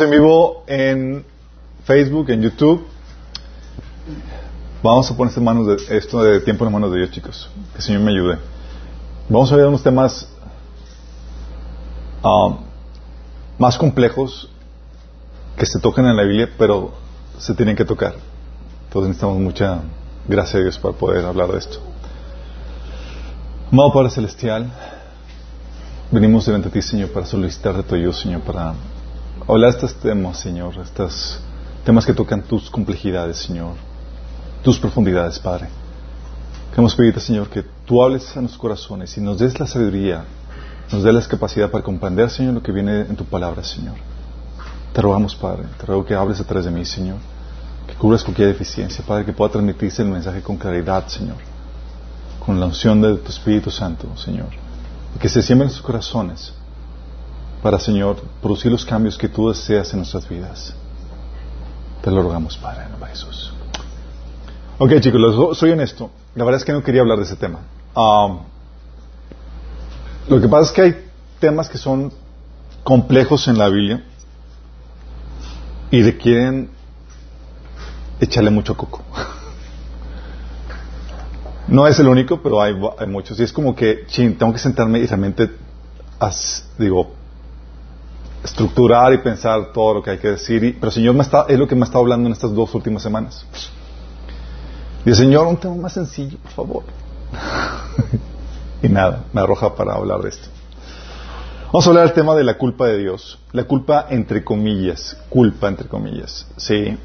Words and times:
en 0.00 0.10
vivo 0.10 0.64
en 0.66 1.24
Facebook, 1.84 2.30
en 2.30 2.42
YouTube. 2.42 2.86
Vamos 4.82 5.10
a 5.10 5.16
poner 5.16 5.38
manos 5.40 5.66
de, 5.66 5.96
esto 5.96 6.22
de 6.22 6.40
tiempo 6.40 6.64
en 6.64 6.72
manos 6.72 6.92
de 6.92 6.98
Dios, 6.98 7.10
chicos. 7.10 7.50
Que 7.72 7.78
el 7.78 7.82
Señor 7.82 8.02
me 8.02 8.10
ayude. 8.10 8.38
Vamos 9.28 9.52
a 9.52 9.56
ver 9.56 9.66
unos 9.66 9.82
temas 9.82 10.28
um, 12.22 12.58
más 13.58 13.76
complejos 13.76 14.48
que 15.56 15.66
se 15.66 15.78
tocan 15.78 16.06
en 16.06 16.16
la 16.16 16.22
Biblia, 16.22 16.50
pero 16.56 16.92
se 17.38 17.54
tienen 17.54 17.76
que 17.76 17.84
tocar. 17.84 18.14
Entonces 18.86 19.08
necesitamos 19.08 19.38
mucha 19.38 19.80
gracia 20.26 20.60
a 20.60 20.62
Dios 20.62 20.78
para 20.78 20.94
poder 20.94 21.24
hablar 21.24 21.48
de 21.52 21.58
esto. 21.58 21.78
Amado 23.70 23.92
Padre 23.92 24.10
Celestial, 24.10 24.72
venimos 26.10 26.46
delante 26.46 26.68
de 26.70 26.80
ti, 26.80 26.82
Señor, 26.82 27.10
para 27.10 27.26
solicitar 27.26 27.76
de 27.76 27.82
tu 27.82 27.94
ayuda, 27.94 28.12
Señor, 28.14 28.40
para 28.40 28.74
hablar 29.54 29.72
de 29.72 29.76
estos 29.76 29.94
temas, 29.94 30.38
Señor, 30.38 30.76
estos 30.78 31.40
temas 31.84 32.06
que 32.06 32.14
tocan 32.14 32.42
tus 32.42 32.70
complejidades, 32.70 33.38
Señor, 33.38 33.74
tus 34.62 34.78
profundidades, 34.78 35.38
Padre. 35.38 35.68
Queremos 36.70 36.94
pedirte, 36.94 37.20
Señor, 37.20 37.48
que 37.48 37.64
tú 37.84 38.02
hables 38.02 38.36
a 38.36 38.40
nuestros 38.40 38.60
corazones 38.60 39.16
y 39.16 39.20
nos 39.20 39.38
des 39.38 39.58
la 39.58 39.66
sabiduría, 39.66 40.24
nos 40.92 41.02
des 41.02 41.14
la 41.14 41.20
capacidad 41.22 41.70
para 41.70 41.82
comprender, 41.82 42.30
Señor, 42.30 42.54
lo 42.54 42.62
que 42.62 42.70
viene 42.70 43.00
en 43.00 43.16
tu 43.16 43.24
palabra, 43.24 43.64
Señor. 43.64 43.96
Te 44.92 45.00
rogamos, 45.00 45.34
Padre, 45.34 45.64
te 45.78 45.86
ruego 45.86 46.04
que 46.04 46.14
hables 46.14 46.40
a 46.40 46.44
través 46.44 46.66
de 46.66 46.70
mí, 46.70 46.84
Señor, 46.84 47.18
que 47.86 47.94
cubras 47.94 48.22
cualquier 48.22 48.48
deficiencia, 48.48 49.04
Padre, 49.04 49.24
que 49.24 49.32
pueda 49.32 49.52
transmitirse 49.52 50.02
el 50.02 50.08
mensaje 50.08 50.42
con 50.42 50.56
claridad, 50.56 51.06
Señor, 51.08 51.36
con 52.44 52.60
la 52.60 52.66
unción 52.66 53.00
de 53.00 53.16
tu 53.16 53.30
Espíritu 53.30 53.70
Santo, 53.70 54.16
Señor, 54.16 54.48
y 55.16 55.18
que 55.18 55.28
se 55.28 55.42
siembren 55.42 55.68
en 55.68 55.74
sus 55.74 55.82
corazones 55.82 56.52
para, 57.62 57.78
Señor, 57.78 58.16
producir 58.40 58.70
los 58.70 58.84
cambios 58.84 59.18
que 59.18 59.28
tú 59.28 59.48
deseas 59.48 59.92
en 59.92 59.98
nuestras 59.98 60.28
vidas. 60.28 60.74
Te 62.02 62.10
lo 62.10 62.22
rogamos, 62.22 62.56
Padre, 62.56 62.84
en 62.84 62.90
nombre 62.92 63.10
de 63.10 63.16
Jesús. 63.16 63.52
Ok, 64.78 64.92
chicos, 65.00 65.58
soy 65.58 65.70
honesto. 65.70 66.10
La 66.34 66.44
verdad 66.44 66.60
es 66.60 66.64
que 66.64 66.72
no 66.72 66.82
quería 66.82 67.02
hablar 67.02 67.18
de 67.18 67.24
ese 67.24 67.36
tema. 67.36 67.60
Um, 67.94 68.40
lo 70.28 70.40
que 70.40 70.48
pasa 70.48 70.62
es 70.62 70.72
que 70.72 70.82
hay 70.82 71.10
temas 71.38 71.68
que 71.68 71.76
son 71.76 72.12
complejos 72.82 73.46
en 73.48 73.58
la 73.58 73.68
Biblia 73.68 74.04
y 75.90 76.02
requieren 76.02 76.70
echarle 78.20 78.50
mucho 78.50 78.76
coco. 78.76 79.02
No 81.68 81.86
es 81.86 82.00
el 82.00 82.08
único, 82.08 82.42
pero 82.42 82.60
hay, 82.60 82.74
muchos. 83.06 83.38
Y 83.38 83.44
es 83.44 83.52
como 83.52 83.76
que, 83.76 84.04
ching, 84.06 84.36
tengo 84.36 84.52
que 84.52 84.58
sentarme 84.58 84.98
y 84.98 85.06
realmente, 85.06 85.52
digo, 86.78 87.14
estructurar 88.42 89.12
y 89.12 89.18
pensar 89.18 89.72
todo 89.72 89.94
lo 89.94 90.02
que 90.02 90.10
hay 90.10 90.18
que 90.18 90.28
decir. 90.28 90.62
Y, 90.64 90.72
pero 90.72 90.90
Señor 90.90 91.14
me 91.14 91.22
está, 91.22 91.46
es 91.48 91.58
lo 91.58 91.66
que 91.66 91.74
me 91.74 91.84
estado 91.84 92.00
hablando 92.00 92.26
en 92.26 92.32
estas 92.32 92.54
dos 92.54 92.74
últimas 92.74 93.02
semanas. 93.02 93.44
El 95.04 95.16
Señor, 95.16 95.46
un 95.46 95.56
tema 95.56 95.74
más 95.76 95.94
sencillo, 95.94 96.38
por 96.38 96.52
favor. 96.52 96.82
y 98.82 98.88
nada, 98.88 99.24
me 99.32 99.40
arroja 99.40 99.74
para 99.74 99.94
hablar 99.94 100.20
de 100.20 100.30
esto. 100.30 100.48
Vamos 101.66 101.86
a 101.86 101.90
hablar 101.90 102.06
del 102.06 102.14
tema 102.14 102.34
de 102.34 102.44
la 102.44 102.58
culpa 102.58 102.86
de 102.86 102.98
Dios. 102.98 103.38
La 103.52 103.64
culpa 103.64 104.06
entre 104.10 104.42
comillas, 104.42 105.16
culpa 105.28 105.68
entre 105.68 105.88
comillas. 105.88 106.46
Sí. 106.56 106.98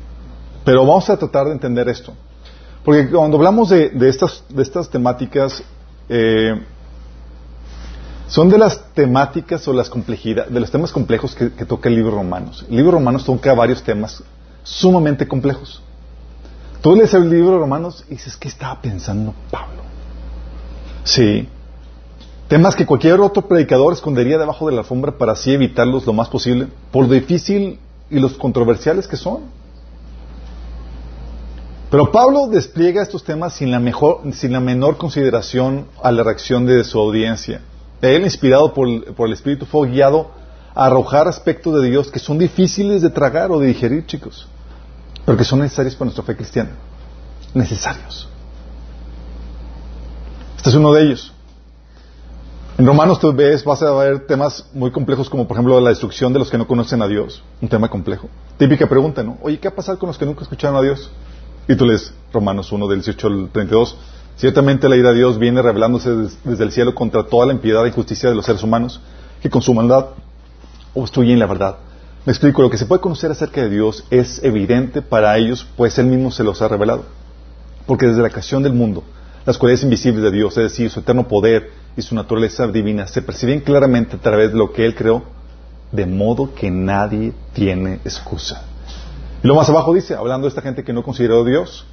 Pero 0.64 0.86
vamos 0.86 1.09
a 1.09 1.17
tratar 1.17 1.45
de 1.45 1.52
entender 1.52 1.88
esto. 1.88 2.14
Porque 2.83 3.09
cuando 3.09 3.38
hablamos 3.38 3.70
de, 3.70 3.89
de 3.89 4.09
estas, 4.09 4.44
de 4.49 4.64
estas 4.64 4.89
temáticas, 4.89 5.64
eh, 6.09 6.59
son 8.36 8.50
de 8.50 8.58
las 8.58 8.94
temáticas 8.94 9.66
o 9.66 9.72
las 9.72 9.89
complejidades, 9.89 10.53
de 10.53 10.59
los 10.59 10.69
temas 10.69 10.91
complejos 10.91 11.33
que, 11.33 11.50
toca 11.66 11.88
el 11.88 11.95
libro 11.95 12.17
Romanos. 12.17 12.66
El 12.69 12.75
libro 12.75 12.92
Romanos 12.92 13.23
toca 13.23 13.53
varios 13.53 13.81
temas 13.81 14.22
sumamente 14.61 15.25
complejos. 15.25 15.81
Tú 16.81 16.97
lees 16.97 17.14
el 17.14 17.30
libro 17.30 17.58
Romanos 17.59 18.03
y 18.09 18.16
dices, 18.16 18.36
¿qué 18.36 18.50
estaba 18.50 18.81
pensando 18.81 19.33
Pablo? 19.50 19.83
Sí. 21.05 21.48
Temas 22.49 22.76
que 22.76 22.86
cualquier 22.86 23.21
otro 23.21 23.48
predicador 23.48 23.93
escondería 23.93 24.38
debajo 24.38 24.67
de 24.67 24.73
la 24.73 24.82
alfombra 24.82 25.14
para 25.17 25.32
así 25.32 25.54
evitarlos 25.54 26.05
lo 26.05 26.11
más 26.11 26.27
posible, 26.27 26.67
por 26.92 27.08
lo 27.08 27.14
difícil 27.14 27.80
y 28.09 28.20
los 28.20 28.33
controversiales 28.33 29.08
que 29.08 29.15
son. 29.15 29.43
Pero 31.89 32.11
Pablo 32.11 32.48
despliega 32.48 33.02
estos 33.02 33.23
temas 33.23 33.54
sin 33.54 33.71
la, 33.71 33.80
mejor, 33.80 34.23
sin 34.33 34.52
la 34.52 34.59
menor 34.59 34.98
consideración 34.98 35.86
a 36.04 36.11
la 36.11 36.23
reacción 36.23 36.65
de 36.65 36.83
su 36.83 36.99
audiencia. 36.99 37.61
Él, 38.02 38.23
inspirado 38.23 38.73
por, 38.73 38.88
el 38.88 39.33
Espíritu, 39.33 39.66
fue 39.66 39.89
guiado 39.89 40.32
a 40.73 40.86
arrojar 40.86 41.28
aspectos 41.28 41.82
de 41.82 41.89
Dios 41.89 42.11
que 42.11 42.20
son 42.20 42.38
difíciles 42.38 43.02
de 43.02 43.10
tragar 43.10 43.52
o 43.52 43.60
de 43.60 43.67
digerir, 43.67 44.06
chicos, 44.06 44.48
pero 45.26 45.38
que 45.38 45.44
son 45.44 45.60
necesarios 45.60 45.95
para 45.95 46.06
nuestra 46.06 46.23
fe 46.23 46.36
cristiana. 46.36 46.72
Necesarios. 47.54 48.28
Este 50.58 50.70
es 50.70 50.76
uno 50.76 50.92
de 50.94 51.04
ellos. 51.04 51.32
En 52.78 52.86
Romanos 52.86 53.20
tú 53.22 53.32
ves, 53.32 53.64
vas 53.64 53.82
a 53.83 53.92
ver 53.94 54.27
temas 54.27 54.70
muy 54.73 54.92
complejos 54.92 55.30
como 55.30 55.48
por 55.48 55.56
ejemplo 55.56 55.80
la 55.80 55.92
destrucción 55.92 56.33
de 56.33 56.39
los 56.39 56.52
que 56.52 56.58
no 56.58 56.67
conocen 56.67 57.02
a 57.02 57.08
Dios. 57.08 57.42
Un 57.62 57.70
tema 57.70 57.88
complejo. 57.88 58.27
Típica 58.58 58.86
pregunta, 58.88 59.23
¿no? 59.23 59.38
Oye, 59.42 59.60
¿qué 59.60 59.70
va 59.70 59.73
a 59.73 59.76
pasar 59.77 59.98
con 59.98 60.08
los 60.08 60.17
que 60.17 60.26
nunca 60.26 60.42
escucharon 60.42 60.76
a 60.76 60.82
Dios? 60.82 61.10
Y 61.70 61.76
tú 61.76 61.86
lees 61.86 62.14
Romanos 62.33 62.72
1 62.73 62.88
del 62.89 62.98
18 62.98 63.27
al 63.27 63.50
32. 63.50 63.98
Ciertamente 64.37 64.89
la 64.89 64.97
ira 64.97 65.09
de 65.09 65.15
Dios 65.15 65.39
viene 65.39 65.61
revelándose 65.61 66.09
desde 66.43 66.63
el 66.63 66.71
cielo 66.71 66.93
contra 66.93 67.23
toda 67.23 67.45
la 67.45 67.53
impiedad 67.53 67.85
e 67.85 67.89
injusticia 67.89 68.29
de 68.29 68.35
los 68.35 68.45
seres 68.45 68.63
humanos 68.63 68.99
que 69.41 69.49
con 69.49 69.61
su 69.61 69.73
maldad 69.73 70.07
obstruyen 70.93 71.39
la 71.39 71.45
verdad. 71.45 71.77
Me 72.25 72.31
explico, 72.31 72.61
lo 72.61 72.69
que 72.69 72.77
se 72.77 72.85
puede 72.85 73.01
conocer 73.01 73.31
acerca 73.31 73.61
de 73.61 73.69
Dios 73.69 74.03
es 74.09 74.43
evidente 74.43 75.01
para 75.01 75.37
ellos, 75.37 75.65
pues 75.77 75.97
Él 75.99 76.07
mismo 76.07 76.31
se 76.31 76.43
los 76.43 76.61
ha 76.61 76.67
revelado. 76.67 77.05
Porque 77.85 78.07
desde 78.07 78.21
la 78.21 78.29
creación 78.29 78.63
del 78.63 78.73
mundo, 78.73 79.03
las 79.45 79.57
cualidades 79.57 79.83
invisibles 79.83 80.23
de 80.23 80.31
Dios, 80.31 80.57
es 80.57 80.63
decir, 80.63 80.89
su 80.89 81.02
eterno 81.02 81.27
poder 81.27 81.69
y 81.95 82.02
su 82.02 82.15
naturaleza 82.15 82.67
divina, 82.67 83.05
se 83.07 83.21
perciben 83.21 83.61
claramente 83.61 84.15
a 84.15 84.19
través 84.19 84.52
de 84.52 84.57
lo 84.57 84.73
que 84.73 84.85
Él 84.85 84.95
creó, 84.95 85.23
de 85.91 86.07
modo 86.07 86.53
que 86.55 86.71
nadie 86.71 87.31
tiene 87.53 87.99
excusa. 88.03 88.63
Y 89.43 89.47
lo 89.47 89.53
más 89.53 89.69
abajo 89.69 89.93
dice, 89.93 90.15
hablando 90.15 90.45
de 90.45 90.49
esta 90.49 90.63
gente 90.63 90.83
que 90.83 90.93
no 90.93 91.03
consideró 91.03 91.43
a 91.43 91.45
Dios, 91.45 91.85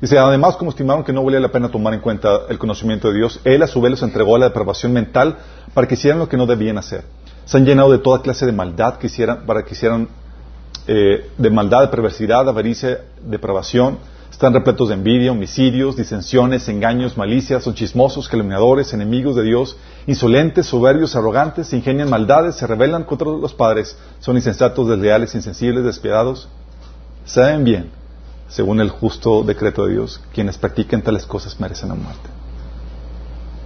Dice, 0.00 0.18
además, 0.18 0.56
como 0.56 0.70
estimaron 0.70 1.04
que 1.04 1.12
no 1.12 1.24
valía 1.24 1.40
la 1.40 1.52
pena 1.52 1.70
tomar 1.70 1.94
en 1.94 2.00
cuenta 2.00 2.40
el 2.48 2.58
conocimiento 2.58 3.08
de 3.08 3.18
Dios, 3.18 3.40
Él 3.44 3.62
a 3.62 3.66
su 3.66 3.80
vez 3.80 3.92
los 3.92 4.02
entregó 4.02 4.36
a 4.36 4.38
la 4.38 4.48
depravación 4.48 4.92
mental 4.92 5.36
para 5.72 5.86
que 5.86 5.94
hicieran 5.94 6.18
lo 6.18 6.28
que 6.28 6.36
no 6.36 6.46
debían 6.46 6.78
hacer. 6.78 7.04
Se 7.44 7.56
han 7.56 7.64
llenado 7.64 7.92
de 7.92 7.98
toda 7.98 8.20
clase 8.20 8.44
de 8.46 8.52
maldad 8.52 8.96
que 8.96 9.06
hicieran, 9.06 9.46
para 9.46 9.62
que 9.64 9.74
hicieran 9.74 10.08
eh, 10.86 11.30
de 11.38 11.50
maldad, 11.50 11.82
de 11.82 11.88
perversidad, 11.88 12.48
avaricia, 12.48 13.02
depravación. 13.22 13.98
Están 14.30 14.52
repletos 14.52 14.88
de 14.88 14.94
envidia, 14.94 15.30
homicidios, 15.30 15.96
disensiones, 15.96 16.68
engaños, 16.68 17.16
malicias, 17.16 17.62
son 17.62 17.74
chismosos, 17.74 18.28
calumniadores, 18.28 18.92
enemigos 18.92 19.36
de 19.36 19.44
Dios, 19.44 19.76
insolentes, 20.08 20.66
soberbios, 20.66 21.14
arrogantes, 21.14 21.72
ingenian 21.72 22.10
maldades, 22.10 22.56
se 22.56 22.66
rebelan 22.66 23.04
contra 23.04 23.28
los 23.28 23.54
padres, 23.54 23.96
son 24.18 24.34
insensatos, 24.34 24.88
desleales, 24.88 25.34
insensibles, 25.36 25.84
despiadados. 25.84 26.48
Saben 27.24 27.62
bien 27.62 28.03
según 28.54 28.80
el 28.80 28.88
justo 28.88 29.42
decreto 29.42 29.84
de 29.84 29.94
Dios, 29.94 30.20
quienes 30.32 30.58
practiquen 30.58 31.02
tales 31.02 31.26
cosas 31.26 31.58
merecen 31.58 31.88
la 31.88 31.96
muerte. 31.96 32.30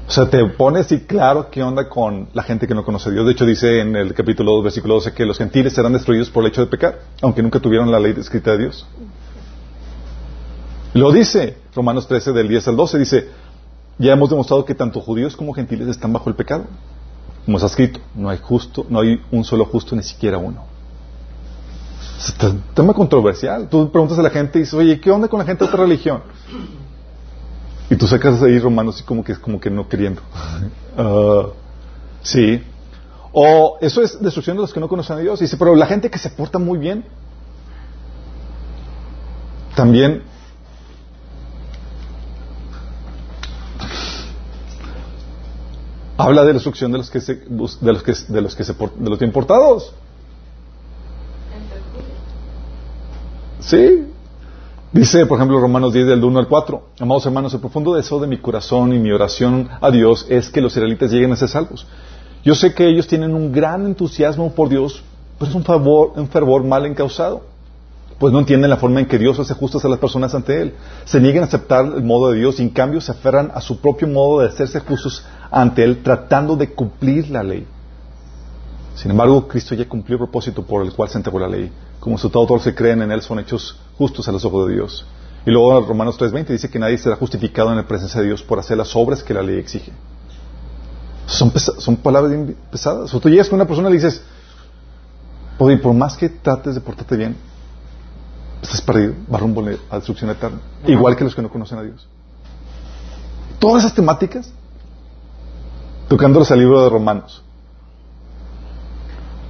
O 0.08 0.10
sea, 0.10 0.30
te 0.30 0.42
pone 0.46 0.80
así 0.80 1.00
claro 1.00 1.50
qué 1.50 1.62
onda 1.62 1.90
con 1.90 2.30
la 2.32 2.42
gente 2.42 2.66
que 2.66 2.74
no 2.74 2.82
conoce 2.82 3.10
a 3.10 3.12
Dios. 3.12 3.26
De 3.26 3.32
hecho, 3.32 3.44
dice 3.44 3.80
en 3.80 3.94
el 3.94 4.14
capítulo 4.14 4.52
2, 4.52 4.64
versículo 4.64 4.94
12, 4.94 5.12
que 5.12 5.26
los 5.26 5.36
gentiles 5.36 5.74
serán 5.74 5.92
destruidos 5.92 6.30
por 6.30 6.42
el 6.42 6.50
hecho 6.50 6.62
de 6.62 6.68
pecar, 6.68 7.00
aunque 7.20 7.42
nunca 7.42 7.60
tuvieron 7.60 7.90
la 7.90 8.00
ley 8.00 8.14
escrita 8.16 8.52
de 8.52 8.58
Dios. 8.60 8.86
Lo 10.94 11.12
dice 11.12 11.58
Romanos 11.74 12.08
13, 12.08 12.32
del 12.32 12.48
10 12.48 12.68
al 12.68 12.76
12, 12.76 12.98
dice, 12.98 13.28
ya 13.98 14.14
hemos 14.14 14.30
demostrado 14.30 14.64
que 14.64 14.74
tanto 14.74 15.02
judíos 15.02 15.36
como 15.36 15.52
gentiles 15.52 15.88
están 15.88 16.14
bajo 16.14 16.30
el 16.30 16.34
pecado. 16.34 16.64
Como 17.44 17.58
está 17.58 17.66
escrito, 17.66 18.00
no 18.14 18.30
hay 18.30 18.38
justo, 18.38 18.86
no 18.88 19.00
hay 19.00 19.20
un 19.30 19.44
solo 19.44 19.66
justo, 19.66 19.94
ni 19.94 20.02
siquiera 20.02 20.38
uno. 20.38 20.77
Tema 22.74 22.94
controversial. 22.94 23.68
Tú 23.68 23.90
preguntas 23.90 24.18
a 24.18 24.22
la 24.22 24.30
gente 24.30 24.58
y 24.58 24.62
dices, 24.62 24.74
oye, 24.74 25.00
¿qué 25.00 25.10
onda 25.10 25.28
con 25.28 25.38
la 25.38 25.44
gente 25.44 25.64
de 25.64 25.68
otra 25.68 25.84
religión? 25.84 26.22
Y 27.90 27.96
tú 27.96 28.06
sacas 28.06 28.42
ahí 28.42 28.58
romanos 28.58 29.00
y 29.00 29.04
como 29.04 29.22
que, 29.22 29.36
como 29.36 29.60
que 29.60 29.70
no 29.70 29.88
queriendo. 29.88 30.20
Uh, 30.96 31.52
sí. 32.22 32.62
O 33.32 33.78
eso 33.80 34.02
es 34.02 34.20
destrucción 34.20 34.56
de 34.56 34.62
los 34.62 34.72
que 34.72 34.80
no 34.80 34.88
conocen 34.88 35.16
a 35.16 35.20
Dios. 35.20 35.40
Y 35.40 35.44
dice, 35.44 35.56
pero 35.56 35.74
la 35.76 35.86
gente 35.86 36.10
que 36.10 36.18
se 36.18 36.30
porta 36.30 36.58
muy 36.58 36.78
bien, 36.78 37.04
también 39.76 40.24
habla 46.16 46.44
de 46.44 46.52
destrucción 46.52 46.90
de 46.90 46.98
los 46.98 47.10
que 47.10 47.20
se, 47.20 47.36
de 47.36 47.92
los 47.92 48.02
que, 48.02 48.12
de 48.28 48.40
los 48.40 48.56
que 48.56 48.64
se, 48.64 48.72
de 48.72 49.10
los 49.10 49.22
importados. 49.22 49.94
Sí. 53.60 54.06
Dice, 54.92 55.26
por 55.26 55.38
ejemplo, 55.38 55.60
Romanos 55.60 55.92
10 55.92 56.06
del 56.06 56.24
1 56.24 56.38
al 56.38 56.48
4. 56.48 56.82
Amados 57.00 57.26
hermanos, 57.26 57.52
el 57.52 57.60
profundo 57.60 57.94
deseo 57.94 58.20
de 58.20 58.26
mi 58.26 58.38
corazón 58.38 58.92
y 58.94 58.98
mi 58.98 59.10
oración 59.10 59.68
a 59.80 59.90
Dios 59.90 60.26
es 60.30 60.48
que 60.48 60.62
los 60.62 60.72
israelitas 60.72 61.10
lleguen 61.10 61.32
a 61.32 61.36
ser 61.36 61.48
salvos. 61.48 61.86
Yo 62.42 62.54
sé 62.54 62.72
que 62.72 62.88
ellos 62.88 63.06
tienen 63.06 63.34
un 63.34 63.52
gran 63.52 63.84
entusiasmo 63.84 64.52
por 64.54 64.70
Dios, 64.70 65.02
pero 65.38 65.50
es 65.50 65.54
un, 65.54 65.64
favor, 65.64 66.12
un 66.16 66.28
fervor 66.28 66.64
mal 66.64 66.86
encausado. 66.86 67.42
Pues 68.18 68.32
no 68.32 68.40
entienden 68.40 68.70
la 68.70 68.78
forma 68.78 69.00
en 69.00 69.06
que 69.06 69.18
Dios 69.18 69.38
hace 69.38 69.54
justas 69.54 69.84
a 69.84 69.88
las 69.88 69.98
personas 69.98 70.34
ante 70.34 70.60
Él. 70.60 70.74
Se 71.04 71.20
niegan 71.20 71.42
a 71.44 71.46
aceptar 71.46 71.84
el 71.84 72.02
modo 72.02 72.30
de 72.30 72.38
Dios 72.38 72.58
y 72.58 72.62
en 72.62 72.70
cambio 72.70 73.00
se 73.00 73.12
aferran 73.12 73.52
a 73.54 73.60
su 73.60 73.80
propio 73.80 74.08
modo 74.08 74.40
de 74.40 74.48
hacerse 74.48 74.80
justos 74.80 75.24
ante 75.50 75.84
Él, 75.84 76.02
tratando 76.02 76.56
de 76.56 76.72
cumplir 76.72 77.30
la 77.30 77.42
ley. 77.42 77.66
Sin 78.94 79.10
embargo, 79.10 79.46
Cristo 79.46 79.74
ya 79.74 79.86
cumplió 79.86 80.16
el 80.16 80.20
propósito 80.20 80.62
por 80.62 80.84
el 80.84 80.92
cual 80.92 81.08
se 81.10 81.18
entregó 81.18 81.38
la 81.38 81.48
ley. 81.48 81.70
Como 82.08 82.16
resultado, 82.16 82.46
todos 82.46 82.64
los 82.64 82.64
que 82.64 82.74
creen 82.74 83.02
en 83.02 83.12
Él 83.12 83.20
son 83.20 83.38
hechos 83.38 83.76
justos 83.98 84.26
a 84.28 84.32
los 84.32 84.42
ojos 84.42 84.66
de 84.66 84.76
Dios. 84.76 85.04
Y 85.44 85.50
luego 85.50 85.78
Romanos 85.82 86.18
3.20 86.18 86.46
dice 86.46 86.70
que 86.70 86.78
nadie 86.78 86.96
será 86.96 87.16
justificado 87.16 87.68
en 87.68 87.76
la 87.76 87.86
presencia 87.86 88.22
de 88.22 88.28
Dios 88.28 88.42
por 88.42 88.58
hacer 88.58 88.78
las 88.78 88.96
obras 88.96 89.22
que 89.22 89.34
la 89.34 89.42
ley 89.42 89.58
exige. 89.58 89.92
Son, 91.26 91.52
son 91.52 91.96
palabras 91.96 92.32
bien 92.32 92.56
pesadas. 92.72 93.12
O 93.12 93.20
tú 93.20 93.28
llegas 93.28 93.50
con 93.50 93.56
una 93.56 93.66
persona 93.66 93.90
y 93.90 93.92
le 93.92 93.98
dices, 93.98 94.22
oye, 95.58 95.76
por 95.76 95.92
más 95.92 96.16
que 96.16 96.30
trates 96.30 96.76
de 96.76 96.80
portarte 96.80 97.14
bien, 97.14 97.36
estás 98.62 98.80
perdido, 98.80 99.12
va 99.30 99.36
rumbo 99.36 99.62
a 99.90 99.96
destrucción 99.96 100.30
eterna. 100.30 100.60
Igual 100.86 101.14
que 101.14 101.24
los 101.24 101.34
que 101.34 101.42
no 101.42 101.50
conocen 101.50 101.76
a 101.76 101.82
Dios. 101.82 102.08
Todas 103.58 103.84
esas 103.84 103.94
temáticas, 103.94 104.50
tocándolos 106.08 106.50
al 106.50 106.60
libro 106.60 106.82
de 106.82 106.88
Romanos. 106.88 107.42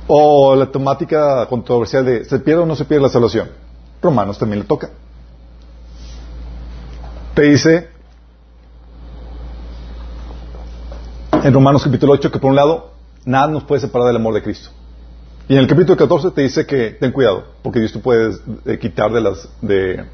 O 0.09 0.55
la 0.55 0.67
temática 0.67 1.47
controversial 1.47 2.05
de 2.05 2.25
¿se 2.25 2.39
pierde 2.39 2.63
o 2.63 2.67
no 2.67 2.75
se 2.75 2.87
pierde 2.87 3.03
la 3.03 3.11
salvación? 3.11 3.51
Romanos 4.01 4.39
también 4.39 4.61
le 4.61 4.67
toca. 4.67 4.91
Te 7.35 7.43
dice 7.43 7.91
en 11.45 11.53
Romanos 11.53 11.85
capítulo 11.85 12.15
8 12.15 12.33
que 12.33 12.39
por 12.39 12.51
un 12.51 12.57
lado 12.57 12.93
nada 13.25 13.49
nos 13.49 13.65
puede 13.65 13.83
separar 13.83 14.09
del 14.09 14.17
amor 14.17 14.35
de 14.35 14.43
Cristo. 14.43 14.71
Y 15.47 15.53
en 15.55 15.61
el 15.61 15.67
capítulo 15.67 15.97
14 15.97 16.31
te 16.31 16.43
dice 16.43 16.67
que 16.67 16.91
ten 16.93 17.13
cuidado, 17.13 17.45
porque 17.63 17.79
Dios 17.81 17.93
te 17.93 17.99
puede 17.99 18.35
eh, 18.65 18.79
quitar 18.79 19.13
de 19.13 19.21
las 19.21 19.49
de 19.61 20.05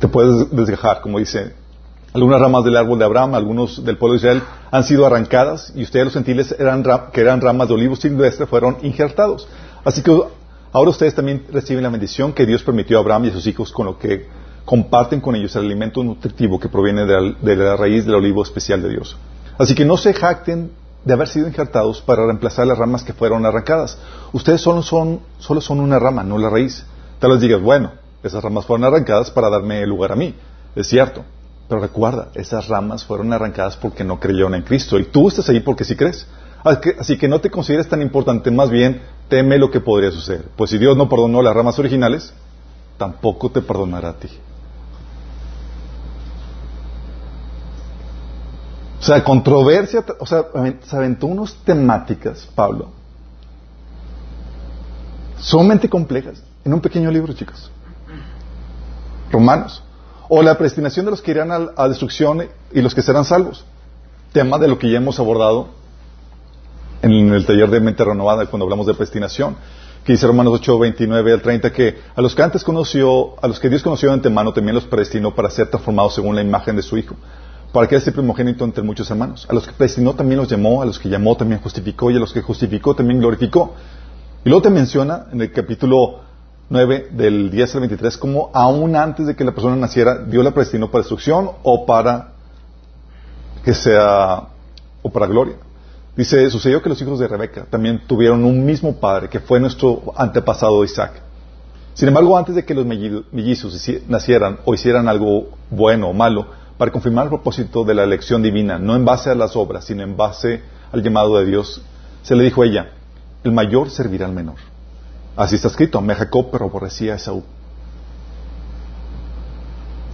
te 0.00 0.08
puedes 0.08 0.50
desgajar, 0.50 1.00
como 1.00 1.18
dice 1.18 1.54
algunas 2.16 2.40
ramas 2.40 2.64
del 2.64 2.76
árbol 2.76 2.98
de 2.98 3.04
Abraham, 3.04 3.34
algunos 3.34 3.84
del 3.84 3.98
pueblo 3.98 4.14
de 4.14 4.18
Israel 4.18 4.42
han 4.70 4.84
sido 4.84 5.06
arrancadas 5.06 5.70
y 5.74 5.82
ustedes 5.82 6.06
los 6.06 6.14
gentiles 6.14 6.54
eran, 6.58 6.82
que 7.12 7.20
eran 7.20 7.40
ramas 7.40 7.68
de 7.68 7.74
olivos 7.74 8.00
silvestre 8.00 8.46
fueron 8.46 8.78
injertados. 8.82 9.46
Así 9.84 10.02
que 10.02 10.10
ahora 10.72 10.90
ustedes 10.90 11.14
también 11.14 11.44
reciben 11.52 11.82
la 11.82 11.90
bendición 11.90 12.32
que 12.32 12.46
Dios 12.46 12.62
permitió 12.62 12.96
a 12.96 13.00
Abraham 13.02 13.26
y 13.26 13.28
a 13.28 13.32
sus 13.32 13.46
hijos 13.46 13.70
con 13.70 13.86
lo 13.86 13.98
que 13.98 14.26
comparten 14.64 15.20
con 15.20 15.36
ellos 15.36 15.54
el 15.56 15.66
alimento 15.66 16.02
nutritivo 16.02 16.58
que 16.58 16.70
proviene 16.70 17.04
de 17.04 17.56
la, 17.56 17.76
raíz 17.76 18.06
del 18.06 18.14
olivo 18.14 18.42
especial 18.42 18.82
de 18.82 18.88
Dios. 18.88 19.16
Así 19.58 19.74
que 19.74 19.84
no 19.84 19.98
se 19.98 20.14
jacten 20.14 20.72
de 21.04 21.12
haber 21.12 21.28
sido 21.28 21.46
injertados 21.46 22.00
para 22.00 22.24
reemplazar 22.24 22.66
las 22.66 22.78
ramas 22.78 23.04
que 23.04 23.12
fueron 23.12 23.44
arrancadas. 23.44 23.98
Ustedes 24.32 24.62
solo 24.62 24.82
son, 24.82 25.20
solo 25.38 25.60
son 25.60 25.80
una 25.80 25.98
rama, 25.98 26.24
no 26.24 26.38
la 26.38 26.48
raíz. 26.48 26.84
Tal 27.20 27.30
vez 27.32 27.40
digas, 27.40 27.60
bueno, 27.60 27.92
esas 28.22 28.42
ramas 28.42 28.64
fueron 28.64 28.84
arrancadas 28.84 29.30
para 29.30 29.50
darme 29.50 29.86
lugar 29.86 30.12
a 30.12 30.16
mí. 30.16 30.34
Es 30.74 30.88
cierto. 30.88 31.22
Pero 31.68 31.80
recuerda, 31.80 32.28
esas 32.34 32.68
ramas 32.68 33.04
fueron 33.04 33.32
arrancadas 33.32 33.76
porque 33.76 34.04
no 34.04 34.20
creyeron 34.20 34.54
en 34.54 34.62
Cristo. 34.62 34.98
Y 34.98 35.04
tú 35.04 35.28
estás 35.28 35.48
ahí 35.48 35.60
porque 35.60 35.84
sí 35.84 35.96
crees. 35.96 36.26
Así 36.98 37.16
que 37.16 37.28
no 37.28 37.40
te 37.40 37.50
consideres 37.50 37.88
tan 37.88 38.02
importante, 38.02 38.50
más 38.50 38.70
bien 38.70 39.00
teme 39.28 39.58
lo 39.58 39.70
que 39.70 39.80
podría 39.80 40.10
suceder. 40.10 40.46
Pues 40.56 40.70
si 40.70 40.78
Dios 40.78 40.96
no 40.96 41.08
perdonó 41.08 41.42
las 41.42 41.54
ramas 41.54 41.78
originales, 41.78 42.32
tampoco 42.98 43.50
te 43.50 43.62
perdonará 43.62 44.10
a 44.10 44.14
ti. 44.14 44.28
O 48.98 49.02
sea, 49.02 49.22
controversia, 49.22 50.04
o 50.18 50.26
sea, 50.26 50.46
se 50.84 50.96
aventó 50.96 51.26
unas 51.28 51.54
temáticas, 51.64 52.48
Pablo, 52.54 52.88
sumamente 55.38 55.88
complejas, 55.88 56.42
en 56.64 56.74
un 56.74 56.80
pequeño 56.80 57.10
libro, 57.12 57.32
chicos. 57.32 57.70
Romanos. 59.30 59.82
O 60.28 60.42
la 60.42 60.56
predestinación 60.56 61.04
de 61.04 61.12
los 61.12 61.22
que 61.22 61.30
irán 61.30 61.50
a, 61.76 61.88
destrucción 61.88 62.48
y 62.72 62.80
los 62.80 62.94
que 62.94 63.02
serán 63.02 63.24
salvos. 63.24 63.64
Tema 64.32 64.58
de 64.58 64.68
lo 64.68 64.78
que 64.78 64.90
ya 64.90 64.98
hemos 64.98 65.18
abordado 65.20 65.68
en 67.02 67.32
el 67.32 67.46
taller 67.46 67.70
de 67.70 67.80
mente 67.80 68.04
renovada 68.04 68.46
cuando 68.46 68.64
hablamos 68.64 68.86
de 68.86 68.94
predestinación. 68.94 69.56
Que 70.04 70.12
dice 70.12 70.26
Romanos 70.26 70.54
8, 70.54 70.78
29 70.78 71.32
al 71.32 71.42
30 71.42 71.72
que 71.72 71.98
a 72.14 72.20
los 72.20 72.34
que 72.34 72.42
antes 72.42 72.62
conoció, 72.62 73.34
a 73.42 73.48
los 73.48 73.58
que 73.58 73.68
Dios 73.68 73.82
conoció 73.82 74.08
de 74.08 74.14
antemano 74.14 74.52
también 74.52 74.74
los 74.74 74.84
predestinó 74.84 75.34
para 75.34 75.50
ser 75.50 75.68
transformados 75.68 76.14
según 76.14 76.34
la 76.34 76.42
imagen 76.42 76.76
de 76.76 76.82
su 76.82 76.96
Hijo. 76.96 77.16
Para 77.72 77.88
que 77.88 77.98
sea 78.00 78.12
primogénito 78.12 78.64
entre 78.64 78.82
muchos 78.82 79.10
hermanos. 79.10 79.46
A 79.48 79.52
los 79.52 79.66
que 79.66 79.72
predestinó 79.72 80.14
también 80.14 80.40
los 80.40 80.48
llamó, 80.48 80.82
a 80.82 80.86
los 80.86 80.98
que 80.98 81.08
llamó 81.08 81.36
también 81.36 81.60
justificó 81.60 82.10
y 82.10 82.16
a 82.16 82.20
los 82.20 82.32
que 82.32 82.40
justificó 82.40 82.94
también 82.94 83.20
glorificó. 83.20 83.74
Y 84.44 84.48
luego 84.48 84.62
te 84.62 84.70
menciona 84.70 85.26
en 85.32 85.40
el 85.40 85.52
capítulo 85.52 86.20
9 86.68 87.08
del 87.12 87.50
10 87.50 87.74
al 87.74 87.80
23 87.82 88.16
como 88.18 88.50
aún 88.52 88.96
antes 88.96 89.26
de 89.26 89.36
que 89.36 89.44
la 89.44 89.52
persona 89.52 89.76
naciera 89.76 90.18
Dios 90.18 90.44
la 90.44 90.52
predestinó 90.52 90.90
para 90.90 91.02
destrucción 91.02 91.50
o 91.62 91.86
para 91.86 92.32
que 93.64 93.74
sea 93.74 94.48
o 95.02 95.10
para 95.10 95.26
gloria. 95.26 95.56
Dice, 96.16 96.48
sucedió 96.50 96.80
que 96.82 96.88
los 96.88 97.00
hijos 97.02 97.18
de 97.18 97.28
Rebeca 97.28 97.66
también 97.68 98.02
tuvieron 98.06 98.44
un 98.44 98.64
mismo 98.64 98.96
padre 98.96 99.28
que 99.28 99.38
fue 99.38 99.60
nuestro 99.60 100.14
antepasado 100.16 100.82
Isaac. 100.82 101.22
Sin 101.92 102.08
embargo, 102.08 102.36
antes 102.36 102.54
de 102.54 102.64
que 102.64 102.74
los 102.74 102.86
mellizos 102.86 103.88
nacieran 104.08 104.58
o 104.64 104.74
hicieran 104.74 105.08
algo 105.08 105.48
bueno 105.70 106.08
o 106.08 106.12
malo, 106.12 106.46
para 106.78 106.92
confirmar 106.92 107.24
el 107.24 107.30
propósito 107.30 107.84
de 107.84 107.94
la 107.94 108.04
elección 108.04 108.42
divina, 108.42 108.78
no 108.78 108.94
en 108.96 109.04
base 109.04 109.30
a 109.30 109.34
las 109.34 109.56
obras, 109.56 109.84
sino 109.84 110.02
en 110.02 110.16
base 110.16 110.62
al 110.92 111.02
llamado 111.02 111.38
de 111.38 111.46
Dios, 111.46 111.82
se 112.22 112.34
le 112.34 112.44
dijo 112.44 112.62
a 112.62 112.66
ella, 112.66 112.90
el 113.44 113.52
mayor 113.52 113.90
servirá 113.90 114.26
al 114.26 114.32
menor. 114.32 114.56
Así 115.36 115.56
está 115.56 115.68
escrito, 115.68 116.00
me 116.00 116.14
Jacob 116.14 116.48
pero 116.50 116.64
aborrecía 116.64 117.12
a 117.12 117.16
Esaú. 117.16 117.44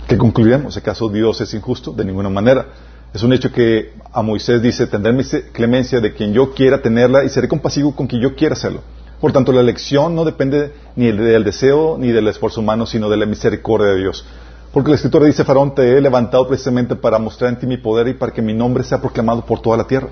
¿Qué 0.08 0.19
concluiremos? 0.19 0.76
¿Acaso 0.76 1.08
Dios 1.08 1.40
es 1.40 1.54
injusto? 1.54 1.92
De 1.92 2.04
ninguna 2.04 2.28
manera. 2.28 2.66
Es 3.14 3.22
un 3.22 3.32
hecho 3.32 3.52
que 3.52 3.94
a 4.12 4.22
Moisés 4.22 4.60
dice, 4.60 4.86
tendré 4.86 5.12
mi 5.12 5.22
clemencia 5.52 6.00
de 6.00 6.12
quien 6.12 6.32
yo 6.32 6.52
quiera 6.52 6.82
tenerla 6.82 7.24
y 7.24 7.28
seré 7.28 7.46
compasivo 7.46 7.94
con 7.94 8.06
quien 8.06 8.20
yo 8.20 8.34
quiera 8.34 8.54
hacerlo. 8.54 8.80
Por 9.20 9.32
tanto, 9.32 9.52
la 9.52 9.60
elección 9.60 10.14
no 10.14 10.24
depende 10.24 10.72
ni 10.96 11.12
del 11.12 11.44
deseo 11.44 11.96
ni 11.98 12.10
del 12.10 12.26
esfuerzo 12.26 12.60
humano, 12.60 12.86
sino 12.86 13.08
de 13.08 13.16
la 13.16 13.26
misericordia 13.26 13.88
de 13.88 14.00
Dios. 14.00 14.24
Porque 14.72 14.88
la 14.88 14.96
escritura 14.96 15.26
dice, 15.26 15.44
Faraón, 15.44 15.74
te 15.74 15.96
he 15.96 16.00
levantado 16.00 16.48
precisamente 16.48 16.96
para 16.96 17.19
mostrar 17.19 17.50
en 17.50 17.58
ti 17.58 17.66
mi 17.66 17.76
poder 17.76 18.08
y 18.08 18.14
para 18.14 18.32
que 18.32 18.42
mi 18.42 18.54
nombre 18.54 18.82
sea 18.82 19.00
proclamado 19.00 19.44
por 19.46 19.60
toda 19.60 19.76
la 19.76 19.86
tierra. 19.86 20.08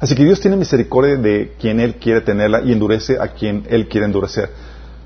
Así 0.00 0.14
que 0.14 0.24
Dios 0.24 0.40
tiene 0.40 0.56
misericordia 0.56 1.16
de 1.16 1.54
quien 1.60 1.78
Él 1.78 1.96
quiere 1.96 2.22
tenerla 2.22 2.62
y 2.62 2.72
endurece 2.72 3.18
a 3.20 3.28
quien 3.28 3.66
Él 3.68 3.86
quiere 3.86 4.06
endurecer. 4.06 4.50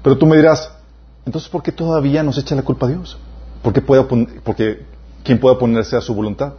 Pero 0.02 0.17
tú 0.17 0.25
me 0.25 0.37
dirás, 0.37 0.70
entonces 1.26 1.50
¿por 1.50 1.63
qué 1.63 1.72
todavía 1.72 2.22
nos 2.22 2.39
echa 2.39 2.55
la 2.55 2.63
culpa 2.63 2.86
a 2.86 2.91
Dios? 2.91 3.19
¿Por 3.60 3.72
qué 3.72 3.81
puede 3.81 4.05
porque 4.44 4.84
¿quién 5.24 5.41
puede 5.41 5.56
oponerse 5.56 5.96
a 5.96 6.01
su 6.01 6.15
voluntad? 6.15 6.53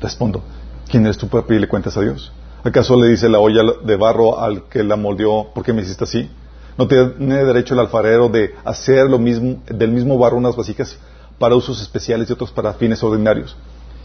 Respondo, 0.00 0.42
¿quién 0.88 1.04
eres 1.04 1.18
tú 1.18 1.26
para 1.26 1.44
pedirle 1.44 1.66
cuentas 1.66 1.96
a 1.96 2.00
Dios? 2.00 2.30
¿Acaso 2.62 2.96
le 2.96 3.08
dice 3.08 3.28
la 3.28 3.40
olla 3.40 3.62
de 3.84 3.96
barro 3.96 4.38
al 4.38 4.64
que 4.68 4.84
la 4.84 4.96
moldeó, 4.96 5.52
¿por 5.52 5.64
qué 5.64 5.72
me 5.72 5.82
hiciste 5.82 6.04
así? 6.04 6.30
¿No 6.76 6.86
tiene 6.86 7.44
derecho 7.44 7.74
el 7.74 7.80
alfarero 7.80 8.28
de 8.28 8.54
hacer 8.64 9.10
lo 9.10 9.18
mismo, 9.18 9.62
del 9.66 9.90
mismo 9.90 10.16
barro 10.16 10.36
unas 10.36 10.54
vasijas 10.54 10.96
para 11.40 11.56
usos 11.56 11.82
especiales 11.82 12.30
y 12.30 12.32
otros 12.32 12.52
para 12.52 12.72
fines 12.74 13.02
ordinarios? 13.02 13.56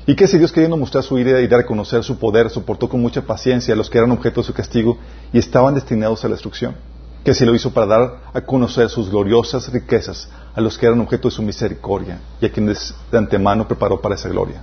¿Y 0.06 0.16
qué 0.16 0.28
si 0.28 0.38
Dios 0.38 0.52
queriendo 0.52 0.76
mostrar 0.76 1.04
su 1.04 1.18
ira 1.18 1.40
y 1.40 1.48
dar 1.48 1.62
a 1.62 1.66
conocer 1.66 2.04
su 2.04 2.18
poder, 2.18 2.50
soportó 2.50 2.90
con 2.90 3.02
mucha 3.02 3.22
paciencia 3.22 3.74
a 3.74 3.78
los 3.78 3.90
que 3.90 3.98
eran 3.98 4.12
objeto 4.12 4.42
de 4.42 4.48
su 4.48 4.54
castigo 4.54 4.98
y 5.32 5.38
estaban 5.38 5.76
destinados 5.76 6.24
a 6.24 6.28
la 6.28 6.34
destrucción? 6.34 6.76
Que 7.24 7.34
si 7.34 7.46
lo 7.46 7.56
hizo 7.56 7.72
para 7.72 7.88
dar 7.88 8.20
a 8.34 8.42
conocer 8.42 8.90
sus 8.90 9.10
gloriosas 9.10 9.72
riquezas 9.72 10.28
a 10.54 10.60
los 10.60 10.78
que 10.78 10.88
eran 10.88 11.00
objeto 11.00 11.30
de 11.30 11.36
su 11.36 11.42
misericordia 11.42 12.20
y 12.42 12.46
a 12.46 12.52
quienes 12.52 12.94
de 13.10 13.18
antemano 13.18 13.66
preparó 13.66 14.02
para 14.02 14.16
esa 14.16 14.28
gloria. 14.28 14.62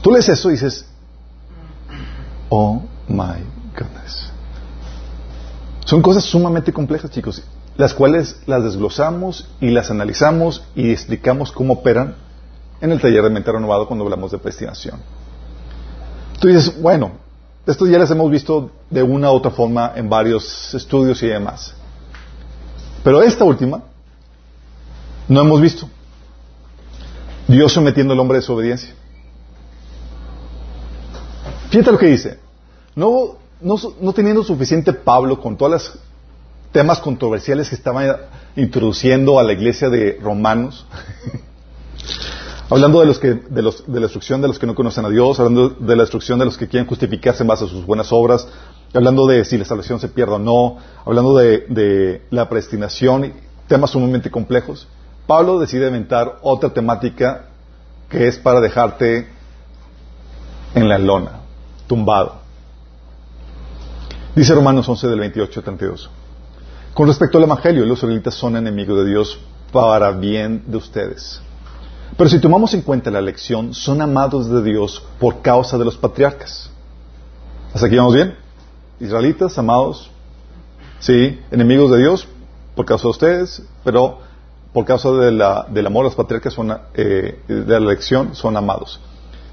Tú 0.00 0.10
lees 0.10 0.28
eso 0.30 0.48
y 0.48 0.52
dices, 0.52 0.86
oh 2.48 2.80
my 3.08 3.44
goodness. 3.76 4.30
Son 5.84 6.00
cosas 6.00 6.24
sumamente 6.24 6.72
complejas, 6.72 7.10
chicos, 7.10 7.42
las 7.76 7.92
cuales 7.92 8.40
las 8.46 8.64
desglosamos 8.64 9.50
y 9.60 9.68
las 9.68 9.90
analizamos 9.90 10.62
y 10.74 10.92
explicamos 10.92 11.52
cómo 11.52 11.74
operan 11.74 12.14
en 12.80 12.92
el 12.92 13.00
taller 13.00 13.22
de 13.22 13.30
mente 13.30 13.50
renovado 13.50 13.86
cuando 13.86 14.04
hablamos 14.04 14.30
de 14.30 14.38
predestinación. 14.38 15.00
Tú 16.40 16.48
dices, 16.48 16.80
bueno, 16.80 17.12
esto 17.66 17.86
ya 17.86 17.98
las 17.98 18.10
hemos 18.10 18.30
visto 18.30 18.70
de 18.88 19.02
una 19.02 19.30
u 19.30 19.34
otra 19.34 19.50
forma 19.50 19.92
en 19.94 20.08
varios 20.08 20.72
estudios 20.74 21.22
y 21.22 21.26
demás. 21.26 21.74
Pero 23.04 23.22
esta 23.22 23.44
última 23.44 23.82
no 25.28 25.40
hemos 25.40 25.60
visto. 25.60 25.88
Dios 27.46 27.72
sometiendo 27.72 28.12
al 28.12 28.20
hombre 28.20 28.38
de 28.38 28.42
su 28.42 28.52
obediencia. 28.52 28.94
Fíjate 31.70 31.92
lo 31.92 31.98
que 31.98 32.06
dice. 32.06 32.38
No, 32.94 33.36
no, 33.60 33.76
no 34.00 34.12
teniendo 34.12 34.42
suficiente 34.42 34.92
Pablo 34.92 35.40
con 35.40 35.56
todos 35.56 35.72
los 35.72 35.98
temas 36.72 37.00
controversiales 37.00 37.68
que 37.68 37.74
estaba 37.74 38.28
introduciendo 38.56 39.38
a 39.38 39.42
la 39.42 39.52
iglesia 39.52 39.88
de 39.88 40.18
Romanos, 40.20 40.86
Hablando 42.70 43.00
de, 43.00 43.06
los 43.06 43.18
que, 43.18 43.32
de, 43.34 43.62
los, 43.62 43.90
de 43.90 43.94
la 43.98 44.06
destrucción 44.06 44.42
de 44.42 44.48
los 44.48 44.58
que 44.58 44.66
no 44.66 44.74
conocen 44.74 45.04
a 45.06 45.08
Dios, 45.08 45.40
hablando 45.40 45.70
de 45.70 45.96
la 45.96 46.02
destrucción 46.02 46.38
de 46.38 46.44
los 46.44 46.58
que 46.58 46.68
quieren 46.68 46.86
justificarse 46.86 47.42
en 47.42 47.46
base 47.46 47.64
a 47.64 47.68
sus 47.68 47.86
buenas 47.86 48.12
obras, 48.12 48.46
hablando 48.92 49.26
de 49.26 49.44
si 49.46 49.56
la 49.56 49.64
salvación 49.64 49.98
se 50.00 50.08
pierde 50.08 50.34
o 50.34 50.38
no, 50.38 50.76
hablando 51.06 51.34
de, 51.34 52.22
la 52.30 52.48
predestinación, 52.48 53.32
temas 53.68 53.90
sumamente 53.90 54.30
complejos, 54.30 54.86
Pablo 55.26 55.58
decide 55.58 55.86
inventar 55.86 56.38
otra 56.42 56.70
temática 56.70 57.46
que 58.10 58.28
es 58.28 58.38
para 58.38 58.60
dejarte 58.60 59.28
en 60.74 60.88
la 60.90 60.98
lona, 60.98 61.40
tumbado. 61.86 62.36
Dice 64.34 64.54
Romanos 64.54 64.86
11 64.86 65.08
del 65.08 65.20
28 65.20 65.60
al 65.60 65.64
32. 65.64 66.10
Con 66.92 67.06
respecto 67.08 67.38
al 67.38 67.44
Evangelio, 67.44 67.86
los 67.86 67.98
israelitas 67.98 68.34
son 68.34 68.56
enemigos 68.56 68.98
de 68.98 69.10
Dios 69.10 69.38
para 69.72 70.10
bien 70.10 70.64
de 70.66 70.76
ustedes. 70.76 71.40
Pero 72.16 72.30
si 72.30 72.40
tomamos 72.40 72.74
en 72.74 72.82
cuenta 72.82 73.10
la 73.10 73.18
elección, 73.18 73.74
son 73.74 74.00
amados 74.00 74.48
de 74.50 74.62
Dios 74.62 75.02
por 75.20 75.42
causa 75.42 75.78
de 75.78 75.84
los 75.84 75.96
patriarcas. 75.96 76.70
¿Hasta 77.72 77.86
aquí 77.86 77.96
vamos 77.96 78.14
bien? 78.14 78.34
Israelitas, 79.00 79.56
amados, 79.58 80.10
sí, 80.98 81.38
enemigos 81.50 81.90
de 81.90 81.98
Dios 81.98 82.26
por 82.74 82.86
causa 82.86 83.04
de 83.04 83.10
ustedes, 83.10 83.62
pero 83.84 84.18
por 84.72 84.84
causa 84.84 85.10
de 85.12 85.32
la, 85.32 85.66
del 85.68 85.86
amor, 85.86 86.04
los 86.04 86.14
patriarcas 86.14 86.54
son, 86.54 86.76
eh, 86.94 87.40
de 87.46 87.64
la 87.66 87.76
elección 87.76 88.34
son 88.34 88.56
amados. 88.56 89.00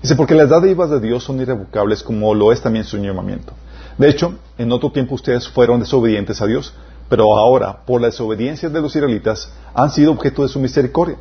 Dice, 0.02 0.16
porque 0.16 0.36
las 0.36 0.50
dádivas 0.50 0.90
de 0.90 1.00
Dios 1.00 1.24
son 1.24 1.42
irrevocables 1.42 2.04
como 2.04 2.34
lo 2.34 2.52
es 2.52 2.62
también 2.62 2.86
su 2.86 2.98
llamamiento. 2.98 3.54
De 3.98 4.10
hecho, 4.10 4.36
en 4.58 4.72
otro 4.72 4.92
tiempo 4.92 5.16
ustedes 5.16 5.48
fueron 5.48 5.80
desobedientes 5.80 6.42
a 6.42 6.48
Dios, 6.48 6.74
pero 7.10 7.38
ahora, 7.38 7.86
por 7.86 8.02
la 8.02 8.08
desobediencia 8.08 8.70
de 8.70 8.82
los 8.82 8.96
israelitas, 8.96 9.52
han 9.74 9.90
sido 9.92 10.12
objeto 10.12 10.44
de 10.44 10.50
su 10.50 10.60
misericordia. 10.60 11.18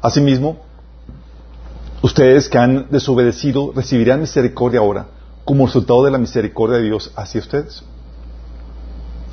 Asimismo, 0.00 0.58
ustedes 2.02 2.48
que 2.48 2.58
han 2.58 2.86
desobedecido 2.90 3.72
recibirán 3.74 4.20
misericordia 4.20 4.80
ahora, 4.80 5.06
como 5.44 5.66
resultado 5.66 6.04
de 6.04 6.10
la 6.10 6.18
misericordia 6.18 6.76
de 6.76 6.84
Dios 6.84 7.12
hacia 7.16 7.40
ustedes. 7.40 7.82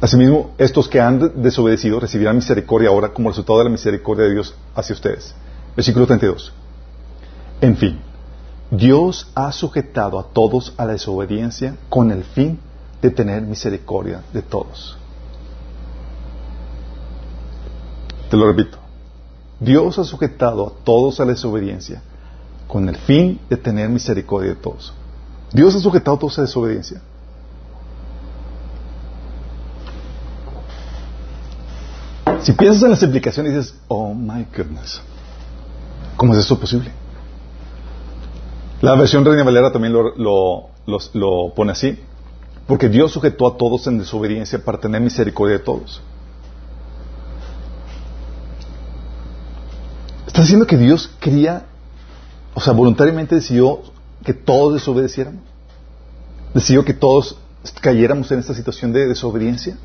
Asimismo, 0.02 0.52
estos 0.58 0.88
que 0.88 1.00
han 1.00 1.42
desobedecido 1.42 2.00
recibirán 2.00 2.36
misericordia 2.36 2.90
ahora 2.90 3.10
como 3.10 3.30
resultado 3.30 3.60
de 3.60 3.66
la 3.66 3.72
misericordia 3.72 4.26
de 4.26 4.32
Dios 4.32 4.56
hacia 4.76 4.94
ustedes. 4.94 5.34
Versículo 5.76 6.06
32. 6.06 6.52
En 7.62 7.78
fin, 7.78 8.00
Dios 8.72 9.28
ha 9.36 9.52
sujetado 9.52 10.20
a 10.20 10.24
todos 10.24 10.74
a 10.78 10.86
la 10.86 10.94
desobediencia 10.94 11.76
con 11.90 12.12
el 12.12 12.24
fin 12.24 12.60
de 13.02 13.10
tener 13.10 13.42
misericordia 13.44 14.22
de 14.34 14.42
todos. 14.42 14.98
Te 18.30 18.38
lo 18.38 18.48
repito. 18.48 18.85
Dios 19.60 19.98
ha 20.00 20.04
sujetado 20.04 20.68
a 20.68 20.84
todos 20.84 21.20
a 21.20 21.26
la 21.26 21.32
desobediencia 21.32 22.02
con 22.68 22.90
el 22.90 22.98
fin 22.98 23.40
de 23.50 23.58
tener 23.58 23.90
misericordia 23.90 24.50
de 24.50 24.56
todos. 24.56 24.94
Dios 25.54 25.76
ha 25.76 25.80
sujetado 25.80 26.18
a 26.18 26.20
todos 26.20 26.38
a 26.38 26.42
la 26.42 26.48
desobediencia. 26.48 27.02
Si 32.42 32.52
piensas 32.52 32.84
en 32.84 32.92
las 32.92 33.02
implicaciones 33.02 33.56
dices, 33.56 33.76
oh 33.88 34.14
my 34.14 34.46
goodness, 34.56 35.02
¿cómo 36.16 36.34
es 36.34 36.40
eso 36.40 36.60
posible? 36.60 36.92
La 38.82 38.96
versión 38.96 39.26
Reina 39.26 39.44
Valera 39.44 39.72
también 39.72 39.94
lo, 39.94 40.70
lo 40.86 41.54
pone 41.56 41.72
así, 41.72 41.98
porque 42.68 42.90
Dios 42.90 43.12
sujetó 43.12 43.48
a 43.48 43.58
todos 43.58 43.88
en 43.88 43.98
desobediencia 43.98 44.64
para 44.64 44.80
tener 44.80 45.02
misericordia 45.02 45.58
de 45.58 45.64
todos. 45.64 46.02
Está 50.36 50.42
diciendo 50.42 50.68
que 50.68 50.76
Dios 50.76 51.10
quería, 51.22 51.64
o 52.54 52.60
sea, 52.60 52.74
voluntariamente 52.74 53.36
decidió 53.36 53.80
que 54.22 54.34
todos 54.34 54.74
desobedecieran. 54.74 55.40
Decidió 56.54 56.84
que 56.84 56.94
todos 56.94 57.38
cayéramos 57.80 58.30
en 58.34 58.40
esta 58.40 58.54
situación 58.54 58.92
de 58.92 59.08
desobediencia. 59.08 59.78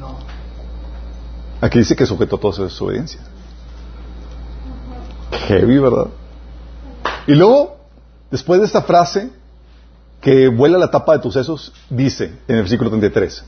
No. 0.00 0.16
Aquí 1.60 1.78
dice 1.78 1.94
que 1.94 2.06
sujetó 2.06 2.36
a 2.36 2.40
todos 2.40 2.58
a 2.60 2.62
desobediencia. 2.62 3.20
Heavy, 5.46 5.78
¿verdad? 5.78 6.06
Y 7.26 7.34
luego, 7.34 7.76
después 8.30 8.60
de 8.60 8.66
esta 8.68 8.80
frase, 8.80 9.28
que 10.22 10.48
vuela 10.48 10.78
la 10.78 10.90
tapa 10.90 11.12
de 11.12 11.18
tus 11.18 11.34
sesos, 11.34 11.74
dice 11.90 12.32
en 12.48 12.56
el 12.56 12.62
versículo 12.62 12.88
33, 12.88 13.44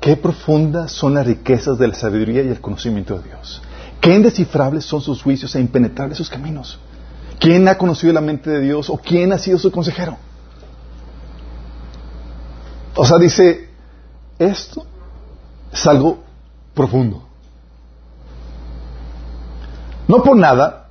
qué 0.00 0.16
profundas 0.16 0.92
son 0.92 1.14
las 1.14 1.26
riquezas 1.26 1.78
de 1.78 1.88
la 1.88 1.94
sabiduría 1.94 2.42
y 2.44 2.48
el 2.50 2.60
conocimiento 2.60 3.18
de 3.18 3.24
Dios. 3.24 3.60
Qué 4.00 4.14
indescifrables 4.14 4.84
son 4.84 5.00
sus 5.00 5.22
juicios 5.22 5.54
e 5.54 5.60
impenetrables 5.60 6.18
sus 6.18 6.28
caminos. 6.28 6.78
¿Quién 7.38 7.66
ha 7.68 7.76
conocido 7.76 8.12
la 8.12 8.20
mente 8.20 8.50
de 8.50 8.60
Dios 8.60 8.90
o 8.90 8.96
quién 8.98 9.32
ha 9.32 9.38
sido 9.38 9.58
su 9.58 9.70
consejero? 9.70 10.16
O 12.94 13.04
sea, 13.04 13.18
dice, 13.18 13.70
esto 14.38 14.86
es 15.72 15.86
algo 15.86 16.22
profundo. 16.74 17.28
No 20.06 20.22
por 20.22 20.36
nada, 20.36 20.88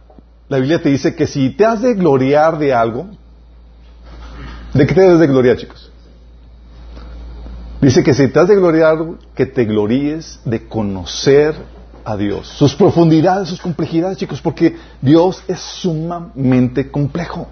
la 0.50 0.58
Biblia 0.58 0.82
te 0.82 0.90
dice 0.90 1.16
que 1.16 1.28
si 1.28 1.52
te 1.52 1.66
has 1.66 1.82
de 1.82 1.94
gloriar 1.94 2.58
de 2.58 2.74
algo, 2.74 3.08
¿de 4.74 4.86
qué 4.86 4.94
te 4.94 5.02
debes 5.02 5.20
de 5.20 5.28
gloriar, 5.28 5.58
chicos? 5.58 5.92
Dice 7.80 8.04
que 8.04 8.14
si 8.14 8.28
te 8.28 8.40
has 8.40 8.48
de 8.48 8.56
gloriar, 8.56 8.98
que 9.36 9.46
te 9.46 9.66
gloríes 9.66 10.40
de 10.46 10.68
conocer 10.68 11.56
a 12.06 12.18
Dios, 12.18 12.48
sus 12.48 12.76
profundidades, 12.76 13.50
sus 13.50 13.62
complejidades, 13.62 14.18
chicos, 14.18 14.42
porque 14.42 14.78
Dios 15.02 15.44
es 15.48 15.60
sumamente 15.60 16.92
complejo. 16.92 17.48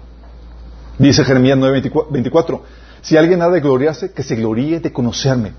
Dice 0.98 1.24
Jeremías 1.24 1.58
9:24, 1.58 2.60
si 3.00 3.16
alguien 3.16 3.42
ha 3.42 3.48
de 3.48 3.60
gloriarse, 3.60 4.12
que 4.12 4.22
se 4.22 4.36
gloríe 4.36 4.80
de 4.80 4.92
conocerme 4.92 5.52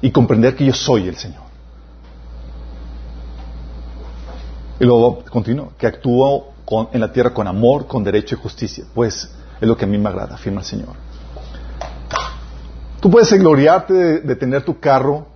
y 0.00 0.10
comprender 0.10 0.56
que 0.56 0.64
yo 0.64 0.72
soy 0.72 1.08
el 1.08 1.16
Señor. 1.16 1.42
Y 4.80 4.84
luego 4.84 5.24
continúa, 5.30 5.70
que 5.76 5.86
actúa 5.86 6.44
en 6.92 7.00
la 7.00 7.12
tierra 7.12 7.34
con 7.34 7.46
amor, 7.46 7.86
con 7.86 8.04
derecho 8.04 8.36
y 8.36 8.38
justicia, 8.38 8.84
pues 8.94 9.30
es 9.60 9.68
lo 9.68 9.76
que 9.76 9.84
a 9.84 9.88
mí 9.88 9.98
me 9.98 10.08
agrada, 10.08 10.34
afirma 10.34 10.60
el 10.60 10.66
Señor. 10.66 10.94
Tú 13.00 13.10
puedes 13.10 13.32
gloriarte 13.32 14.20
de 14.20 14.36
tener 14.36 14.62
tu 14.62 14.78
carro 14.78 15.27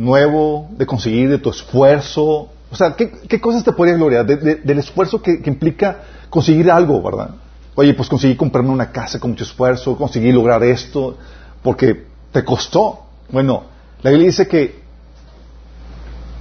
nuevo, 0.00 0.70
de 0.78 0.86
conseguir 0.86 1.28
de 1.28 1.38
tu 1.38 1.50
esfuerzo. 1.50 2.48
O 2.70 2.76
sea, 2.76 2.96
¿qué, 2.96 3.40
cosas 3.40 3.62
te 3.62 3.72
podrías 3.72 3.98
gloriar? 3.98 4.24
del 4.24 4.78
esfuerzo 4.78 5.20
que, 5.20 5.42
implica 5.44 6.02
conseguir 6.30 6.70
algo, 6.70 7.02
¿verdad? 7.02 7.34
Oye, 7.74 7.92
pues 7.94 8.08
conseguí 8.08 8.34
comprarme 8.34 8.70
una 8.70 8.90
casa 8.90 9.20
con 9.20 9.30
mucho 9.30 9.44
esfuerzo, 9.44 9.96
conseguí 9.96 10.32
lograr 10.32 10.62
esto, 10.62 11.18
porque 11.62 12.06
te 12.32 12.44
costó. 12.44 13.00
Bueno, 13.30 13.64
la 14.02 14.10
Biblia 14.10 14.28
dice 14.28 14.48
que 14.48 14.80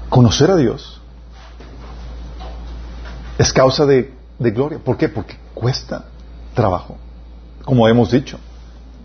conocer 0.07 0.51
a 0.51 0.55
Dios 0.55 1.01
es 3.37 3.51
causa 3.51 3.85
de, 3.85 4.13
de 4.37 4.51
gloria. 4.51 4.79
¿Por 4.79 4.95
qué? 4.95 5.09
Porque 5.09 5.35
cuesta 5.53 6.05
trabajo. 6.53 6.97
Como 7.65 7.87
hemos 7.87 8.11
dicho, 8.11 8.39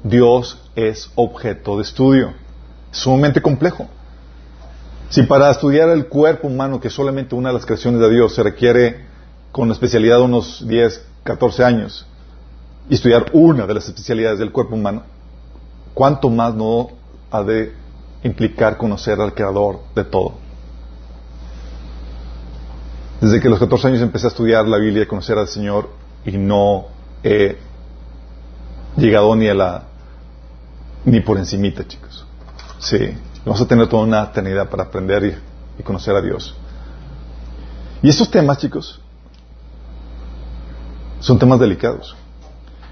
Dios 0.05 0.59
es 0.77 1.11
objeto 1.17 1.77
de 1.77 1.83
estudio, 1.83 2.33
sumamente 2.93 3.43
complejo. 3.43 3.89
Si 5.11 5.23
para 5.23 5.51
estudiar 5.51 5.89
el 5.91 6.07
cuerpo 6.07 6.49
humano, 6.49 6.81
que 6.81 6.89
es 6.89 6.95
solamente 6.95 7.35
una 7.35 7.51
de 7.51 7.55
las 7.55 7.67
creaciones 7.67 8.01
de 8.01 8.11
Dios, 8.11 8.35
se 8.35 8.43
requiere 8.43 9.05
con 9.53 9.71
especialidad 9.71 10.21
unos 10.21 10.67
10, 10.67 11.07
14 11.23 11.65
años, 11.65 12.07
y 12.89 12.95
estudiar 12.95 13.27
una 13.33 13.67
de 13.67 13.75
las 13.75 13.87
especialidades 13.87 14.39
del 14.39 14.53
cuerpo 14.53 14.75
humano, 14.75 15.03
¿cuánto 15.95 16.29
más 16.29 16.55
no 16.55 16.89
ha 17.31 17.43
de 17.43 17.73
implicar 18.23 18.77
conocer 18.77 19.21
al 19.21 19.35
Creador 19.35 19.81
de 19.95 20.05
todo? 20.05 20.35
Desde 23.21 23.41
que 23.41 23.47
a 23.47 23.51
los 23.51 23.61
14 23.61 23.89
años 23.89 24.03
empecé 24.03 24.27
a 24.27 24.29
estudiar 24.29 24.67
la 24.67 24.79
Biblia 24.79 25.05
y 25.05 25.07
conocer 25.07 25.39
al 25.39 25.49
Señor 25.49 25.89
y 26.27 26.37
no 26.37 26.87
he 27.23 27.57
llegado 28.97 29.35
ni 29.35 29.49
a 29.49 29.55
la 29.55 29.83
ni 31.07 31.21
por 31.21 31.39
encimita, 31.39 31.87
chicos. 31.87 32.27
Sí. 32.79 33.15
Vamos 33.45 33.61
a 33.61 33.67
tener 33.67 33.89
toda 33.89 34.05
una 34.05 34.23
eternidad 34.23 34.71
para 34.71 34.85
aprender 34.85 35.43
y, 35.79 35.83
conocer 35.83 36.15
a 36.17 36.23
Dios. 36.23 36.55
Y 38.03 38.09
estos 38.09 38.31
temas, 38.31 38.59
chicos, 38.59 39.01
son 41.21 41.39
temas 41.39 41.61
delicados. 41.61 42.17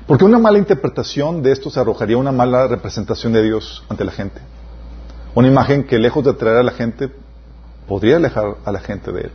Porque 0.06 0.24
una 0.24 0.38
mala 0.38 0.58
interpretación 0.58 1.42
de 1.42 1.52
estos 1.52 1.78
arrojaría 1.78 2.18
una 2.18 2.32
mala 2.32 2.66
representación 2.66 3.32
de 3.32 3.42
Dios 3.42 3.82
ante 3.88 4.04
la 4.04 4.12
gente. 4.12 4.40
Una 5.34 5.48
imagen 5.48 5.84
que 5.84 5.98
lejos 5.98 6.24
de 6.24 6.30
atraer 6.30 6.58
a 6.58 6.62
la 6.62 6.72
gente, 6.72 7.10
podría 7.88 8.16
alejar 8.16 8.56
a 8.64 8.72
la 8.72 8.80
gente 8.80 9.10
de 9.10 9.20
Él. 9.22 9.32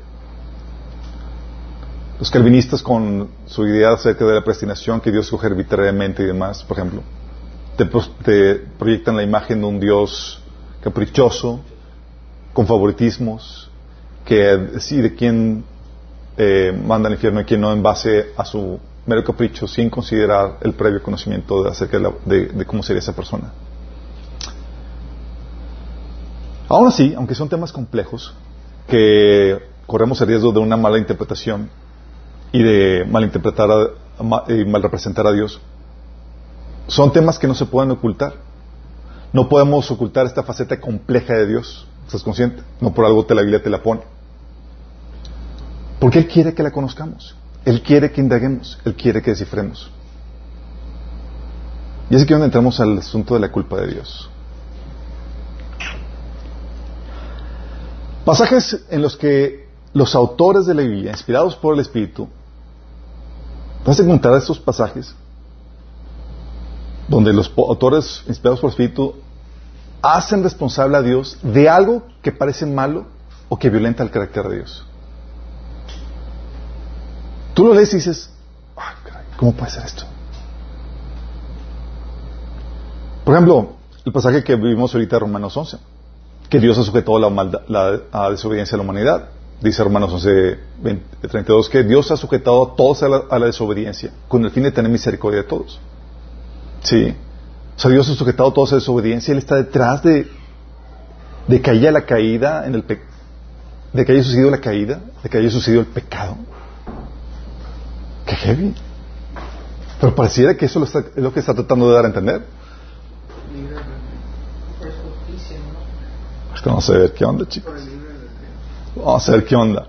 Los 2.19 2.29
calvinistas 2.29 2.83
con 2.83 3.29
su 3.47 3.65
idea 3.65 3.91
acerca 3.91 4.25
de 4.25 4.35
la 4.35 4.41
predestinación, 4.43 5.01
que 5.01 5.11
Dios 5.11 5.25
escoge 5.25 5.47
arbitrariamente 5.47 6.21
y 6.21 6.27
demás, 6.27 6.63
por 6.63 6.77
ejemplo, 6.77 7.01
te 7.75 8.55
proyectan 8.77 9.15
la 9.15 9.23
imagen 9.23 9.61
de 9.61 9.65
un 9.65 9.79
Dios 9.79 10.43
caprichoso, 10.87 11.59
con 12.53 12.65
favoritismos, 12.65 13.69
que 14.23 14.35
decide 14.35 15.15
quién 15.15 15.65
eh, 16.37 16.71
manda 16.71 17.07
al 17.07 17.13
infierno 17.15 17.41
y 17.41 17.45
quién 17.45 17.59
no 17.59 17.73
en 17.73 17.83
base 17.83 18.27
a 18.37 18.45
su 18.45 18.79
mero 19.05 19.23
capricho, 19.23 19.67
sin 19.67 19.89
considerar 19.89 20.57
el 20.61 20.73
previo 20.73 21.03
conocimiento 21.03 21.63
de, 21.63 21.71
acerca 21.71 21.99
de, 22.25 22.65
cómo 22.65 22.83
sería 22.83 22.99
esa 22.99 23.13
persona. 23.13 23.51
Aún 26.69 26.87
así, 26.87 27.13
aunque 27.15 27.35
son 27.35 27.49
temas 27.49 27.73
complejos, 27.73 28.33
que 28.87 29.59
corremos 29.85 30.21
el 30.21 30.27
riesgo 30.27 30.53
de 30.53 30.59
una 30.59 30.77
mala 30.77 30.97
interpretación 30.97 31.69
y 32.53 32.63
de 32.63 33.05
malinterpretar 33.05 33.69
y 34.47 34.65
mal 34.65 34.81
representar 34.83 35.27
a 35.27 35.33
Dios, 35.33 35.59
son 36.87 37.11
temas 37.11 37.37
que 37.39 37.47
no 37.47 37.55
se 37.55 37.65
pueden 37.65 37.91
ocultar. 37.91 38.46
No 39.33 39.49
podemos 39.49 39.89
ocultar 39.91 40.25
esta 40.25 40.43
faceta 40.43 40.79
compleja 40.79 41.33
de 41.33 41.47
Dios. 41.47 41.87
¿Estás 42.05 42.23
consciente? 42.23 42.63
No 42.79 42.93
por 42.93 43.05
algo 43.05 43.25
te 43.25 43.35
la 43.35 43.41
Biblia 43.41 43.61
te 43.61 43.69
la 43.69 43.83
pone. 43.83 44.01
Porque 45.99 46.19
Él 46.19 46.27
quiere 46.27 46.53
que 46.53 46.63
la 46.63 46.71
conozcamos. 46.71 47.35
Él 47.65 47.81
quiere 47.81 48.11
que 48.11 48.21
indaguemos. 48.21 48.79
Él 48.85 48.95
quiere 48.95 49.21
que 49.21 49.31
descifremos. 49.31 49.91
Y 52.09 52.15
es 52.15 52.23
aquí 52.23 52.31
donde 52.31 52.45
entramos 52.45 52.79
al 52.79 52.97
asunto 52.97 53.33
de 53.33 53.41
la 53.41 53.51
culpa 53.51 53.75
de 53.81 53.87
Dios. 53.87 54.29
Pasajes 58.23 58.85
en 58.89 59.01
los 59.01 59.17
que 59.17 59.67
los 59.93 60.15
autores 60.15 60.65
de 60.65 60.73
la 60.73 60.83
Biblia, 60.83 61.11
inspirados 61.11 61.55
por 61.55 61.73
el 61.73 61.81
Espíritu, 61.81 62.27
vas 63.85 63.99
a 63.99 64.03
encontrar 64.03 64.35
estos 64.35 64.59
pasajes 64.59 65.13
donde 67.07 67.33
los 67.33 67.51
autores 67.55 68.23
inspirados 68.27 68.59
por 68.59 68.69
el 68.69 68.71
Espíritu 68.73 69.15
hacen 70.01 70.43
responsable 70.43 70.97
a 70.97 71.01
Dios 71.01 71.37
de 71.41 71.69
algo 71.69 72.03
que 72.21 72.31
parece 72.31 72.65
malo 72.65 73.05
o 73.49 73.57
que 73.57 73.69
violenta 73.69 74.03
el 74.03 74.11
carácter 74.11 74.47
de 74.47 74.55
Dios. 74.57 74.85
Tú 77.53 77.65
lo 77.65 77.73
lees 77.73 77.91
y 77.93 77.97
dices, 77.97 78.29
¿cómo 79.37 79.53
puede 79.53 79.71
ser 79.71 79.85
esto? 79.85 80.03
Por 83.23 83.33
ejemplo, 83.33 83.73
el 84.05 84.13
pasaje 84.13 84.43
que 84.43 84.55
vivimos 84.55 84.93
ahorita, 84.93 85.19
Romanos 85.19 85.57
11, 85.57 85.77
que 86.49 86.59
Dios 86.59 86.77
ha 86.77 86.83
sujetado 86.83 87.19
la, 87.19 87.61
la, 87.67 88.29
desobediencia 88.29 88.75
a 88.75 88.77
la 88.77 88.83
humanidad. 88.83 89.29
Dice 89.59 89.83
Romanos 89.83 90.13
11, 90.13 90.59
32, 91.21 91.69
que 91.69 91.83
Dios 91.83 92.11
ha 92.11 92.15
sujetado 92.15 92.71
a 92.71 92.75
todos 92.75 93.03
a 93.03 93.09
la, 93.39 93.45
desobediencia 93.45 94.11
con 94.27 94.45
el 94.45 94.51
fin 94.51 94.63
de 94.63 94.71
tener 94.71 94.91
misericordia 94.91 95.41
de 95.41 95.47
todos. 95.47 95.79
Sí. 96.83 97.15
O 97.75 97.79
sea, 97.79 97.91
Dios 97.91 98.09
ha 98.09 98.15
sujetado 98.15 98.49
a 98.49 98.53
todos 98.53 98.71
a 98.71 98.75
la 98.75 98.79
desobediencia. 98.79 99.31
Él 99.31 99.37
está 99.37 99.55
detrás 99.55 100.01
de, 100.03 100.29
de 101.47 101.61
que 101.61 101.71
haya 101.71 101.91
la 101.91 102.05
caída 102.05 102.65
en 102.65 102.75
el 102.75 102.83
de 103.93 104.05
que 104.05 104.11
haya 104.11 104.23
sucedido 104.23 104.51
la 104.51 104.59
caída, 104.59 105.01
de 105.23 105.29
que 105.29 105.37
haya 105.37 105.49
sucedido 105.49 105.81
el 105.81 105.87
pecado. 105.87 106.37
Qué 108.25 108.35
heavy. 108.35 108.75
Pero 109.99 110.13
pareciera 110.13 110.55
que 110.55 110.65
eso 110.65 110.83
es 110.83 110.93
lo 111.15 111.33
que 111.33 111.39
está 111.39 111.53
tratando 111.53 111.87
de 111.89 111.95
dar 111.95 112.05
a 112.05 112.07
entender. 112.09 112.41
vamos 116.67 116.89
a 116.89 116.93
ver 116.93 117.13
qué 117.13 117.25
onda, 117.25 117.47
chicos. 117.47 117.73
Vamos 118.95 119.29
a 119.29 119.31
ver 119.31 119.45
qué 119.45 119.55
onda. 119.55 119.87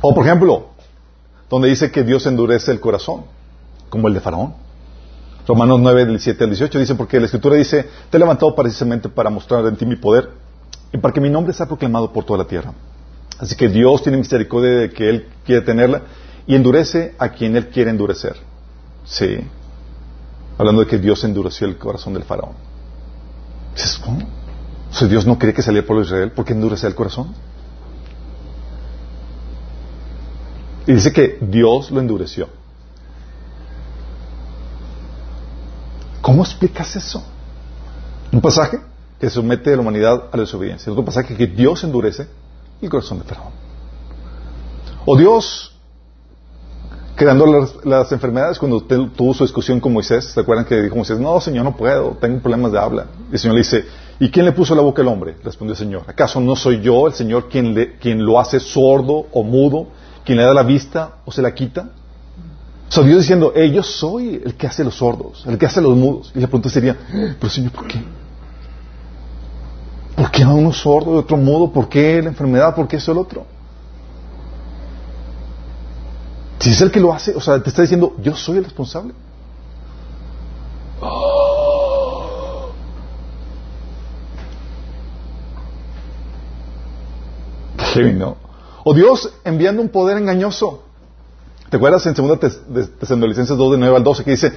O 0.00 0.14
por 0.14 0.26
ejemplo, 0.26 0.70
donde 1.48 1.68
dice 1.68 1.90
que 1.90 2.02
Dios 2.02 2.26
endurece 2.26 2.72
el 2.72 2.80
corazón, 2.80 3.24
como 3.88 4.08
el 4.08 4.14
de 4.14 4.20
Faraón. 4.20 4.54
Romanos 5.46 5.80
9, 5.80 6.06
del 6.06 6.20
7 6.20 6.44
al 6.44 6.50
18 6.50 6.78
dice, 6.78 6.94
porque 6.94 7.18
la 7.18 7.26
Escritura 7.26 7.56
dice, 7.56 7.88
te 8.10 8.16
he 8.16 8.20
levantado 8.20 8.54
precisamente 8.54 9.08
para 9.08 9.28
mostrar 9.28 9.66
en 9.66 9.76
ti 9.76 9.84
mi 9.84 9.96
poder 9.96 10.30
y 10.92 10.98
para 10.98 11.12
que 11.12 11.20
mi 11.20 11.30
nombre 11.30 11.52
sea 11.52 11.66
proclamado 11.66 12.12
por 12.12 12.24
toda 12.24 12.38
la 12.38 12.46
tierra. 12.46 12.72
Así 13.38 13.56
que 13.56 13.68
Dios 13.68 14.02
tiene 14.02 14.18
misericordia 14.18 14.70
de 14.70 14.90
que 14.90 15.08
Él 15.08 15.26
quiere 15.44 15.62
tenerla 15.62 16.02
y 16.46 16.54
endurece 16.54 17.14
a 17.18 17.30
quien 17.30 17.56
Él 17.56 17.68
quiere 17.68 17.90
endurecer. 17.90 18.36
Sí. 19.04 19.38
Hablando 20.58 20.82
de 20.82 20.86
que 20.86 20.98
Dios 20.98 21.24
endureció 21.24 21.66
el 21.66 21.76
corazón 21.76 22.14
del 22.14 22.22
faraón. 22.22 22.52
¿Cómo? 24.04 24.20
Si 24.92 25.08
Dios 25.08 25.26
no 25.26 25.38
cree 25.38 25.54
que 25.54 25.62
saliera 25.62 25.86
por 25.86 26.00
Israel, 26.00 26.30
¿por 26.30 26.44
qué 26.44 26.52
endurece 26.52 26.86
el 26.86 26.94
corazón? 26.94 27.34
Y 30.86 30.92
dice 30.92 31.12
que 31.12 31.38
Dios 31.40 31.90
lo 31.90 32.00
endureció. 32.00 32.48
¿Cómo 36.22 36.42
explicas 36.44 36.96
eso? 36.96 37.22
Un 38.32 38.40
pasaje 38.40 38.78
que 39.20 39.28
somete 39.28 39.72
a 39.72 39.76
la 39.76 39.82
humanidad 39.82 40.24
a 40.32 40.36
la 40.36 40.44
desobediencia. 40.44 40.90
Otro 40.90 41.04
pasaje 41.04 41.36
que 41.36 41.46
Dios 41.46 41.84
endurece 41.84 42.28
el 42.80 42.88
corazón 42.88 43.18
de 43.18 43.24
Faraón. 43.24 43.52
O 45.04 45.16
Dios 45.16 45.72
creando 47.14 47.46
las, 47.84 48.10
enfermedades 48.10 48.58
cuando 48.58 48.80
tuvo 48.82 49.34
su 49.34 49.44
discusión 49.44 49.80
con 49.80 49.92
Moisés. 49.92 50.24
¿Se 50.26 50.40
acuerdan 50.40 50.64
que 50.64 50.80
dijo 50.80 50.96
Moisés, 50.96 51.18
no, 51.18 51.40
Señor, 51.40 51.64
no 51.64 51.76
puedo, 51.76 52.16
tengo 52.20 52.40
problemas 52.40 52.72
de 52.72 52.78
habla? 52.78 53.06
Y 53.30 53.34
el 53.34 53.38
Señor 53.38 53.54
le 53.54 53.60
dice, 53.60 53.84
¿y 54.18 54.30
quién 54.30 54.46
le 54.46 54.52
puso 54.52 54.74
la 54.74 54.82
boca 54.82 55.02
al 55.02 55.08
hombre? 55.08 55.36
Respondió 55.42 55.72
el 55.72 55.78
Señor. 55.78 56.02
¿Acaso 56.06 56.40
no 56.40 56.56
soy 56.56 56.80
yo, 56.80 57.06
el 57.06 57.12
Señor, 57.12 57.48
quien, 57.48 57.74
le, 57.74 57.96
quien 57.96 58.24
lo 58.24 58.40
hace 58.40 58.60
sordo 58.60 59.26
o 59.32 59.42
mudo, 59.42 59.88
quien 60.24 60.38
le 60.38 60.44
da 60.44 60.54
la 60.54 60.62
vista 60.62 61.16
o 61.24 61.32
se 61.32 61.42
la 61.42 61.54
quita? 61.54 61.90
O 62.92 62.94
sea, 62.94 63.04
Dios 63.04 63.20
diciendo, 63.20 63.54
eh, 63.56 63.70
yo 63.70 63.82
soy 63.82 64.42
el 64.44 64.54
que 64.54 64.66
hace 64.66 64.84
los 64.84 64.96
sordos, 64.96 65.44
el 65.46 65.56
que 65.56 65.64
hace 65.64 65.80
los 65.80 65.96
mudos. 65.96 66.30
Y 66.34 66.40
la 66.40 66.46
pregunta 66.46 66.68
sería, 66.68 66.94
pero 67.40 67.48
Señor, 67.48 67.72
¿por 67.72 67.86
qué? 67.86 68.02
¿Por 70.14 70.30
qué 70.30 70.42
a 70.42 70.50
uno 70.50 70.74
sordo 70.74 71.14
y 71.14 71.16
otro 71.16 71.38
mudo? 71.38 71.72
¿Por 71.72 71.88
qué 71.88 72.20
la 72.20 72.28
enfermedad? 72.28 72.74
¿Por 72.74 72.86
qué 72.86 72.96
eso 72.96 73.12
el 73.12 73.16
otro? 73.16 73.46
Si 76.58 76.68
es 76.68 76.82
el 76.82 76.92
que 76.92 77.00
lo 77.00 77.14
hace, 77.14 77.34
o 77.34 77.40
sea, 77.40 77.62
te 77.62 77.70
está 77.70 77.80
diciendo, 77.80 78.14
yo 78.22 78.36
soy 78.36 78.58
el 78.58 78.64
responsable. 78.64 79.14
¿no? 88.18 88.36
O 88.84 88.92
Dios 88.92 89.32
enviando 89.44 89.80
un 89.80 89.88
poder 89.88 90.18
engañoso. 90.18 90.91
¿Te 91.72 91.78
acuerdas 91.78 92.04
en 92.04 92.12
2 92.12 92.38
Tesalonicenses 93.00 93.56
2 93.56 93.72
de 93.72 93.78
9 93.78 93.96
al 93.96 94.04
12 94.04 94.24
que 94.24 94.32
dice, 94.32 94.52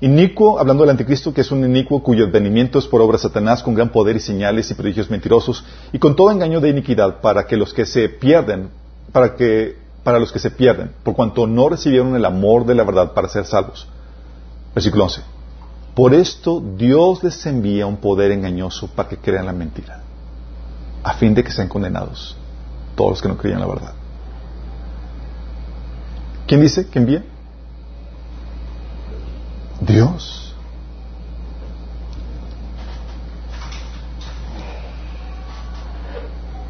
inicuo, 0.00 0.60
hablando 0.60 0.84
del 0.84 0.90
anticristo, 0.90 1.34
que 1.34 1.40
es 1.40 1.50
un 1.50 1.64
inicuo 1.64 2.00
cuyo 2.00 2.26
advenimiento 2.26 2.78
es 2.78 2.86
por 2.86 3.00
obra 3.00 3.16
de 3.16 3.24
Satanás 3.24 3.64
con 3.64 3.74
gran 3.74 3.88
poder 3.88 4.14
y 4.14 4.20
señales 4.20 4.70
y 4.70 4.74
prodigios 4.74 5.10
mentirosos 5.10 5.64
y 5.92 5.98
con 5.98 6.14
todo 6.14 6.30
engaño 6.30 6.60
de 6.60 6.68
iniquidad 6.68 7.20
para 7.22 7.48
que 7.48 7.56
los 7.56 7.74
que 7.74 7.86
se 7.86 8.08
pierden, 8.08 8.70
para 9.10 9.34
que 9.34 9.78
para 10.04 10.20
los 10.20 10.30
que 10.30 10.38
se 10.38 10.52
pierden, 10.52 10.92
por 11.02 11.16
cuanto 11.16 11.44
no 11.48 11.68
recibieron 11.68 12.14
el 12.14 12.24
amor 12.24 12.64
de 12.64 12.76
la 12.76 12.84
verdad 12.84 13.14
para 13.14 13.28
ser 13.28 13.46
salvos. 13.46 13.88
Versículo 14.72 15.06
11. 15.06 15.22
Por 15.96 16.14
esto 16.14 16.62
Dios 16.76 17.24
les 17.24 17.44
envía 17.46 17.84
un 17.86 17.96
poder 17.96 18.30
engañoso 18.30 18.86
para 18.86 19.08
que 19.08 19.16
crean 19.16 19.46
la 19.46 19.52
mentira, 19.52 20.04
a 21.02 21.14
fin 21.14 21.34
de 21.34 21.42
que 21.42 21.50
sean 21.50 21.66
condenados 21.66 22.36
todos 22.94 23.10
los 23.10 23.22
que 23.22 23.28
no 23.28 23.36
creían 23.36 23.58
la 23.58 23.66
verdad. 23.66 23.99
¿Quién 26.50 26.62
dice 26.62 26.84
que 26.88 26.98
envía? 26.98 27.22
Dios. 29.80 30.52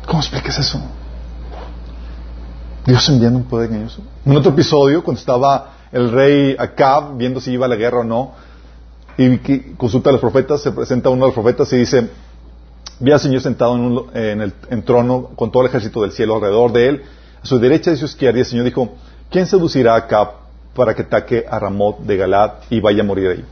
¿Cómo 0.04 0.20
explicas 0.20 0.58
eso? 0.58 0.82
Dios 2.84 3.08
enviando 3.08 3.38
un 3.38 3.46
poder 3.46 3.70
engañoso. 3.70 4.02
En 4.26 4.36
otro 4.36 4.52
episodio, 4.52 5.02
cuando 5.02 5.18
estaba 5.18 5.72
el 5.92 6.12
rey 6.12 6.54
Acab 6.58 7.16
viendo 7.16 7.40
si 7.40 7.52
iba 7.52 7.64
a 7.64 7.68
la 7.70 7.76
guerra 7.76 8.00
o 8.00 8.04
no, 8.04 8.32
y 9.16 9.38
consulta 9.78 10.10
a 10.10 10.12
los 10.12 10.20
profetas, 10.20 10.60
se 10.60 10.72
presenta 10.72 11.08
uno 11.08 11.24
de 11.24 11.28
los 11.28 11.34
profetas 11.34 11.72
y 11.72 11.78
dice, 11.78 12.10
vi 12.98 13.12
al 13.12 13.20
Señor 13.20 13.40
sentado 13.40 14.10
en, 14.12 14.42
el 14.42 14.84
trono 14.84 15.30
con 15.34 15.50
todo 15.50 15.62
el 15.62 15.70
ejército 15.70 16.02
del 16.02 16.12
cielo 16.12 16.34
alrededor 16.34 16.70
de 16.70 16.86
él, 16.86 17.02
a 17.42 17.46
su 17.46 17.58
derecha 17.58 17.92
y 17.92 17.94
a 17.94 17.96
su 17.96 18.04
izquierda, 18.04 18.36
y 18.36 18.40
el 18.40 18.46
Señor 18.46 18.66
dijo, 18.66 18.94
¿quién 19.30 19.46
seducirá 19.46 19.94
a 19.94 19.98
Acab 19.98 20.28
para 20.74 20.94
que 20.94 21.02
ataque 21.02 21.44
a 21.48 21.58
Ramot 21.58 22.00
de 22.00 22.16
Galad 22.16 22.52
y 22.68 22.80
vaya 22.80 23.02
a 23.02 23.06
morir 23.06 23.28
ahí? 23.28 23.44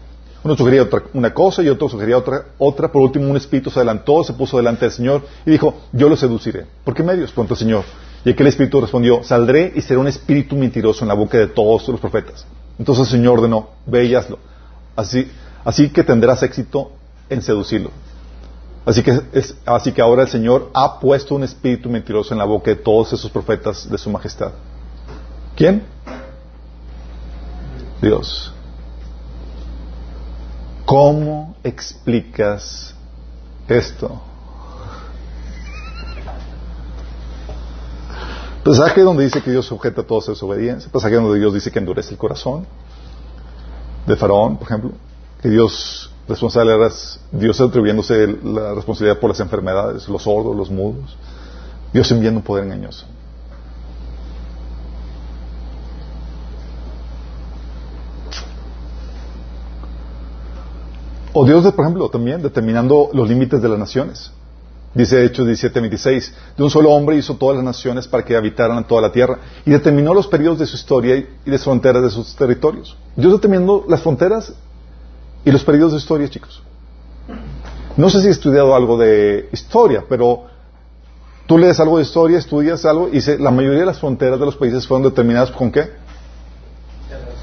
Uno 0.44 0.56
sugería 0.56 0.82
otra, 0.82 1.02
una 1.14 1.34
cosa 1.34 1.62
y 1.62 1.68
otro 1.68 1.88
sugería 1.88 2.16
otra, 2.16 2.44
otra. 2.58 2.90
Por 2.92 3.02
último, 3.02 3.28
un 3.28 3.36
espíritu 3.36 3.70
se 3.70 3.80
adelantó, 3.80 4.22
se 4.22 4.32
puso 4.32 4.56
delante 4.56 4.84
del 4.84 4.92
Señor 4.92 5.22
y 5.44 5.50
dijo, 5.50 5.74
yo 5.92 6.08
lo 6.08 6.16
seduciré. 6.16 6.64
¿Por 6.84 6.94
qué 6.94 7.02
medios? 7.02 7.30
Preguntó 7.32 7.54
el 7.54 7.58
Señor. 7.58 7.84
Y 8.24 8.30
aquel 8.30 8.46
espíritu 8.46 8.80
respondió, 8.80 9.22
saldré 9.22 9.72
y 9.74 9.82
seré 9.82 9.98
un 9.98 10.06
espíritu 10.06 10.56
mentiroso 10.56 11.04
en 11.04 11.08
la 11.08 11.14
boca 11.14 11.38
de 11.38 11.48
todos 11.48 11.88
los 11.88 12.00
profetas. 12.00 12.46
Entonces 12.78 13.06
el 13.06 13.18
Señor 13.18 13.38
ordenó, 13.38 13.70
ve. 13.86 14.20
Así, 14.94 15.30
así 15.64 15.90
que 15.90 16.04
tendrás 16.04 16.42
éxito 16.42 16.92
en 17.28 17.42
seducirlo. 17.42 17.90
Así 18.84 19.02
que, 19.02 19.20
es, 19.32 19.54
así 19.66 19.92
que 19.92 20.00
ahora 20.00 20.22
el 20.22 20.28
Señor 20.28 20.70
ha 20.72 20.98
puesto 20.98 21.34
un 21.34 21.44
espíritu 21.44 21.90
mentiroso 21.90 22.32
en 22.32 22.38
la 22.38 22.44
boca 22.44 22.70
de 22.70 22.76
todos 22.76 23.12
esos 23.12 23.30
profetas 23.30 23.88
de 23.90 23.98
su 23.98 24.08
majestad. 24.08 24.52
¿Quién? 25.58 25.82
Dios. 28.00 28.52
¿Cómo 30.84 31.56
explicas 31.64 32.94
esto? 33.66 34.22
Pasaje 38.64 39.00
donde 39.00 39.24
dice 39.24 39.42
que 39.42 39.50
Dios 39.50 39.66
sujeta 39.66 40.02
a 40.02 40.04
todos 40.04 40.26
su 40.26 40.30
desobediencia. 40.30 40.92
Pasaje 40.92 41.16
donde 41.16 41.40
Dios 41.40 41.52
dice 41.52 41.72
que 41.72 41.80
endurece 41.80 42.12
el 42.12 42.18
corazón 42.18 42.64
de 44.06 44.14
Faraón, 44.14 44.58
por 44.58 44.68
ejemplo. 44.68 44.92
Que 45.42 45.48
Dios 45.48 46.12
responsable 46.28 46.72
era 46.72 46.88
Dios 47.32 47.60
atribuyéndose 47.60 48.28
la 48.44 48.74
responsabilidad 48.74 49.18
por 49.18 49.30
las 49.30 49.40
enfermedades, 49.40 50.08
los 50.08 50.22
sordos, 50.22 50.54
los 50.54 50.70
mudos. 50.70 51.16
Dios 51.92 52.08
enviando 52.12 52.38
un 52.38 52.44
poder 52.44 52.62
engañoso. 52.62 53.06
O 61.32 61.44
Dios, 61.44 61.64
por 61.72 61.84
ejemplo, 61.84 62.08
también 62.08 62.42
determinando 62.42 63.10
los 63.12 63.28
límites 63.28 63.60
de 63.60 63.68
las 63.68 63.78
naciones. 63.78 64.30
Dice 64.94 65.22
Hechos 65.22 65.46
17:26, 65.46 66.32
de 66.56 66.64
un 66.64 66.70
solo 66.70 66.90
hombre 66.90 67.16
hizo 67.16 67.34
todas 67.36 67.56
las 67.56 67.64
naciones 67.64 68.08
para 68.08 68.24
que 68.24 68.34
habitaran 68.36 68.86
toda 68.86 69.02
la 69.02 69.12
tierra 69.12 69.38
y 69.66 69.70
determinó 69.70 70.14
los 70.14 70.26
periodos 70.26 70.58
de 70.58 70.66
su 70.66 70.76
historia 70.76 71.16
y 71.16 71.28
las 71.44 71.62
fronteras 71.62 72.02
de 72.02 72.10
sus 72.10 72.34
territorios. 72.34 72.96
Dios 73.14 73.32
determinó 73.32 73.84
las 73.86 74.00
fronteras 74.00 74.52
y 75.44 75.50
los 75.50 75.62
periodos 75.62 75.92
de 75.92 75.98
historia, 75.98 76.28
chicos. 76.28 76.62
No 77.96 78.08
sé 78.08 78.22
si 78.22 78.28
he 78.28 78.30
estudiado 78.30 78.74
algo 78.74 78.96
de 78.96 79.48
historia, 79.52 80.04
pero 80.08 80.44
tú 81.46 81.58
lees 81.58 81.78
algo 81.80 81.98
de 81.98 82.04
historia, 82.04 82.38
estudias 82.38 82.84
algo 82.86 83.10
y 83.12 83.20
la 83.38 83.50
mayoría 83.50 83.80
de 83.80 83.86
las 83.86 83.98
fronteras 83.98 84.40
de 84.40 84.46
los 84.46 84.56
países 84.56 84.86
fueron 84.86 85.04
determinadas 85.04 85.50
con 85.50 85.70
qué? 85.70 85.90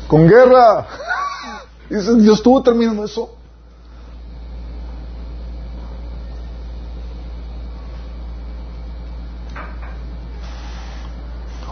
Con 0.07 0.27
guerra. 0.27 0.87
Dios 1.89 2.37
estuvo 2.37 2.59
determinando 2.59 3.05
eso. 3.05 3.34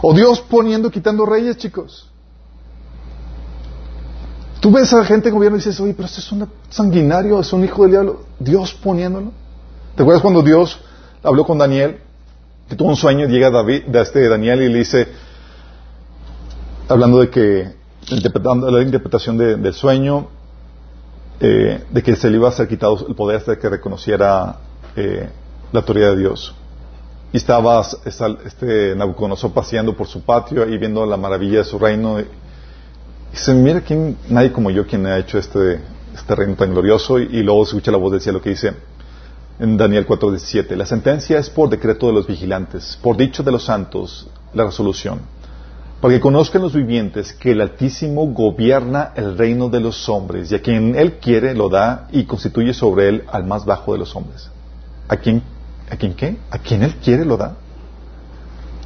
O 0.06 0.12
Dios 0.12 0.38
poniendo, 0.42 0.90
quitando 0.90 1.24
reyes, 1.24 1.56
chicos. 1.56 2.06
Tú 4.60 4.70
ves 4.70 4.92
a 4.92 5.02
gente 5.02 5.30
en 5.30 5.34
gobierno 5.34 5.56
y 5.56 5.60
dices, 5.60 5.80
oye, 5.80 5.94
pero 5.94 6.04
este 6.04 6.20
es 6.20 6.30
un 6.30 6.46
sanguinario, 6.68 7.40
es 7.40 7.50
un 7.54 7.64
hijo 7.64 7.84
del 7.84 7.92
diablo. 7.92 8.20
Dios 8.38 8.74
poniéndolo. 8.74 9.32
¿Te 9.96 10.02
acuerdas 10.02 10.20
cuando 10.20 10.42
Dios 10.42 10.78
habló 11.22 11.46
con 11.46 11.56
Daniel? 11.56 12.00
Que 12.68 12.76
tuvo 12.76 12.90
un 12.90 12.96
sueño 12.96 13.26
llega 13.28 13.48
David, 13.50 13.84
de 13.86 14.02
este 14.02 14.28
Daniel 14.28 14.60
y 14.60 14.68
le 14.68 14.80
dice, 14.80 15.08
hablando 16.86 17.20
de 17.20 17.30
que, 17.30 17.72
interpretando 18.10 18.70
la 18.70 18.82
interpretación 18.82 19.38
del 19.38 19.72
sueño, 19.72 20.28
eh, 21.40 21.82
de 21.90 22.02
que 22.02 22.14
se 22.14 22.28
le 22.28 22.36
iba 22.36 22.50
a 22.50 22.52
ser 22.52 22.68
quitado 22.68 23.06
el 23.08 23.14
poder 23.14 23.38
hasta 23.38 23.58
que 23.58 23.70
reconociera 23.70 24.58
eh, 24.96 25.30
la 25.72 25.80
autoridad 25.80 26.10
de 26.10 26.18
Dios. 26.18 26.54
Y 27.34 27.38
estaba 27.38 27.84
este 28.04 28.94
Nabucodonosor 28.94 29.52
paseando 29.52 29.96
por 29.96 30.06
su 30.06 30.22
patio 30.22 30.68
y 30.68 30.78
viendo 30.78 31.04
la 31.04 31.16
maravilla 31.16 31.58
de 31.58 31.64
su 31.64 31.80
reino. 31.80 32.20
Y 32.20 32.26
dice, 33.32 33.52
mira, 33.54 33.80
quién, 33.80 34.16
nadie 34.28 34.52
como 34.52 34.70
yo 34.70 34.86
quien 34.86 35.04
ha 35.06 35.18
hecho 35.18 35.38
este, 35.38 35.80
este 36.14 36.34
reino 36.36 36.54
tan 36.54 36.70
glorioso. 36.70 37.18
Y, 37.18 37.42
luego 37.42 37.64
se 37.64 37.70
escucha 37.70 37.90
la 37.90 37.98
voz 37.98 38.12
del 38.12 38.20
cielo 38.20 38.40
que 38.40 38.50
dice 38.50 38.74
en 39.58 39.76
Daniel 39.76 40.06
4:17, 40.06 40.76
la 40.76 40.86
sentencia 40.86 41.36
es 41.40 41.50
por 41.50 41.68
decreto 41.68 42.06
de 42.06 42.12
los 42.12 42.28
vigilantes, 42.28 42.96
por 43.02 43.16
dicho 43.16 43.42
de 43.42 43.50
los 43.50 43.64
santos, 43.64 44.28
la 44.52 44.66
resolución. 44.66 45.18
Para 46.00 46.14
que 46.14 46.20
conozcan 46.20 46.62
los 46.62 46.72
vivientes 46.72 47.32
que 47.32 47.50
el 47.50 47.60
Altísimo 47.60 48.26
gobierna 48.28 49.10
el 49.16 49.36
reino 49.36 49.68
de 49.68 49.80
los 49.80 50.08
hombres 50.08 50.52
y 50.52 50.54
a 50.54 50.62
quien 50.62 50.94
Él 50.94 51.14
quiere 51.14 51.52
lo 51.56 51.68
da 51.68 52.06
y 52.12 52.26
constituye 52.26 52.72
sobre 52.72 53.08
Él 53.08 53.24
al 53.26 53.42
más 53.42 53.64
bajo 53.64 53.92
de 53.92 53.98
los 53.98 54.14
hombres. 54.14 54.48
A 55.08 55.16
quien 55.16 55.42
¿A 55.90 55.96
quién 55.96 56.14
qué? 56.14 56.38
¿A 56.50 56.58
quien 56.58 56.82
Él 56.82 56.96
quiere 56.96 57.24
lo 57.24 57.36
da? 57.36 57.56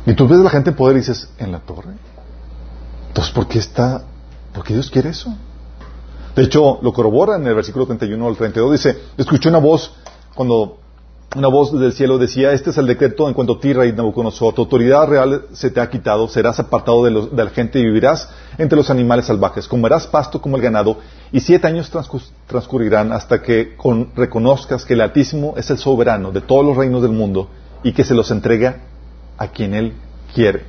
Y 0.07 0.15
tú 0.15 0.27
ves 0.27 0.41
a 0.41 0.43
la 0.43 0.51
gente 0.51 0.71
en 0.71 0.77
poder 0.77 0.97
y 0.97 1.01
dices, 1.01 1.31
¿en 1.39 1.53
la 1.53 1.61
torre? 1.61 1.95
Entonces, 3.09 3.33
¿por 3.33 3.47
qué 3.47 3.59
está, 3.59 4.05
por 4.53 4.65
qué 4.65 4.75
Dios 4.75 4.91
quiere 4.91 5.11
eso? 5.11 5.35
De 6.35 6.45
hecho, 6.45 6.79
lo 6.83 6.93
corrobora 6.93 7.37
en 7.37 7.47
el 7.47 7.55
versículo 7.55 7.87
31 7.87 8.27
al 8.27 8.37
32, 8.37 8.73
dice, 8.73 8.99
escuché 9.17 9.49
una 9.49 9.59
voz 9.59 9.93
cuando 10.35 10.79
una 11.37 11.49
voz 11.49 11.79
del 11.79 11.93
cielo 11.93 12.17
decía, 12.17 12.53
este 12.53 12.71
es 12.71 12.79
el 12.79 12.87
decreto 12.87 13.29
en 13.29 13.35
cuanto 13.35 13.55
a 13.55 13.61
ti, 13.61 13.75
rey 13.75 13.93
Nabucodonosor, 13.93 14.55
tu 14.55 14.63
autoridad 14.63 15.07
real 15.07 15.43
se 15.53 15.71
te 15.71 15.79
ha 15.81 15.91
quitado, 15.91 16.27
serás 16.27 16.59
apartado 16.59 17.05
de, 17.05 17.11
de, 17.11 17.45
la 17.45 17.51
gente 17.51 17.79
y 17.79 17.85
vivirás 17.85 18.31
entre 18.57 18.77
los 18.77 18.89
animales 18.89 19.27
salvajes, 19.27 19.69
comerás 19.69 20.07
pasto 20.07 20.41
como 20.41 20.57
el 20.57 20.63
ganado, 20.63 20.97
y 21.31 21.41
siete 21.41 21.67
años 21.67 21.93
transcurrirán 22.47 23.13
hasta 23.13 23.43
que 23.43 23.77
reconozcas 24.17 24.87
que 24.87 24.95
el 24.95 25.03
Altísimo 25.03 25.55
es 25.59 25.69
el 25.69 25.77
soberano 25.77 26.33
de 26.33 26.41
todos 26.41 26.65
los 26.65 26.77
reinos 26.77 27.03
del 27.03 27.13
mundo 27.13 27.49
y 27.83 27.93
que 27.93 28.05
se 28.05 28.15
los 28.15 28.31
entrega 28.31 28.81
a 29.37 29.49
quien 29.49 29.75
Él 29.75 29.93
quiere. 30.35 30.65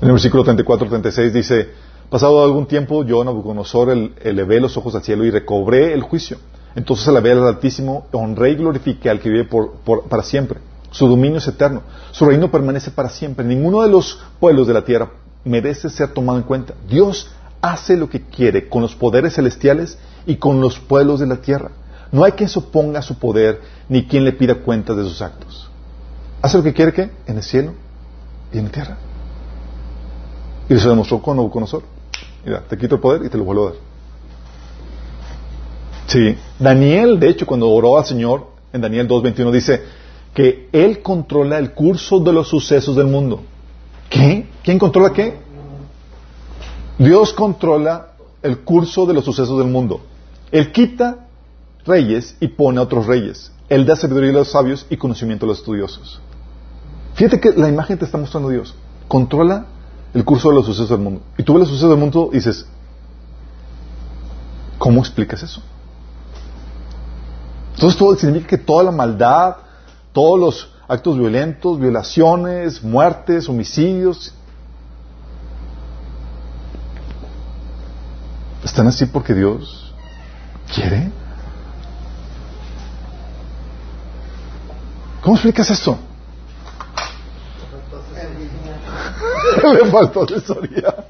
En 0.00 0.08
el 0.08 0.12
versículo 0.12 0.44
34-36 0.46 1.30
dice, 1.30 1.68
pasado 2.08 2.42
algún 2.42 2.64
tiempo 2.66 3.04
yo, 3.04 3.22
Nabucodonosor, 3.22 4.12
elevé 4.22 4.60
los 4.60 4.78
ojos 4.78 4.94
al 4.94 5.02
cielo 5.02 5.26
y 5.26 5.30
recobré 5.30 5.92
el 5.92 6.00
juicio. 6.00 6.38
Entonces 6.74 7.06
alabé 7.08 7.32
al 7.32 7.46
Altísimo, 7.46 8.06
honré 8.12 8.50
y 8.50 8.54
glorifiqué 8.56 9.10
al 9.10 9.20
que 9.20 9.28
vive 9.28 9.48
para 10.08 10.22
siempre. 10.22 10.60
Su 10.90 11.08
dominio 11.08 11.38
es 11.38 11.48
eterno, 11.48 11.82
su 12.10 12.24
reino 12.24 12.50
permanece 12.50 12.90
para 12.90 13.08
siempre. 13.08 13.44
Ninguno 13.44 13.82
de 13.82 13.88
los 13.88 14.20
pueblos 14.38 14.66
de 14.66 14.74
la 14.74 14.84
tierra 14.84 15.10
merece 15.44 15.88
ser 15.88 16.12
tomado 16.12 16.38
en 16.38 16.44
cuenta. 16.44 16.74
Dios 16.88 17.30
hace 17.60 17.96
lo 17.96 18.08
que 18.08 18.22
quiere 18.22 18.68
con 18.68 18.82
los 18.82 18.94
poderes 18.94 19.34
celestiales 19.34 19.98
y 20.26 20.36
con 20.36 20.60
los 20.60 20.78
pueblos 20.78 21.20
de 21.20 21.26
la 21.26 21.36
tierra. 21.36 21.70
No 22.10 22.24
hay 22.24 22.32
quien 22.32 22.48
se 22.48 22.58
oponga 22.58 22.98
a 22.98 23.02
su 23.02 23.18
poder 23.18 23.60
ni 23.88 24.06
quien 24.06 24.24
le 24.24 24.32
pida 24.32 24.56
cuentas 24.56 24.96
de 24.96 25.04
sus 25.04 25.22
actos. 25.22 25.70
Hace 26.42 26.58
lo 26.58 26.62
que 26.62 26.74
quiere 26.74 26.92
que 26.92 27.10
en 27.26 27.36
el 27.36 27.42
cielo 27.42 27.72
y 28.52 28.58
en 28.58 28.64
la 28.64 28.70
tierra. 28.70 28.96
Y 30.68 30.74
eso 30.74 30.90
demostró 30.90 31.22
con 31.22 31.36
Nabucodonosor. 31.36 31.82
Mira, 32.44 32.62
te 32.68 32.76
quito 32.76 32.96
el 32.96 33.00
poder 33.00 33.24
y 33.24 33.28
te 33.28 33.38
lo 33.38 33.44
vuelvo 33.44 33.68
a 33.68 33.70
dar. 33.70 33.91
Sí. 36.12 36.36
Daniel, 36.58 37.18
de 37.18 37.30
hecho, 37.30 37.46
cuando 37.46 37.70
oró 37.70 37.96
al 37.96 38.04
Señor, 38.04 38.48
en 38.70 38.82
Daniel 38.82 39.08
2.21 39.08 39.50
dice 39.50 39.82
que 40.34 40.68
Él 40.70 41.00
controla 41.00 41.58
el 41.58 41.72
curso 41.72 42.20
de 42.20 42.34
los 42.34 42.48
sucesos 42.48 42.94
del 42.96 43.06
mundo. 43.06 43.40
¿Qué? 44.10 44.46
¿Quién 44.62 44.78
controla 44.78 45.14
qué? 45.14 45.38
Dios 46.98 47.32
controla 47.32 48.08
el 48.42 48.58
curso 48.58 49.06
de 49.06 49.14
los 49.14 49.24
sucesos 49.24 49.56
del 49.56 49.68
mundo. 49.68 50.02
Él 50.50 50.70
quita 50.70 51.28
reyes 51.86 52.36
y 52.40 52.48
pone 52.48 52.78
a 52.78 52.82
otros 52.82 53.06
reyes. 53.06 53.50
Él 53.70 53.86
da 53.86 53.96
sabiduría 53.96 54.32
a 54.32 54.34
los 54.34 54.50
sabios 54.50 54.86
y 54.90 54.98
conocimiento 54.98 55.46
a 55.46 55.48
los 55.48 55.60
estudiosos. 55.60 56.20
Fíjate 57.14 57.40
que 57.40 57.52
la 57.52 57.70
imagen 57.70 57.96
te 57.96 58.04
está 58.04 58.18
mostrando 58.18 58.50
Dios. 58.50 58.74
Controla 59.08 59.64
el 60.12 60.26
curso 60.26 60.50
de 60.50 60.56
los 60.56 60.66
sucesos 60.66 60.90
del 60.90 60.98
mundo. 60.98 61.22
Y 61.38 61.42
tú 61.42 61.54
ves 61.54 61.60
los 61.60 61.68
sucesos 61.70 61.88
del 61.88 61.98
mundo 61.98 62.28
y 62.32 62.36
dices, 62.36 62.66
¿cómo 64.76 65.00
explicas 65.00 65.42
eso? 65.42 65.62
Entonces 67.74 67.98
todo 67.98 68.16
significa 68.16 68.50
que 68.50 68.58
toda 68.58 68.84
la 68.84 68.90
maldad, 68.90 69.56
todos 70.12 70.38
los 70.38 70.68
actos 70.88 71.18
violentos, 71.18 71.78
violaciones, 71.78 72.82
muertes, 72.82 73.48
homicidios, 73.48 74.34
están 78.64 78.86
así 78.86 79.06
porque 79.06 79.34
Dios 79.34 79.92
quiere. 80.74 81.10
¿Cómo 85.22 85.36
explicas 85.36 85.70
esto? 85.70 85.98
Me 89.62 89.90
faltó 89.90 90.24
asesoría. 90.24 91.06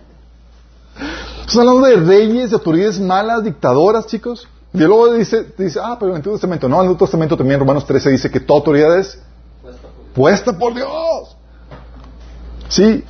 Estamos 1.47 1.69
hablando 1.69 1.89
de 1.89 1.97
reyes, 1.97 2.51
de 2.51 2.57
autoridades 2.57 3.01
malas, 3.01 3.43
dictadoras, 3.45 4.07
chicos. 4.07 4.47
Y 4.75 4.79
luego 4.79 5.13
dice, 5.13 5.53
dice, 5.59 5.79
ah, 5.83 5.97
pero 5.99 6.11
en 6.11 6.13
el 6.13 6.17
Antiguo 6.17 6.37
Testamento. 6.37 6.69
No, 6.69 6.77
en 6.77 6.81
el 6.83 6.87
Nuevo 6.87 7.05
Testamento 7.05 7.37
también, 7.37 7.61
Romanos 7.61 7.87
13 7.87 8.11
dice 8.11 8.31
que 8.31 8.41
toda 8.41 8.59
autoridad 8.59 8.99
es 8.99 9.19
puesta 10.15 10.57
por, 10.59 10.75
Dios. 10.75 11.37
Sí. 12.69 13.05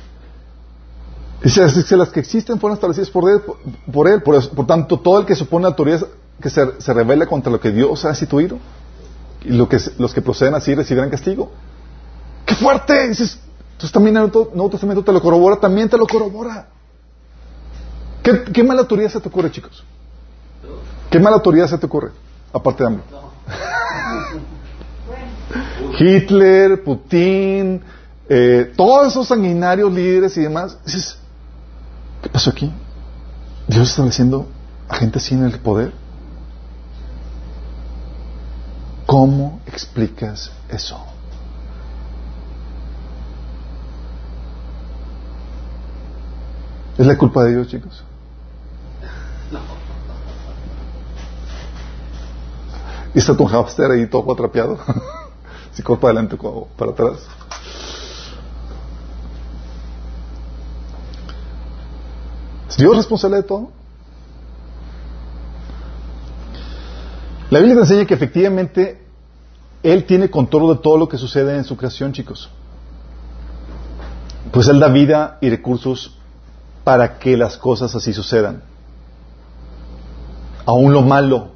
Dice, 1.41 1.61
que 1.87 1.95
las 1.95 2.09
que 2.09 2.19
existen 2.19 2.59
fueron 2.59 2.75
establecidas 2.75 3.09
por 3.09 3.29
Él. 3.29 3.41
Por, 3.91 4.07
él. 4.07 4.21
Por, 4.21 4.67
tanto, 4.67 4.99
todo 4.99 5.19
el 5.19 5.25
que 5.25 5.35
supone 5.35 5.65
autoridad 5.65 6.05
que 6.41 6.49
se, 6.49 6.81
se 6.81 6.93
revela 6.93 7.25
contra 7.27 7.51
lo 7.51 7.59
que 7.59 7.71
Dios 7.71 8.03
ha 8.03 8.09
instituido. 8.09 8.59
Y 9.45 9.49
lo 9.51 9.67
que, 9.69 9.77
los 9.97 10.13
que 10.13 10.21
proceden 10.21 10.55
así 10.55 10.75
recibirán 10.75 11.09
castigo. 11.09 11.51
¡Qué 12.45 12.55
fuerte! 12.55 13.07
Dices, 13.07 13.39
entonces 13.71 13.91
también 13.91 14.17
en 14.17 14.23
el 14.23 14.31
Nuevo 14.31 14.69
Testamento 14.69 15.03
te 15.03 15.13
lo 15.13 15.21
corrobora, 15.21 15.57
también 15.57 15.87
te 15.87 15.97
lo 15.97 16.07
corrobora. 16.07 16.67
¿Qué, 18.21 18.43
qué 18.43 18.63
mala 18.63 18.81
autoridad 18.81 19.09
se 19.09 19.19
te 19.19 19.27
ocurre, 19.29 19.51
chicos? 19.51 19.83
¿Qué 21.13 21.19
mala 21.19 21.35
autoridad 21.35 21.67
se 21.67 21.77
te 21.77 21.85
ocurre? 21.85 22.09
Aparte 22.51 22.81
de 22.81 22.87
hambre. 22.87 23.03
Hitler, 25.99 26.83
Putin, 26.83 27.83
eh, 28.27 28.73
todos 28.75 29.09
esos 29.09 29.27
sanguinarios 29.27 29.93
líderes 29.93 30.35
y 30.37 30.41
demás. 30.41 30.75
Dices, 30.83 31.19
¿qué 32.23 32.29
pasó 32.29 32.49
aquí? 32.49 32.73
Dios 33.67 33.83
está 33.83 33.91
estableciendo 33.91 34.47
a 34.89 34.95
gente 34.95 35.19
así 35.19 35.35
en 35.35 35.45
el 35.45 35.59
poder. 35.59 35.93
¿Cómo 39.05 39.61
explicas 39.67 40.51
eso? 40.67 40.97
¿Es 46.97 47.05
la 47.05 47.15
culpa 47.19 47.43
de 47.43 47.51
Dios, 47.51 47.67
chicos? 47.67 48.03
Y 53.13 53.19
está 53.19 53.35
tu 53.35 53.45
hamster 53.45 53.91
ahí 53.91 54.07
todo 54.07 54.31
atrapeado. 54.31 54.79
si 55.73 55.83
corre 55.83 55.99
para 55.99 56.19
adelante 56.19 56.37
o 56.41 56.67
para 56.77 56.91
atrás. 56.91 57.19
¿Es 62.69 62.77
Dios 62.77 62.95
responsable 62.95 63.37
de 63.37 63.43
todo? 63.43 63.69
La 67.51 67.59
Biblia 67.59 67.75
te 67.75 67.81
enseña 67.81 68.05
que 68.05 68.15
efectivamente 68.15 68.99
Él 69.83 70.05
tiene 70.05 70.31
control 70.31 70.75
de 70.75 70.81
todo 70.81 70.97
lo 70.97 71.07
que 71.07 71.19
sucede 71.19 71.55
en 71.55 71.63
su 71.63 71.77
creación, 71.77 72.11
chicos. 72.11 72.49
Pues 74.51 74.67
Él 74.69 74.79
da 74.79 74.87
vida 74.87 75.37
y 75.39 75.51
recursos 75.51 76.17
para 76.83 77.19
que 77.19 77.37
las 77.37 77.57
cosas 77.57 77.93
así 77.93 78.11
sucedan. 78.11 78.63
Aún 80.65 80.93
lo 80.93 81.03
malo. 81.03 81.52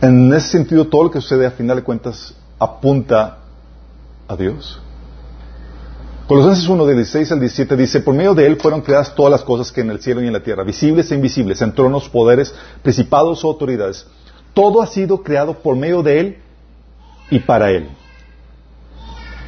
En 0.00 0.32
ese 0.32 0.48
sentido, 0.48 0.86
todo 0.86 1.04
lo 1.04 1.10
que 1.10 1.20
sucede 1.20 1.46
a 1.46 1.50
final 1.50 1.76
de 1.76 1.82
cuentas 1.82 2.34
apunta 2.58 3.38
a 4.26 4.36
Dios. 4.36 4.80
Colosenses 6.26 6.68
1, 6.68 6.86
del 6.86 6.96
16 6.96 7.32
al 7.32 7.40
17 7.40 7.76
dice, 7.76 8.00
por 8.00 8.14
medio 8.14 8.34
de 8.34 8.46
Él 8.46 8.56
fueron 8.56 8.82
creadas 8.82 9.14
todas 9.14 9.32
las 9.32 9.42
cosas 9.42 9.72
que 9.72 9.80
en 9.80 9.90
el 9.90 10.00
cielo 10.00 10.22
y 10.22 10.28
en 10.28 10.32
la 10.32 10.42
tierra, 10.42 10.62
visibles 10.62 11.10
e 11.10 11.16
invisibles, 11.16 11.60
en 11.60 11.74
tronos, 11.74 12.08
poderes, 12.08 12.54
principados 12.82 13.44
o 13.44 13.48
autoridades. 13.48 14.06
Todo 14.54 14.80
ha 14.80 14.86
sido 14.86 15.22
creado 15.22 15.54
por 15.54 15.76
medio 15.76 16.02
de 16.02 16.20
Él 16.20 16.38
y 17.30 17.40
para 17.40 17.70
Él. 17.72 17.88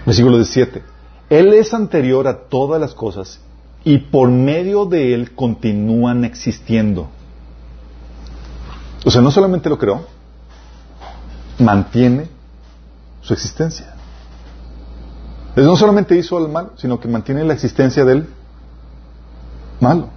Versículo 0.04 0.36
17. 0.36 0.82
Él 1.30 1.52
es 1.54 1.72
anterior 1.72 2.26
a 2.26 2.48
todas 2.48 2.80
las 2.80 2.94
cosas 2.94 3.40
y 3.84 3.98
por 3.98 4.28
medio 4.28 4.84
de 4.84 5.14
Él 5.14 5.34
continúan 5.34 6.24
existiendo. 6.24 7.08
O 9.04 9.10
sea, 9.10 9.22
no 9.22 9.30
solamente 9.30 9.68
lo 9.68 9.78
creó, 9.78 10.06
mantiene 11.62 12.28
su 13.20 13.32
existencia. 13.32 13.94
Él 15.54 15.64
no 15.64 15.76
solamente 15.76 16.16
hizo 16.16 16.38
el 16.38 16.50
mal, 16.50 16.72
sino 16.76 16.98
que 16.98 17.08
mantiene 17.08 17.44
la 17.44 17.54
existencia 17.54 18.04
del 18.04 18.28
malo. 19.80 20.08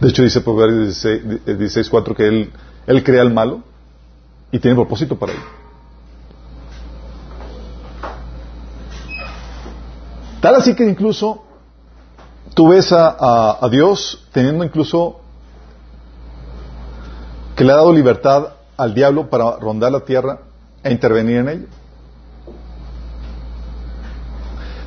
De 0.00 0.08
hecho, 0.08 0.22
dice 0.22 0.40
Proverbios 0.40 1.04
16.4 1.04 2.16
que 2.16 2.26
él, 2.26 2.52
él 2.86 3.04
crea 3.04 3.22
el 3.22 3.32
malo 3.32 3.62
y 4.50 4.58
tiene 4.58 4.74
propósito 4.74 5.18
para 5.18 5.32
él. 5.32 5.38
Tal 10.40 10.54
así 10.54 10.74
que 10.74 10.84
incluso 10.84 11.44
tú 12.54 12.68
ves 12.68 12.92
a, 12.92 13.68
Dios 13.70 14.26
teniendo 14.32 14.64
incluso 14.64 15.20
que 17.60 17.66
le 17.66 17.72
ha 17.72 17.76
dado 17.76 17.92
libertad 17.92 18.54
al 18.78 18.94
diablo 18.94 19.28
para 19.28 19.58
rondar 19.58 19.92
la 19.92 20.00
tierra 20.00 20.38
e 20.82 20.90
intervenir 20.90 21.36
en 21.36 21.48
ella. 21.50 21.66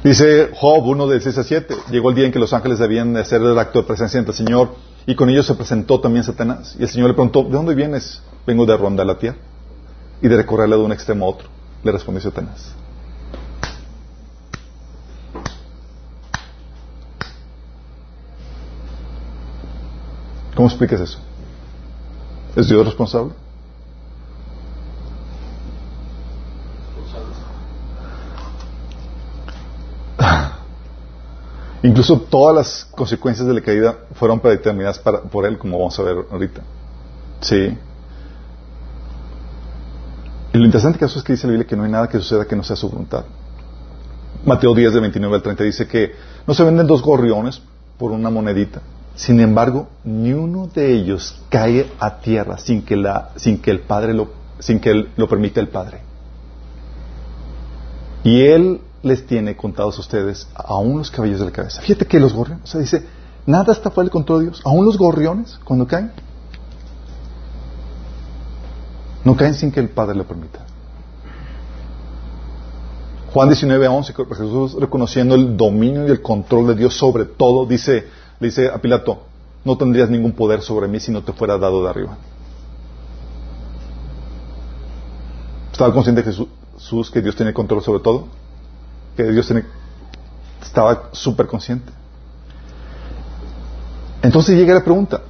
Dice 0.04 0.50
Job 0.56 0.84
1 0.84 1.06
del 1.06 1.22
6 1.22 1.38
a 1.38 1.44
7, 1.44 1.76
llegó 1.92 2.10
el 2.10 2.16
día 2.16 2.26
en 2.26 2.32
que 2.32 2.40
los 2.40 2.52
ángeles 2.52 2.80
debían 2.80 3.16
hacer 3.16 3.44
el 3.44 3.60
acto 3.60 3.82
de 3.82 3.86
presencia 3.86 4.20
ante 4.20 4.32
el 4.32 4.38
Señor 4.38 4.74
y 5.06 5.14
con 5.14 5.30
ellos 5.30 5.46
se 5.46 5.54
presentó 5.54 6.00
también 6.00 6.24
Satanás. 6.24 6.76
Y 6.80 6.82
el 6.82 6.90
Señor 6.90 7.10
le 7.10 7.14
preguntó, 7.14 7.44
¿de 7.44 7.52
dónde 7.52 7.76
vienes? 7.76 8.24
Vengo 8.48 8.66
de 8.66 8.76
rondar 8.76 9.06
la 9.06 9.20
tierra 9.20 9.38
y 10.20 10.28
de 10.28 10.36
recorrerla 10.36 10.76
de 10.76 10.82
un 10.82 10.92
extremo 10.92 11.28
a 11.28 11.30
otro. 11.30 11.50
Le 11.84 11.92
respondió 11.92 12.24
Satanás. 12.24 12.74
¿Cómo 20.56 20.68
explicas 20.68 21.02
eso? 21.02 21.20
¿Es 22.56 22.70
Dios 22.70 22.86
responsable? 22.86 23.34
Incluso 31.84 32.20
todas 32.22 32.56
las 32.56 32.86
consecuencias 32.86 33.48
de 33.48 33.54
la 33.54 33.62
caída 33.62 33.98
fueron 34.14 34.40
predeterminadas 34.40 35.00
por 35.00 35.46
él, 35.46 35.58
como 35.58 35.80
vamos 35.80 35.98
a 36.00 36.04
ver 36.04 36.26
ahorita. 36.32 36.62
Sí. 37.42 37.78
Y 40.54 40.58
lo 40.58 40.66
interesante 40.66 41.00
caso 41.00 41.18
es 41.18 41.26
que 41.26 41.34
dice 41.34 41.48
la 41.48 41.52
Biblia 41.52 41.68
que 41.68 41.76
no 41.76 41.84
hay 41.84 41.92
nada 41.92 42.08
que 42.08 42.20
suceda 42.20 42.46
que 42.46 42.56
no 42.56 42.64
sea 42.64 42.76
su 42.76 42.88
voluntad. 42.88 43.26
Mateo 44.46 44.76
10, 44.76 44.94
de 44.94 45.00
29 45.00 45.36
al 45.36 45.42
30 45.42 45.64
dice 45.64 45.88
que 45.88 46.14
no 46.46 46.54
se 46.54 46.64
venden 46.64 46.86
dos 46.86 47.02
gorriones 47.02 47.62
por 47.98 48.12
una 48.12 48.30
monedita. 48.30 48.82
Sin 49.16 49.40
embargo, 49.40 49.88
ni 50.04 50.34
uno 50.34 50.68
de 50.68 50.92
ellos 50.94 51.42
cae 51.50 51.92
a 52.00 52.20
tierra 52.20 52.58
sin 52.58 52.84
que, 52.84 52.96
la, 52.96 53.30
sin 53.36 53.60
que 53.60 53.72
el 53.72 53.82
Padre 53.82 54.14
lo, 54.14 54.30
sin 54.60 54.80
que 54.80 55.08
lo 55.16 55.28
permita 55.28 55.60
el 55.60 55.68
Padre. 55.68 56.02
Y 58.24 58.42
Él 58.42 58.82
les 59.04 59.28
tiene 59.28 59.56
contados 59.56 59.98
a 59.98 60.02
ustedes 60.02 60.48
aún 60.56 60.98
los 60.98 61.12
cabellos 61.12 61.40
de 61.40 61.46
la 61.46 61.52
cabeza. 61.52 61.82
Fíjate 61.82 62.06
que 62.08 62.20
los 62.20 62.34
gorriones, 62.34 62.64
o 62.64 62.68
sea, 62.68 62.82
dice, 62.82 63.06
nada 63.46 63.74
está 63.74 63.92
fuera 63.92 64.06
del 64.06 64.12
control 64.12 64.40
de 64.40 64.46
Dios. 64.46 64.62
Aún 64.66 64.86
los 64.86 64.98
gorriones, 64.98 65.60
cuando 65.64 65.86
caen, 65.86 66.12
no 69.24 69.36
caen 69.36 69.54
sin 69.54 69.72
que 69.72 69.80
el 69.80 69.90
Padre 69.90 70.16
lo 70.16 70.26
permita. 70.26 70.66
Juan 73.32 73.50
19, 73.50 73.88
11, 73.88 74.14
Jesús 74.14 74.76
reconociendo 74.80 75.36
el 75.36 75.58
dominio 75.58 76.08
y 76.08 76.12
el 76.12 76.22
control 76.22 76.68
de 76.68 76.76
Dios 76.76 76.96
sobre 76.96 77.26
todo, 77.26 77.66
dice, 77.66 78.08
le 78.44 78.50
dice 78.50 78.68
a 78.68 78.78
Pilato, 78.80 79.24
no 79.64 79.78
tendrías 79.78 80.10
ningún 80.10 80.34
poder 80.34 80.62
sobre 80.62 80.88
mí 80.88 81.00
si 81.00 81.12
no 81.12 81.24
te 81.24 81.32
fuera 81.32 81.58
dado 81.58 81.82
de 81.82 81.90
arriba. 81.90 82.18
¿Estaba 85.72 85.94
consciente 85.94 86.22
Jesús 86.22 87.10
que 87.10 87.22
Dios 87.22 87.36
tiene 87.36 87.54
control 87.54 87.82
sobre 87.82 88.02
todo? 88.02 88.28
que 89.16 89.24
Dios 89.32 89.52
estaba 90.62 91.10
súper 91.12 91.48
consciente. 91.48 91.92
Entonces 94.22 94.58
llega 94.58 94.74
la 94.74 94.84
pregunta. 94.84 95.22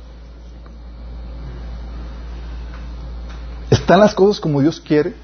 ¿Están 3.69 3.99
las 3.99 4.13
cosas 4.13 4.39
como 4.39 4.61
Dios 4.61 4.79
quiere? 4.79 5.15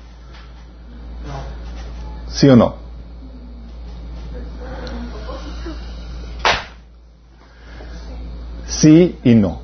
¿Sí 2.28 2.50
o 2.50 2.56
no? 2.56 2.89
Sí 8.80 9.20
y 9.26 9.36
no. 9.36 9.62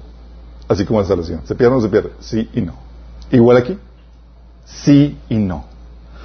Así 0.68 0.86
como 0.86 1.00
esta 1.00 1.14
oración. 1.14 1.42
¿Se 1.46 1.56
pierde 1.56 1.74
o 1.74 1.78
no 1.78 1.82
se 1.82 1.90
pierde? 1.90 2.12
Sí 2.20 2.50
y 2.54 2.62
no. 2.62 2.74
Igual 3.32 3.58
aquí. 3.58 3.80
Sí 4.66 5.18
y 5.30 5.36
no. 5.36 5.66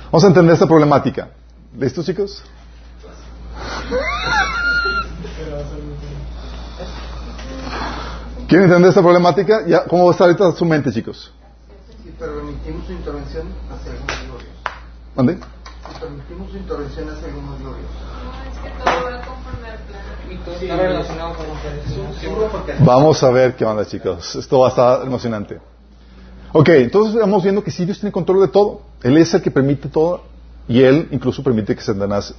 Vamos 0.06 0.24
a 0.24 0.26
entender 0.26 0.54
esta 0.54 0.66
problemática. 0.66 1.28
¿Listos, 1.78 2.04
chicos? 2.04 2.42
¿Quieren 8.48 8.64
entender 8.66 8.88
esta 8.88 9.02
problemática? 9.02 9.64
¿Ya? 9.68 9.84
¿Cómo 9.84 10.06
va 10.06 10.10
a 10.10 10.12
estar 10.12 10.26
ahorita 10.26 10.50
su 10.52 10.64
mente, 10.64 10.90
chicos? 10.90 11.32
Si 12.02 12.10
permitimos 12.10 12.86
su 12.86 12.92
intervención, 12.92 13.46
hace 13.72 13.90
algunos 13.90 14.26
glorios. 14.26 14.54
¿Dónde? 15.14 15.34
Si 15.34 16.00
permitimos 16.00 16.50
su 16.50 16.56
intervención, 16.56 17.08
hace 17.08 17.26
algunos 17.26 17.60
glorios. 17.60 19.19
Vamos 22.80 23.22
a 23.22 23.30
ver 23.30 23.56
qué 23.56 23.64
onda, 23.64 23.84
chicos. 23.84 24.34
Esto 24.36 24.60
va 24.60 24.66
a 24.66 24.70
estar 24.70 25.06
emocionante. 25.06 25.60
Ok, 26.52 26.68
entonces 26.70 27.20
vamos 27.20 27.42
viendo 27.42 27.62
que 27.62 27.70
sí 27.70 27.84
Dios 27.84 27.98
tiene 27.98 28.12
control 28.12 28.40
de 28.40 28.48
todo. 28.48 28.82
Él 29.02 29.16
es 29.16 29.32
el 29.34 29.42
que 29.42 29.50
permite 29.50 29.88
todo 29.88 30.22
y 30.68 30.82
Él 30.82 31.08
incluso 31.10 31.42
permite 31.42 31.74
que 31.74 31.82
Satanás 31.82 32.34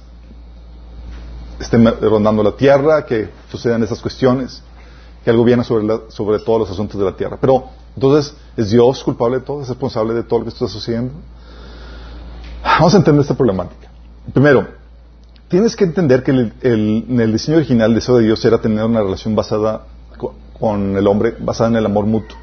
esté 1.58 1.78
rondando 1.78 2.42
la 2.42 2.52
tierra, 2.52 3.04
que 3.06 3.30
sucedan 3.50 3.82
esas 3.82 4.00
cuestiones 4.00 4.62
que 5.24 5.30
Él 5.30 5.36
gobierna 5.36 5.64
sobre, 5.64 5.86
sobre 6.08 6.38
todos 6.40 6.60
los 6.60 6.70
asuntos 6.70 6.98
de 6.98 7.06
la 7.06 7.16
tierra. 7.16 7.38
Pero, 7.40 7.68
entonces, 7.94 8.34
¿es 8.56 8.70
Dios 8.70 9.02
culpable 9.04 9.38
de 9.38 9.44
todo? 9.44 9.62
¿Es 9.62 9.68
responsable 9.68 10.14
de 10.14 10.22
todo 10.24 10.40
lo 10.40 10.44
que 10.46 10.50
está 10.50 10.66
sucediendo? 10.66 11.12
Vamos 12.64 12.94
a 12.94 12.96
entender 12.96 13.22
esta 13.22 13.34
problemática. 13.34 13.88
Primero, 14.32 14.66
tienes 15.52 15.76
que 15.76 15.84
entender 15.84 16.22
que 16.22 16.30
en 16.30 17.20
el 17.20 17.30
diseño 17.30 17.58
original 17.58 17.90
el 17.90 17.96
deseo 17.96 18.16
de 18.16 18.24
Dios 18.24 18.42
era 18.42 18.56
tener 18.62 18.82
una 18.86 19.02
relación 19.02 19.36
basada 19.36 19.82
con 20.58 20.96
el 20.96 21.06
hombre, 21.06 21.36
basada 21.38 21.68
en 21.68 21.76
el 21.76 21.84
amor 21.84 22.06
mutuo. 22.06 22.38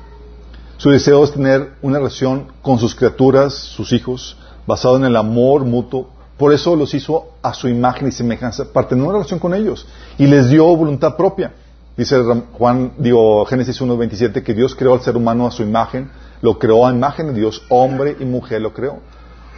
Su 0.78 0.92
deseo 0.92 1.24
es 1.24 1.32
tener 1.32 1.72
una 1.82 1.98
relación 1.98 2.50
con 2.62 2.78
sus 2.78 2.94
criaturas, 2.94 3.56
sus 3.56 3.94
hijos, 3.94 4.38
basado 4.68 4.98
en 4.98 5.06
el 5.06 5.16
amor 5.16 5.66
mutuo. 5.66 6.12
Por 6.38 6.54
eso 6.54 6.76
los 6.76 6.94
hizo 6.94 7.30
a 7.42 7.56
su 7.56 7.68
imagen 7.68 8.10
y 8.10 8.12
semejanza, 8.12 8.72
para 8.72 8.88
tener 8.88 9.04
una 9.04 9.14
relación 9.14 9.40
con 9.40 9.56
ellos. 9.56 9.88
Y 10.20 10.28
les 10.28 10.48
dio 10.48 10.68
voluntad 10.76 11.18
propia. 11.18 11.54
Dice 11.98 12.16
Juan, 12.54 12.94
digo, 13.00 13.44
Génesis 13.46 13.82
1.27 13.82 14.44
que 14.44 14.54
Dios 14.54 14.76
creó 14.76 14.94
al 14.94 15.02
ser 15.02 15.18
humano 15.18 15.48
a 15.48 15.52
su 15.52 15.64
imagen, 15.64 16.12
lo 16.44 16.60
creó 16.60 16.86
a 16.86 16.94
imagen 16.94 17.34
de 17.34 17.34
Dios, 17.34 17.64
hombre 17.70 18.18
y 18.20 18.26
mujer 18.26 18.62
lo 18.62 18.72
creó. 18.72 19.00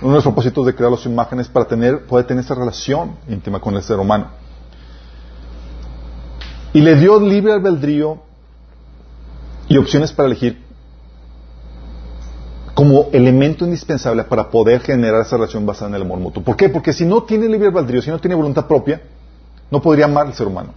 Uno 0.01 0.11
de 0.11 0.15
los 0.15 0.23
propósitos 0.23 0.65
de 0.65 0.73
crear 0.73 0.91
a 0.91 0.97
su 0.97 1.09
imagen 1.09 1.39
es 1.39 1.47
para 1.47 1.65
tener, 1.65 2.05
poder 2.05 2.25
tener 2.25 2.43
esa 2.43 2.55
relación 2.55 3.17
íntima 3.27 3.59
con 3.59 3.75
el 3.75 3.83
ser 3.83 3.99
humano. 3.99 4.27
Y 6.73 6.81
le 6.81 6.95
dio 6.95 7.19
libre 7.19 7.53
albedrío 7.53 8.19
y 9.67 9.77
opciones 9.77 10.11
para 10.11 10.27
elegir 10.27 10.61
como 12.73 13.09
elemento 13.11 13.63
indispensable 13.63 14.23
para 14.23 14.49
poder 14.49 14.81
generar 14.81 15.21
esa 15.21 15.35
relación 15.35 15.65
basada 15.65 15.89
en 15.89 15.95
el 15.95 16.01
amor 16.01 16.19
mutuo. 16.19 16.41
¿Por 16.41 16.55
qué? 16.55 16.69
Porque 16.69 16.93
si 16.93 17.05
no 17.05 17.23
tiene 17.23 17.47
libre 17.47 17.67
albedrío, 17.67 18.01
si 18.01 18.09
no 18.09 18.17
tiene 18.17 18.33
voluntad 18.33 18.65
propia, 18.65 19.01
no 19.69 19.81
podría 19.81 20.05
amar 20.05 20.27
al 20.27 20.33
ser 20.33 20.47
humano. 20.47 20.73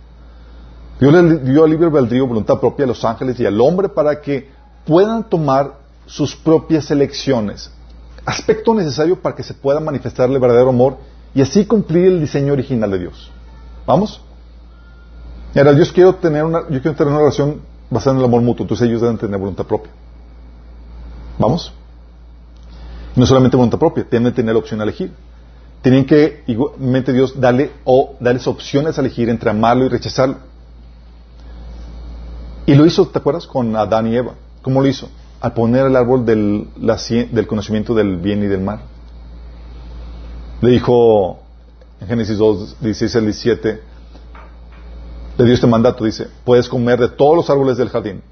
Dios 1.00 1.12
le 1.12 1.38
dio 1.38 1.66
libre 1.66 1.86
albedrío, 1.86 2.26
voluntad 2.26 2.60
propia 2.60 2.84
a 2.84 2.88
los 2.88 3.04
ángeles 3.04 3.38
y 3.40 3.46
al 3.46 3.58
hombre 3.60 3.88
para 3.88 4.20
que 4.20 4.50
puedan 4.84 5.28
tomar 5.28 5.76
sus 6.06 6.36
propias 6.36 6.90
elecciones. 6.90 7.70
Aspecto 8.24 8.74
necesario 8.74 9.20
para 9.20 9.34
que 9.36 9.42
se 9.42 9.54
pueda 9.54 9.80
manifestar 9.80 10.30
el 10.30 10.38
verdadero 10.38 10.70
amor 10.70 10.96
y 11.34 11.42
así 11.42 11.66
cumplir 11.66 12.06
el 12.06 12.20
diseño 12.20 12.52
original 12.52 12.90
de 12.90 12.98
Dios. 12.98 13.30
¿Vamos? 13.86 14.20
Ahora, 15.54 15.72
Dios 15.72 15.92
quiero 15.92 16.14
tener 16.16 16.44
una, 16.44 16.62
yo 16.68 16.80
quiero 16.80 16.96
tener 16.96 17.12
una 17.12 17.18
relación 17.18 17.60
basada 17.90 18.14
en 18.14 18.20
el 18.20 18.24
amor 18.24 18.42
mutuo, 18.42 18.64
entonces 18.64 18.88
ellos 18.88 19.00
deben 19.00 19.18
tener 19.18 19.38
voluntad 19.38 19.66
propia. 19.66 19.92
¿Vamos? 21.38 21.72
No 23.14 23.26
solamente 23.26 23.56
voluntad 23.56 23.78
propia, 23.78 24.04
tienen 24.08 24.32
que 24.32 24.36
tener 24.36 24.56
opción 24.56 24.80
a 24.80 24.84
elegir. 24.84 25.12
Tienen 25.82 26.06
que, 26.06 26.42
igualmente 26.46 27.12
Dios, 27.12 27.38
darle 27.38 27.72
o 27.84 28.16
darles 28.18 28.46
opciones 28.46 28.96
a 28.96 29.00
elegir 29.02 29.28
entre 29.28 29.50
amarlo 29.50 29.84
y 29.84 29.88
rechazarlo. 29.88 30.36
Y 32.66 32.74
lo 32.74 32.86
hizo, 32.86 33.06
¿te 33.06 33.18
acuerdas? 33.18 33.46
Con 33.46 33.76
Adán 33.76 34.06
y 34.06 34.16
Eva. 34.16 34.32
¿Cómo 34.62 34.80
lo 34.80 34.88
hizo? 34.88 35.08
Al 35.44 35.52
poner 35.52 35.84
el 35.84 35.94
árbol 35.94 36.24
del, 36.24 36.68
conocimiento 37.46 37.94
del 37.94 38.16
bien 38.16 38.42
y 38.44 38.46
del 38.46 38.62
mal. 38.62 38.80
Le 40.62 40.70
dijo 40.70 41.38
en 42.00 42.08
Génesis 42.08 42.38
2, 42.38 42.78
16 42.80 43.16
al 43.16 43.24
17, 43.26 43.80
le 45.36 45.44
dio 45.44 45.52
este 45.52 45.66
mandato, 45.66 46.02
dice, 46.06 46.28
puedes 46.46 46.66
comer 46.66 46.98
de 46.98 47.10
todos 47.10 47.36
los 47.36 47.50
árboles 47.50 47.76
del 47.76 47.90
jardín, 47.90 48.22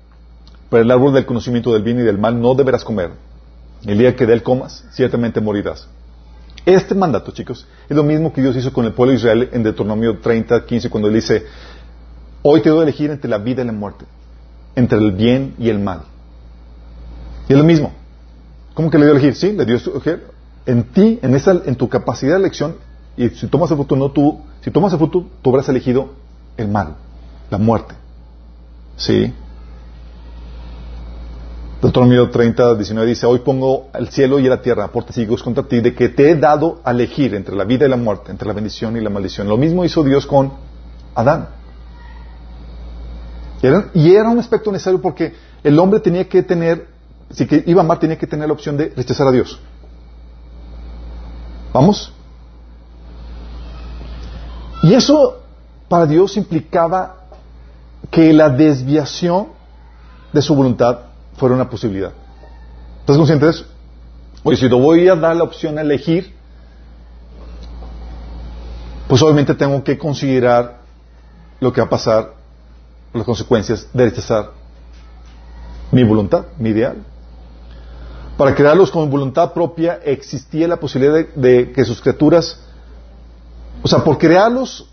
pero 0.70 0.83
el 0.83 0.90
árbol 0.90 1.12
del 1.12 1.27
conocimiento 1.27 1.75
del 1.75 1.83
bien 1.83 1.98
y 2.01 2.03
del 2.03 2.16
mal 2.16 2.40
no 2.40 2.55
deberás 2.55 2.83
comer. 2.83 3.11
El 3.85 3.98
día 3.98 4.16
que 4.16 4.25
de 4.25 4.33
él 4.33 4.42
comas, 4.42 4.87
ciertamente 4.92 5.42
morirás. 5.42 5.88
Este 6.64 6.94
mandato, 6.94 7.31
chicos, 7.33 7.66
es 7.90 7.94
lo 7.94 8.05
mismo 8.05 8.33
que 8.33 8.40
Dios 8.40 8.57
hizo 8.57 8.72
con 8.72 8.87
el 8.87 8.94
pueblo 8.94 9.11
de 9.11 9.18
Israel 9.18 9.51
en 9.53 9.62
Deuteronomio 9.62 10.18
30, 10.18 10.64
15, 10.64 10.88
cuando 10.88 11.09
él 11.09 11.14
dice, 11.16 11.44
hoy 12.40 12.62
te 12.62 12.70
doy 12.70 12.81
a 12.81 12.83
elegir 12.85 13.11
entre 13.11 13.29
la 13.29 13.37
vida 13.37 13.62
y 13.62 13.66
la 13.66 13.72
muerte, 13.72 14.07
entre 14.77 14.96
el 14.96 15.12
bien 15.12 15.55
y 15.59 15.68
el 15.68 15.79
mal. 15.79 16.05
Y 17.48 17.52
es 17.52 17.59
lo 17.59 17.64
mismo. 17.64 17.92
¿Cómo 18.74 18.90
que 18.90 18.98
le 18.98 19.05
dio 19.05 19.14
a 19.14 19.18
elegir? 19.18 19.35
Sí, 19.35 19.52
le 19.52 19.64
dio 19.64 19.76
a 19.76 19.81
elegir. 19.90 20.26
En 20.64 20.85
ti, 20.85 21.18
en, 21.22 21.35
esa, 21.35 21.52
en 21.64 21.74
tu 21.74 21.88
capacidad 21.88 22.33
de 22.33 22.38
elección, 22.38 22.76
y 23.16 23.28
si 23.31 23.46
tomas 23.48 23.70
el 23.70 23.76
fruto, 23.76 23.96
no 23.96 24.11
tú, 24.11 24.40
si 24.62 24.70
tomas 24.70 24.92
el 24.92 24.98
fruto, 24.98 25.26
tú 25.42 25.50
habrás 25.50 25.68
elegido 25.68 26.11
el 26.57 26.68
mal, 26.68 26.96
la 27.50 27.59
muerte. 27.59 27.94
¿Sí? 28.96 29.33
Deuteronomio 31.83 32.31
30, 32.31 32.76
19 32.76 33.09
dice, 33.09 33.26
hoy 33.26 33.40
pongo 33.40 33.88
el 33.92 34.09
cielo 34.09 34.38
y 34.38 34.44
la 34.44 34.62
tierra 34.62 34.87
por 34.92 35.02
testigos 35.02 35.42
contra 35.42 35.64
ti 35.64 35.81
de 35.81 35.92
que 35.94 36.11
te 36.11 36.31
he 36.31 36.37
dado 36.37 36.81
a 36.85 36.92
elegir 36.92 37.35
entre 37.35 37.57
la 37.57 37.64
vida 37.64 37.87
y 37.87 37.88
la 37.88 37.96
muerte, 37.96 38.31
entre 38.31 38.46
la 38.46 38.55
bendición 38.55 38.96
y 38.96 39.00
la 39.00 39.11
maldición. 39.11 39.48
Lo 39.48 39.57
mismo 39.57 39.85
hizo 39.85 40.05
Dios 40.05 40.24
con 40.24 40.52
Adán. 41.16 41.48
Y 43.94 44.14
era, 44.14 44.28
un 44.28 44.38
aspecto 44.38 44.70
necesario 44.70 45.00
porque 45.00 45.35
el 45.62 45.78
hombre 45.78 46.00
tenía 46.00 46.28
que 46.28 46.42
tener, 46.42 46.88
si 47.33 47.47
que 47.47 47.62
iba 47.66 47.81
amar, 47.81 47.99
tenía 47.99 48.18
que 48.18 48.27
tener 48.27 48.47
la 48.47 48.53
opción 48.53 48.77
de 48.77 48.92
rechazar 48.95 49.27
a 49.27 49.31
Dios. 49.31 49.59
¿Vamos? 51.73 52.12
Y 54.83 54.95
eso 54.95 55.40
para 55.88 56.07
Dios 56.07 56.37
implicaba 56.37 57.16
que 58.11 58.33
la 58.33 58.51
desviación 58.51 59.49
de 60.33 60.42
su 60.42 60.55
voluntad 60.55 60.99
fuera 61.37 61.55
una 61.55 61.68
posibilidad. 61.68 62.12
¿Estás 63.01 63.16
consciente 63.16 63.47
de 63.47 63.51
eso? 63.53 63.64
Oye, 64.42 64.57
si 64.57 64.68
te 64.68 64.75
voy 64.75 65.09
a 65.09 65.14
dar 65.14 65.37
la 65.37 65.45
opción 65.45 65.79
a 65.79 65.83
elegir, 65.83 66.35
pues 69.09 69.23
obviamente 69.23 69.55
tengo 69.55 69.83
que 69.83 69.97
considerar 69.97 70.81
lo 71.61 71.73
que 71.73 71.81
va 71.81 71.87
a 71.87 71.90
pasar, 71.90 72.35
las 73.12 73.25
consecuencias 73.25 73.87
de 73.92 74.05
rechazar 74.05 74.51
mi 75.90 76.03
voluntad, 76.05 76.47
mi 76.59 76.71
ideal. 76.71 76.97
Para 78.37 78.55
crearlos 78.55 78.90
con 78.90 79.11
voluntad 79.11 79.53
propia 79.53 80.01
existía 80.05 80.66
la 80.66 80.77
posibilidad 80.79 81.14
de, 81.14 81.25
de 81.35 81.73
que 81.73 81.85
sus 81.85 82.01
criaturas, 82.01 82.59
o 83.83 83.88
sea, 83.88 84.03
por 84.03 84.18
crearlos 84.18 84.88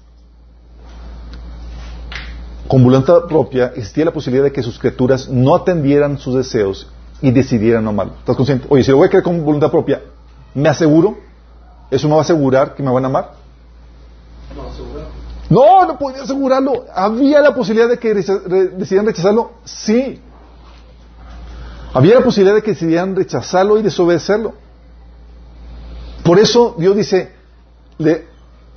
con 2.67 2.84
voluntad 2.84 3.25
propia 3.28 3.67
existía 3.75 4.06
la 4.06 4.12
posibilidad 4.12 4.43
de 4.43 4.52
que 4.52 4.62
sus 4.62 4.78
criaturas 4.78 5.28
no 5.28 5.56
atendieran 5.56 6.19
sus 6.19 6.36
deseos 6.36 6.88
y 7.21 7.32
decidieran 7.32 7.84
no 7.84 7.89
amarlo. 7.89 8.13
¿Estás 8.19 8.36
consciente? 8.36 8.67
Oye, 8.69 8.84
si 8.84 8.91
lo 8.91 8.97
voy 8.97 9.08
a 9.08 9.10
creer 9.10 9.23
con 9.23 9.43
voluntad 9.43 9.71
propia, 9.71 10.04
¿me 10.54 10.69
aseguro? 10.69 11.17
¿Eso 11.89 12.08
me 12.08 12.13
va 12.13 12.19
a 12.19 12.23
asegurar 12.23 12.75
que 12.75 12.84
me 12.84 12.91
van 12.91 13.06
a 13.06 13.08
amar? 13.08 13.32
No, 15.49 15.86
no 15.86 15.97
podía 15.97 16.21
asegurarlo. 16.21 16.86
¿Había 16.93 17.41
la 17.41 17.56
posibilidad 17.56 17.89
de 17.89 17.97
que 17.97 18.13
decidieran 18.13 19.08
rechazarlo? 19.08 19.54
Sí. 19.63 20.21
Había 21.93 22.15
la 22.15 22.23
posibilidad 22.23 22.56
de 22.56 22.62
que 22.62 22.71
decidieran 22.71 23.15
rechazarlo 23.15 23.78
y 23.80 23.82
desobedecerlo. 23.82 24.54
Por 26.23 26.39
eso 26.39 26.75
Dios 26.78 26.95
dice, 26.95 27.32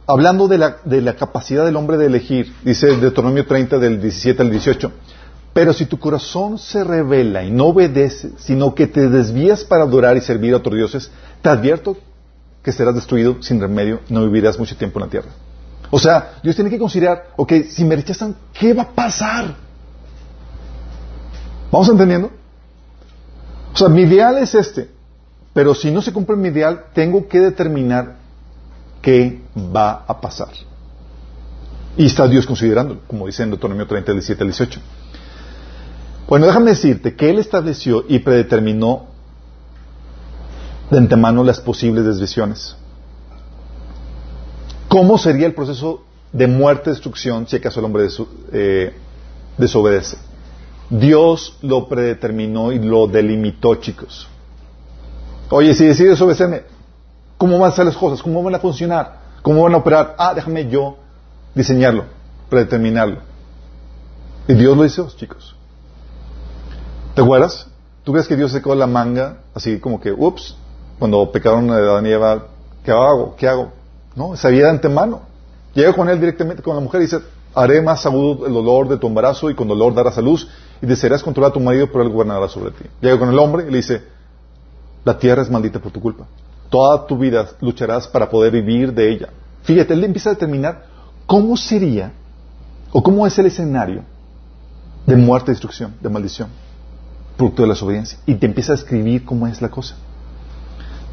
hablando 0.06 0.48
de 0.48 0.58
la, 0.58 0.78
de 0.84 1.00
la, 1.02 1.16
capacidad 1.16 1.64
del 1.64 1.76
hombre 1.76 1.98
de 1.98 2.06
elegir, 2.06 2.54
dice 2.64 2.86
Deuteronomio 2.96 3.46
30 3.46 3.78
del 3.78 4.00
17 4.00 4.40
al 4.42 4.50
18, 4.50 4.92
pero 5.52 5.74
si 5.74 5.84
tu 5.84 5.98
corazón 5.98 6.56
se 6.58 6.82
revela 6.82 7.44
y 7.44 7.50
no 7.50 7.66
obedece, 7.66 8.30
sino 8.38 8.74
que 8.74 8.86
te 8.86 9.08
desvías 9.08 9.64
para 9.64 9.82
adorar 9.82 10.16
y 10.16 10.22
servir 10.22 10.54
a 10.54 10.58
otros 10.58 10.76
dioses, 10.76 11.10
te 11.42 11.50
advierto 11.50 11.96
que 12.62 12.72
serás 12.72 12.94
destruido 12.94 13.42
sin 13.42 13.60
remedio 13.60 14.00
no 14.08 14.24
vivirás 14.24 14.58
mucho 14.58 14.76
tiempo 14.76 14.98
en 14.98 15.04
la 15.04 15.10
tierra. 15.10 15.28
O 15.90 15.98
sea, 15.98 16.38
Dios 16.42 16.54
tiene 16.54 16.70
que 16.70 16.78
considerar, 16.78 17.32
ok, 17.36 17.52
si 17.68 17.84
me 17.84 17.96
rechazan, 17.96 18.34
¿qué 18.58 18.72
va 18.72 18.84
a 18.84 18.90
pasar? 18.90 19.54
¿Vamos 21.70 21.88
entendiendo? 21.88 22.30
O 23.74 23.76
sea, 23.76 23.88
mi 23.88 24.02
ideal 24.02 24.38
es 24.38 24.54
este, 24.54 24.90
pero 25.52 25.74
si 25.74 25.90
no 25.90 26.02
se 26.02 26.12
cumple 26.12 26.36
mi 26.36 26.48
ideal, 26.48 26.86
tengo 26.94 27.26
que 27.28 27.40
determinar 27.40 28.16
qué 29.00 29.40
va 29.74 30.04
a 30.06 30.20
pasar. 30.20 30.50
Y 31.96 32.06
está 32.06 32.26
Dios 32.26 32.46
considerándolo, 32.46 33.00
como 33.06 33.26
dice 33.26 33.42
en 33.42 33.50
Deuteronomio 33.50 33.86
30, 33.86 34.12
17 34.12 34.42
al 34.42 34.48
18. 34.48 34.80
Bueno, 36.28 36.46
déjame 36.46 36.70
decirte 36.70 37.14
que 37.14 37.28
Él 37.28 37.38
estableció 37.38 38.04
y 38.08 38.20
predeterminó 38.20 39.06
de 40.90 40.98
antemano 40.98 41.44
las 41.44 41.60
posibles 41.60 42.04
desviaciones. 42.04 42.76
¿Cómo 44.88 45.18
sería 45.18 45.46
el 45.46 45.54
proceso 45.54 46.04
de 46.32 46.46
muerte 46.46 46.90
destrucción 46.90 47.46
si 47.46 47.56
acaso 47.56 47.80
el 47.80 47.86
hombre 47.86 48.08
eh, 48.52 48.94
desobedece? 49.58 50.18
Dios 50.90 51.56
lo 51.62 51.88
predeterminó 51.88 52.72
y 52.72 52.78
lo 52.78 53.06
delimitó, 53.06 53.76
chicos. 53.76 54.28
Oye, 55.50 55.74
si 55.74 55.86
decides 55.86 56.20
obedecerme, 56.20 56.62
¿Cómo 57.42 57.58
van 57.58 57.72
a 57.72 57.74
ser 57.74 57.86
las 57.86 57.96
cosas? 57.96 58.22
¿Cómo 58.22 58.40
van 58.40 58.54
a 58.54 58.60
funcionar? 58.60 59.16
¿Cómo 59.42 59.64
van 59.64 59.74
a 59.74 59.78
operar? 59.78 60.14
Ah, 60.16 60.32
déjame 60.32 60.68
yo 60.68 60.94
diseñarlo, 61.56 62.04
predeterminarlo. 62.48 63.18
Y 64.46 64.54
Dios 64.54 64.76
lo 64.76 64.84
hizo, 64.84 65.10
chicos. 65.16 65.56
¿Te 67.16 67.22
acuerdas? 67.22 67.66
¿Tú 68.04 68.12
crees 68.12 68.28
que 68.28 68.36
Dios 68.36 68.52
secó 68.52 68.76
la 68.76 68.86
manga 68.86 69.38
así 69.54 69.80
como 69.80 70.00
que, 70.00 70.12
ups, 70.12 70.54
cuando 71.00 71.32
pecaron 71.32 71.68
a 71.70 71.78
Adán 71.78 72.06
Eva, 72.06 72.46
¿qué 72.84 72.92
hago? 72.92 73.34
¿Qué 73.34 73.48
hago? 73.48 73.72
No, 74.14 74.36
sabía 74.36 74.66
de 74.66 74.70
antemano. 74.70 75.22
Llega 75.74 75.92
con 75.94 76.08
él 76.08 76.20
directamente, 76.20 76.62
con 76.62 76.76
la 76.76 76.80
mujer 76.80 77.00
y 77.00 77.06
dice, 77.06 77.18
haré 77.56 77.82
más 77.82 78.06
agudo 78.06 78.46
el 78.46 78.52
dolor 78.52 78.88
de 78.88 78.98
tu 78.98 79.08
embarazo 79.08 79.50
y 79.50 79.56
con 79.56 79.66
dolor 79.66 79.94
darás 79.94 80.16
a 80.16 80.20
luz 80.20 80.48
y 80.82 80.86
desearás 80.86 81.22
controlar 81.22 81.52
a 81.52 81.54
tu 81.54 81.60
marido, 81.60 81.86
pero 81.86 82.02
él 82.02 82.10
gobernará 82.10 82.48
sobre 82.48 82.72
ti. 82.72 82.84
Llega 83.00 83.16
con 83.18 83.28
el 83.28 83.38
hombre 83.38 83.64
y 83.68 83.70
le 83.70 83.76
dice, 83.76 84.02
la 85.04 85.16
tierra 85.16 85.42
es 85.42 85.50
maldita 85.50 85.78
por 85.78 85.92
tu 85.92 86.00
culpa. 86.00 86.26
Toda 86.68 87.06
tu 87.06 87.16
vida 87.16 87.48
lucharás 87.60 88.08
para 88.08 88.28
poder 88.28 88.52
vivir 88.52 88.92
de 88.92 89.10
ella. 89.12 89.28
Fíjate, 89.62 89.94
él 89.94 90.02
empieza 90.02 90.30
a 90.30 90.32
determinar 90.32 90.86
cómo 91.24 91.56
sería 91.56 92.12
o 92.90 93.00
cómo 93.00 93.26
es 93.26 93.38
el 93.38 93.46
escenario 93.46 94.02
de 95.06 95.14
muerte, 95.16 95.52
destrucción, 95.52 95.94
de 96.00 96.08
maldición, 96.08 96.48
producto 97.36 97.62
de 97.62 97.68
la 97.68 97.74
desobediencia. 97.74 98.18
Y 98.26 98.34
te 98.34 98.46
empieza 98.46 98.72
a 98.72 98.74
escribir 98.74 99.24
cómo 99.24 99.46
es 99.46 99.62
la 99.62 99.70
cosa. 99.70 99.94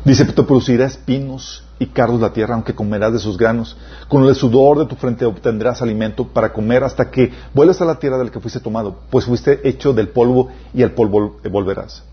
Dice, 0.05 0.25
te 0.25 0.43
producirá 0.43 0.85
espinos 0.85 1.63
y 1.77 1.87
cardos 1.87 2.21
la 2.21 2.31
tierra, 2.31 2.55
aunque 2.55 2.73
comerás 2.73 3.13
de 3.13 3.19
sus 3.19 3.37
granos. 3.37 3.75
Con 4.07 4.23
el 4.25 4.35
sudor 4.35 4.79
de 4.79 4.85
tu 4.85 4.95
frente 4.95 5.25
obtendrás 5.25 5.81
alimento 5.81 6.25
para 6.25 6.53
comer 6.53 6.83
hasta 6.83 7.09
que 7.11 7.31
vuelvas 7.53 7.81
a 7.81 7.85
la 7.85 7.99
tierra 7.99 8.17
del 8.17 8.31
que 8.31 8.39
fuiste 8.39 8.59
tomado, 8.59 8.97
pues 9.09 9.25
fuiste 9.25 9.67
hecho 9.67 9.93
del 9.93 10.09
polvo 10.09 10.49
y 10.73 10.83
al 10.83 10.91
polvo 10.91 11.37
volverás. 11.51 12.03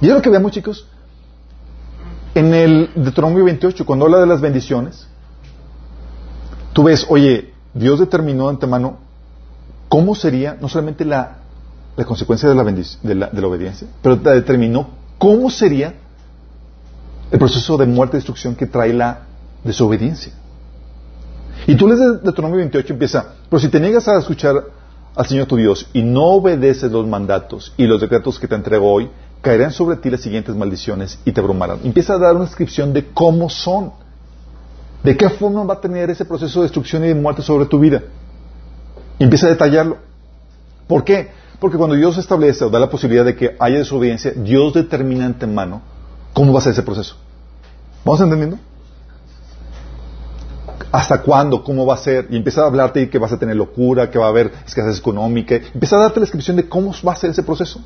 Y 0.00 0.08
es 0.08 0.14
lo 0.14 0.22
que 0.22 0.30
vemos, 0.30 0.52
chicos. 0.52 0.86
En 2.34 2.54
el 2.54 2.90
Deuteronomio 2.94 3.44
28, 3.44 3.84
cuando 3.84 4.06
habla 4.06 4.18
de 4.20 4.26
las 4.26 4.40
bendiciones, 4.40 5.06
tú 6.72 6.84
ves, 6.84 7.06
oye, 7.08 7.52
Dios 7.74 7.98
determinó 7.98 8.44
de 8.44 8.50
antemano 8.50 8.98
cómo 9.88 10.14
sería 10.14 10.56
no 10.60 10.68
solamente 10.68 11.04
la 11.04 11.40
la 11.96 12.04
consecuencia 12.04 12.48
de 12.48 12.54
la, 12.54 12.64
de 12.64 13.14
la, 13.14 13.26
de 13.28 13.40
la 13.40 13.46
obediencia, 13.46 13.86
pero 14.02 14.16
determinó 14.16 14.88
cómo 15.18 15.50
sería 15.50 15.94
el 17.30 17.38
proceso 17.38 17.76
de 17.76 17.86
muerte 17.86 18.16
y 18.16 18.18
destrucción 18.18 18.54
que 18.54 18.66
trae 18.66 18.92
la 18.92 19.26
desobediencia. 19.64 20.32
Y 21.66 21.76
tú 21.76 21.86
lees 21.86 22.00
de 22.00 22.18
Deuteronomio 22.18 22.58
28 22.58 22.92
empieza, 22.92 23.34
pero 23.48 23.60
si 23.60 23.68
te 23.68 23.78
niegas 23.78 24.08
a 24.08 24.18
escuchar 24.18 24.64
al 25.14 25.26
Señor 25.26 25.46
tu 25.46 25.56
Dios 25.56 25.88
y 25.92 26.02
no 26.02 26.24
obedeces 26.24 26.90
los 26.90 27.06
mandatos 27.06 27.72
y 27.76 27.84
los 27.84 28.00
decretos 28.00 28.38
que 28.38 28.48
te 28.48 28.54
entrego 28.54 28.90
hoy, 28.90 29.10
caerán 29.42 29.72
sobre 29.72 29.96
ti 29.96 30.10
las 30.10 30.20
siguientes 30.20 30.54
maldiciones 30.54 31.18
y 31.24 31.32
te 31.32 31.40
abrumarán. 31.40 31.80
Empieza 31.84 32.14
a 32.14 32.18
dar 32.18 32.34
una 32.34 32.44
descripción 32.44 32.92
de 32.92 33.06
cómo 33.12 33.48
son, 33.48 33.92
de 35.02 35.16
qué 35.16 35.28
forma 35.28 35.64
va 35.64 35.74
a 35.74 35.80
tener 35.80 36.10
ese 36.10 36.24
proceso 36.24 36.60
de 36.60 36.64
destrucción 36.64 37.04
y 37.04 37.08
de 37.08 37.14
muerte 37.14 37.42
sobre 37.42 37.66
tu 37.66 37.78
vida. 37.78 38.02
Empieza 39.18 39.46
a 39.46 39.50
detallarlo. 39.50 39.98
¿Por 40.86 41.04
qué? 41.04 41.30
Porque 41.58 41.76
cuando 41.76 41.94
Dios 41.94 42.16
establece 42.18 42.64
o 42.64 42.70
da 42.70 42.80
la 42.80 42.90
posibilidad 42.90 43.24
de 43.24 43.36
que 43.36 43.56
haya 43.58 43.78
desobediencia, 43.78 44.32
Dios 44.34 44.74
determina 44.74 45.26
antemano 45.26 45.82
cómo 46.32 46.52
va 46.52 46.58
a 46.60 46.62
ser 46.62 46.72
ese 46.72 46.82
proceso. 46.82 47.16
¿Vamos 48.04 48.20
entendiendo? 48.20 48.58
hasta 50.92 51.22
cuándo, 51.22 51.62
cómo 51.62 51.86
va 51.86 51.94
a 51.94 51.98
ser, 51.98 52.26
y 52.30 52.36
empieza 52.36 52.62
a 52.62 52.66
hablarte 52.66 53.00
de 53.00 53.10
que 53.10 53.18
vas 53.18 53.32
a 53.32 53.38
tener 53.38 53.56
locura, 53.56 54.10
que 54.10 54.18
va 54.18 54.26
a 54.26 54.28
haber 54.28 54.52
escasez 54.66 54.98
económica, 54.98 55.54
empieza 55.54 55.96
a 55.96 56.00
darte 56.00 56.18
la 56.18 56.24
descripción 56.24 56.56
de 56.56 56.68
cómo 56.68 56.92
va 57.06 57.12
a 57.12 57.16
ser 57.16 57.30
ese 57.30 57.42
proceso. 57.42 57.80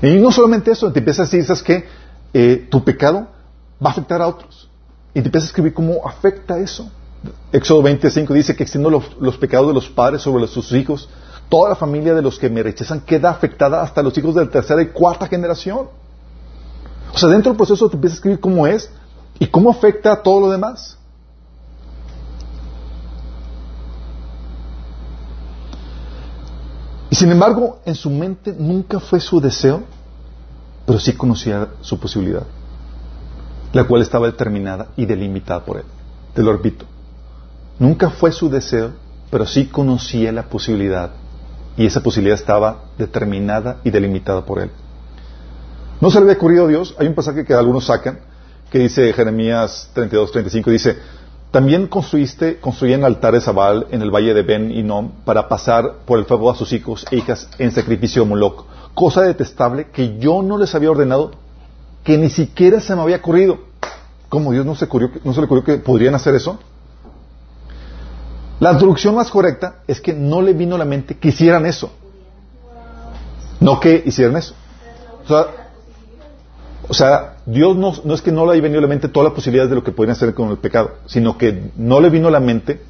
Y 0.00 0.16
no 0.16 0.32
solamente 0.32 0.70
eso, 0.70 0.90
te 0.90 0.98
empieza 0.98 1.22
a 1.22 1.24
decir, 1.26 1.44
¿sabes 1.44 1.62
qué? 1.62 1.84
Eh, 2.32 2.66
tu 2.70 2.82
pecado 2.82 3.28
va 3.84 3.90
a 3.90 3.92
afectar 3.92 4.20
a 4.22 4.26
otros. 4.26 4.68
Y 5.14 5.20
te 5.20 5.26
empieza 5.26 5.46
a 5.46 5.48
escribir 5.48 5.74
cómo 5.74 6.06
afecta 6.06 6.58
eso. 6.58 6.90
Éxodo 7.52 7.82
25 7.82 8.34
dice 8.34 8.56
que 8.56 8.64
extiendo 8.64 8.90
los 8.90 9.36
pecados 9.36 9.68
de 9.68 9.74
los 9.74 9.88
padres 9.88 10.22
sobre 10.22 10.46
sus 10.48 10.72
hijos. 10.72 11.08
Toda 11.48 11.68
la 11.68 11.76
familia 11.76 12.14
de 12.14 12.22
los 12.22 12.38
que 12.38 12.48
me 12.48 12.62
rechazan 12.62 13.02
queda 13.02 13.30
afectada 13.30 13.82
hasta 13.82 14.02
los 14.02 14.16
hijos 14.18 14.34
de 14.34 14.44
la 14.44 14.50
tercera 14.50 14.82
y 14.82 14.86
cuarta 14.86 15.28
generación. 15.28 15.88
O 17.14 17.18
sea, 17.18 17.28
dentro 17.28 17.50
del 17.52 17.56
proceso 17.56 17.88
te 17.88 17.96
empieza 17.96 18.14
a 18.14 18.16
escribir 18.16 18.40
cómo 18.40 18.66
es 18.66 18.90
y 19.38 19.46
cómo 19.46 19.70
afecta 19.70 20.12
a 20.12 20.22
todo 20.22 20.40
lo 20.40 20.50
demás. 20.50 20.98
Y 27.10 27.14
sin 27.14 27.30
embargo, 27.30 27.80
en 27.84 27.94
su 27.94 28.08
mente 28.08 28.54
nunca 28.58 28.98
fue 28.98 29.20
su 29.20 29.38
deseo, 29.38 29.82
pero 30.86 30.98
sí 30.98 31.12
conocía 31.12 31.68
su 31.82 32.00
posibilidad, 32.00 32.46
la 33.74 33.84
cual 33.84 34.00
estaba 34.00 34.26
determinada 34.26 34.88
y 34.96 35.04
delimitada 35.04 35.62
por 35.62 35.76
él. 35.76 35.84
Te 36.32 36.42
lo 36.42 36.52
repito, 36.52 36.86
nunca 37.78 38.08
fue 38.08 38.32
su 38.32 38.48
deseo, 38.48 38.92
pero 39.30 39.44
sí 39.44 39.66
conocía 39.66 40.32
la 40.32 40.44
posibilidad, 40.44 41.10
y 41.76 41.84
esa 41.84 42.02
posibilidad 42.02 42.38
estaba 42.38 42.84
determinada 42.96 43.80
y 43.84 43.90
delimitada 43.90 44.46
por 44.46 44.60
él. 44.60 44.70
No 46.02 46.10
se 46.10 46.18
le 46.18 46.24
había 46.24 46.34
ocurrido 46.34 46.64
a 46.64 46.68
Dios, 46.68 46.96
hay 46.98 47.06
un 47.06 47.14
pasaje 47.14 47.44
que 47.44 47.54
algunos 47.54 47.84
sacan, 47.84 48.18
que 48.72 48.80
dice 48.80 49.12
Jeremías 49.12 49.88
32, 49.94 50.32
35, 50.32 50.70
dice, 50.72 50.96
también 51.52 51.86
construiste, 51.86 52.58
construían 52.58 53.04
altares 53.04 53.46
a 53.46 53.52
Baal 53.52 53.86
en 53.92 54.02
el 54.02 54.10
valle 54.10 54.34
de 54.34 54.42
Ben 54.42 54.72
Inom 54.72 55.12
para 55.24 55.48
pasar 55.48 55.98
por 56.04 56.18
el 56.18 56.24
fuego 56.24 56.50
a 56.50 56.56
sus 56.56 56.72
hijos 56.72 57.06
e 57.12 57.18
hijas 57.18 57.48
en 57.56 57.70
sacrificio 57.70 58.24
de 58.24 58.30
Moloch. 58.30 58.64
Cosa 58.94 59.22
detestable 59.22 59.90
que 59.92 60.18
yo 60.18 60.42
no 60.42 60.58
les 60.58 60.74
había 60.74 60.90
ordenado, 60.90 61.30
que 62.02 62.18
ni 62.18 62.30
siquiera 62.30 62.80
se 62.80 62.96
me 62.96 63.02
había 63.02 63.18
ocurrido. 63.18 63.60
¿Cómo 64.28 64.50
Dios 64.50 64.66
no 64.66 64.74
se, 64.74 64.88
no 65.22 65.32
se 65.32 65.40
le 65.40 65.46
ocurrió 65.46 65.62
que 65.62 65.76
podrían 65.76 66.16
hacer 66.16 66.34
eso? 66.34 66.58
La 68.58 68.76
traducción 68.76 69.14
más 69.14 69.30
correcta 69.30 69.82
es 69.86 70.00
que 70.00 70.12
no 70.12 70.42
le 70.42 70.52
vino 70.52 70.74
a 70.74 70.78
la 70.78 70.84
mente 70.84 71.16
que 71.16 71.28
hicieran 71.28 71.64
eso. 71.64 71.92
No 73.60 73.78
que 73.78 74.02
hicieran 74.04 74.36
eso. 74.36 74.56
O 75.24 75.28
sea, 75.28 75.61
o 76.92 76.94
sea, 76.94 77.36
Dios 77.46 77.74
no, 77.74 78.14
es 78.14 78.20
que 78.20 78.30
no 78.30 78.44
le 78.44 78.52
haya 78.52 78.60
venido 78.60 78.80
a 78.80 78.82
la 78.82 78.86
mente 78.86 79.08
todas 79.08 79.24
las 79.24 79.34
posibilidades 79.34 79.70
de 79.70 79.76
lo 79.76 79.82
que 79.82 79.92
podrían 79.92 80.14
hacer 80.14 80.34
con 80.34 80.50
el 80.50 80.58
pecado, 80.58 80.90
sino 81.06 81.38
que 81.38 81.70
no 81.74 82.02
le 82.02 82.10
vino 82.10 82.28
a 82.28 82.30
la 82.30 82.38
mente 82.38 82.82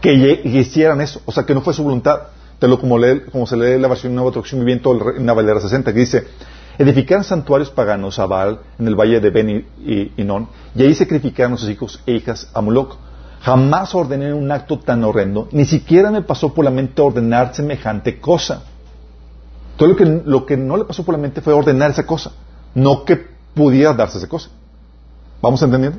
que 0.00 0.14
hicieran 0.44 1.00
eso. 1.00 1.20
O 1.24 1.32
sea, 1.32 1.42
que 1.42 1.52
no 1.52 1.60
fue 1.60 1.74
su 1.74 1.82
voluntad. 1.82 2.20
Te 2.60 2.68
lo 2.68 2.78
como, 2.78 2.98
como 3.32 3.48
se 3.48 3.56
lee 3.56 3.80
la 3.80 3.88
versión 3.88 4.14
Nueva 4.14 4.30
Traducción 4.30 4.60
Viviente 4.60 4.88
en 5.16 5.26
la 5.26 5.32
Valera 5.32 5.58
60, 5.58 5.92
que 5.92 5.98
dice, 5.98 6.24
edificaron 6.78 7.24
santuarios 7.24 7.68
paganos 7.68 8.20
a 8.20 8.26
Baal 8.26 8.60
en 8.78 8.86
el 8.86 8.94
valle 8.94 9.18
de 9.18 9.30
Ben 9.30 9.66
y 9.84 10.12
Inon, 10.18 10.48
y 10.76 10.84
ahí 10.84 10.94
sacrificaron 10.94 11.54
a 11.54 11.56
sus 11.56 11.68
hijos 11.68 12.00
e 12.06 12.12
hijas 12.12 12.48
a 12.54 12.60
Moloch. 12.60 12.96
Jamás 13.40 13.92
ordené 13.92 14.32
un 14.34 14.52
acto 14.52 14.78
tan 14.78 15.02
horrendo, 15.02 15.48
ni 15.50 15.64
siquiera 15.64 16.12
me 16.12 16.22
pasó 16.22 16.54
por 16.54 16.64
la 16.64 16.70
mente 16.70 17.02
ordenar 17.02 17.56
semejante 17.56 18.20
cosa. 18.20 18.62
Todo 19.76 19.88
lo 19.88 19.96
que, 19.96 20.04
lo 20.04 20.46
que 20.46 20.56
no 20.56 20.76
le 20.76 20.84
pasó 20.84 21.04
por 21.04 21.12
la 21.12 21.18
mente 21.20 21.40
fue 21.40 21.52
ordenar 21.52 21.90
esa 21.90 22.06
cosa 22.06 22.30
no 22.76 23.04
que 23.04 23.26
pudiera 23.54 23.94
darse 23.94 24.18
esa 24.18 24.28
cosa. 24.28 24.50
¿Vamos 25.40 25.60
entendiendo? 25.62 25.98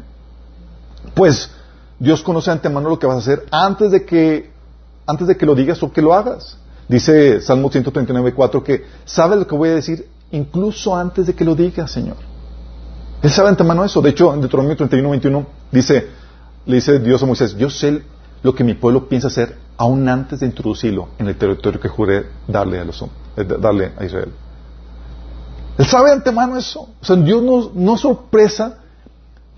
Pues 1.15 1.49
Dios 1.99 2.21
conoce 2.21 2.51
antemano 2.51 2.87
lo 2.87 2.99
que 2.99 3.07
vas 3.07 3.17
a 3.17 3.19
hacer 3.19 3.45
antes 3.51 3.91
de 3.91 4.05
que, 4.05 4.51
antes 5.07 5.27
de 5.27 5.35
que 5.35 5.45
lo 5.45 5.55
digas 5.55 5.81
o 5.81 5.91
que 5.91 6.01
lo 6.01 6.13
hagas. 6.13 6.57
Dice 6.87 7.41
Salmo 7.41 7.69
139.4 7.69 8.63
que 8.63 8.85
sabe 9.03 9.35
lo 9.35 9.47
que 9.47 9.55
voy 9.55 9.69
a 9.69 9.75
decir 9.75 10.07
incluso 10.31 10.95
antes 10.95 11.25
de 11.25 11.33
que 11.33 11.43
lo 11.43 11.55
digas, 11.55 11.91
Señor. 11.91 12.17
Él 13.23 13.31
sabe 13.31 13.49
antemano 13.49 13.83
eso. 13.83 13.99
De 14.01 14.11
hecho, 14.11 14.31
en 14.33 14.41
Deuteronomio 14.41 14.77
31.21 14.77 15.45
dice, 15.71 16.07
le 16.67 16.75
dice 16.75 16.99
Dios 16.99 17.23
a 17.23 17.25
Moisés, 17.25 17.57
yo 17.57 17.71
sé 17.71 18.03
lo 18.43 18.53
que 18.53 18.63
mi 18.63 18.75
pueblo 18.75 19.09
piensa 19.09 19.27
hacer 19.27 19.57
aún 19.77 20.07
antes 20.07 20.41
de 20.41 20.45
introducirlo 20.45 21.09
en 21.17 21.27
el 21.27 21.35
territorio 21.37 21.79
que 21.79 21.89
juré 21.89 22.27
darle 22.47 22.79
a, 22.79 22.85
los, 22.85 23.01
eh, 23.01 23.07
darle 23.59 23.93
a 23.97 24.05
Israel. 24.05 24.31
Él 25.77 25.85
sabe 25.85 26.09
de 26.09 26.15
antemano 26.15 26.57
eso. 26.57 26.89
O 26.99 27.05
sea, 27.05 27.15
Dios 27.15 27.43
no, 27.43 27.71
no 27.73 27.97
sorpresa 27.97 28.79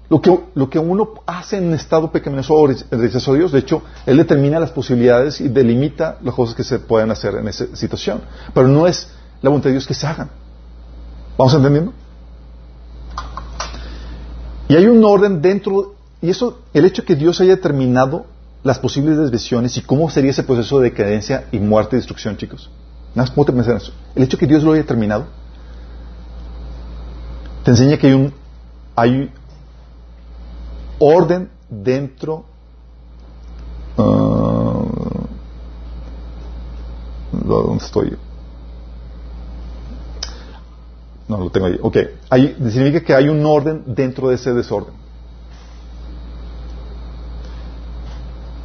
lo 0.09 0.21
que, 0.21 0.39
lo 0.55 0.69
que 0.69 0.79
uno 0.79 1.09
hace 1.25 1.57
en 1.57 1.73
estado 1.73 2.11
pecaminoso 2.11 2.55
o 2.55 2.67
rechazo 2.67 3.31
a 3.31 3.35
Dios. 3.35 3.51
De 3.51 3.59
hecho, 3.59 3.83
Él 4.05 4.17
determina 4.17 4.59
las 4.59 4.71
posibilidades 4.71 5.39
y 5.39 5.47
delimita 5.47 6.17
las 6.23 6.33
cosas 6.33 6.55
que 6.55 6.63
se 6.63 6.79
pueden 6.79 7.11
hacer 7.11 7.35
en 7.35 7.47
esa 7.47 7.73
situación. 7.75 8.21
Pero 8.53 8.67
no 8.67 8.87
es 8.87 9.07
la 9.41 9.49
voluntad 9.49 9.69
de 9.69 9.73
Dios 9.73 9.87
que 9.87 9.93
se 9.93 10.07
hagan. 10.07 10.29
¿Vamos 11.37 11.53
entendiendo? 11.53 11.93
Y 14.67 14.75
hay 14.75 14.85
un 14.87 15.03
orden 15.03 15.41
dentro, 15.41 15.95
y 16.21 16.29
eso, 16.29 16.59
el 16.73 16.85
hecho 16.85 17.01
de 17.01 17.07
que 17.07 17.15
Dios 17.15 17.39
haya 17.39 17.55
determinado 17.55 18.25
las 18.61 18.77
posibles 18.77 19.17
desviaciones 19.17 19.77
y 19.77 19.81
cómo 19.81 20.09
sería 20.09 20.31
ese 20.31 20.43
proceso 20.43 20.79
de 20.79 20.89
decadencia 20.89 21.45
y 21.51 21.59
muerte 21.59 21.95
y 21.95 21.99
destrucción, 21.99 22.35
chicos. 22.35 22.69
Nada 23.15 23.31
más, 23.35 23.45
pensar 23.47 23.71
en 23.71 23.77
eso? 23.77 23.93
El 24.15 24.23
hecho 24.23 24.37
de 24.37 24.41
que 24.41 24.47
Dios 24.47 24.63
lo 24.63 24.73
haya 24.73 24.81
determinado 24.81 25.27
te 27.69 27.73
enseña 27.73 27.97
que 27.99 28.07
hay 28.07 28.13
un 28.13 28.33
hay 28.95 29.31
orden 30.97 31.51
dentro 31.69 32.43
uh, 33.95 34.87
¿dónde 37.31 37.85
estoy? 37.85 38.17
No, 41.27 41.37
lo 41.37 41.51
tengo 41.51 41.67
ahí. 41.67 41.77
Ok, 41.79 41.97
significa 42.71 43.01
que 43.01 43.13
hay 43.13 43.29
un 43.29 43.45
orden 43.45 43.83
dentro 43.85 44.29
de 44.29 44.35
ese 44.35 44.51
desorden. 44.51 44.95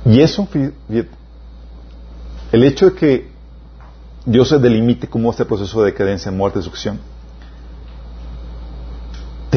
Y 0.06 0.22
eso, 0.22 0.48
el 2.52 2.64
hecho 2.64 2.86
de 2.86 2.94
que 2.94 3.30
Dios 4.24 4.48
se 4.48 4.58
delimite 4.58 5.08
cómo 5.08 5.30
este 5.30 5.44
proceso 5.44 5.82
de 5.82 5.92
decadencia, 5.92 6.32
muerte, 6.32 6.58
destrucción, 6.58 6.98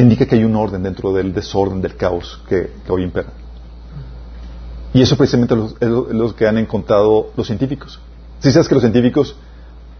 indica 0.02 0.26
que 0.26 0.36
hay 0.36 0.44
un 0.44 0.56
orden 0.56 0.82
dentro 0.82 1.12
del 1.12 1.32
desorden, 1.32 1.80
del 1.80 1.96
caos 1.96 2.40
que, 2.48 2.70
hoy 2.88 3.04
impera. 3.04 3.28
Y 4.92 5.02
eso 5.02 5.16
precisamente 5.16 5.54
es 5.80 5.88
lo, 5.88 6.34
que 6.34 6.46
han 6.46 6.58
encontrado 6.58 7.30
los 7.36 7.46
científicos. 7.46 8.00
Si 8.40 8.50
sabes 8.52 8.68
que 8.68 8.74
los 8.74 8.82
científicos 8.82 9.36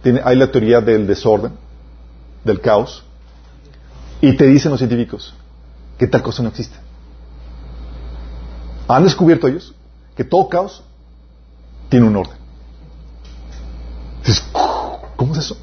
tienen, 0.01 0.21
hay 0.25 0.35
la 0.35 0.51
teoría 0.51 0.81
del 0.81 1.07
desorden, 1.07 1.53
del 2.43 2.61
caos, 2.61 3.03
y 4.21 4.35
te 4.35 4.45
dicen 4.45 4.71
los 4.71 4.79
científicos 4.79 5.33
que 5.97 6.07
tal 6.07 6.21
cosa 6.21 6.43
no 6.43 6.49
existe. 6.49 6.77
Han 8.87 9.03
descubierto 9.03 9.47
ellos 9.47 9.73
que 10.15 10.23
todo 10.23 10.49
caos 10.49 10.83
tiene 11.89 12.07
un 12.07 12.15
orden. 12.15 12.39
¿cómo 15.15 15.33
es 15.33 15.39
eso? 15.39 15.57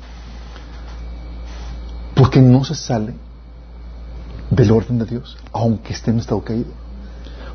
Porque 2.14 2.40
no 2.40 2.64
se 2.64 2.74
sale 2.74 3.14
del 4.50 4.70
orden 4.70 4.98
de 4.98 5.06
Dios, 5.06 5.36
aunque 5.52 5.92
esté 5.92 6.10
en 6.10 6.18
estado 6.18 6.42
caído. 6.42 6.70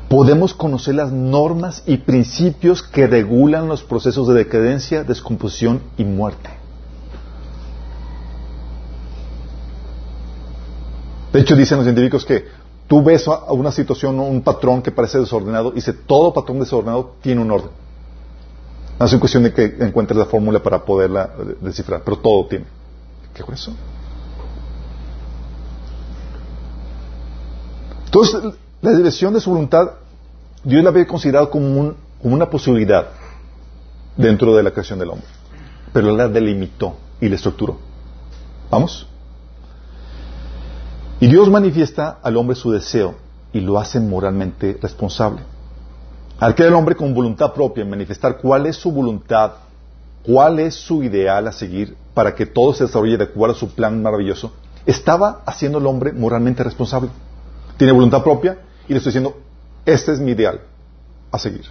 Podemos 0.08 0.52
conocer 0.52 0.94
las 0.94 1.10
normas 1.10 1.82
y 1.86 1.96
principios 1.96 2.82
que 2.82 3.06
regulan 3.06 3.68
los 3.68 3.82
procesos 3.82 4.28
de 4.28 4.34
decadencia, 4.34 5.04
descomposición 5.04 5.82
y 5.96 6.04
muerte. 6.04 6.50
De 11.32 11.40
hecho, 11.40 11.56
dicen 11.56 11.78
los 11.78 11.86
científicos 11.86 12.26
que 12.26 12.44
tú 12.86 13.02
ves 13.02 13.26
a 13.26 13.52
una 13.52 13.72
situación 13.72 14.18
o 14.20 14.24
un 14.24 14.42
patrón 14.42 14.82
que 14.82 14.90
parece 14.90 15.18
desordenado 15.18 15.72
y 15.72 15.76
dice 15.76 15.94
todo 15.94 16.34
patrón 16.34 16.60
desordenado 16.60 17.14
tiene 17.22 17.40
un 17.40 17.50
orden. 17.50 17.70
No 19.00 19.06
es 19.06 19.14
cuestión 19.16 19.42
de 19.44 19.52
que 19.52 19.64
encuentres 19.80 20.18
la 20.18 20.26
fórmula 20.26 20.62
para 20.62 20.84
poderla 20.84 21.30
descifrar, 21.60 22.02
pero 22.04 22.18
todo 22.18 22.46
tiene. 22.46 22.66
¿Qué 23.32 23.42
eso? 23.50 23.72
Entonces, 28.14 28.58
la 28.82 28.92
dirección 28.92 29.32
de 29.32 29.40
su 29.40 29.48
voluntad, 29.48 29.92
Dios 30.64 30.84
la 30.84 30.90
había 30.90 31.06
considerado 31.06 31.48
como, 31.48 31.94
como 32.20 32.34
una 32.34 32.50
posibilidad 32.50 33.06
dentro 34.18 34.54
de 34.54 34.62
la 34.62 34.70
creación 34.70 34.98
del 34.98 35.08
hombre. 35.08 35.26
Pero 35.94 36.14
la 36.14 36.28
delimitó 36.28 36.94
y 37.22 37.30
la 37.30 37.36
estructuró. 37.36 37.78
¿Vamos? 38.70 39.06
Y 41.20 41.26
Dios 41.26 41.48
manifiesta 41.48 42.18
al 42.22 42.36
hombre 42.36 42.54
su 42.54 42.70
deseo 42.70 43.14
y 43.50 43.60
lo 43.60 43.78
hace 43.78 43.98
moralmente 43.98 44.78
responsable. 44.82 45.40
Al 46.38 46.54
crear 46.54 46.68
el 46.68 46.74
hombre 46.74 46.94
con 46.94 47.14
voluntad 47.14 47.54
propia, 47.54 47.82
manifestar 47.86 48.36
cuál 48.36 48.66
es 48.66 48.76
su 48.76 48.92
voluntad, 48.92 49.52
cuál 50.22 50.58
es 50.58 50.74
su 50.74 51.02
ideal 51.02 51.48
a 51.48 51.52
seguir 51.52 51.96
para 52.12 52.34
que 52.34 52.44
todo 52.44 52.74
se 52.74 52.84
desarrolle 52.84 53.16
de 53.16 53.24
acuerdo 53.24 53.54
a 53.54 53.58
su 53.58 53.70
plan 53.70 54.02
maravilloso, 54.02 54.52
estaba 54.84 55.40
haciendo 55.46 55.78
al 55.78 55.86
hombre 55.86 56.12
moralmente 56.12 56.62
responsable. 56.62 57.08
Tiene 57.82 57.94
voluntad 57.94 58.22
propia 58.22 58.58
y 58.86 58.92
le 58.92 58.98
estoy 58.98 59.10
diciendo, 59.10 59.40
este 59.84 60.12
es 60.12 60.20
mi 60.20 60.30
ideal 60.30 60.60
a 61.32 61.36
seguir. 61.36 61.64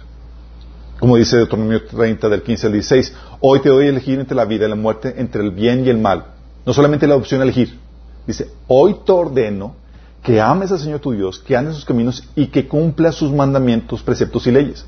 Como 1.00 1.16
dice 1.16 1.38
Deuteronomio 1.38 1.86
30 1.86 2.28
del 2.28 2.42
15 2.42 2.66
al 2.66 2.72
16, 2.74 3.14
hoy 3.40 3.60
te 3.60 3.70
doy 3.70 3.86
a 3.86 3.88
elegir 3.88 4.20
entre 4.20 4.36
la 4.36 4.44
vida 4.44 4.66
y 4.66 4.68
la 4.68 4.74
muerte, 4.74 5.14
entre 5.16 5.42
el 5.42 5.52
bien 5.52 5.86
y 5.86 5.88
el 5.88 5.96
mal. 5.96 6.26
No 6.66 6.74
solamente 6.74 7.06
la 7.06 7.16
opción 7.16 7.40
a 7.40 7.44
elegir. 7.44 7.78
Dice, 8.26 8.50
hoy 8.68 8.98
te 9.06 9.10
ordeno 9.10 9.74
que 10.22 10.38
ames 10.38 10.70
al 10.70 10.80
Señor 10.80 11.00
tu 11.00 11.12
Dios, 11.12 11.38
que 11.38 11.56
andes 11.56 11.76
sus 11.76 11.86
caminos 11.86 12.28
y 12.36 12.48
que 12.48 12.68
cumpla 12.68 13.10
sus 13.10 13.32
mandamientos, 13.32 14.02
preceptos 14.02 14.46
y 14.46 14.50
leyes. 14.50 14.84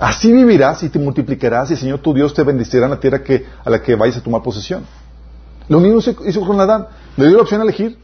Así 0.00 0.32
vivirás 0.32 0.82
y 0.82 0.88
te 0.88 0.98
multiplicarás 0.98 1.70
y 1.70 1.74
el 1.74 1.78
Señor 1.78 2.00
tu 2.00 2.12
Dios 2.12 2.34
te 2.34 2.42
bendecirá 2.42 2.86
en 2.86 2.90
la 2.90 2.98
tierra 2.98 3.22
que, 3.22 3.46
a 3.64 3.70
la 3.70 3.80
que 3.80 3.94
vayas 3.94 4.16
a 4.16 4.20
tomar 4.20 4.42
posesión. 4.42 4.82
Lo 5.68 5.78
mismo 5.78 6.00
hizo 6.26 6.40
con 6.40 6.60
Adán. 6.60 6.88
Le 7.16 7.28
dio 7.28 7.36
la 7.36 7.42
opción 7.44 7.60
a 7.60 7.62
elegir. 7.62 7.98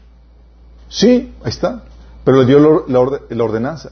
Sí, 0.87 1.33
ahí 1.43 1.49
está. 1.49 1.83
Pero 2.29 2.41
le 2.41 2.45
dio 2.45 2.85
la 2.87 3.43
ordenanza. 3.43 3.89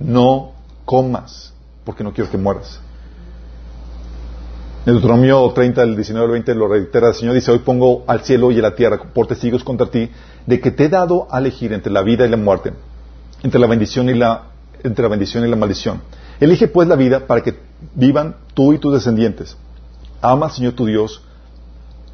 No 0.00 0.50
comas 0.84 1.54
porque 1.84 2.02
no 2.02 2.12
quiero 2.12 2.28
que 2.28 2.36
mueras. 2.36 2.80
En 4.84 4.94
Deuteronomio 4.94 5.48
30, 5.52 5.82
del 5.82 5.94
19 5.94 6.26
al 6.26 6.32
20, 6.32 6.54
lo 6.56 6.66
reitera 6.66 7.10
el 7.10 7.14
Señor, 7.14 7.36
dice, 7.36 7.52
hoy 7.52 7.60
pongo 7.60 8.02
al 8.08 8.22
cielo 8.22 8.50
y 8.50 8.58
a 8.58 8.62
la 8.62 8.74
tierra 8.74 8.98
por 9.14 9.28
testigos 9.28 9.62
contra 9.62 9.86
ti, 9.86 10.10
de 10.44 10.60
que 10.60 10.72
te 10.72 10.86
he 10.86 10.88
dado 10.88 11.28
a 11.30 11.38
elegir 11.38 11.72
entre 11.72 11.92
la 11.92 12.02
vida 12.02 12.26
y 12.26 12.28
la 12.28 12.36
muerte, 12.36 12.72
entre 13.44 13.60
la 13.60 13.68
bendición 13.68 14.08
y 14.08 14.14
la, 14.14 14.46
entre 14.82 15.04
la 15.04 15.08
bendición 15.08 15.46
y 15.46 15.48
la 15.48 15.54
maldición. 15.54 16.02
Elige 16.40 16.66
pues 16.66 16.88
la 16.88 16.96
vida 16.96 17.28
para 17.28 17.42
que 17.42 17.60
vivan 17.94 18.34
tú 18.54 18.72
y 18.72 18.78
tus 18.78 18.92
descendientes. 18.92 19.56
Ama 20.20 20.46
al 20.46 20.52
Señor 20.52 20.72
tu 20.72 20.84
Dios, 20.84 21.22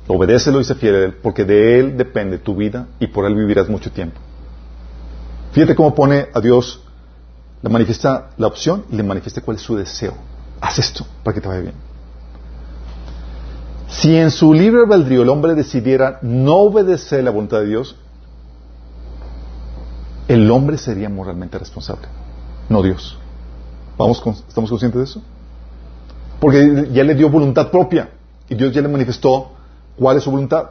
obedécelo 0.08 0.60
y 0.60 0.64
se 0.64 0.74
fiel 0.74 0.94
a 0.94 1.04
Él, 1.06 1.14
porque 1.22 1.46
de 1.46 1.80
Él 1.80 1.96
depende 1.96 2.36
tu 2.36 2.54
vida 2.54 2.86
y 3.00 3.06
por 3.06 3.24
Él 3.24 3.34
vivirás 3.34 3.70
mucho 3.70 3.90
tiempo. 3.90 4.20
Fíjate 5.54 5.76
cómo 5.76 5.94
pone 5.94 6.26
a 6.34 6.40
Dios 6.40 6.80
le 7.62 7.70
manifiesta 7.70 8.30
la 8.36 8.48
opción 8.48 8.84
y 8.90 8.96
le 8.96 9.04
manifiesta 9.04 9.40
cuál 9.40 9.56
es 9.56 9.62
su 9.62 9.76
deseo. 9.76 10.12
Haz 10.60 10.80
esto 10.80 11.06
para 11.22 11.34
que 11.34 11.40
te 11.40 11.46
vaya 11.46 11.60
bien. 11.60 11.74
Si 13.88 14.16
en 14.16 14.32
su 14.32 14.52
libre 14.52 14.82
albedrío 14.82 15.22
el 15.22 15.28
hombre 15.28 15.54
decidiera 15.54 16.18
no 16.22 16.56
obedecer 16.56 17.22
la 17.22 17.30
voluntad 17.30 17.60
de 17.60 17.66
Dios, 17.66 17.94
el 20.26 20.50
hombre 20.50 20.76
sería 20.76 21.08
moralmente 21.08 21.56
responsable, 21.56 22.08
no 22.68 22.82
Dios. 22.82 23.16
¿Vamos 23.96 24.22
¿Estamos 24.48 24.68
conscientes 24.70 24.98
de 24.98 25.04
eso? 25.04 25.22
Porque 26.40 26.88
ya 26.92 27.04
le 27.04 27.14
dio 27.14 27.30
voluntad 27.30 27.70
propia 27.70 28.10
y 28.48 28.56
Dios 28.56 28.74
ya 28.74 28.82
le 28.82 28.88
manifestó 28.88 29.52
cuál 29.96 30.16
es 30.16 30.24
su 30.24 30.32
voluntad. 30.32 30.70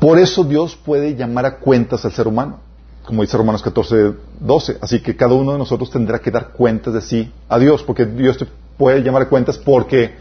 Por 0.00 0.18
eso 0.18 0.44
Dios 0.44 0.76
puede 0.76 1.14
llamar 1.14 1.46
a 1.46 1.58
cuentas 1.58 2.04
al 2.04 2.12
ser 2.12 2.26
humano 2.26 2.70
como 3.10 3.22
dice 3.22 3.36
Romanos 3.36 3.60
14, 3.62 4.14
12. 4.38 4.78
Así 4.80 5.00
que 5.00 5.16
cada 5.16 5.34
uno 5.34 5.52
de 5.52 5.58
nosotros 5.58 5.90
tendrá 5.90 6.20
que 6.20 6.30
dar 6.30 6.50
cuentas 6.50 6.94
de 6.94 7.00
sí 7.00 7.32
a 7.48 7.58
Dios, 7.58 7.82
porque 7.82 8.06
Dios 8.06 8.38
te 8.38 8.46
puede 8.76 9.02
llamar 9.02 9.22
a 9.22 9.28
cuentas 9.28 9.58
porque 9.58 10.14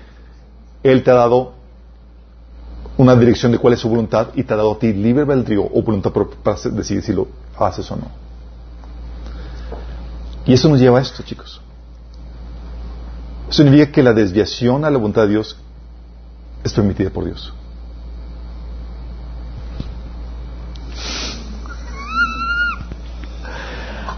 Él 0.82 1.04
te 1.04 1.12
ha 1.12 1.14
dado 1.14 1.54
una 2.98 3.16
dirección 3.16 3.52
de 3.52 3.60
cuál 3.60 3.76
es 3.76 3.80
su 3.80 3.90
voluntad 3.90 4.30
y 4.34 4.44
te 4.44 4.54
ha 4.54 4.58
dado 4.58 4.74
a 4.74 4.80
ti 4.80 4.92
libre 4.92 5.22
albedrío 5.22 5.64
o 5.64 5.82
voluntad 5.84 6.12
para 6.12 6.58
decidir 6.72 7.04
si 7.04 7.14
lo 7.14 7.28
haces 7.58 7.90
o 7.92 7.96
no. 7.96 8.08
Y 10.46 10.54
eso 10.54 10.68
nos 10.68 10.80
lleva 10.80 10.98
a 10.98 11.02
esto, 11.02 11.22
chicos. 11.22 11.62
Eso 13.50 13.64
significa 13.64 13.92
que 13.92 14.02
la 14.02 14.14
desviación 14.14 14.84
a 14.84 14.90
la 14.90 14.98
voluntad 14.98 15.24
de 15.24 15.30
Dios 15.30 15.58
es 16.64 16.74
permitida 16.74 17.12
por 17.12 17.26
Dios. 17.26 17.54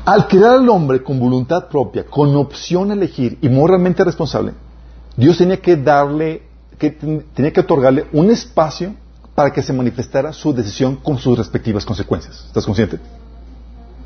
Al 0.05 0.27
crear 0.27 0.55
al 0.55 0.69
hombre 0.69 1.03
con 1.03 1.19
voluntad 1.19 1.67
propia, 1.67 2.05
con 2.05 2.35
opción 2.35 2.89
a 2.89 2.93
elegir 2.93 3.37
y 3.41 3.49
moralmente 3.49 4.03
responsable, 4.03 4.53
Dios 5.15 5.37
tenía 5.37 5.57
que 5.61 5.75
darle, 5.75 6.43
que, 6.77 6.89
tenía 6.89 7.53
que 7.53 7.59
otorgarle 7.59 8.07
un 8.11 8.31
espacio 8.31 8.95
para 9.35 9.53
que 9.53 9.61
se 9.61 9.73
manifestara 9.73 10.33
su 10.33 10.53
decisión 10.53 10.95
con 10.95 11.17
sus 11.17 11.37
respectivas 11.37 11.85
consecuencias. 11.85 12.43
¿Estás 12.47 12.65
consciente? 12.65 12.99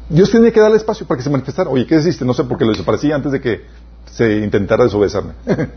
Dios 0.10 0.30
tenía 0.30 0.52
que 0.52 0.60
darle 0.60 0.78
espacio 0.78 1.08
para 1.08 1.18
que 1.18 1.24
se 1.24 1.30
manifestara. 1.30 1.70
Oye, 1.70 1.88
¿qué 1.88 1.96
deciste? 1.96 2.26
No 2.26 2.34
sé 2.34 2.44
por 2.44 2.58
qué 2.58 2.66
lo 2.66 2.72
desaparecí 2.72 3.12
antes 3.12 3.32
de 3.32 3.42
que 3.42 3.62
se 4.06 4.38
intentara 4.38 4.84
desobedecerme. 4.84 5.34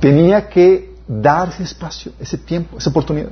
tenía 0.00 0.48
que 0.48 0.94
darse 1.08 1.62
espacio, 1.62 2.12
ese 2.20 2.36
tiempo, 2.36 2.76
esa 2.76 2.90
oportunidad. 2.90 3.30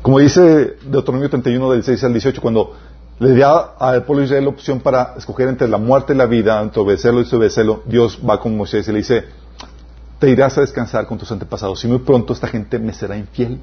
Como 0.00 0.18
dice 0.18 0.76
Deuteronomio 0.84 1.28
31 1.28 1.72
del 1.72 1.82
6 1.82 2.04
al 2.04 2.12
18, 2.12 2.40
cuando 2.40 2.74
le 3.18 3.34
da 3.36 3.74
al 3.78 4.04
pueblo 4.04 4.24
Israel 4.24 4.44
la 4.44 4.50
opción 4.50 4.80
para 4.80 5.14
escoger 5.16 5.48
entre 5.48 5.68
la 5.68 5.78
muerte 5.78 6.12
y 6.12 6.16
la 6.16 6.26
vida, 6.26 6.60
entre 6.60 6.82
obedecerlo 6.82 7.20
y 7.20 7.24
desobedecerlo, 7.24 7.82
Dios 7.86 8.20
va 8.28 8.38
con 8.38 8.56
Moisés 8.56 8.86
y 8.88 8.92
le 8.92 8.98
dice, 8.98 9.24
te 10.18 10.30
irás 10.30 10.56
a 10.58 10.60
descansar 10.60 11.06
con 11.06 11.18
tus 11.18 11.30
antepasados 11.32 11.84
y 11.84 11.88
muy 11.88 11.98
pronto 11.98 12.32
esta 12.32 12.46
gente 12.46 12.78
me 12.78 12.92
será 12.92 13.16
infiel 13.16 13.60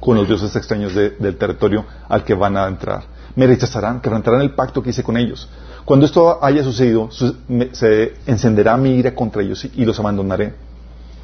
con 0.00 0.16
los 0.16 0.28
dioses 0.28 0.54
extraños 0.54 0.94
del 0.94 1.36
territorio 1.36 1.84
al 2.08 2.22
que 2.22 2.34
van 2.34 2.56
a 2.56 2.68
entrar. 2.68 3.04
Me 3.34 3.46
rechazarán, 3.46 4.00
quebrantarán 4.00 4.42
el 4.42 4.54
pacto 4.54 4.82
que 4.82 4.90
hice 4.90 5.02
con 5.02 5.16
ellos. 5.16 5.48
Cuando 5.84 6.06
esto 6.06 6.38
haya 6.42 6.62
sucedido, 6.62 7.08
se 7.10 8.14
encenderá 8.26 8.76
mi 8.76 8.90
ira 8.90 9.14
contra 9.14 9.42
ellos 9.42 9.64
y, 9.64 9.84
los 9.84 9.98
abandonaré. 9.98 10.54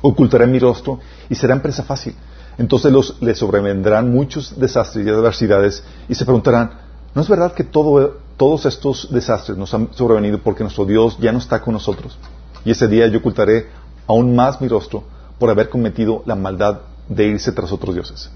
Ocultaré 0.02 0.46
mi 0.46 0.58
rostro 0.58 0.98
y 1.28 1.34
será 1.34 1.60
presa 1.62 1.82
fácil. 1.82 2.14
Entonces 2.58 2.92
les 3.20 3.38
sobrevendrán 3.38 4.12
muchos 4.12 4.58
desastres 4.58 5.06
y 5.06 5.10
adversidades 5.10 5.84
y 6.08 6.14
se 6.14 6.24
preguntarán, 6.24 6.83
¿No 7.14 7.22
es 7.22 7.28
verdad 7.28 7.52
que 7.52 7.64
todos 7.64 8.66
estos 8.66 9.08
desastres 9.12 9.56
nos 9.56 9.72
han 9.72 9.88
sobrevenido 9.94 10.38
porque 10.38 10.64
nuestro 10.64 10.84
Dios 10.84 11.16
ya 11.20 11.32
no 11.32 11.38
está 11.38 11.60
con 11.60 11.74
nosotros? 11.74 12.18
Y 12.64 12.72
ese 12.72 12.88
día 12.88 13.06
yo 13.06 13.18
ocultaré 13.18 13.68
aún 14.06 14.34
más 14.34 14.60
mi 14.60 14.68
rostro 14.68 15.04
por 15.38 15.48
haber 15.50 15.68
cometido 15.68 16.22
la 16.26 16.34
maldad 16.34 16.80
de 17.08 17.26
irse 17.26 17.52
tras 17.52 17.70
otros 17.70 17.94
dioses. 17.94 18.30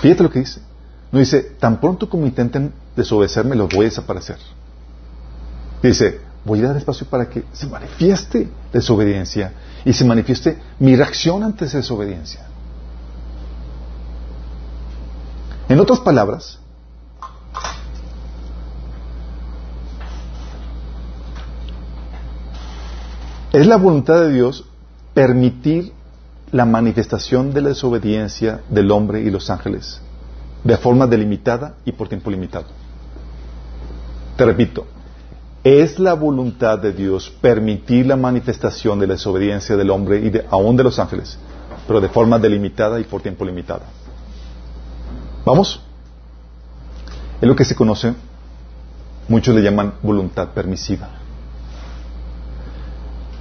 Fíjate 0.00 0.22
lo 0.22 0.30
que 0.30 0.40
dice. 0.40 0.60
No 1.12 1.20
dice, 1.20 1.42
tan 1.60 1.80
pronto 1.80 2.08
como 2.08 2.26
intenten 2.26 2.72
desobedecerme, 2.96 3.54
los 3.54 3.68
voy 3.68 3.86
a 3.86 3.88
desaparecer. 3.90 4.38
Dice, 5.80 6.20
voy 6.44 6.60
a 6.60 6.68
dar 6.68 6.76
espacio 6.76 7.06
para 7.06 7.28
que 7.28 7.44
se 7.52 7.66
manifieste 7.68 8.48
desobediencia 8.72 9.52
y 9.84 9.92
se 9.92 10.04
manifieste 10.04 10.58
mi 10.80 10.96
reacción 10.96 11.44
ante 11.44 11.66
esa 11.66 11.76
desobediencia. 11.76 12.46
En 15.68 15.78
otras 15.78 16.00
palabras, 16.00 16.58
Es 23.54 23.68
la 23.68 23.76
voluntad 23.76 24.20
de 24.20 24.32
Dios 24.32 24.64
permitir 25.14 25.92
la 26.50 26.64
manifestación 26.64 27.54
de 27.54 27.62
la 27.62 27.68
desobediencia 27.68 28.62
del 28.68 28.90
hombre 28.90 29.20
y 29.20 29.30
los 29.30 29.48
ángeles 29.48 30.00
de 30.64 30.76
forma 30.76 31.06
delimitada 31.06 31.74
y 31.84 31.92
por 31.92 32.08
tiempo 32.08 32.32
limitado. 32.32 32.66
Te 34.36 34.44
repito, 34.44 34.88
es 35.62 36.00
la 36.00 36.14
voluntad 36.14 36.80
de 36.80 36.92
Dios 36.92 37.32
permitir 37.40 38.06
la 38.06 38.16
manifestación 38.16 38.98
de 38.98 39.06
la 39.06 39.14
desobediencia 39.14 39.76
del 39.76 39.90
hombre 39.90 40.18
y 40.18 40.32
aún 40.50 40.76
de 40.76 40.82
los 40.82 40.98
ángeles, 40.98 41.38
pero 41.86 42.00
de 42.00 42.08
forma 42.08 42.40
delimitada 42.40 42.98
y 42.98 43.04
por 43.04 43.22
tiempo 43.22 43.44
limitado. 43.44 43.82
¿Vamos? 45.44 45.80
Es 47.40 47.46
lo 47.46 47.54
que 47.54 47.64
se 47.64 47.76
conoce, 47.76 48.14
muchos 49.28 49.54
le 49.54 49.62
llaman 49.62 49.94
voluntad 50.02 50.48
permisiva 50.48 51.23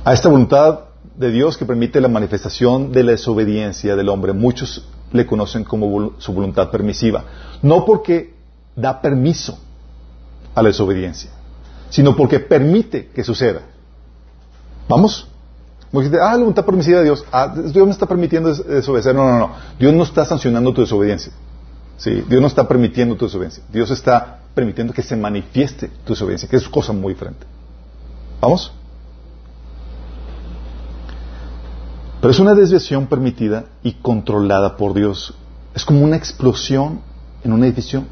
a 0.04 0.14
esta 0.14 0.30
voluntad 0.30 0.80
de 1.18 1.32
Dios 1.32 1.58
que 1.58 1.66
permite 1.66 2.01
la 2.01 2.08
manifestación 2.08 2.91
de 2.91 3.04
la 3.04 3.12
desobediencia 3.12 3.95
del 3.95 4.10
hombre. 4.10 4.34
Muchos 4.34 4.88
le 5.12 5.26
conocen 5.26 5.64
como 5.64 6.14
su 6.18 6.34
voluntad 6.34 6.70
permisiva. 6.72 7.24
No 7.62 7.86
porque 7.86 8.34
da 8.76 8.99
permiso 9.01 9.60
a 10.56 10.62
la 10.62 10.70
desobediencia, 10.70 11.30
sino 11.89 12.16
porque 12.16 12.39
permite 12.39 13.08
que 13.08 13.24
suceda. 13.24 13.62
¿Vamos? 14.89 15.28
Ah, 15.93 16.32
la 16.32 16.38
voluntad 16.38 16.66
permisiva 16.66 16.97
de 16.99 17.06
Dios. 17.06 17.24
Ah, 17.32 17.54
Dios 17.56 17.86
me 17.86 17.91
está 17.91 18.08
permitiendo 18.08 18.49
des- 18.49 18.66
desobedecer. 18.66 19.14
No, 19.14 19.24
no, 19.30 19.38
no. 19.38 19.51
Dios 19.80 19.93
no 19.93 20.04
está 20.04 20.26
sancionando 20.26 20.74
tu 20.74 20.82
desobediencia. 20.82 21.32
Sí, 21.97 22.24
Dios 22.28 22.41
no 22.41 22.47
está 22.47 22.68
permitiendo 22.68 23.16
tu 23.16 23.26
desobediencia. 23.26 23.64
Dios 23.72 23.91
está 23.91 24.39
permitiendo 24.56 24.91
que 24.93 25.04
se 25.04 25.16
manifieste 25.16 25.89
tu 26.04 26.14
desobediencia, 26.14 26.49
que 26.49 26.56
es 26.58 26.68
cosa 26.68 26.91
muy 26.93 27.14
diferente. 27.14 27.45
¿Vamos? 28.41 28.74
Pero 32.24 32.32
es 32.32 32.40
una 32.40 32.56
desviación 32.56 33.08
permitida 33.08 33.66
y 33.84 33.96
controlada 33.96 34.78
por 34.78 34.94
Dios. 34.94 35.34
Es 35.76 35.84
como 35.84 36.06
una 36.06 36.16
explosión 36.16 37.02
en 37.44 37.52
un 37.52 37.66
edificio 37.66 38.06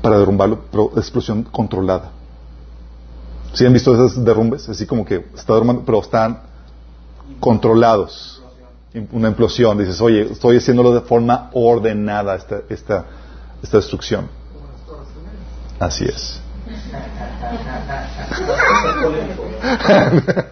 para 0.00 0.18
derrumbarlo, 0.18 0.60
pero 0.70 0.92
explosión 0.96 1.42
controlada. 1.42 2.12
¿Sí 3.52 3.66
han 3.66 3.74
visto 3.74 3.92
esos 3.92 4.24
derrumbes? 4.24 4.70
Así 4.70 4.86
como 4.86 5.04
que 5.04 5.26
está 5.34 5.52
derrumbando, 5.52 5.84
pero 5.84 6.00
están 6.00 6.40
controlados. 7.40 8.42
Una 9.12 9.28
implosión. 9.28 9.76
Dices, 9.76 10.00
oye, 10.00 10.22
estoy 10.22 10.56
haciéndolo 10.56 10.94
de 10.94 11.02
forma 11.02 11.50
ordenada 11.52 12.36
esta, 12.36 12.62
esta, 12.70 13.04
esta 13.62 13.76
destrucción. 13.76 14.28
Así 15.78 16.06
es. 16.06 16.40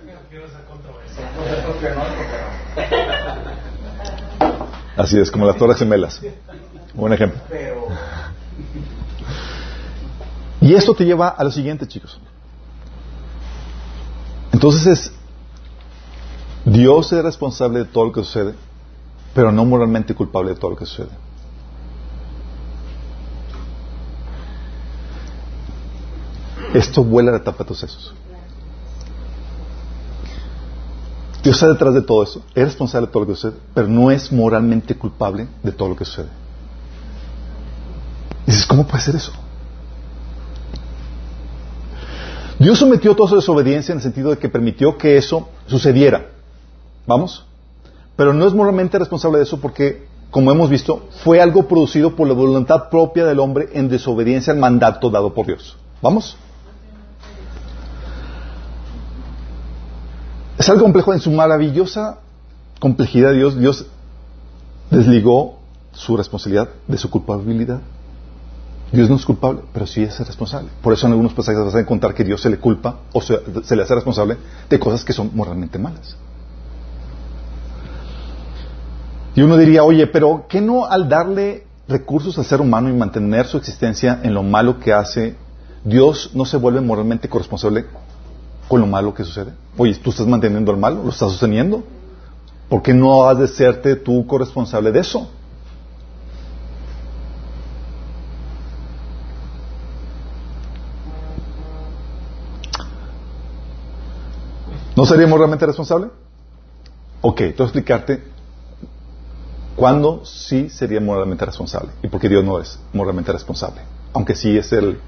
Así 4.96 5.18
es, 5.18 5.30
como 5.30 5.46
las 5.46 5.56
torres 5.56 5.78
gemelas. 5.78 6.20
Buen 6.94 7.12
ejemplo. 7.12 7.40
Y 10.60 10.74
esto 10.74 10.94
te 10.94 11.04
lleva 11.04 11.28
a 11.28 11.44
lo 11.44 11.50
siguiente, 11.50 11.86
chicos. 11.86 12.18
Entonces 14.52 14.86
es, 14.86 15.12
Dios 16.64 17.12
es 17.12 17.22
responsable 17.22 17.80
de 17.80 17.84
todo 17.84 18.06
lo 18.06 18.12
que 18.12 18.24
sucede, 18.24 18.54
pero 19.34 19.52
no 19.52 19.66
moralmente 19.66 20.14
culpable 20.14 20.54
de 20.54 20.56
todo 20.56 20.70
lo 20.70 20.76
que 20.76 20.86
sucede. 20.86 21.10
Esto 26.72 27.04
vuela 27.04 27.32
la 27.32 27.44
tapa 27.44 27.64
de 27.64 27.68
tus 27.68 27.78
sesos. 27.78 28.14
Dios 31.47 31.59
está 31.59 31.68
detrás 31.68 31.94
de 31.94 32.03
todo 32.03 32.24
eso, 32.24 32.42
es 32.57 32.64
responsable 32.64 33.07
de 33.07 33.12
todo 33.12 33.22
lo 33.22 33.28
que 33.28 33.36
sucede, 33.36 33.61
pero 33.72 33.86
no 33.86 34.11
es 34.11 34.32
moralmente 34.32 34.97
culpable 34.97 35.47
de 35.62 35.70
todo 35.70 35.90
lo 35.90 35.94
que 35.94 36.05
sucede. 36.05 36.26
Y 38.44 38.51
dices, 38.51 38.66
¿cómo 38.66 38.84
puede 38.84 39.05
ser 39.05 39.14
eso? 39.14 39.30
Dios 42.59 42.76
sometió 42.76 43.14
toda 43.14 43.28
su 43.28 43.36
desobediencia 43.36 43.92
en 43.92 43.99
el 43.99 44.03
sentido 44.03 44.30
de 44.30 44.38
que 44.38 44.49
permitió 44.49 44.99
que 44.99 45.18
eso 45.18 45.49
sucediera. 45.68 46.30
¿Vamos? 47.07 47.47
Pero 48.16 48.32
no 48.32 48.44
es 48.44 48.53
moralmente 48.53 48.99
responsable 48.99 49.38
de 49.38 49.44
eso 49.44 49.61
porque, 49.61 50.09
como 50.32 50.51
hemos 50.51 50.68
visto, 50.68 51.07
fue 51.22 51.40
algo 51.40 51.68
producido 51.68 52.16
por 52.16 52.26
la 52.26 52.34
voluntad 52.34 52.88
propia 52.90 53.24
del 53.24 53.38
hombre 53.38 53.68
en 53.72 53.88
desobediencia 53.88 54.53
al 54.53 54.59
mandato 54.59 55.11
dado 55.11 55.32
por 55.32 55.47
Dios. 55.47 55.76
¿Vamos? 56.03 56.36
Es 60.59 60.68
algo 60.68 60.82
complejo 60.82 61.12
en 61.12 61.20
su 61.20 61.30
maravillosa 61.30 62.18
complejidad 62.78 63.32
Dios. 63.32 63.59
Dios 63.59 63.86
desligó 64.90 65.59
su 65.92 66.16
responsabilidad 66.16 66.68
de 66.86 66.98
su 66.98 67.11
culpabilidad. 67.11 67.80
Dios 68.92 69.11
no 69.11 69.16
es 69.16 69.26
culpable, 69.26 69.62
pero 69.72 69.86
sí 69.86 70.02
es 70.02 70.18
responsable. 70.20 70.70
Por 70.80 70.92
eso 70.92 71.07
en 71.07 71.12
algunos 71.12 71.34
pasajes 71.34 71.64
vas 71.64 71.74
a 71.74 71.80
encontrar 71.80 72.14
que 72.14 72.24
Dios 72.24 72.40
se 72.40 72.48
le 72.48 72.59
culpa 72.59 73.00
o 73.12 73.20
se, 73.20 73.38
se 73.64 73.74
le 73.74 73.82
hace 73.82 73.94
responsable 73.94 74.36
de 74.70 74.78
cosas 74.78 75.04
que 75.04 75.12
son 75.12 75.30
moralmente 75.34 75.78
malas. 75.78 76.16
Y 79.34 79.42
uno 79.42 79.57
diría, 79.59 79.82
oye, 79.82 80.07
pero 80.07 80.46
¿qué 80.48 80.61
no 80.61 80.86
al 80.86 81.09
darle 81.09 81.66
recursos 81.88 82.38
al 82.38 82.44
ser 82.44 82.61
humano 82.61 82.88
y 82.88 82.92
mantener 82.92 83.46
su 83.46 83.57
existencia 83.57 84.20
en 84.22 84.34
lo 84.34 84.42
malo 84.42 84.80
que 84.80 84.92
hace, 84.92 85.36
Dios 85.84 86.30
no 86.34 86.44
se 86.44 86.57
vuelve 86.57 86.80
moralmente 86.80 87.28
corresponsable 87.28 87.86
con 88.68 88.80
lo 88.80 88.86
malo 88.86 89.14
que 89.14 89.24
sucede? 89.24 89.52
Oye, 89.76 89.94
¿tú 89.94 90.10
estás 90.10 90.26
manteniendo 90.26 90.72
el 90.72 90.78
malo? 90.78 91.02
¿Lo 91.02 91.10
estás 91.10 91.30
sosteniendo? 91.30 91.84
¿Por 92.68 92.82
qué 92.82 92.92
no 92.92 93.28
has 93.28 93.38
de 93.38 93.48
serte 93.48 93.96
tú 93.96 94.26
corresponsable 94.26 94.90
de 94.90 95.00
eso? 95.00 95.30
¿No 104.96 105.04
sería 105.04 105.26
moralmente 105.26 105.66
responsable? 105.66 106.08
Ok, 107.20 107.40
a 107.40 107.44
explicarte 107.44 108.24
cuándo 109.76 110.24
sí 110.24 110.70
sería 110.70 111.00
moralmente 111.00 111.44
responsable 111.44 111.92
y 112.02 112.08
por 112.08 112.18
qué 112.18 112.30
Dios 112.30 112.42
no 112.42 112.58
es 112.58 112.78
moralmente 112.94 113.30
responsable, 113.30 113.82
aunque 114.14 114.34
sí 114.34 114.56
es 114.56 114.72
el 114.72 114.98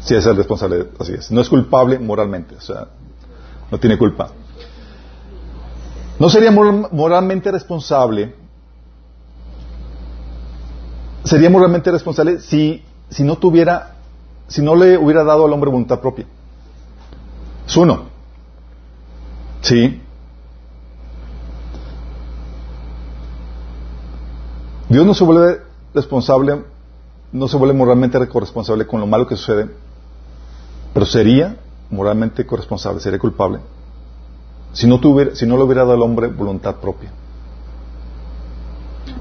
sí 0.00 0.14
es 0.14 0.26
el 0.26 0.36
responsable, 0.36 0.88
así 0.98 1.12
es. 1.12 1.30
No 1.30 1.40
es 1.40 1.48
culpable 1.48 1.98
moralmente, 1.98 2.56
o 2.56 2.60
sea, 2.60 2.88
no 3.70 3.78
tiene 3.78 3.98
culpa. 3.98 4.30
No 6.18 6.28
sería 6.28 6.50
moral- 6.50 6.88
moralmente 6.90 7.50
responsable, 7.52 8.34
sería 11.24 11.50
moralmente 11.50 11.90
responsable 11.90 12.40
si, 12.40 12.82
si 13.10 13.22
no 13.22 13.36
tuviera, 13.36 13.96
si 14.48 14.62
no 14.62 14.74
le 14.74 14.96
hubiera 14.98 15.22
dado 15.24 15.44
al 15.46 15.52
hombre 15.52 15.70
voluntad 15.70 16.00
propia. 16.00 16.26
Es 17.66 17.76
uno. 17.76 18.04
Sí. 19.60 20.00
Dios 24.88 25.04
no 25.04 25.12
se 25.12 25.22
vuelve 25.22 25.60
responsable, 25.94 26.64
no 27.30 27.46
se 27.46 27.56
vuelve 27.58 27.74
moralmente 27.74 28.26
corresponsable 28.26 28.86
con 28.86 29.00
lo 29.00 29.06
malo 29.06 29.26
que 29.26 29.36
sucede, 29.36 29.68
pero 30.92 31.06
sería 31.06 31.56
moralmente 31.90 32.44
corresponsable, 32.46 33.00
sería 33.00 33.18
culpable 33.18 33.60
si 34.72 34.86
no, 34.86 35.00
tuviera, 35.00 35.34
si 35.34 35.46
no 35.46 35.56
le 35.56 35.64
hubiera 35.64 35.82
dado 35.82 35.94
al 35.94 36.02
hombre 36.02 36.28
voluntad 36.28 36.76
propia. 36.76 37.10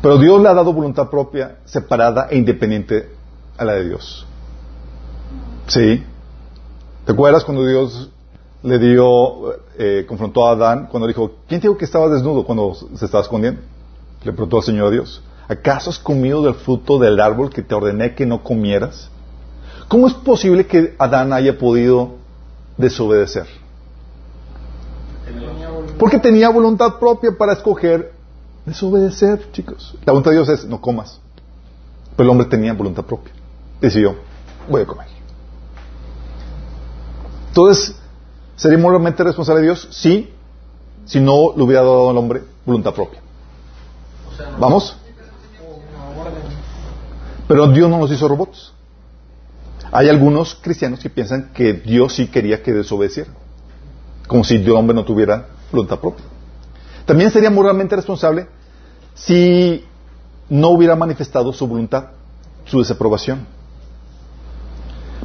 Pero 0.01 0.17
Dios 0.17 0.41
le 0.41 0.49
ha 0.49 0.53
dado 0.53 0.73
voluntad 0.73 1.09
propia 1.09 1.57
separada 1.65 2.27
e 2.29 2.37
independiente 2.37 3.09
a 3.57 3.65
la 3.65 3.73
de 3.73 3.85
Dios. 3.85 4.25
¿Sí? 5.67 6.03
¿Te 7.05 7.11
acuerdas 7.11 7.43
cuando 7.43 7.65
Dios 7.65 8.09
le 8.63 8.79
dio, 8.79 9.53
eh, 9.77 10.05
confrontó 10.07 10.47
a 10.47 10.51
Adán 10.51 10.87
cuando 10.91 11.07
dijo, 11.07 11.31
¿quién 11.47 11.61
dijo 11.61 11.77
que 11.77 11.85
estabas 11.85 12.11
desnudo 12.11 12.43
cuando 12.45 12.75
se 12.75 13.05
estaba 13.05 13.23
escondiendo? 13.23 13.61
Le 14.23 14.33
preguntó 14.33 14.57
al 14.57 14.63
Señor 14.63 14.91
Dios, 14.91 15.23
¿acaso 15.47 15.89
has 15.89 15.99
comido 15.99 16.41
del 16.41 16.55
fruto 16.55 16.99
del 16.99 17.19
árbol 17.19 17.49
que 17.49 17.61
te 17.61 17.73
ordené 17.73 18.13
que 18.13 18.25
no 18.25 18.43
comieras? 18.43 19.09
¿Cómo 19.87 20.07
es 20.07 20.13
posible 20.13 20.67
que 20.67 20.95
Adán 20.99 21.31
haya 21.31 21.57
podido 21.57 22.15
desobedecer? 22.77 23.47
Porque 25.97 26.19
tenía 26.19 26.49
voluntad 26.49 26.99
propia 26.99 27.31
para 27.37 27.53
escoger 27.53 28.13
desobedecer, 28.65 29.51
chicos. 29.51 29.95
La 30.05 30.11
voluntad 30.11 30.31
de 30.31 30.37
Dios 30.37 30.49
es, 30.49 30.65
no 30.65 30.81
comas. 30.81 31.19
Pero 32.15 32.25
el 32.25 32.29
hombre 32.31 32.47
tenía 32.47 32.73
voluntad 32.73 33.05
propia. 33.05 33.33
Decidió, 33.79 34.15
voy 34.69 34.81
a 34.81 34.85
comer. 34.85 35.07
Entonces, 37.47 37.95
¿sería 38.55 38.77
moralmente 38.77 39.23
responsable 39.23 39.61
de 39.61 39.67
Dios? 39.67 39.87
Sí, 39.91 40.33
si 41.05 41.19
no 41.19 41.53
le 41.55 41.63
hubiera 41.63 41.81
dado 41.81 42.09
al 42.09 42.17
hombre 42.17 42.43
voluntad 42.65 42.93
propia. 42.93 43.21
¿Vamos? 44.59 44.97
Pero 47.47 47.67
Dios 47.67 47.89
no 47.89 47.97
nos 47.97 48.11
hizo 48.11 48.27
robots. 48.27 48.73
Hay 49.91 50.09
algunos 50.09 50.55
cristianos 50.55 50.99
que 50.99 51.09
piensan 51.09 51.51
que 51.53 51.73
Dios 51.73 52.13
sí 52.15 52.27
quería 52.27 52.61
que 52.61 52.73
desobedeciera. 52.73 53.29
Como 54.27 54.43
si 54.43 54.55
el 54.55 54.69
hombre 54.71 54.93
no 54.93 55.05
tuviera 55.05 55.47
voluntad 55.71 55.99
propia. 55.99 56.25
También 57.05 57.31
sería 57.31 57.49
moralmente 57.49 57.95
responsable 57.95 58.47
si 59.15 59.85
no 60.49 60.69
hubiera 60.69 60.95
manifestado 60.95 61.53
su 61.53 61.65
voluntad, 61.67 62.07
su 62.65 62.79
desaprobación. 62.79 63.45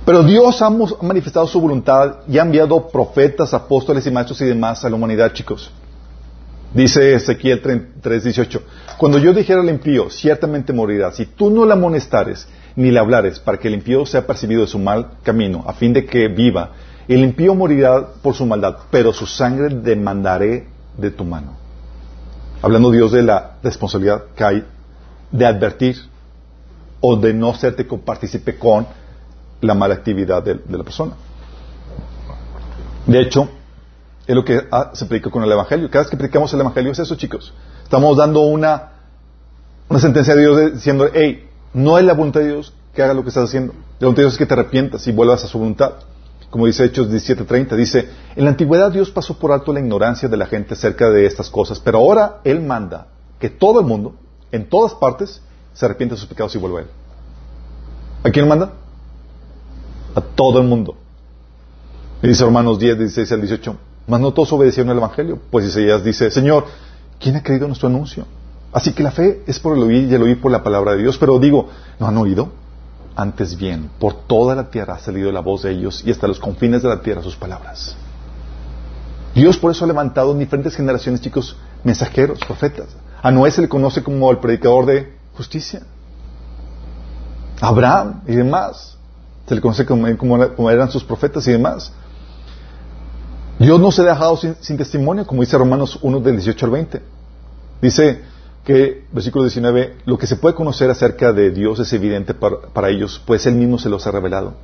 Pero 0.04 0.22
Dios 0.22 0.60
ha 0.62 0.70
manifestado 0.70 1.46
su 1.46 1.60
voluntad 1.60 2.20
y 2.28 2.38
ha 2.38 2.42
enviado 2.42 2.88
profetas, 2.88 3.54
apóstoles 3.54 4.06
y 4.06 4.10
maestros 4.10 4.40
y 4.40 4.46
demás 4.46 4.84
a 4.84 4.90
la 4.90 4.96
humanidad, 4.96 5.32
chicos. 5.32 5.70
Dice 6.74 7.14
Ezequiel 7.14 7.60
3:18, 7.62 8.60
cuando 8.96 9.18
yo 9.18 9.34
dijera 9.34 9.60
al 9.60 9.68
impío, 9.68 10.08
ciertamente 10.08 10.72
morirá, 10.72 11.12
si 11.12 11.26
tú 11.26 11.50
no 11.50 11.66
le 11.66 11.74
amonestares 11.74 12.48
ni 12.76 12.90
le 12.90 12.98
hablares 12.98 13.38
para 13.38 13.58
que 13.58 13.68
el 13.68 13.74
impío 13.74 14.06
sea 14.06 14.26
percibido 14.26 14.62
de 14.62 14.66
su 14.66 14.78
mal 14.78 15.18
camino, 15.22 15.64
a 15.66 15.74
fin 15.74 15.92
de 15.92 16.06
que 16.06 16.28
viva, 16.28 16.70
el 17.08 17.20
impío 17.20 17.54
morirá 17.54 18.14
por 18.22 18.34
su 18.34 18.46
maldad, 18.46 18.76
pero 18.90 19.12
su 19.12 19.26
sangre 19.26 19.74
demandaré 19.74 20.66
de 20.96 21.10
tu 21.10 21.24
mano. 21.24 21.56
Hablando 22.62 22.90
Dios 22.90 23.12
de 23.12 23.22
la 23.22 23.56
responsabilidad 23.62 24.24
que 24.34 24.44
hay 24.44 24.64
de 25.30 25.44
advertir 25.44 25.96
o 27.00 27.16
de 27.16 27.34
no 27.34 27.50
hacerte 27.50 27.84
partícipe 27.84 28.56
con 28.56 28.86
la 29.60 29.74
mala 29.74 29.94
actividad 29.94 30.42
de, 30.42 30.54
de 30.54 30.78
la 30.78 30.84
persona. 30.84 31.12
De 33.06 33.20
hecho, 33.20 33.48
es 34.32 34.36
lo 34.36 34.44
que 34.44 34.66
ah, 34.70 34.90
se 34.94 35.06
predica 35.06 35.30
con 35.30 35.42
el 35.42 35.52
Evangelio. 35.52 35.90
Cada 35.90 36.04
vez 36.04 36.10
que 36.10 36.16
predicamos 36.16 36.52
el 36.54 36.60
Evangelio 36.60 36.92
es 36.92 36.98
eso, 36.98 37.14
chicos. 37.16 37.52
Estamos 37.84 38.16
dando 38.16 38.40
una, 38.40 38.92
una 39.88 40.00
sentencia 40.00 40.34
de 40.34 40.40
Dios 40.40 40.72
diciendo, 40.74 41.08
hey, 41.12 41.48
no 41.74 41.98
es 41.98 42.04
la 42.04 42.14
voluntad 42.14 42.40
de 42.40 42.48
Dios 42.48 42.72
que 42.94 43.02
haga 43.02 43.14
lo 43.14 43.22
que 43.22 43.28
estás 43.28 43.44
haciendo. 43.44 43.74
La 43.98 44.06
voluntad 44.06 44.22
de 44.22 44.22
Dios 44.22 44.32
es 44.34 44.38
que 44.38 44.46
te 44.46 44.54
arrepientas 44.54 45.06
y 45.06 45.12
vuelvas 45.12 45.44
a 45.44 45.46
su 45.46 45.58
voluntad. 45.58 45.92
Como 46.50 46.66
dice 46.66 46.84
Hechos 46.84 47.08
17:30, 47.08 47.76
dice, 47.76 48.08
en 48.36 48.44
la 48.44 48.50
antigüedad 48.50 48.90
Dios 48.90 49.10
pasó 49.10 49.38
por 49.38 49.52
alto 49.52 49.72
la 49.72 49.80
ignorancia 49.80 50.28
de 50.28 50.36
la 50.36 50.46
gente 50.46 50.74
acerca 50.74 51.10
de 51.10 51.24
estas 51.26 51.48
cosas, 51.48 51.80
pero 51.80 51.98
ahora 51.98 52.40
Él 52.44 52.60
manda 52.60 53.08
que 53.38 53.48
todo 53.48 53.80
el 53.80 53.86
mundo, 53.86 54.14
en 54.50 54.68
todas 54.68 54.94
partes, 54.94 55.40
se 55.72 55.84
arrepiente 55.84 56.14
de 56.14 56.20
sus 56.20 56.28
pecados 56.28 56.54
y 56.54 56.58
vuelva 56.58 56.80
a 56.80 56.82
Él. 56.82 56.88
¿A 58.24 58.30
quién 58.30 58.46
manda? 58.46 58.72
A 60.14 60.20
todo 60.20 60.60
el 60.60 60.66
mundo. 60.68 60.96
Y 62.22 62.28
dice 62.28 62.44
Romanos 62.44 62.78
10, 62.78 62.98
16 62.98 63.32
al 63.32 63.40
18, 63.40 63.76
mas 64.06 64.20
no 64.20 64.32
todos 64.32 64.52
obedecieron 64.52 64.90
al 64.90 64.98
Evangelio, 64.98 65.38
pues 65.50 65.66
Isaías 65.66 66.04
dice, 66.04 66.30
Señor, 66.30 66.66
¿quién 67.20 67.36
ha 67.36 67.42
creído 67.42 67.66
nuestro 67.66 67.88
anuncio? 67.88 68.26
Así 68.72 68.92
que 68.92 69.02
la 69.02 69.10
fe 69.10 69.42
es 69.46 69.60
por 69.60 69.76
el 69.76 69.82
oír 69.82 70.10
y 70.10 70.14
el 70.14 70.22
oír 70.22 70.40
por 70.40 70.50
la 70.50 70.62
palabra 70.62 70.92
de 70.92 70.98
Dios, 71.02 71.18
pero 71.18 71.38
digo, 71.38 71.68
¿no 71.98 72.06
han 72.06 72.16
oído? 72.16 72.50
Antes 73.14 73.56
bien, 73.56 73.90
por 73.98 74.14
toda 74.26 74.54
la 74.54 74.70
tierra 74.70 74.94
ha 74.94 74.98
salido 74.98 75.30
la 75.30 75.40
voz 75.40 75.62
de 75.62 75.72
ellos 75.72 76.02
y 76.06 76.10
hasta 76.10 76.26
los 76.26 76.40
confines 76.40 76.82
de 76.82 76.88
la 76.88 77.00
tierra 77.02 77.22
sus 77.22 77.36
palabras. 77.36 77.94
Dios 79.34 79.58
por 79.58 79.70
eso 79.70 79.84
ha 79.84 79.88
levantado 79.88 80.32
en 80.32 80.38
diferentes 80.38 80.74
generaciones, 80.74 81.20
chicos, 81.20 81.56
mensajeros, 81.84 82.40
profetas. 82.40 82.88
A 83.22 83.30
Noé 83.30 83.50
se 83.50 83.62
le 83.62 83.68
conoce 83.68 84.02
como 84.02 84.30
el 84.30 84.38
predicador 84.38 84.86
de 84.86 85.16
justicia. 85.36 85.82
Abraham 87.60 88.22
y 88.26 88.34
demás. 88.34 88.96
Se 89.46 89.54
le 89.54 89.60
conoce 89.60 89.86
como, 89.86 90.70
eran 90.70 90.90
sus 90.90 91.04
profetas 91.04 91.46
y 91.46 91.52
demás. 91.52 91.92
Dios 93.58 93.80
no 93.80 93.92
se 93.92 94.02
ha 94.02 94.06
dejado 94.06 94.36
sin, 94.36 94.56
sin, 94.60 94.76
testimonio, 94.76 95.26
como 95.26 95.42
dice 95.42 95.56
Romanos 95.58 95.98
1 96.02 96.20
del 96.20 96.36
18 96.36 96.66
al 96.66 96.72
20. 96.72 97.02
Dice, 97.80 98.20
que, 98.64 99.04
versículo 99.12 99.44
19, 99.44 99.96
lo 100.04 100.18
que 100.18 100.26
se 100.26 100.36
puede 100.36 100.54
conocer 100.54 100.88
acerca 100.90 101.32
de 101.32 101.50
Dios 101.50 101.80
es 101.80 101.92
evidente 101.92 102.34
para, 102.34 102.88
ellos, 102.90 103.20
pues 103.26 103.46
Él 103.46 103.54
mismo 103.54 103.78
se 103.78 103.88
los 103.88 104.06
ha 104.06 104.10
revelado. 104.12 104.54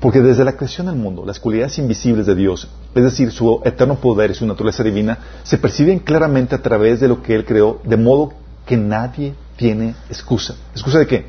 Porque 0.00 0.20
desde 0.20 0.44
la 0.44 0.56
creación 0.56 0.88
del 0.88 0.96
mundo, 0.96 1.24
las 1.24 1.38
cualidades 1.38 1.78
invisibles 1.78 2.26
de 2.26 2.34
Dios, 2.34 2.68
es 2.94 3.04
decir, 3.04 3.30
su 3.30 3.60
eterno 3.64 3.96
poder 3.96 4.32
y 4.32 4.34
su 4.34 4.46
naturaleza 4.46 4.82
divina, 4.82 5.18
se 5.44 5.58
perciben 5.58 6.00
claramente 6.00 6.54
a 6.54 6.62
través 6.62 6.98
de 7.00 7.08
lo 7.08 7.22
que 7.22 7.34
Él 7.34 7.44
creó, 7.44 7.80
de 7.84 7.96
modo 7.96 8.32
que 8.66 8.76
nadie 8.76 9.34
tiene 9.56 9.94
excusa. 10.08 10.56
¿Excusa 10.72 10.98
de 10.98 11.06
qué? 11.06 11.26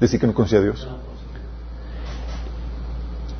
Decir 0.00 0.20
que 0.20 0.26
no 0.26 0.32
conocía 0.32 0.60
a 0.60 0.62
Dios. 0.62 0.88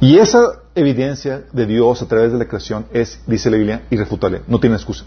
Y 0.05 0.19
esa 0.19 0.57
evidencia 0.75 1.45
de 1.51 1.65
Dios 1.65 2.03
a 2.03 2.07
través 2.07 2.31
de 2.31 2.37
la 2.37 2.45
creación 2.45 2.85
es, 2.93 3.23
dice 3.27 3.51
la 3.51 3.57
Biblia, 3.57 3.87
irrefutable. 3.89 4.43
No 4.47 4.61
tiene 4.61 4.77
excusa. 4.77 5.07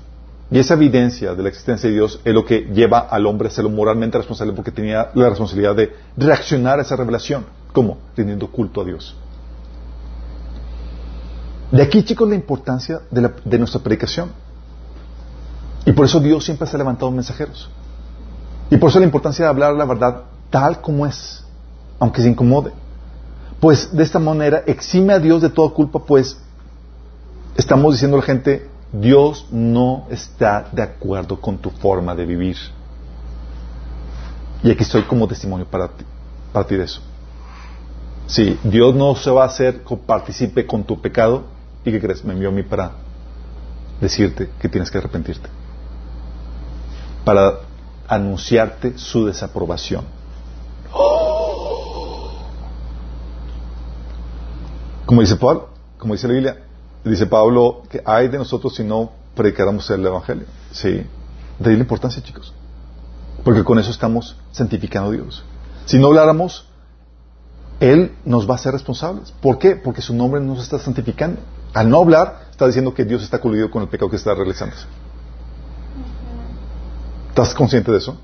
Y 0.49 0.57
esa 0.57 0.73
evidencia 0.73 1.35
de 1.35 1.43
la 1.43 1.49
existencia 1.49 1.87
de 1.87 1.93
Dios 1.93 2.19
es 2.25 2.33
lo 2.33 2.43
que 2.43 2.61
lleva 2.61 3.01
al 3.01 3.27
hombre 3.27 3.47
a 3.47 3.51
ser 3.51 3.65
moralmente 3.65 4.17
responsable 4.17 4.53
porque 4.53 4.71
tenía 4.71 5.11
la 5.13 5.29
responsabilidad 5.29 5.75
de 5.75 5.93
reaccionar 6.17 6.79
a 6.79 6.81
esa 6.81 6.95
revelación. 6.95 7.45
¿Cómo? 7.73 7.99
Teniendo 8.15 8.47
culto 8.47 8.81
a 8.81 8.85
Dios. 8.85 9.15
De 11.71 11.83
aquí, 11.83 12.03
chicos, 12.03 12.27
la 12.27 12.33
importancia 12.33 13.01
de, 13.11 13.59
nuestra 13.59 13.79
predicación. 13.79 14.31
Y 15.85 15.91
por 15.91 16.05
eso 16.05 16.19
Dios 16.19 16.43
siempre 16.43 16.65
se 16.65 16.75
ha 16.75 16.79
levantado 16.79 17.11
mensajeros. 17.11 17.69
Y 18.71 18.77
por 18.77 18.89
eso 18.89 18.97
la 18.97 19.05
importancia 19.05 19.45
de 19.45 19.49
hablar 19.49 19.75
la 19.75 19.85
verdad 19.85 20.23
tal 20.49 20.81
como 20.81 21.05
es, 21.05 21.45
aunque 21.99 22.23
se 22.23 22.29
incomode. 22.29 22.71
Pues 23.59 23.95
de 23.95 24.03
esta 24.03 24.19
manera 24.19 24.63
exime 24.67 25.13
a 25.13 25.19
Dios 25.19 25.41
de 25.41 25.49
toda 25.49 25.73
culpa, 25.73 25.99
pues 25.99 26.37
estamos 27.55 27.93
diciendo 27.93 28.17
a 28.17 28.19
la 28.19 28.25
gente, 28.25 28.69
Dios 28.91 29.47
no 29.51 30.05
está 30.09 30.69
de 30.71 30.83
acuerdo 30.83 31.41
con 31.41 31.57
tu 31.57 31.71
forma 31.71 32.15
de 32.15 32.25
vivir. 32.25 32.57
Y 34.63 34.71
aquí 34.71 34.83
estoy 34.83 35.03
como 35.03 35.27
testimonio 35.27 35.65
para 35.65 35.87
ti, 35.87 36.05
para 36.53 36.67
ti 36.67 36.75
de 36.75 36.83
eso. 36.83 37.01
Si 38.27 38.59
Dios 38.63 38.93
no 38.93 39.15
se 39.15 39.31
va 39.31 39.43
a 39.43 39.47
hacer 39.47 39.83
partícipe 40.05 40.65
con 40.65 40.83
tu 40.83 41.01
pecado, 41.01 41.45
¿y 41.83 41.91
qué 41.91 41.99
crees? 41.99 42.23
Me 42.23 42.33
envió 42.33 42.49
a 42.49 42.51
mí 42.51 42.63
para 42.63 42.91
decirte 44.01 44.49
que 44.59 44.69
tienes 44.69 44.91
que 44.91 44.97
arrepentirte. 44.97 45.49
Para 47.23 47.59
anunciarte 48.07 48.97
su 48.97 49.25
desaprobación. 49.25 50.05
Como 55.07 55.21
dice 55.21 55.37
Paul, 55.37 55.63
como 55.97 56.13
dice 56.13 56.27
la 56.27 56.33
Biblia, 56.33 56.57
Dice 57.09 57.25
Pablo 57.25 57.83
que 57.89 58.01
hay 58.05 58.27
de 58.27 58.37
nosotros 58.37 58.75
si 58.75 58.83
no 58.83 59.11
predicáramos 59.35 59.89
el 59.89 60.05
Evangelio. 60.05 60.45
Sí. 60.71 61.05
De 61.59 61.69
ahí 61.69 61.75
la 61.75 61.81
importancia, 61.81 62.21
chicos. 62.21 62.53
Porque 63.43 63.63
con 63.63 63.79
eso 63.79 63.91
estamos 63.91 64.35
santificando 64.51 65.09
a 65.09 65.13
Dios. 65.13 65.43
Si 65.85 65.97
no 65.97 66.07
habláramos, 66.07 66.67
Él 67.79 68.15
nos 68.25 68.49
va 68.49 68.55
a 68.55 68.57
ser 68.57 68.73
responsables. 68.73 69.31
¿Por 69.31 69.57
qué? 69.57 69.75
Porque 69.75 70.01
su 70.01 70.13
nombre 70.13 70.41
nos 70.41 70.61
está 70.61 70.79
santificando. 70.79 71.39
Al 71.73 71.89
no 71.89 71.97
hablar, 71.97 72.47
está 72.51 72.65
diciendo 72.65 72.93
que 72.93 73.05
Dios 73.05 73.23
está 73.23 73.39
coludido 73.39 73.71
con 73.71 73.83
el 73.83 73.89
pecado 73.89 74.09
que 74.09 74.17
está 74.17 74.33
realizándose. 74.33 74.85
¿Estás 77.29 77.53
consciente 77.53 77.91
de 77.91 77.99
eso? 77.99 78.17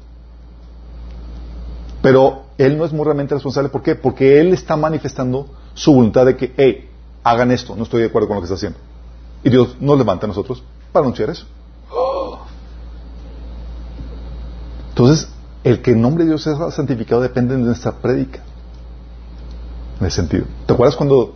Pero 2.02 2.46
Él 2.58 2.78
no 2.78 2.84
es 2.84 2.92
moralmente 2.92 3.36
responsable. 3.36 3.70
¿Por 3.70 3.84
qué? 3.84 3.96
Porque 3.96 4.42
Él 4.42 4.54
está 4.54 4.76
manifestando 4.76 5.48
su 5.74 5.93
voluntad 5.93 6.26
de 6.26 6.38
que, 6.38 6.53
hey, 6.57 6.89
hagan 7.24 7.51
esto, 7.51 7.76
no 7.76 7.84
estoy 7.84 8.01
de 8.01 8.07
acuerdo 8.07 8.28
con 8.28 8.36
lo 8.36 8.41
que 8.41 8.45
está 8.45 8.55
haciendo. 8.55 8.80
Y 9.43 9.49
Dios 9.49 9.76
nos 9.80 9.97
levanta 9.97 10.26
a 10.26 10.28
nosotros 10.28 10.63
para 10.91 11.05
anunciar 11.05 11.30
eso. 11.30 11.45
Entonces, 14.89 15.28
el 15.63 15.82
que 15.82 15.91
el 15.91 16.01
nombre 16.01 16.24
de 16.24 16.32
Dios 16.32 16.43
sea 16.43 16.69
santificado 16.71 17.21
depende 17.21 17.55
de 17.55 17.61
nuestra 17.61 17.93
prédica. 17.93 18.41
En 19.99 20.05
ese 20.05 20.17
sentido. 20.17 20.45
¿Te 20.65 20.74
acuerdas 20.74 20.95
cuando 20.95 21.36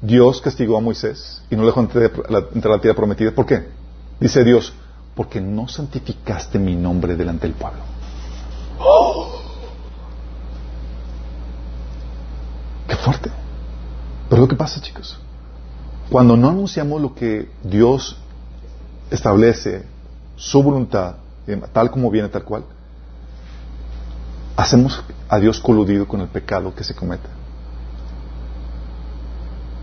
Dios 0.00 0.40
castigó 0.40 0.76
a 0.76 0.80
Moisés 0.80 1.42
y 1.50 1.54
no 1.54 1.62
le 1.62 1.66
dejó 1.66 1.80
entrar 1.80 2.10
a 2.28 2.68
la, 2.68 2.80
tierra 2.80 2.96
prometida? 2.96 3.30
¿Por 3.32 3.46
qué? 3.46 3.68
Dice 4.18 4.42
Dios, 4.42 4.72
porque 5.14 5.40
no 5.40 5.68
santificaste 5.68 6.58
mi 6.58 6.74
nombre 6.74 7.14
delante 7.14 7.46
del 7.46 7.54
pueblo. 7.54 7.82
¡Qué 12.88 12.96
fuerte! 12.96 13.41
Pero 14.32 14.40
lo 14.40 14.48
que 14.48 14.56
pasa, 14.56 14.80
chicos, 14.80 15.18
cuando 16.08 16.38
no 16.38 16.48
anunciamos 16.48 17.02
lo 17.02 17.14
que 17.14 17.50
Dios 17.62 18.16
establece, 19.10 19.84
su 20.36 20.62
voluntad, 20.62 21.16
tal 21.74 21.90
como 21.90 22.10
viene, 22.10 22.30
tal 22.30 22.42
cual, 22.42 22.64
hacemos 24.56 25.04
a 25.28 25.38
Dios 25.38 25.60
coludido 25.60 26.08
con 26.08 26.22
el 26.22 26.28
pecado 26.28 26.74
que 26.74 26.82
se 26.82 26.94
comete. 26.94 27.28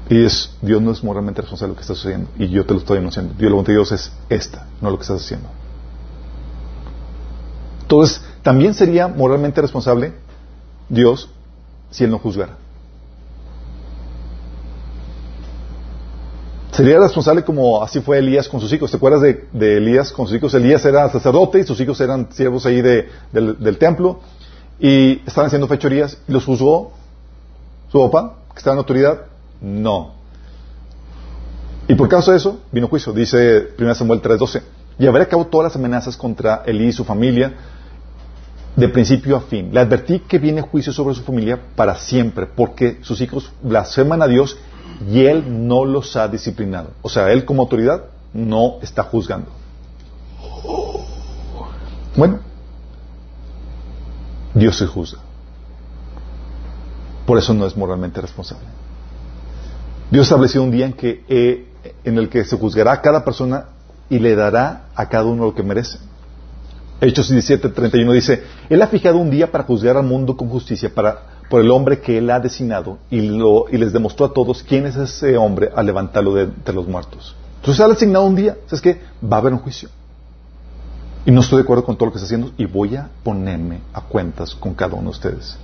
Y 0.09 0.25
es, 0.25 0.57
Dios 0.63 0.81
no 0.81 0.93
es 0.93 1.03
moralmente 1.03 1.43
responsable 1.43 1.67
de 1.67 1.73
lo 1.73 1.77
que 1.77 1.81
está 1.83 1.93
sucediendo. 1.93 2.31
Y 2.39 2.49
yo 2.49 2.65
te 2.65 2.73
lo 2.73 2.79
estoy 2.79 2.97
anunciando. 2.97 3.35
Dios, 3.35 3.51
la 3.51 3.53
voluntad 3.53 3.73
de 3.73 3.77
Dios 3.77 3.91
es 3.91 4.11
esta, 4.29 4.65
no 4.81 4.89
lo 4.89 4.97
que 4.97 5.03
estás 5.03 5.23
haciendo. 5.23 5.47
Entonces, 7.81 8.23
también 8.41 8.73
sería 8.73 9.07
moralmente 9.07 9.61
responsable 9.61 10.15
Dios 10.89 11.29
si 11.91 12.03
Él 12.03 12.09
no 12.09 12.17
juzgara. 12.17 12.57
Sería 16.79 16.97
responsable 16.97 17.43
como 17.43 17.83
así 17.83 17.99
fue 17.99 18.19
Elías 18.19 18.47
con 18.47 18.61
sus 18.61 18.71
hijos. 18.71 18.89
¿Te 18.89 18.95
acuerdas 18.95 19.21
de, 19.21 19.77
Elías 19.77 20.13
con 20.13 20.27
sus 20.27 20.37
hijos? 20.37 20.53
Elías 20.53 20.85
era 20.85 21.09
sacerdote 21.09 21.59
y 21.59 21.65
sus 21.65 21.77
hijos 21.81 21.99
eran 21.99 22.29
siervos 22.31 22.65
ahí 22.65 22.81
del, 22.81 23.77
templo 23.77 24.21
y 24.79 25.19
estaban 25.27 25.47
haciendo 25.47 25.67
fechorías 25.67 26.17
y 26.25 26.31
los 26.31 26.45
juzgó 26.45 26.93
su 27.91 27.99
papá, 27.99 28.37
que 28.53 28.59
estaba 28.59 28.75
en 28.75 28.77
autoridad. 28.77 29.23
No. 29.59 30.13
Y 31.89 31.95
por 31.95 32.07
causa 32.07 32.31
de 32.31 32.37
eso 32.37 32.61
vino 32.71 32.87
juicio, 32.87 33.11
dice 33.11 33.71
1 33.77 33.95
Samuel 33.95 34.21
3:12. 34.21 34.61
Y 34.99 35.05
habrá 35.05 35.25
cabo 35.27 35.47
todas 35.47 35.65
las 35.65 35.75
amenazas 35.75 36.15
contra 36.15 36.63
Elí 36.65 36.87
y 36.87 36.93
su 36.93 37.03
familia 37.03 37.55
de 38.77 38.87
principio 38.87 39.35
a 39.35 39.41
fin. 39.41 39.73
Le 39.73 39.81
advertí 39.81 40.19
que 40.19 40.39
viene 40.39 40.61
juicio 40.61 40.93
sobre 40.93 41.13
su 41.13 41.23
familia 41.23 41.59
para 41.75 41.95
siempre, 41.95 42.45
porque 42.45 42.99
sus 43.01 43.19
hijos 43.19 43.51
blasfeman 43.61 44.21
a 44.21 44.27
Dios 44.27 44.57
y 45.07 45.25
Él 45.25 45.67
no 45.67 45.85
los 45.85 46.15
ha 46.15 46.27
disciplinado. 46.27 46.91
O 47.01 47.09
sea, 47.09 47.31
Él 47.31 47.45
como 47.45 47.63
autoridad 47.63 48.05
no 48.33 48.75
está 48.81 49.03
juzgando. 49.03 49.49
Bueno, 52.15 52.39
Dios 54.53 54.77
se 54.77 54.85
juzga. 54.85 55.19
Por 57.25 57.37
eso 57.37 57.53
no 57.53 57.65
es 57.65 57.77
moralmente 57.77 58.19
responsable. 58.19 58.65
Dios 60.11 60.25
estableció 60.25 60.63
un 60.63 60.71
día 60.71 60.87
en, 60.87 60.93
que, 60.93 61.23
eh, 61.29 61.67
en 62.03 62.17
el 62.17 62.29
que 62.29 62.43
se 62.43 62.57
juzgará 62.57 62.93
a 62.93 63.01
cada 63.01 63.23
persona 63.23 63.65
y 64.09 64.17
le 64.17 64.35
dará 64.35 64.87
a 64.95 65.07
cada 65.07 65.25
uno 65.25 65.45
lo 65.45 65.53
que 65.53 65.61
merece. 65.61 65.99
Hechos 66.99 67.29
17, 67.29 67.69
31 67.69 68.11
dice, 68.11 68.43
Él 68.69 68.81
ha 68.81 68.87
fijado 68.87 69.19
un 69.19 69.29
día 69.29 69.51
para 69.51 69.63
juzgar 69.63 69.95
al 69.95 70.03
mundo 70.03 70.35
con 70.35 70.49
justicia, 70.49 70.93
para 70.93 71.38
por 71.49 71.61
el 71.61 71.71
hombre 71.71 71.99
que 71.99 72.17
él 72.17 72.29
ha 72.29 72.39
designado 72.39 72.99
y, 73.09 73.21
lo, 73.21 73.65
y 73.71 73.77
les 73.77 73.91
demostró 73.91 74.27
a 74.27 74.33
todos 74.33 74.63
quién 74.63 74.85
es 74.85 74.95
ese 74.95 75.35
hombre 75.35 75.71
al 75.75 75.85
levantarlo 75.85 76.35
de 76.35 76.43
entre 76.43 76.75
los 76.75 76.87
muertos. 76.87 77.35
Entonces 77.55 77.77
se 77.77 77.83
ha 77.83 77.93
asignado 77.93 78.25
un 78.25 78.35
día, 78.35 78.57
¿sabes 78.67 78.81
qué? 78.81 79.01
Va 79.21 79.37
a 79.37 79.39
haber 79.39 79.53
un 79.53 79.59
juicio. 79.59 79.89
Y 81.25 81.31
no 81.31 81.41
estoy 81.41 81.57
de 81.57 81.63
acuerdo 81.63 81.83
con 81.83 81.97
todo 81.97 82.05
lo 82.05 82.11
que 82.11 82.17
está 82.17 82.25
haciendo 82.25 82.51
y 82.57 82.65
voy 82.65 82.95
a 82.95 83.09
ponerme 83.23 83.81
a 83.93 84.01
cuentas 84.01 84.55
con 84.55 84.73
cada 84.73 84.93
uno 84.93 85.05
de 85.05 85.09
ustedes. 85.09 85.57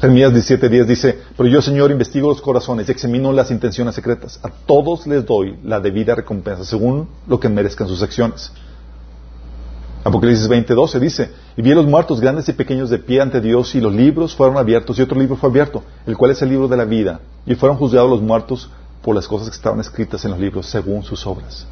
Jeremías 0.00 0.32
17:10 0.32 0.84
dice, 0.84 1.18
pero 1.36 1.48
yo 1.48 1.62
Señor 1.62 1.90
investigo 1.90 2.28
los 2.28 2.42
corazones 2.42 2.86
y 2.88 2.92
examino 2.92 3.32
las 3.32 3.50
intenciones 3.50 3.94
secretas. 3.94 4.38
A 4.42 4.50
todos 4.50 5.06
les 5.06 5.24
doy 5.24 5.58
la 5.64 5.80
debida 5.80 6.14
recompensa 6.14 6.64
según 6.64 7.08
lo 7.26 7.40
que 7.40 7.48
merezcan 7.48 7.88
sus 7.88 8.02
acciones. 8.02 8.52
Apocalipsis 10.06 10.48
20:12 10.48 11.00
dice, 11.00 11.32
y 11.56 11.62
vi 11.62 11.72
a 11.72 11.74
los 11.74 11.84
muertos 11.84 12.20
grandes 12.20 12.48
y 12.48 12.52
pequeños 12.52 12.90
de 12.90 13.00
pie 13.00 13.20
ante 13.20 13.40
Dios 13.40 13.74
y 13.74 13.80
los 13.80 13.92
libros 13.92 14.36
fueron 14.36 14.56
abiertos 14.56 14.96
y 14.96 15.02
otro 15.02 15.18
libro 15.18 15.36
fue 15.36 15.50
abierto, 15.50 15.82
el 16.06 16.16
cual 16.16 16.30
es 16.30 16.40
el 16.42 16.48
libro 16.48 16.68
de 16.68 16.76
la 16.76 16.84
vida. 16.84 17.18
Y 17.44 17.56
fueron 17.56 17.76
juzgados 17.76 18.08
los 18.08 18.22
muertos 18.22 18.70
por 19.02 19.16
las 19.16 19.26
cosas 19.26 19.48
que 19.48 19.56
estaban 19.56 19.80
escritas 19.80 20.24
en 20.24 20.30
los 20.30 20.38
libros 20.38 20.66
según 20.66 21.02
sus 21.02 21.26
obras. 21.26 21.66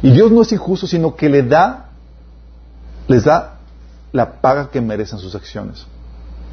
Y 0.00 0.10
Dios 0.10 0.32
no 0.32 0.40
es 0.40 0.50
injusto, 0.52 0.86
sino 0.86 1.14
que 1.14 1.28
le 1.28 1.42
da, 1.42 1.90
les 3.08 3.24
da 3.24 3.58
la 4.12 4.40
paga 4.40 4.70
que 4.70 4.80
merecen 4.80 5.18
sus 5.18 5.34
acciones. 5.34 5.84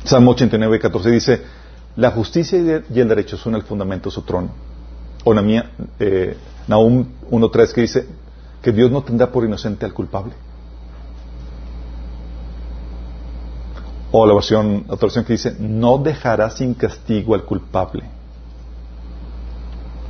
Salmo 0.04 0.32
89, 0.32 0.78
14 0.78 1.10
dice, 1.10 1.42
la 1.96 2.12
justicia 2.12 2.84
y 2.94 3.00
el 3.00 3.08
derecho 3.08 3.38
son 3.38 3.56
el 3.56 3.62
fundamento 3.62 4.10
de 4.10 4.14
su 4.14 4.24
trono. 4.24 4.50
O 5.24 5.34
eh, 5.34 6.38
Nahum 6.68 7.06
1.3 7.32 7.72
que 7.72 7.80
dice 7.80 8.23
que 8.64 8.72
Dios 8.72 8.90
no 8.90 9.04
tendrá 9.04 9.30
por 9.30 9.44
inocente 9.44 9.86
al 9.86 9.94
culpable. 9.94 10.34
O 14.12 14.26
la 14.26 14.34
versión, 14.34 14.86
otra 14.88 15.08
versión 15.08 15.26
que 15.26 15.34
dice, 15.34 15.56
no 15.60 15.98
dejará 15.98 16.50
sin 16.50 16.74
castigo 16.74 17.36
al 17.36 17.44
culpable. 17.44 18.04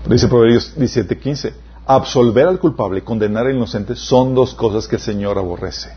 Dice 0.08 0.28
Proverbios 0.28 0.78
17.15, 0.78 1.54
absolver 1.88 2.48
al 2.48 2.60
culpable 2.60 3.00
y 3.00 3.02
condenar 3.02 3.48
al 3.48 3.56
inocente 3.56 3.96
son 3.96 4.36
dos 4.36 4.54
cosas 4.54 4.88
que 4.88 4.98
el 4.98 5.02
Señor 5.02 5.38
aborrece. 5.40 5.90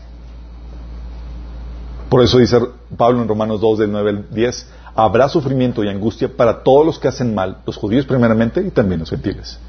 Por 2.09 2.23
eso 2.23 2.39
dice 2.39 2.59
Pablo 2.95 3.21
en 3.21 3.27
Romanos 3.27 3.61
2 3.61 3.79
del 3.79 3.91
9 3.91 4.09
al 4.09 4.29
10, 4.31 4.67
habrá 4.95 5.29
sufrimiento 5.29 5.83
y 5.83 5.89
angustia 5.89 6.35
para 6.35 6.63
todos 6.63 6.85
los 6.85 6.97
que 6.97 7.09
hacen 7.09 7.35
mal, 7.35 7.57
los 7.67 7.75
judíos 7.75 8.05
primeramente 8.05 8.61
y 8.61 8.71
también 8.71 9.01
los 9.01 9.09
gentiles. 9.09 9.59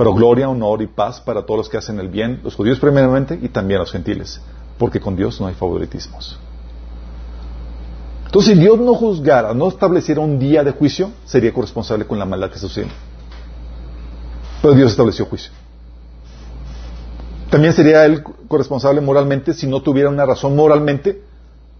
Pero 0.00 0.14
gloria, 0.14 0.48
honor 0.48 0.80
y 0.80 0.86
paz 0.86 1.20
para 1.20 1.44
todos 1.44 1.58
los 1.58 1.68
que 1.68 1.76
hacen 1.76 2.00
el 2.00 2.08
bien, 2.08 2.40
los 2.42 2.54
judíos 2.54 2.80
primeramente 2.80 3.38
y 3.42 3.50
también 3.50 3.80
los 3.80 3.92
gentiles, 3.92 4.40
porque 4.78 4.98
con 4.98 5.14
Dios 5.14 5.38
no 5.42 5.46
hay 5.46 5.52
favoritismos. 5.52 6.38
Entonces, 8.24 8.54
si 8.54 8.58
Dios 8.58 8.78
no 8.78 8.94
juzgara, 8.94 9.52
no 9.52 9.68
estableciera 9.68 10.22
un 10.22 10.38
día 10.38 10.64
de 10.64 10.70
juicio, 10.70 11.10
sería 11.26 11.52
corresponsable 11.52 12.06
con 12.06 12.18
la 12.18 12.24
maldad 12.24 12.50
que 12.50 12.58
sucede. 12.58 12.88
Pero 14.62 14.72
Dios 14.72 14.90
estableció 14.90 15.26
juicio. 15.26 15.52
También 17.50 17.74
sería 17.74 18.06
él 18.06 18.22
corresponsable 18.48 19.02
moralmente 19.02 19.52
si 19.52 19.66
no 19.66 19.82
tuviera 19.82 20.08
una 20.08 20.24
razón 20.24 20.56
moralmente 20.56 21.22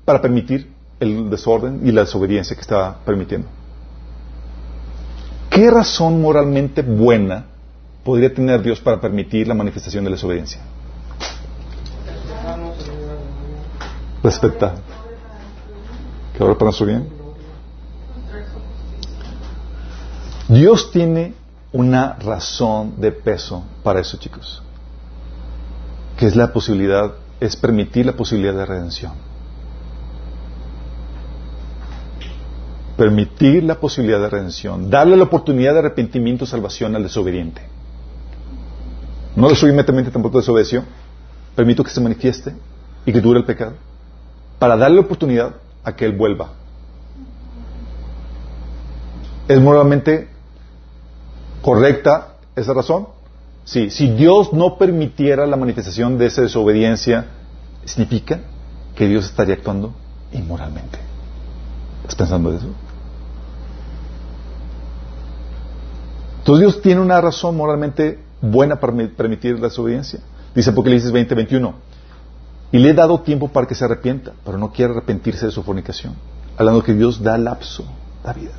para 0.05 0.21
permitir 0.21 0.71
el 1.01 1.31
desorden 1.31 1.89
y 1.89 1.91
la 1.91 2.03
desobediencia 2.03 2.55
que 2.55 2.61
estaba 2.61 2.99
permitiendo. 3.03 3.49
¿Qué 5.49 5.71
razón 5.71 6.21
moralmente 6.21 6.83
buena 6.83 7.47
podría 8.05 8.33
tener 8.33 8.63
Dios 8.63 8.81
para 8.81 9.01
permitir 9.01 9.47
la 9.47 9.55
manifestación 9.55 10.05
de 10.05 10.11
la 10.11 10.17
desobediencia? 10.17 10.61
Respetar. 14.23 14.75
¿Que 16.37 16.43
ahora 16.43 16.57
para 16.57 16.73
su 16.73 16.85
bien? 16.85 17.09
Dios 20.49 20.91
tiene 20.91 21.35
una 21.73 22.15
razón 22.15 22.95
de 23.01 23.13
peso 23.13 23.65
para 23.83 24.01
eso, 24.01 24.17
chicos. 24.17 24.63
Que 26.19 26.27
es 26.27 26.37
la 26.37 26.53
posibilidad, 26.53 27.13
es 27.39 27.57
permitir 27.57 28.07
la 28.07 28.13
posibilidad 28.13 28.55
de 28.55 28.67
redención. 28.67 29.13
Permitir 32.97 33.63
la 33.63 33.77
posibilidad 33.77 34.21
de 34.21 34.29
redención. 34.29 34.91
Darle 34.91 35.17
la 35.17 35.25
oportunidad 35.25 35.73
de 35.73 35.79
arrepentimiento 35.79 36.45
y 36.45 36.49
salvación 36.49 36.97
al 36.97 37.05
desobediente. 37.05 37.63
No 39.37 39.49
desobedientemente 39.49 40.11
tampoco 40.11 40.39
desobedeció. 40.39 40.85
Permito 41.55 41.85
que 41.85 41.91
se 41.91 42.01
manifieste 42.01 42.55
y 43.07 43.13
que 43.13 43.21
dure 43.21 43.39
el 43.39 43.45
pecado. 43.45 43.75
Para 44.59 44.77
darle 44.77 45.01
oportunidad 45.01 45.55
a 45.85 45.95
que 45.95 46.05
Él 46.05 46.13
vuelva. 46.13 46.51
Es 49.49 49.61
moralmente 49.61 50.29
¿Correcta 51.63 52.37
esa 52.57 52.73
razón? 52.73 53.09
Sí. 53.65 53.91
Si 53.91 54.11
Dios 54.11 54.53
no 54.53 54.79
permitiera 54.79 55.47
la 55.47 55.57
manifestación 55.57 56.19
de 56.19 56.27
esa 56.27 56.43
desobediencia, 56.43 57.27
significa 57.85 58.41
que 58.95 59.07
Dios 59.07 59.27
estaría 59.27 59.55
actuando 59.55 59.93
inmoralmente. 60.33 60.99
¿Estás 62.03 62.15
pensando 62.15 62.51
en 62.51 62.57
eso? 62.57 62.67
Entonces 66.39 66.61
Dios 66.61 66.83
tiene 66.83 67.01
una 67.03 67.21
razón 67.21 67.57
moralmente 67.57 68.19
buena 68.41 68.81
para 68.81 68.95
permitir 69.17 69.59
la 69.59 69.69
desobediencia. 69.69 70.21
Dice 70.55 70.71
Apocalipsis 70.71 71.13
20, 71.13 71.35
21. 71.35 71.75
Y 72.73 72.79
le 72.79 72.91
he 72.91 72.95
dado 72.95 73.21
tiempo 73.21 73.49
para 73.49 73.67
que 73.67 73.75
se 73.75 73.85
arrepienta, 73.85 74.33
pero 74.45 74.59
no 74.59 74.73
quiere 74.73 74.93
arrepentirse 74.93 75.47
de 75.47 75.53
su 75.53 75.63
fornicación. 75.63 76.15
Hablando 76.57 76.83
que 76.83 76.95
Dios 76.95 77.23
da 77.23 77.37
lapso, 77.37 77.85
da 78.25 78.33
vida. 78.33 78.53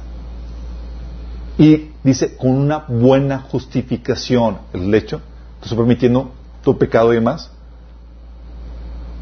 Y 1.57 1.91
dice, 2.03 2.35
con 2.35 2.51
una 2.51 2.85
buena 2.87 3.39
justificación 3.39 4.59
el 4.73 4.93
hecho, 4.93 5.21
te 5.61 5.75
permitiendo 5.75 6.31
tu 6.63 6.77
pecado 6.77 7.11
y 7.11 7.15
demás, 7.15 7.51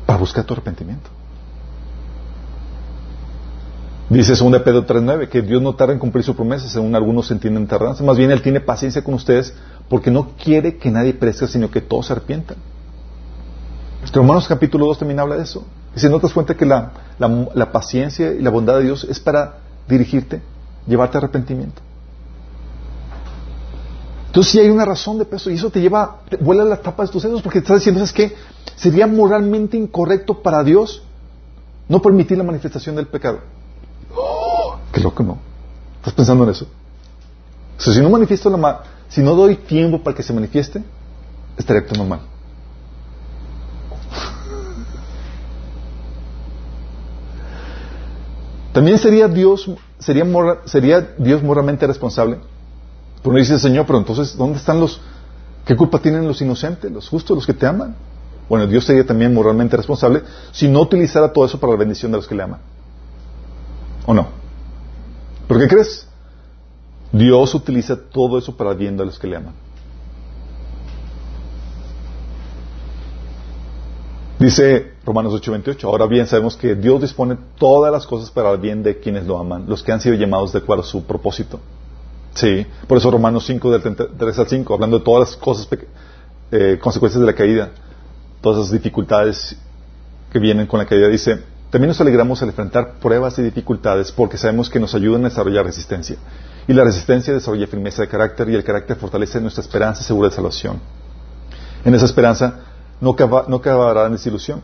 para 0.05 0.17
buscar 0.17 0.43
tu 0.43 0.53
arrepentimiento. 0.53 1.09
Dice 4.09 4.33
2 4.35 4.61
Pedro 4.63 4.87
3.9 4.87 5.29
que 5.29 5.43
Dios 5.43 5.61
no 5.61 5.75
tarda 5.75 5.93
en 5.93 5.99
cumplir 5.99 6.23
su 6.23 6.35
promesa, 6.35 6.67
según 6.67 6.95
algunos 6.95 7.29
entienden 7.29 7.67
tardanza. 7.67 8.03
Más 8.03 8.17
bien 8.17 8.31
Él 8.31 8.41
tiene 8.41 8.59
paciencia 8.59 9.03
con 9.03 9.13
ustedes 9.13 9.53
porque 9.89 10.11
no 10.11 10.29
quiere 10.41 10.77
que 10.77 10.91
nadie 10.91 11.13
perezca, 11.13 11.47
sino 11.47 11.71
que 11.71 11.81
todos 11.81 12.07
se 12.07 12.13
arrepientan. 12.13 12.57
Romanos 14.13 14.47
capítulo 14.47 14.85
2 14.87 14.99
también 14.99 15.19
habla 15.19 15.35
de 15.35 15.43
eso. 15.43 15.65
Si 15.95 16.07
no 16.07 16.17
te 16.17 16.27
das 16.27 16.33
cuenta 16.33 16.55
que 16.55 16.65
la, 16.65 16.91
la 17.17 17.71
paciencia 17.71 18.31
y 18.31 18.41
la 18.41 18.49
bondad 18.49 18.77
de 18.77 18.83
Dios 18.83 19.03
es 19.03 19.19
para 19.19 19.57
dirigirte, 19.87 20.41
llevarte 20.87 21.17
a 21.17 21.19
arrepentimiento. 21.19 21.81
Entonces 24.27 24.51
sí 24.51 24.59
hay 24.59 24.69
una 24.69 24.85
razón 24.85 25.17
de 25.17 25.25
peso 25.25 25.49
y 25.49 25.55
eso 25.55 25.71
te 25.71 25.81
lleva, 25.81 26.19
te 26.29 26.37
vuela 26.37 26.63
la 26.63 26.77
tapa 26.77 27.03
de 27.03 27.09
tus 27.09 27.23
dedos 27.23 27.41
porque 27.41 27.59
estás 27.59 27.77
diciendo, 27.77 28.03
es 28.03 28.13
que 28.13 28.35
sería 28.75 29.07
moralmente 29.07 29.75
incorrecto 29.75 30.41
para 30.41 30.63
Dios 30.63 31.01
no 31.87 31.99
permitir 32.01 32.37
la 32.37 32.43
manifestación 32.43 32.95
del 32.95 33.07
pecado. 33.07 33.39
¡Oh! 34.15 34.77
qué 34.93 35.01
loco, 35.01 35.23
¿no? 35.23 35.39
¿Estás 35.97 36.13
pensando 36.13 36.43
en 36.43 36.51
eso? 36.51 36.67
O 37.77 37.81
sea, 37.81 37.93
si 37.93 38.01
no 38.01 38.09
manifiesto 38.09 38.49
la 38.51 38.83
si 39.09 39.21
no 39.21 39.35
doy 39.35 39.55
tiempo 39.55 40.01
para 40.01 40.15
que 40.15 40.23
se 40.23 40.33
manifieste, 40.33 40.83
estaría 41.57 41.81
actuando 41.81 42.05
mal. 42.05 42.21
También 48.71 48.97
sería 48.97 49.27
Dios, 49.27 49.69
sería, 49.97 50.25
sería 50.65 51.01
Dios 51.17 51.43
moralmente 51.43 51.85
responsable 51.85 52.39
pero 53.23 53.35
dice, 53.35 53.59
Señor, 53.59 53.85
pero 53.85 53.99
entonces, 53.99 54.35
¿dónde 54.37 54.57
están 54.57 54.79
los... 54.79 55.01
¿Qué 55.65 55.75
culpa 55.75 55.99
tienen 55.99 56.27
los 56.27 56.41
inocentes, 56.41 56.91
los 56.91 57.07
justos, 57.09 57.35
los 57.35 57.45
que 57.45 57.53
te 57.53 57.67
aman? 57.67 57.95
Bueno, 58.47 58.65
Dios 58.65 58.85
sería 58.85 59.05
también 59.05 59.33
moralmente 59.33 59.77
responsable 59.77 60.23
si 60.51 60.67
no 60.67 60.81
utilizara 60.81 61.31
todo 61.31 61.45
eso 61.45 61.59
para 61.59 61.73
la 61.73 61.79
bendición 61.79 62.11
de 62.11 62.17
los 62.17 62.27
que 62.27 62.33
le 62.33 62.43
aman. 62.43 62.59
¿O 64.05 64.13
no? 64.13 64.29
¿Por 65.47 65.59
qué 65.59 65.67
crees? 65.67 66.07
Dios 67.11 67.55
utiliza 67.55 67.95
todo 67.97 68.37
eso 68.37 68.55
para 68.55 68.71
el 68.71 68.77
bien 68.77 68.97
de 68.97 69.05
los 69.05 69.17
que 69.17 69.27
le 69.27 69.37
aman. 69.37 69.53
Dice 74.39 74.93
Romanos 75.05 75.33
8:28, 75.33 75.83
ahora 75.83 76.05
bien 76.05 76.25
sabemos 76.25 76.55
que 76.55 76.73
Dios 76.75 77.01
dispone 77.01 77.37
todas 77.57 77.91
las 77.91 78.07
cosas 78.07 78.31
para 78.31 78.51
el 78.51 78.57
bien 78.57 78.83
de 78.83 78.99
quienes 78.99 79.27
lo 79.27 79.37
aman, 79.37 79.65
los 79.67 79.83
que 79.83 79.91
han 79.91 79.99
sido 79.99 80.15
llamados 80.15 80.53
de 80.53 80.59
acuerdo 80.59 80.83
a 80.83 80.85
su 80.85 81.03
propósito. 81.03 81.59
Sí, 82.35 82.65
por 82.87 82.97
eso 82.97 83.11
Romanos 83.11 83.45
5 83.45 83.71
del 83.71 83.95
3 84.17 84.39
al 84.39 84.47
5, 84.47 84.73
hablando 84.73 84.99
de 84.99 85.03
todas 85.03 85.29
las 85.29 85.37
cosas, 85.37 85.67
eh, 86.51 86.79
consecuencias 86.81 87.19
de 87.19 87.25
la 87.25 87.33
caída, 87.33 87.71
todas 88.39 88.59
las 88.59 88.71
dificultades 88.71 89.57
que 90.31 90.39
vienen 90.39 90.67
con 90.67 90.79
la 90.79 90.85
caída, 90.85 91.09
dice, 91.09 91.39
también 91.69 91.89
nos 91.89 91.99
alegramos 91.99 92.41
al 92.41 92.49
enfrentar 92.49 92.93
pruebas 93.01 93.37
y 93.39 93.41
dificultades 93.41 94.11
porque 94.11 94.37
sabemos 94.37 94.69
que 94.69 94.79
nos 94.79 94.95
ayudan 94.95 95.25
a 95.25 95.29
desarrollar 95.29 95.65
resistencia. 95.65 96.15
Y 96.69 96.73
la 96.73 96.83
resistencia 96.83 97.33
desarrolla 97.33 97.65
firmeza 97.65 98.03
de 98.03 98.07
carácter 98.07 98.47
y 98.47 98.53
el 98.53 98.63
carácter 98.63 98.95
fortalece 98.95 99.41
nuestra 99.41 99.63
esperanza 99.63 100.03
segura 100.03 100.29
de 100.29 100.35
salvación. 100.35 100.79
En 101.83 101.95
esa 101.95 102.05
esperanza 102.05 102.59
no, 103.01 103.15
no 103.47 103.55
acabará 103.55 104.05
en 104.05 104.11
desilusión, 104.11 104.61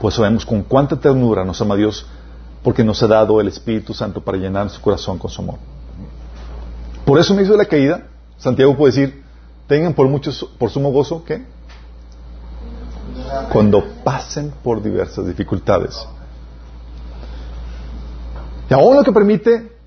pues 0.00 0.14
sabemos 0.14 0.46
con 0.46 0.62
cuánta 0.62 0.96
ternura 0.96 1.44
nos 1.44 1.60
ama 1.60 1.76
Dios 1.76 2.06
porque 2.62 2.82
nos 2.82 3.02
ha 3.02 3.08
dado 3.08 3.42
el 3.42 3.48
Espíritu 3.48 3.92
Santo 3.92 4.22
para 4.22 4.38
llenar 4.38 4.70
su 4.70 4.80
corazón 4.80 5.18
con 5.18 5.30
su 5.30 5.42
amor. 5.42 5.56
Por 7.04 7.18
eso 7.18 7.34
me 7.34 7.42
hizo 7.42 7.58
la 7.58 7.66
caída, 7.66 8.04
Santiago 8.38 8.74
puede 8.74 8.94
decir, 8.94 9.22
tengan 9.66 9.92
por 9.92 10.08
muchos, 10.08 10.42
por 10.58 10.70
sumo 10.70 10.90
gozo, 10.92 11.22
¿qué? 11.26 11.44
Cuando 13.52 13.84
pasen 14.02 14.50
por 14.64 14.82
diversas 14.82 15.26
dificultades. 15.26 16.08
Y 18.70 18.72
aún 18.72 18.96
lo 18.96 19.04
que 19.04 19.12
permite, 19.12 19.77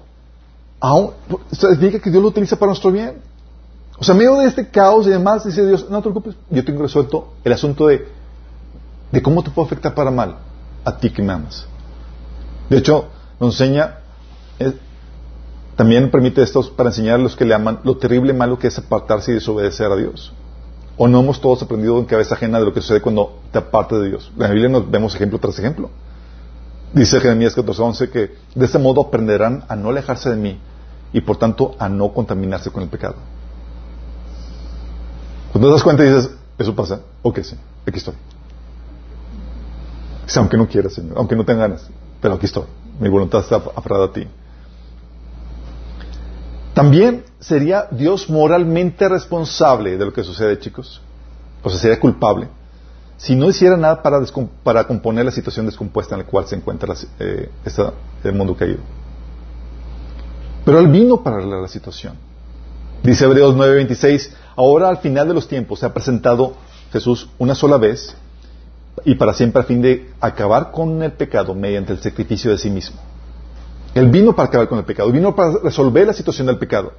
aún, 0.82 1.12
significa 1.52 2.00
que 2.00 2.10
Dios 2.10 2.22
lo 2.22 2.30
utiliza 2.30 2.58
para 2.58 2.72
nuestro 2.72 2.92
bien. 2.92 3.22
O 3.98 4.04
sea, 4.04 4.14
en 4.14 4.20
medio 4.20 4.36
de 4.38 4.48
este 4.48 4.68
caos 4.68 5.06
y 5.06 5.12
demás, 5.12 5.46
dice 5.46 5.66
Dios, 5.66 5.88
no 5.90 5.98
te 5.98 6.10
preocupes, 6.10 6.36
yo 6.50 6.66
tengo 6.66 6.82
resuelto 6.82 7.34
el 7.44 7.54
asunto 7.54 7.88
de, 7.88 8.08
de 9.12 9.22
cómo 9.22 9.44
te 9.44 9.52
puedo 9.52 9.68
afectar 9.68 9.94
para 9.94 10.10
mal 10.10 10.38
a 10.84 10.98
ti 10.98 11.12
que 11.12 11.22
me 11.22 11.32
amas. 11.32 11.68
De 12.68 12.80
hecho, 12.80 13.06
nos 13.40 13.62
enseña, 13.62 14.00
también 15.76 16.10
permite 16.10 16.42
esto 16.42 16.68
para 16.76 16.90
enseñar 16.90 17.16
a 17.16 17.24
los 17.24 17.36
que 17.36 17.46
le 17.46 17.54
aman 17.54 17.80
lo 17.84 17.98
terrible 17.98 18.34
malo 18.34 18.58
que 18.58 18.68
es 18.68 18.78
apartarse 18.80 19.32
y 19.32 19.36
desobedecer 19.36 19.92
a 19.92 19.96
Dios. 19.96 20.34
¿O 20.98 21.08
no 21.08 21.20
hemos 21.20 21.40
todos 21.40 21.62
aprendido 21.62 22.00
en 22.00 22.06
cabeza 22.06 22.36
ajena 22.36 22.60
de 22.60 22.66
lo 22.66 22.74
que 22.74 22.82
sucede 22.82 23.02
cuando 23.02 23.40
te 23.52 23.60
apartas 23.60 24.00
de 24.02 24.10
Dios? 24.10 24.32
En 24.34 24.42
la 24.42 24.48
Biblia 24.48 24.70
nos 24.70 24.90
vemos 24.90 25.14
ejemplo 25.14 25.38
tras 25.38 25.60
ejemplo. 25.60 25.90
Dice 26.94 27.20
Jeremías 27.20 27.56
14:11 27.56 28.10
que 28.10 28.36
de 28.56 28.66
este 28.66 28.80
modo 28.80 29.02
aprenderán 29.02 29.64
a 29.70 29.76
no 29.76 29.90
alejarse 29.90 30.32
de 30.32 30.36
mí 30.36 30.60
y 31.14 31.22
por 31.22 31.38
tanto 31.38 31.76
a 31.80 31.90
no 31.90 32.14
contaminarse 32.14 32.72
con 32.72 32.84
el 32.84 32.90
pecado. 32.90 33.16
Cuando 35.52 35.68
te 35.68 35.74
das 35.74 35.84
cuenta 35.84 36.04
y 36.04 36.08
dices, 36.08 36.32
¿eso 36.58 36.76
pasa? 36.76 37.02
Ok, 37.22 37.40
sí, 37.42 37.56
aquí 37.86 37.98
estoy. 37.98 38.16
aunque 40.36 40.58
no 40.58 40.68
quieras, 40.68 40.94
Señor, 40.94 41.18
aunque 41.18 41.36
no 41.36 41.44
tengas 41.44 41.70
ganas, 41.70 41.90
pero 42.22 42.36
aquí 42.36 42.46
estoy. 42.46 42.66
Mi 43.00 43.10
voluntad 43.10 43.42
está 43.42 43.58
aferrada 43.76 44.06
a 44.06 44.14
ti. 44.14 44.28
También 46.74 47.26
sería 47.40 47.88
Dios 47.92 48.30
moralmente 48.30 49.10
responsable 49.10 49.98
de 49.98 50.06
lo 50.06 50.14
que 50.14 50.24
sucede, 50.24 50.58
chicos. 50.60 51.02
O 51.64 51.70
sea, 51.70 51.80
sería 51.80 52.00
culpable 52.00 52.48
si 53.22 53.36
no 53.36 53.48
hiciera 53.50 53.78
nada 53.78 54.02
para, 54.02 54.20
para 54.64 54.88
componer 54.88 55.24
la 55.26 55.32
situación 55.32 55.68
descompuesta 55.68 56.16
en 56.16 56.22
la 56.22 56.28
cual 56.28 56.48
se 56.48 56.56
encuentra 56.56 56.96
eh, 57.20 57.52
el 58.24 58.34
mundo 58.34 58.56
caído. 58.56 58.80
Pero 60.66 60.80
Él 60.80 60.88
vino 60.88 61.24
para 61.24 61.38
arreglar 61.38 61.62
la 61.62 61.68
situación. 61.68 62.16
Dice 63.04 63.26
Hebreos 63.26 63.56
9:26, 63.56 64.32
ahora 64.56 64.90
al 64.90 64.98
final 64.98 65.28
de 65.28 65.34
los 65.34 65.48
tiempos 65.48 65.80
se 65.80 65.86
ha 65.86 65.94
presentado 65.94 66.54
Jesús 66.92 67.30
una 67.40 67.56
sola 67.56 67.78
vez 67.78 68.16
y 69.06 69.16
para 69.16 69.34
siempre 69.34 69.62
a 69.62 69.66
fin 69.66 69.82
de 69.82 70.12
acabar 70.20 70.72
con 70.72 71.02
el 71.02 71.14
pecado 71.14 71.56
mediante 71.56 71.94
el 71.94 72.00
sacrificio 72.00 72.52
de 72.52 72.58
sí 72.58 72.70
mismo. 72.70 73.00
Él 73.96 74.10
vino 74.10 74.36
para 74.36 74.50
acabar 74.50 74.68
con 74.68 74.78
el 74.78 74.86
pecado, 74.86 75.12
vino 75.12 75.36
para 75.36 75.58
resolver 75.64 76.08
la 76.08 76.14
situación 76.14 76.48
del 76.48 76.58
pecado. 76.58 76.94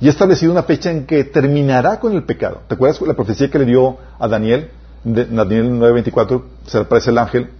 Y 0.00 0.08
ha 0.08 0.10
establecido 0.10 0.50
una 0.50 0.64
fecha 0.64 0.90
en 0.90 1.06
que 1.06 1.24
terminará 1.24 2.00
con 2.00 2.14
el 2.14 2.24
pecado. 2.24 2.62
¿Te 2.66 2.74
acuerdas 2.74 3.00
la 3.02 3.14
profecía 3.14 3.50
que 3.50 3.58
le 3.58 3.66
dio 3.66 3.98
a 4.18 4.26
Daniel? 4.26 4.70
Daniel 5.04 5.70
9:24 5.72 6.42
se 6.66 6.78
aparece 6.78 7.10
el 7.10 7.18
ángel. 7.18 7.50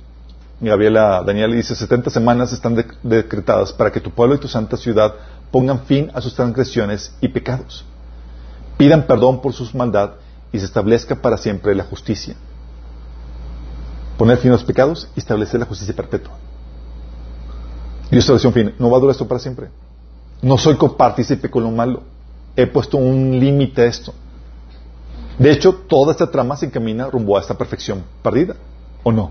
Gabriel 0.60 0.94
Daniel 0.94 1.52
dice, 1.52 1.74
70 1.74 2.10
semanas 2.10 2.52
están 2.52 2.82
decretadas 3.02 3.72
para 3.72 3.92
que 3.92 4.00
tu 4.00 4.10
pueblo 4.10 4.36
y 4.36 4.38
tu 4.38 4.48
santa 4.48 4.76
ciudad 4.76 5.14
pongan 5.54 5.84
fin 5.84 6.10
a 6.14 6.20
sus 6.20 6.34
transgresiones 6.34 7.14
y 7.20 7.28
pecados. 7.28 7.84
Pidan 8.76 9.06
perdón 9.06 9.40
por 9.40 9.52
sus 9.52 9.72
maldad 9.72 10.14
y 10.50 10.58
se 10.58 10.64
establezca 10.64 11.14
para 11.14 11.36
siempre 11.36 11.76
la 11.76 11.84
justicia. 11.84 12.34
Poner 14.18 14.38
fin 14.38 14.50
a 14.50 14.54
los 14.54 14.64
pecados 14.64 15.08
y 15.14 15.20
establecer 15.20 15.60
la 15.60 15.66
justicia 15.66 15.94
perpetua. 15.94 16.32
Dios 18.10 18.24
estableció 18.24 18.48
un 18.48 18.54
fin. 18.54 18.74
No 18.80 18.90
va 18.90 18.96
a 18.96 19.00
durar 19.00 19.12
esto 19.12 19.28
para 19.28 19.38
siempre. 19.38 19.68
No 20.42 20.58
soy 20.58 20.74
copartícipe 20.74 21.48
con 21.48 21.62
lo 21.62 21.70
malo. 21.70 22.02
He 22.56 22.66
puesto 22.66 22.96
un 22.96 23.38
límite 23.38 23.82
a 23.82 23.84
esto. 23.84 24.12
De 25.38 25.52
hecho, 25.52 25.72
toda 25.72 26.10
esta 26.10 26.28
trama 26.32 26.56
se 26.56 26.66
encamina 26.66 27.06
rumbo 27.06 27.38
a 27.38 27.40
esta 27.40 27.56
perfección 27.56 28.02
perdida, 28.24 28.56
¿o 29.04 29.12
no? 29.12 29.30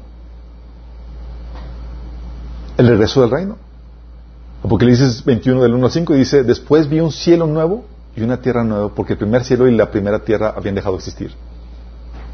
El 2.77 2.87
regreso 2.87 3.19
del 3.19 3.29
reino. 3.29 3.57
Apocalipsis 4.63 5.25
21 5.25 5.61
del 5.61 5.73
1 5.73 5.85
al 5.85 5.91
5 5.91 6.13
dice, 6.13 6.43
después 6.43 6.87
vi 6.87 7.01
un 7.01 7.11
cielo 7.11 7.45
nuevo 7.47 7.83
y 8.15 8.21
una 8.21 8.39
tierra 8.39 8.63
nueva, 8.63 8.87
porque 8.95 9.13
el 9.13 9.19
primer 9.19 9.43
cielo 9.43 9.67
y 9.67 9.75
la 9.75 9.91
primera 9.91 10.19
tierra 10.19 10.53
habían 10.55 10.73
dejado 10.73 10.95
de 10.95 10.99
existir. 10.99 11.31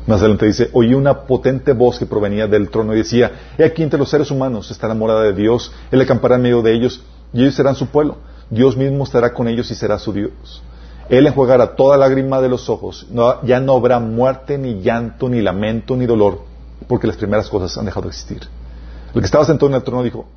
Más 0.06 0.20
adelante 0.20 0.46
dice, 0.46 0.70
oí 0.74 0.94
una 0.94 1.22
potente 1.22 1.74
voz 1.74 1.98
que 1.98 2.06
provenía 2.06 2.46
del 2.46 2.70
trono 2.70 2.94
y 2.94 2.98
decía, 2.98 3.32
he 3.58 3.64
aquí 3.64 3.82
entre 3.82 3.98
los 3.98 4.12
seres 4.12 4.30
humanos 4.30 4.70
está 4.70 4.88
la 4.88 4.94
morada 4.94 5.24
de 5.24 5.34
Dios, 5.34 5.72
Él 5.90 6.02
acampará 6.02 6.36
en 6.36 6.44
medio 6.44 6.62
de 6.62 6.72
ellos 6.72 7.04
y 7.34 7.42
ellos 7.42 7.56
serán 7.56 7.76
su 7.76 7.88
pueblo. 7.88 8.18
Dios 8.52 8.78
mismo 8.78 9.06
estará 9.06 9.34
con 9.34 9.48
ellos 9.48 9.72
y 9.72 9.76
será 9.76 9.98
su 9.98 10.14
Dios. 10.14 10.62
Él 11.10 11.26
enjuagará 11.26 11.76
toda 11.76 11.98
lágrima 11.98 12.42
de 12.42 12.50
los 12.50 12.70
ojos. 12.70 13.08
ya 13.44 13.60
no 13.60 13.76
habrá 13.76 14.00
muerte, 14.00 14.60
ni 14.60 14.82
llanto, 14.82 15.30
ni 15.30 15.42
lamento, 15.42 15.96
ni 15.96 16.06
dolor, 16.06 16.42
porque 16.88 17.08
las 17.08 17.18
primeras 17.18 17.50
cosas 17.50 17.76
han 17.76 17.86
dejado 17.86 18.04
de 18.04 18.10
existir. 18.10 18.42
El 19.16 19.22
que 19.22 19.26
estaba 19.26 19.46
sentado 19.46 19.70
en 19.70 19.76
el 19.76 19.84
trono 19.84 20.04
dijo, 20.04 20.28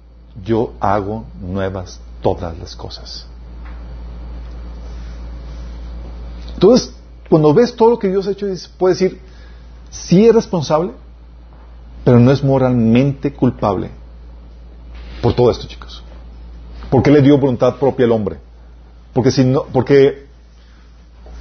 yo 0.44 0.72
hago 0.80 1.24
nuevas 1.40 2.00
todas 2.20 2.58
las 2.58 2.76
cosas. 2.76 3.26
Entonces, 6.54 6.94
cuando 7.28 7.52
ves 7.52 7.74
todo 7.74 7.90
lo 7.90 7.98
que 7.98 8.08
Dios 8.08 8.26
ha 8.26 8.32
hecho, 8.32 8.46
puedes 8.78 8.98
decir, 8.98 9.20
sí 9.90 10.26
es 10.26 10.34
responsable, 10.34 10.92
pero 12.04 12.18
no 12.18 12.30
es 12.30 12.42
moralmente 12.42 13.32
culpable 13.32 13.90
por 15.20 15.34
todo 15.34 15.50
esto, 15.50 15.66
chicos. 15.66 16.02
Porque 16.90 17.10
le 17.10 17.22
dio 17.22 17.38
voluntad 17.38 17.76
propia 17.76 18.06
al 18.06 18.12
hombre. 18.12 18.38
Porque 19.12 19.30
si 19.30 19.44
no, 19.44 19.64
porque 19.64 20.26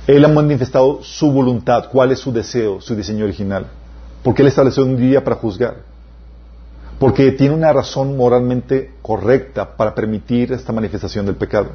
él 0.08 0.26
ha 0.26 0.28
manifestado 0.28 1.04
su 1.04 1.32
voluntad, 1.32 1.90
cuál 1.92 2.12
es 2.12 2.20
su 2.20 2.32
deseo, 2.32 2.82
su 2.82 2.96
diseño 2.96 3.26
original. 3.26 3.68
Porque 4.24 4.42
Él 4.42 4.48
estableció 4.48 4.84
un 4.84 4.98
día 4.98 5.24
para 5.24 5.36
juzgar. 5.36 5.78
Porque 7.02 7.32
tiene 7.32 7.56
una 7.56 7.74
razón 7.74 8.16
moralmente 8.16 8.94
correcta 9.02 9.76
para 9.76 9.96
permitir 9.96 10.54
esta 10.54 10.72
manifestación 10.72 11.26
del 11.26 11.36
pecado. 11.36 11.70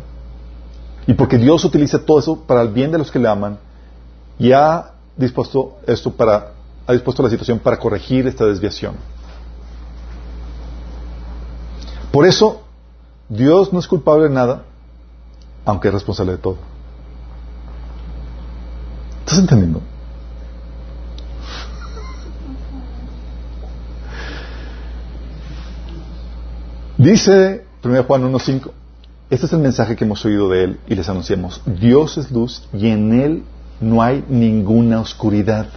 Y 1.04 1.14
porque 1.14 1.36
Dios 1.36 1.64
utiliza 1.64 1.98
todo 1.98 2.20
eso 2.20 2.44
para 2.44 2.62
el 2.62 2.68
bien 2.68 2.92
de 2.92 2.98
los 2.98 3.10
que 3.10 3.18
le 3.18 3.26
aman 3.26 3.58
y 4.38 4.52
ha 4.52 4.92
dispuesto 5.16 5.78
esto 5.84 6.12
para, 6.12 6.52
ha 6.86 6.92
dispuesto 6.92 7.24
la 7.24 7.30
situación 7.30 7.58
para 7.58 7.76
corregir 7.76 8.28
esta 8.28 8.46
desviación. 8.46 8.94
Por 12.12 12.24
eso, 12.24 12.62
Dios 13.28 13.72
no 13.72 13.80
es 13.80 13.88
culpable 13.88 14.28
de 14.28 14.30
nada, 14.30 14.62
aunque 15.64 15.88
es 15.88 15.94
responsable 15.94 16.34
de 16.34 16.38
todo. 16.38 16.58
¿Estás 19.24 19.40
entendiendo? 19.40 19.80
Dice 27.06 27.64
1 27.84 28.02
Juan 28.02 28.32
1.5, 28.32 28.72
este 29.30 29.46
es 29.46 29.52
el 29.52 29.60
mensaje 29.60 29.94
que 29.94 30.02
hemos 30.02 30.24
oído 30.24 30.48
de 30.48 30.64
Él 30.64 30.80
y 30.88 30.96
les 30.96 31.08
anunciamos. 31.08 31.62
Dios 31.64 32.18
es 32.18 32.32
luz 32.32 32.64
y 32.72 32.88
en 32.88 33.20
Él 33.20 33.44
no 33.80 34.02
hay 34.02 34.24
ninguna 34.28 35.00
oscuridad. 35.00 35.68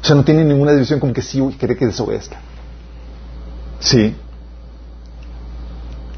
O 0.00 0.04
sea, 0.06 0.16
no 0.16 0.24
tiene 0.24 0.42
ninguna 0.42 0.72
división 0.72 1.00
como 1.00 1.12
que 1.12 1.20
sí, 1.20 1.38
uy, 1.38 1.52
quiere 1.52 1.76
que 1.76 1.84
desobedezca. 1.84 2.40
Sí. 3.78 4.16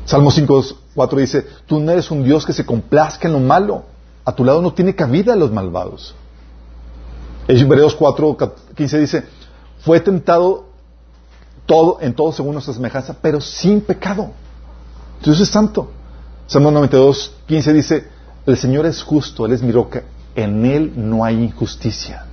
Salmo 0.05 0.31
5.4 0.31 1.17
dice, 1.17 1.47
tú 1.67 1.81
no 1.81 1.91
eres 1.91 2.09
un 2.12 2.23
Dios 2.23 2.47
que 2.47 2.53
se 2.53 2.65
complazca 2.65 3.27
en 3.27 3.35
lo 3.35 3.41
malo. 3.41 3.83
A 4.25 4.33
tu 4.33 4.45
lado 4.45 4.62
no 4.62 4.75
tiene 4.75 4.95
cabida 4.95 5.35
los 5.35 5.51
malvados. 5.51 6.15
Hebreos 7.49 7.97
4, 7.97 8.37
15 8.77 8.99
dice, 9.01 9.25
fue 9.81 9.99
tentado 9.99 10.74
todo, 11.67 11.99
en 12.01 12.15
todo 12.15 12.33
según 12.33 12.53
nuestra 12.53 12.75
semejanza, 12.75 13.17
pero 13.21 13.41
sin 13.41 13.81
pecado. 13.81 14.31
Dios 15.23 15.41
es 15.41 15.49
santo. 15.49 15.91
Salmo 16.47 16.71
92, 16.71 17.33
15 17.47 17.73
dice, 17.73 18.09
el 18.47 18.57
Señor 18.57 18.87
es 18.87 19.03
justo, 19.03 19.47
Él 19.47 19.53
es 19.53 19.62
mi 19.62 19.73
roca, 19.73 20.03
en 20.35 20.67
Él 20.67 20.93
no 20.97 21.25
hay 21.25 21.43
injusticia. 21.43 22.27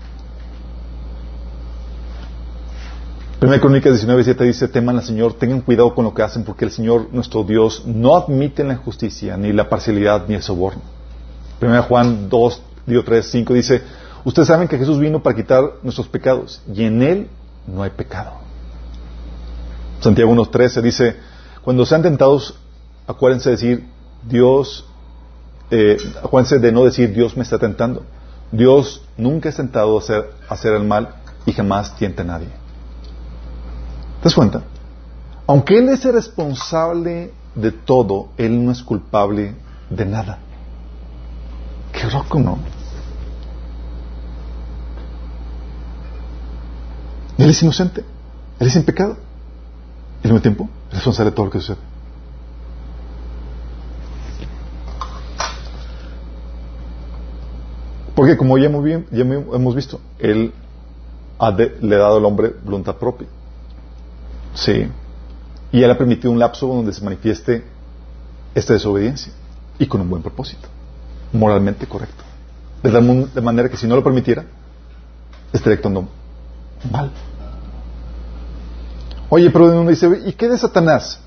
Primera 3.39 3.59
Crónicas 3.61 3.93
19, 3.93 4.23
7 4.23 4.43
dice, 4.43 4.67
teman 4.67 4.97
al 4.97 5.03
Señor, 5.03 5.33
tengan 5.33 5.61
cuidado 5.61 5.95
con 5.95 6.05
lo 6.05 6.13
que 6.13 6.21
hacen, 6.21 6.43
porque 6.43 6.65
el 6.65 6.71
Señor, 6.71 7.07
nuestro 7.11 7.43
Dios, 7.43 7.83
no 7.85 8.15
admite 8.15 8.63
la 8.63 8.73
injusticia, 8.73 9.37
ni 9.37 9.51
la 9.51 9.67
parcialidad, 9.67 10.27
ni 10.27 10.35
el 10.35 10.43
soborno. 10.43 10.81
Primera 11.59 11.81
Juan 11.83 12.29
2, 12.29 12.61
3, 12.85 13.25
5 13.25 13.53
dice, 13.53 13.81
Ustedes 14.23 14.47
saben 14.47 14.67
que 14.67 14.77
Jesús 14.77 14.99
vino 14.99 15.23
para 15.23 15.35
quitar 15.35 15.63
nuestros 15.81 16.07
pecados 16.07 16.61
y 16.71 16.83
en 16.83 17.01
Él 17.01 17.27
no 17.65 17.81
hay 17.81 17.89
pecado. 17.89 18.40
Santiago 20.01 20.33
1.13 20.33 20.81
dice, 20.81 21.15
cuando 21.63 21.85
sean 21.85 22.01
tentados, 22.01 22.55
acuérdense 23.07 23.49
de 23.49 23.55
decir, 23.55 23.87
Dios, 24.27 24.85
eh, 25.69 25.97
acuérdense 26.23 26.59
de 26.59 26.71
no 26.71 26.83
decir, 26.83 27.13
Dios 27.13 27.37
me 27.37 27.43
está 27.43 27.59
tentando. 27.59 28.03
Dios 28.51 29.03
nunca 29.15 29.49
es 29.49 29.55
tentado 29.55 29.95
a 29.95 29.99
hacer, 29.99 30.31
a 30.49 30.53
hacer 30.55 30.73
el 30.73 30.83
mal 30.83 31.15
y 31.45 31.53
jamás 31.53 31.95
tienta 31.95 32.23
a 32.23 32.25
nadie. 32.25 32.47
¿Te 32.47 34.23
das 34.25 34.35
cuenta? 34.35 34.63
Aunque 35.47 35.77
Él 35.77 35.89
es 35.89 36.03
el 36.05 36.13
responsable 36.13 37.31
de 37.53 37.71
todo, 37.71 38.29
Él 38.37 38.65
no 38.65 38.71
es 38.71 38.81
culpable 38.81 39.55
de 39.89 40.05
nada. 40.05 40.39
Qué 41.91 42.07
loco, 42.07 42.39
¿no? 42.39 42.57
Él 47.37 47.49
es 47.49 47.61
inocente, 47.61 48.03
Él 48.59 48.67
es 48.67 48.75
en 48.75 48.83
pecado. 48.83 49.17
Y 50.23 50.27
al 50.27 50.33
mismo 50.33 50.41
tiempo, 50.41 50.69
es 50.89 50.95
responsable 50.95 51.31
de 51.31 51.35
todo 51.35 51.45
lo 51.45 51.51
que 51.51 51.59
sucede. 51.59 51.77
Porque 58.15 58.37
como 58.37 58.57
ya 58.57 58.65
hemos, 58.65 58.83
visto, 59.75 59.99
Él 60.19 60.53
le 61.81 61.95
ha 61.95 61.99
dado 61.99 62.17
al 62.17 62.25
hombre 62.25 62.53
voluntad 62.63 62.95
propia. 62.97 63.27
Sí. 64.53 64.87
Y 65.71 65.81
Él 65.83 65.89
ha 65.89 65.97
permitido 65.97 66.31
un 66.31 66.39
lapso 66.39 66.67
donde 66.67 66.91
se 66.93 67.03
manifieste 67.03 67.63
esta 68.53 68.73
desobediencia. 68.73 69.31
Y 69.79 69.87
con 69.87 70.01
un 70.01 70.09
buen 70.09 70.21
propósito. 70.21 70.67
Moralmente 71.33 71.87
correcto. 71.87 72.23
De, 72.83 72.99
mon- 73.01 73.33
de 73.33 73.41
manera 73.41 73.69
que 73.69 73.77
si 73.77 73.87
no 73.87 73.95
lo 73.95 74.03
permitiera, 74.03 74.43
estaría 75.53 75.75
actuando 75.75 76.07
mal. 76.91 77.11
Oye, 79.33 79.49
pero 79.49 79.65
uno 79.79 79.89
dice, 79.89 80.09
¿y 80.25 80.33
qué 80.33 80.49
de 80.49 80.57
Satanás? 80.57 81.21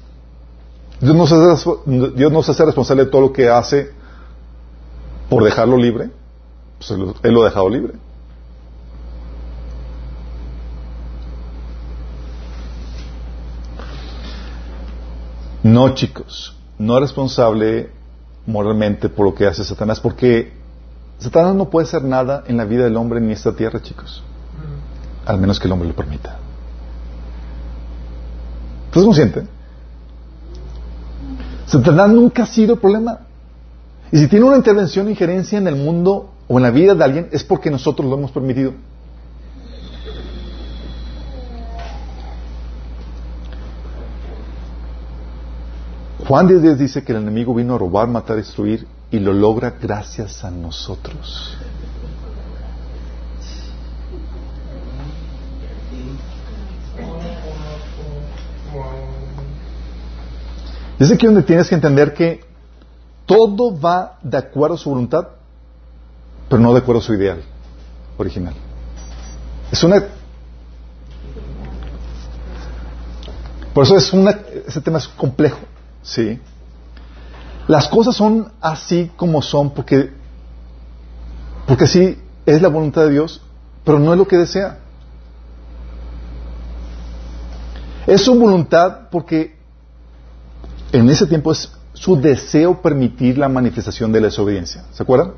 Dios 1.00 1.16
no, 1.16 1.26
se 1.26 1.34
hace, 1.36 1.70
Dios 2.14 2.30
no 2.30 2.42
se 2.42 2.50
hace 2.50 2.64
responsable 2.66 3.06
de 3.06 3.10
todo 3.10 3.22
lo 3.22 3.32
que 3.32 3.48
hace 3.48 3.92
por 5.30 5.42
dejarlo 5.42 5.78
libre. 5.78 6.10
Pues 6.76 6.90
él, 6.90 7.00
lo- 7.00 7.14
él 7.22 7.32
lo 7.34 7.42
ha 7.42 7.46
dejado 7.46 7.68
libre. 7.70 7.94
No, 15.62 15.94
chicos, 15.94 16.54
no 16.78 16.96
es 16.96 17.00
responsable 17.02 17.90
moralmente 18.46 19.08
por 19.08 19.26
lo 19.26 19.34
que 19.34 19.46
hace 19.46 19.64
Satanás, 19.64 20.00
porque 20.00 20.52
Satanás 21.18 21.54
no 21.54 21.70
puede 21.70 21.86
hacer 21.86 22.04
nada 22.04 22.44
en 22.46 22.56
la 22.58 22.64
vida 22.66 22.84
del 22.84 22.96
hombre 22.96 23.20
ni 23.20 23.28
en 23.28 23.32
esta 23.32 23.54
tierra, 23.54 23.80
chicos, 23.80 24.22
al 25.24 25.38
menos 25.38 25.58
que 25.58 25.66
el 25.66 25.72
hombre 25.72 25.88
lo 25.88 25.94
permita. 25.96 26.38
¿Estás 28.94 29.06
consciente? 29.06 29.42
Satanás 31.66 32.10
nunca 32.10 32.44
ha 32.44 32.46
sido 32.46 32.76
problema. 32.76 33.18
Y 34.12 34.18
si 34.18 34.28
tiene 34.28 34.44
una 34.44 34.56
intervención 34.56 35.08
o 35.08 35.10
injerencia 35.10 35.58
en 35.58 35.66
el 35.66 35.74
mundo 35.74 36.30
o 36.46 36.58
en 36.58 36.62
la 36.62 36.70
vida 36.70 36.94
de 36.94 37.02
alguien, 37.02 37.28
es 37.32 37.42
porque 37.42 37.72
nosotros 37.72 38.08
lo 38.08 38.16
hemos 38.16 38.30
permitido. 38.30 38.72
Juan 46.28 46.48
10.10 46.48 46.76
dice 46.76 47.02
que 47.02 47.10
el 47.10 47.18
enemigo 47.18 47.52
vino 47.52 47.74
a 47.74 47.78
robar, 47.78 48.06
matar, 48.06 48.36
destruir 48.36 48.86
y 49.10 49.18
lo 49.18 49.32
logra 49.32 49.74
gracias 49.82 50.44
a 50.44 50.52
nosotros. 50.52 51.56
Y 60.93 60.93
es 61.04 61.12
aquí 61.12 61.26
donde 61.26 61.42
tienes 61.42 61.68
que 61.68 61.74
entender 61.74 62.14
que 62.14 62.40
todo 63.26 63.78
va 63.78 64.18
de 64.22 64.36
acuerdo 64.38 64.76
a 64.76 64.78
su 64.78 64.90
voluntad, 64.90 65.28
pero 66.48 66.60
no 66.60 66.72
de 66.72 66.80
acuerdo 66.80 67.00
a 67.00 67.04
su 67.04 67.14
ideal 67.14 67.42
original. 68.16 68.54
Es 69.70 69.82
una... 69.82 70.02
Por 73.72 73.84
eso 73.84 73.96
es 73.96 74.12
una, 74.12 74.38
ese 74.66 74.80
tema 74.80 74.98
es 74.98 75.08
complejo, 75.08 75.58
¿sí? 76.02 76.38
Las 77.66 77.88
cosas 77.88 78.14
son 78.14 78.52
así 78.60 79.10
como 79.16 79.42
son 79.42 79.70
porque, 79.70 80.12
porque 81.66 81.84
así 81.84 82.22
es 82.46 82.62
la 82.62 82.68
voluntad 82.68 83.02
de 83.02 83.10
Dios, 83.10 83.40
pero 83.84 83.98
no 83.98 84.12
es 84.12 84.18
lo 84.18 84.28
que 84.28 84.36
desea. 84.36 84.78
Es 88.06 88.22
su 88.22 88.38
voluntad 88.38 89.08
porque 89.10 89.56
en 90.94 91.10
ese 91.10 91.26
tiempo 91.26 91.50
es 91.50 91.72
su 91.92 92.20
deseo 92.20 92.80
permitir 92.80 93.36
la 93.36 93.48
manifestación 93.48 94.12
de 94.12 94.20
la 94.20 94.26
desobediencia. 94.28 94.84
¿Se 94.92 95.02
acuerdan? 95.02 95.32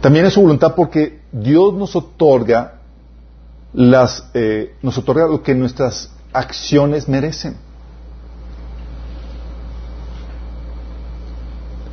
También 0.00 0.24
es 0.24 0.34
su 0.34 0.40
voluntad 0.40 0.74
porque 0.76 1.22
Dios 1.32 1.74
nos 1.74 1.96
otorga 1.96 2.80
las, 3.72 4.28
eh, 4.34 4.76
nos 4.82 4.96
otorga 4.98 5.26
lo 5.26 5.42
que 5.42 5.54
nuestras 5.54 6.10
acciones 6.32 7.08
merecen. 7.08 7.56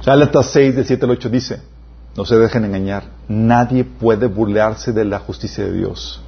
Gálatas 0.06 0.48
6, 0.52 0.76
del 0.76 0.86
7 0.86 1.06
al 1.06 1.12
8 1.12 1.30
dice, 1.30 1.62
no 2.16 2.26
se 2.26 2.38
dejen 2.38 2.66
engañar, 2.66 3.06
nadie 3.28 3.84
puede 3.84 4.28
burlarse 4.28 4.92
de 4.92 5.06
la 5.06 5.18
justicia 5.18 5.64
de 5.64 5.74
Dios. 5.74 6.22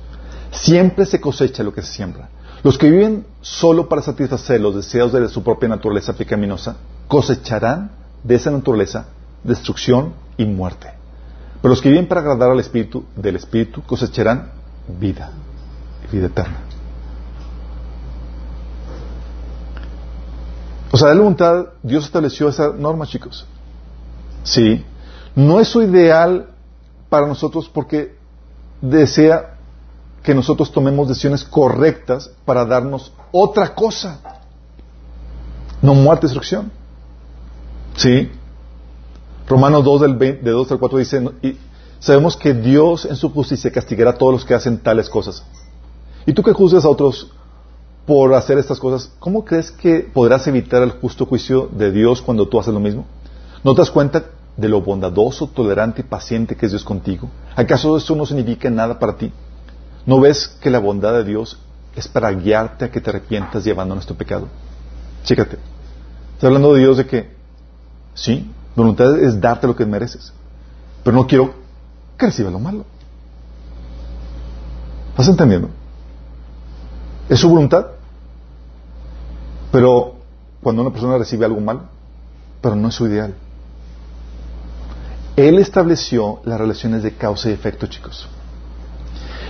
Siempre 0.50 1.06
se 1.06 1.22
cosecha 1.22 1.62
lo 1.62 1.74
que 1.74 1.84
se 1.84 1.94
siembra. 1.94 2.30
Los 2.66 2.80
que 2.80 2.90
viven 2.90 3.28
solo 3.42 3.88
para 3.88 4.02
satisfacer 4.02 4.60
los 4.60 4.76
deseos 4.76 5.14
de 5.14 5.30
su 5.30 5.44
propia 5.44 5.70
naturaleza 5.70 6.14
pecaminosa 6.14 6.78
cosecharán 7.08 7.92
de 8.24 8.34
esa 8.34 8.50
naturaleza 8.50 9.06
destrucción 9.44 10.16
y 10.36 10.46
muerte. 10.46 10.88
Pero 11.62 11.70
los 11.70 11.80
que 11.80 11.90
viven 11.90 12.08
para 12.08 12.22
agradar 12.22 12.50
al 12.50 12.60
Espíritu 12.60 13.06
del 13.16 13.36
Espíritu 13.36 13.84
cosecharán 13.84 14.50
vida, 15.00 15.30
vida 16.12 16.26
eterna. 16.26 16.58
O 20.92 20.98
sea, 20.98 21.10
de 21.10 21.14
la 21.14 21.22
voluntad, 21.22 21.68
Dios 21.84 22.06
estableció 22.06 22.50
esa 22.50 22.70
norma, 22.70 23.06
chicos. 23.06 23.46
Sí. 24.42 24.84
No 25.36 25.60
es 25.60 25.68
su 25.68 25.84
ideal 25.84 26.48
para 27.10 27.28
nosotros 27.28 27.70
porque 27.72 28.16
desea 28.82 29.55
que 30.26 30.34
nosotros 30.34 30.72
tomemos 30.72 31.08
decisiones 31.08 31.44
correctas 31.44 32.32
para 32.46 32.66
darnos 32.66 33.14
otra 33.32 33.76
cosa. 33.76 34.20
No 35.82 35.94
muerte, 35.94 36.26
destrucción. 36.26 36.72
Sí. 37.96 38.32
Romanos 39.48 39.84
2 39.84 40.02
del 40.02 40.16
20, 40.16 40.44
de 40.44 40.52
2 40.52 40.72
al 40.72 40.80
4 40.80 40.98
dice, 40.98 41.30
y 41.44 41.58
sabemos 42.00 42.36
que 42.36 42.56
Dios 42.56 43.06
en 43.06 43.16
su 43.16 43.30
justicia 43.30 43.72
castigará 43.72 44.12
a 44.12 44.18
todos 44.18 44.34
los 44.34 44.46
que 44.46 44.56
hacen 44.56 44.80
tales 44.80 45.08
cosas. 45.08 45.44
¿Y 46.26 46.34
tú 46.34 46.42
que 46.42 46.54
juzgas 46.54 46.86
a 46.86 46.90
otros 46.90 47.32
por 48.08 48.34
hacer 48.34 48.58
estas 48.58 48.80
cosas, 48.80 49.12
cómo 49.20 49.46
crees 49.46 49.70
que 49.70 50.00
podrás 50.12 50.48
evitar 50.48 50.82
el 50.82 50.92
justo 50.92 51.28
juicio 51.28 51.70
de 51.72 51.92
Dios 51.92 52.24
cuando 52.24 52.48
tú 52.48 52.60
haces 52.60 52.74
lo 52.74 52.80
mismo? 52.80 53.06
¿No 53.64 53.76
te 53.76 53.82
das 53.82 53.92
cuenta 53.92 54.26
de 54.58 54.70
lo 54.70 54.82
bondadoso, 54.82 55.46
tolerante 55.46 56.02
y 56.02 56.06
paciente 56.06 56.56
que 56.56 56.66
es 56.66 56.72
Dios 56.72 56.84
contigo? 56.84 57.30
¿Acaso 57.56 57.96
esto 57.96 58.16
no 58.16 58.26
significa 58.26 58.72
nada 58.72 58.98
para 58.98 59.16
ti? 59.16 59.32
¿No 60.06 60.20
ves 60.20 60.48
que 60.62 60.70
la 60.70 60.80
bondad 60.80 61.14
de 61.14 61.24
Dios 61.24 61.58
es 61.96 62.08
para 62.08 62.32
guiarte 62.32 62.86
a 62.86 62.92
que 62.92 63.02
te 63.02 63.10
arrepientas 63.10 63.66
y 63.66 63.72
abandones 63.72 64.06
tu 64.06 64.16
pecado? 64.16 64.48
Chécate. 65.24 65.58
Está 66.34 66.48
hablando 66.48 66.74
de 66.74 66.82
Dios 66.82 66.98
de 66.98 67.08
que, 67.08 67.36
sí, 68.14 68.52
voluntad 68.76 69.18
es 69.20 69.40
darte 69.40 69.68
lo 69.68 69.76
que 69.76 69.86
mereces, 69.86 70.34
pero 71.04 71.16
no 71.16 71.26
quiero 71.26 71.54
que 72.18 72.26
recibas 72.26 72.52
lo 72.52 72.60
malo. 72.60 72.86
¿Estás 75.12 75.30
entendiendo? 75.30 75.70
Es 77.30 77.40
su 77.40 77.50
voluntad. 77.50 77.88
Pero 79.72 80.16
cuando 80.62 80.82
una 80.82 80.92
persona 80.92 81.18
recibe 81.18 81.46
algo 81.46 81.60
malo, 81.60 81.84
pero 82.62 82.76
no 82.76 82.90
es 82.90 82.96
su 82.96 83.08
ideal. 83.08 83.34
Él 85.36 85.60
estableció 85.60 86.40
las 86.44 86.60
relaciones 86.60 87.04
de 87.04 87.14
causa 87.16 87.50
y 87.50 87.54
efecto, 87.54 87.88
chicos. 87.88 88.28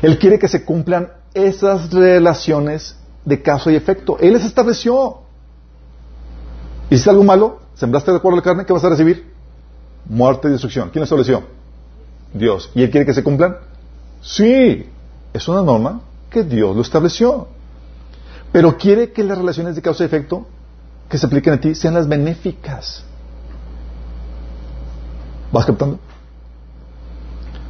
Él 0.05 0.19
quiere 0.19 0.37
que 0.37 0.47
se 0.47 0.63
cumplan 0.63 1.09
esas 1.33 1.91
relaciones 1.91 2.95
de 3.25 3.41
causa 3.41 3.71
y 3.71 3.75
efecto. 3.75 4.19
Él 4.19 4.33
les 4.33 4.45
estableció. 4.45 5.21
¿Hiciste 6.91 7.09
algo 7.09 7.23
malo? 7.23 7.61
¿Sembraste 7.73 8.11
de 8.11 8.17
acuerdo 8.17 8.35
a 8.35 8.41
la 8.41 8.43
carne? 8.43 8.65
¿Qué 8.67 8.71
vas 8.73 8.83
a 8.83 8.89
recibir? 8.89 9.33
Muerte 10.07 10.47
y 10.47 10.51
destrucción. 10.51 10.91
¿Quién 10.91 10.99
lo 10.99 11.05
estableció? 11.05 11.41
Dios. 12.31 12.69
¿Y 12.75 12.83
Él 12.83 12.91
quiere 12.91 13.03
que 13.03 13.15
se 13.15 13.23
cumplan? 13.23 13.57
Sí. 14.21 14.87
Es 15.33 15.47
una 15.47 15.63
norma 15.63 16.01
que 16.29 16.43
Dios 16.43 16.75
lo 16.75 16.83
estableció. 16.83 17.47
Pero 18.51 18.77
quiere 18.77 19.11
que 19.11 19.23
las 19.23 19.39
relaciones 19.39 19.75
de 19.75 19.81
causa 19.81 20.03
y 20.03 20.05
efecto 20.05 20.45
que 21.09 21.17
se 21.17 21.25
apliquen 21.25 21.53
a 21.53 21.59
ti 21.59 21.73
sean 21.73 21.95
las 21.95 22.07
benéficas. 22.07 23.03
¿Vas 25.51 25.65
captando? 25.65 25.97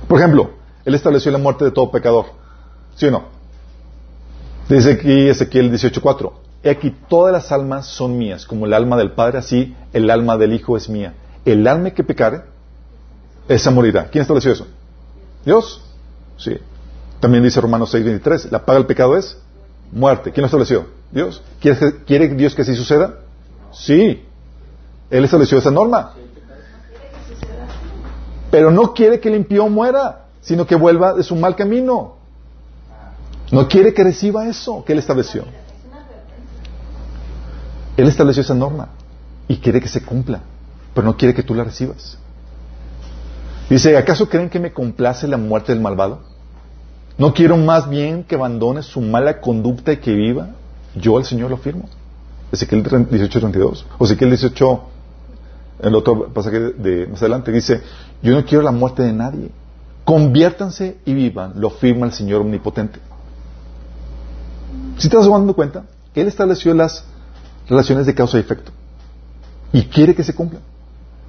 Por 0.10 0.20
ejemplo, 0.20 0.65
Él 0.86 0.96
estableció 0.96 1.32
la 1.32 1.38
muerte 1.38 1.66
de 1.66 1.72
todo 1.72 1.92
pecador. 1.92 2.26
¿Sí 2.96 3.08
o 3.08 3.12
no? 3.12 3.24
Dice 4.70 4.94
aquí 4.94 5.28
Ezequiel 5.28 5.72
18.4. 5.72 6.32
He 6.64 6.70
aquí 6.70 6.96
todas 7.10 7.34
las 7.34 7.52
almas 7.52 7.88
son 7.88 8.18
mías, 8.18 8.46
como 8.46 8.66
el 8.66 8.74
alma 8.74 8.98
del 8.98 9.12
Padre, 9.12 9.38
así 9.38 9.76
el 9.94 10.10
alma 10.10 10.38
del 10.38 10.54
Hijo 10.54 10.78
es 10.78 10.90
mía. 10.90 11.14
El 11.44 11.68
alma 11.68 11.92
que 11.92 12.04
pecare, 12.04 12.42
esa 13.48 13.70
morirá. 13.70 14.10
¿Quién 14.10 14.24
estableció 14.24 14.52
eso? 14.52 14.68
Dios. 15.46 15.82
Sí. 16.38 16.58
También 17.20 17.44
dice 17.44 17.62
Romanos 17.62 17.94
6.23. 17.94 18.50
La 18.50 18.66
paga 18.66 18.80
del 18.80 18.88
pecado 18.88 19.16
es 19.16 19.38
muerte. 19.92 20.32
¿Quién 20.32 20.42
lo 20.42 20.48
estableció? 20.48 20.88
Dios. 21.12 21.42
¿Quiere, 21.60 22.04
¿Quiere 22.04 22.28
Dios 22.30 22.56
que 22.56 22.64
así 22.64 22.76
suceda? 22.76 23.20
Sí. 23.72 24.26
Él 25.10 25.24
estableció 25.24 25.60
esa 25.60 25.72
norma. 25.72 26.14
Pero 28.50 28.72
no 28.72 28.94
quiere 28.94 29.20
que 29.20 29.30
el 29.30 29.36
impío 29.36 29.68
muera, 29.70 30.25
sino 30.46 30.66
que 30.68 30.76
vuelva 30.76 31.14
de 31.14 31.24
su 31.24 31.36
mal 31.36 31.56
camino. 31.56 32.16
No 33.52 33.68
quiere 33.68 33.94
que 33.94 34.04
reciba 34.04 34.48
eso 34.48 34.86
que 34.86 34.94
Él 34.94 35.00
estableció. 35.00 35.44
Él 37.98 38.08
estableció 38.08 38.42
esa 38.42 38.54
norma 38.54 38.90
y 39.48 39.58
quiere 39.58 39.82
que 39.82 39.88
se 39.88 40.04
cumpla, 40.04 40.42
pero 40.94 41.06
no 41.06 41.18
quiere 41.18 41.34
que 41.34 41.44
tú 41.44 41.56
la 41.56 41.64
recibas. 41.64 42.18
Dice, 43.70 43.98
¿acaso 43.98 44.30
creen 44.30 44.50
que 44.50 44.60
me 44.60 44.72
complace 44.72 45.28
la 45.28 45.38
muerte 45.38 45.72
del 45.72 45.82
malvado? 45.82 46.20
¿No 47.18 47.34
quiero 47.34 47.58
más 47.58 47.90
bien 47.90 48.24
que 48.24 48.36
abandone 48.36 48.84
su 48.84 49.02
mala 49.02 49.42
conducta 49.42 49.94
y 49.94 49.98
que 49.98 50.14
viva? 50.14 50.50
Yo 50.94 51.18
al 51.18 51.26
Señor 51.26 51.50
lo 51.50 51.58
firmo. 51.58 51.90
Ezequiel 52.52 52.84
18.32. 52.84 53.86
O 53.98 54.06
Ezequiel 54.06 54.30
18, 54.30 54.82
el 55.82 55.96
otro 55.96 56.28
pasaje 56.30 56.60
de 56.60 57.08
más 57.08 57.22
adelante, 57.22 57.52
dice, 57.52 57.82
yo 58.22 58.34
no 58.34 58.46
quiero 58.46 58.64
la 58.64 58.72
muerte 58.72 59.02
de 59.02 59.14
nadie. 59.14 59.50
Conviértanse 60.06 61.00
y 61.04 61.14
vivan, 61.16 61.54
lo 61.56 61.72
firma 61.72 62.06
el 62.06 62.14
Señor 62.14 62.42
Omnipotente. 62.42 63.00
Si 64.98 65.10
te 65.10 65.18
estás 65.18 65.30
dando 65.30 65.56
cuenta, 65.56 65.84
Él 66.14 66.28
estableció 66.28 66.74
las 66.76 67.04
relaciones 67.68 68.06
de 68.06 68.14
causa 68.14 68.38
y 68.38 68.42
efecto. 68.42 68.72
Y 69.74 69.86
quiere 69.86 70.14
que 70.14 70.24
se 70.24 70.36
cumplan. 70.36 70.62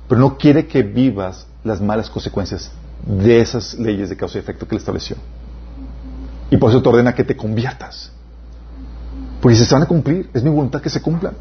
Pero 0.08 0.20
no 0.20 0.36
quiere 0.36 0.66
que 0.66 0.82
vivas 0.82 1.46
las 1.64 1.80
malas 1.80 2.10
consecuencias 2.10 2.70
de 3.04 3.40
esas 3.40 3.74
leyes 3.74 4.10
de 4.10 4.16
causa 4.16 4.38
y 4.38 4.40
efecto 4.40 4.68
que 4.68 4.74
Él 4.74 4.80
estableció. 4.80 5.16
Y 6.50 6.58
por 6.58 6.70
eso 6.70 6.82
te 6.82 6.88
ordena 6.88 7.14
que 7.14 7.24
te 7.24 7.34
conviertas. 7.36 8.12
Porque 9.40 9.56
se 9.56 9.74
van 9.74 9.84
a 9.84 9.86
cumplir, 9.86 10.30
es 10.34 10.44
mi 10.44 10.50
voluntad 10.50 10.80
que 10.82 10.90
se 10.90 11.00
cumplan. 11.00 11.34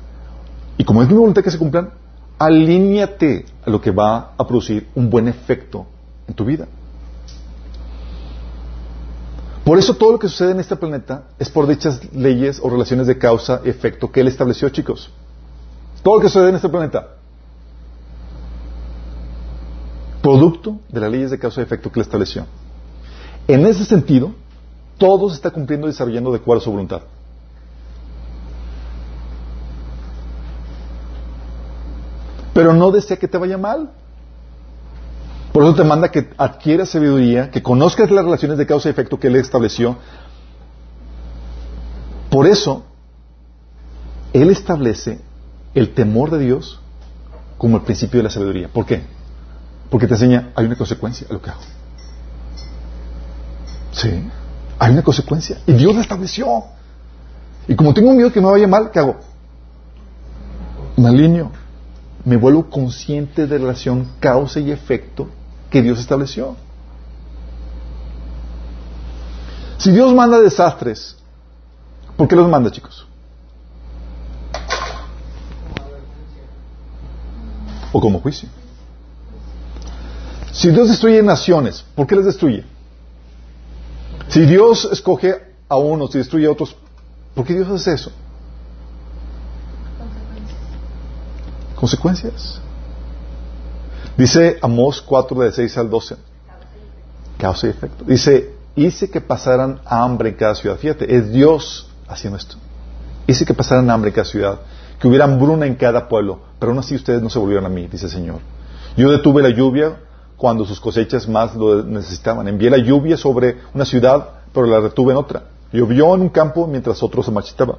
Y 0.77 0.85
como 0.85 1.03
es 1.03 1.09
mi 1.09 1.15
voluntad 1.15 1.43
que 1.43 1.51
se 1.51 1.59
cumplan, 1.59 1.91
alíñate 2.39 3.45
a 3.65 3.69
lo 3.69 3.81
que 3.81 3.91
va 3.91 4.31
a 4.37 4.47
producir 4.47 4.87
un 4.95 5.09
buen 5.09 5.27
efecto 5.27 5.85
en 6.27 6.33
tu 6.33 6.45
vida. 6.45 6.67
Por 9.65 9.79
eso 9.79 9.95
todo 9.95 10.11
lo 10.11 10.19
que 10.19 10.29
sucede 10.29 10.51
en 10.51 10.59
este 10.59 10.75
planeta 10.75 11.23
es 11.39 11.49
por 11.49 11.65
dichas 11.65 11.99
leyes 12.13 12.59
o 12.61 12.69
relaciones 12.69 13.07
de 13.07 13.17
causa-efecto 13.17 14.11
que 14.11 14.21
Él 14.21 14.27
estableció, 14.27 14.69
chicos. 14.69 15.09
Todo 16.03 16.17
lo 16.17 16.21
que 16.21 16.29
sucede 16.29 16.49
en 16.49 16.55
este 16.55 16.69
planeta. 16.69 17.07
Producto 20.21 20.79
de 20.87 20.99
las 20.99 21.11
leyes 21.11 21.31
de 21.31 21.39
causa-efecto 21.39 21.91
que 21.91 21.99
Él 21.99 22.05
estableció. 22.05 22.45
En 23.47 23.65
ese 23.65 23.85
sentido, 23.85 24.33
todo 24.99 25.29
se 25.29 25.35
está 25.35 25.49
cumpliendo 25.49 25.87
y 25.87 25.89
desarrollando 25.89 26.31
de 26.31 26.37
acuerdo 26.37 26.61
a 26.61 26.63
su 26.63 26.71
voluntad. 26.71 27.01
Pero 32.53 32.71
no 32.71 32.91
desea 32.91 33.17
que 33.17 33.27
te 33.27 33.39
vaya 33.39 33.57
mal. 33.57 33.89
Por 35.55 35.63
eso 35.63 35.73
te 35.73 35.85
manda 35.85 36.11
que 36.11 36.29
adquieras 36.37 36.89
sabiduría, 36.89 37.49
que 37.49 37.63
conozcas 37.63 38.11
las 38.11 38.25
relaciones 38.25 38.57
de 38.57 38.65
causa 38.65 38.89
y 38.89 38.91
efecto 38.91 39.17
que 39.17 39.27
Él 39.27 39.37
estableció. 39.37 39.95
Por 42.29 42.45
eso, 42.45 42.83
Él 44.33 44.49
establece 44.49 45.21
el 45.73 45.93
temor 45.93 46.29
de 46.29 46.39
Dios 46.39 46.81
como 47.57 47.77
el 47.77 47.83
principio 47.83 48.17
de 48.19 48.23
la 48.25 48.29
sabiduría. 48.31 48.67
¿Por 48.67 48.85
qué? 48.85 49.03
Porque 49.89 50.07
te 50.07 50.15
enseña, 50.15 50.51
hay 50.55 50.65
una 50.65 50.75
consecuencia 50.75 51.25
a 51.29 51.33
lo 51.33 51.41
que 51.41 51.49
hago. 51.49 51.61
Sí. 53.93 54.29
Hay 54.77 54.91
una 54.91 55.03
consecuencia. 55.03 55.61
Y 55.65 55.71
Dios 55.71 55.95
la 55.95 56.01
estableció. 56.01 56.65
Y 57.65 57.77
como 57.77 57.93
tengo 57.93 58.11
miedo 58.11 58.29
que 58.29 58.41
me 58.41 58.51
vaya 58.51 58.67
mal, 58.67 58.91
¿qué 58.91 58.99
hago? 58.99 59.15
Me. 60.97 61.45
Me 62.25 62.35
vuelvo 62.35 62.69
consciente 62.69 63.47
de 63.47 63.57
la 63.57 63.67
relación 63.67 64.09
causa 64.19 64.59
y 64.59 64.71
efecto 64.71 65.29
que 65.69 65.81
Dios 65.81 65.99
estableció. 65.99 66.55
Si 69.77 69.91
Dios 69.91 70.13
manda 70.13 70.39
desastres, 70.39 71.15
¿por 72.17 72.27
qué 72.27 72.35
los 72.35 72.47
manda, 72.47 72.71
chicos? 72.71 73.05
O 77.91 77.99
como 77.99 78.19
juicio. 78.19 78.49
Si 80.51 80.69
Dios 80.69 80.87
destruye 80.87 81.21
naciones, 81.21 81.85
¿por 81.95 82.07
qué 82.07 82.15
las 82.15 82.25
destruye? 82.25 82.63
Si 84.29 84.45
Dios 84.45 84.87
escoge 84.91 85.53
a 85.67 85.75
unos 85.75 86.15
y 86.15 86.17
destruye 86.17 86.47
a 86.47 86.51
otros, 86.51 86.75
¿por 87.33 87.45
qué 87.45 87.53
Dios 87.53 87.67
hace 87.69 87.93
eso? 87.93 88.11
Consecuencias. 91.75 92.61
Dice 94.17 94.57
Amós 94.61 95.01
4, 95.01 95.39
de 95.41 95.51
6 95.51 95.77
al 95.77 95.89
12. 95.89 96.15
Causa 97.37 97.67
y 97.67 97.69
efecto. 97.69 98.05
Dice, 98.05 98.53
hice 98.75 99.09
que 99.09 99.19
pasaran 99.19 99.79
hambre 99.85 100.29
en 100.29 100.35
cada 100.35 100.55
ciudad. 100.55 100.77
Fíjate, 100.77 101.15
es 101.15 101.31
Dios 101.31 101.89
haciendo 102.07 102.37
esto. 102.37 102.55
Hice 103.27 103.45
que 103.45 103.53
pasaran 103.53 103.89
hambre 103.89 104.09
en 104.09 104.15
cada 104.15 104.25
ciudad, 104.25 104.59
que 104.99 105.07
hubiera 105.07 105.25
hambruna 105.25 105.65
en 105.65 105.75
cada 105.75 106.07
pueblo, 106.07 106.39
pero 106.59 106.71
aún 106.71 106.79
así 106.79 106.95
ustedes 106.95 107.21
no 107.21 107.29
se 107.29 107.39
volvieron 107.39 107.65
a 107.65 107.69
mí, 107.69 107.87
dice 107.87 108.05
el 108.05 108.11
Señor. 108.11 108.39
Yo 108.95 109.11
detuve 109.11 109.41
la 109.41 109.49
lluvia 109.49 109.97
cuando 110.37 110.65
sus 110.65 110.79
cosechas 110.79 111.27
más 111.27 111.55
lo 111.55 111.83
necesitaban. 111.83 112.47
Envié 112.47 112.69
la 112.69 112.77
lluvia 112.77 113.17
sobre 113.17 113.57
una 113.73 113.83
ciudad, 113.83 114.29
pero 114.53 114.67
la 114.67 114.79
retuve 114.79 115.11
en 115.11 115.17
otra. 115.17 115.43
Llovió 115.73 116.15
en 116.15 116.21
un 116.21 116.29
campo 116.29 116.67
mientras 116.67 117.03
otro 117.03 117.21
se 117.23 117.31
marchitaba. 117.31 117.77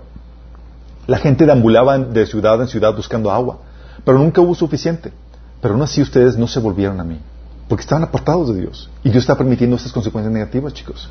La 1.07 1.19
gente 1.19 1.47
deambulaba 1.47 1.97
de 1.99 2.27
ciudad 2.27 2.61
en 2.61 2.69
ciudad 2.69 2.95
buscando 2.95 3.31
agua, 3.31 3.59
pero 4.05 4.19
nunca 4.19 4.41
hubo 4.41 4.55
suficiente. 4.55 5.13
Pero 5.61 5.75
aún 5.75 5.83
así 5.83 6.03
ustedes 6.03 6.37
no 6.37 6.47
se 6.47 6.61
volvieron 6.61 7.01
a 7.01 7.05
mí, 7.05 7.21
porque 7.69 7.83
estaban 7.83 8.05
apartados 8.05 8.49
de 8.55 8.61
Dios. 8.61 8.91
Y 9.03 9.11
Dios 9.11 9.23
está 9.23 9.37
permitiendo 9.37 9.77
estas 9.77 9.93
consecuencias 9.93 10.33
negativas, 10.33 10.75
chicos. 10.75 11.09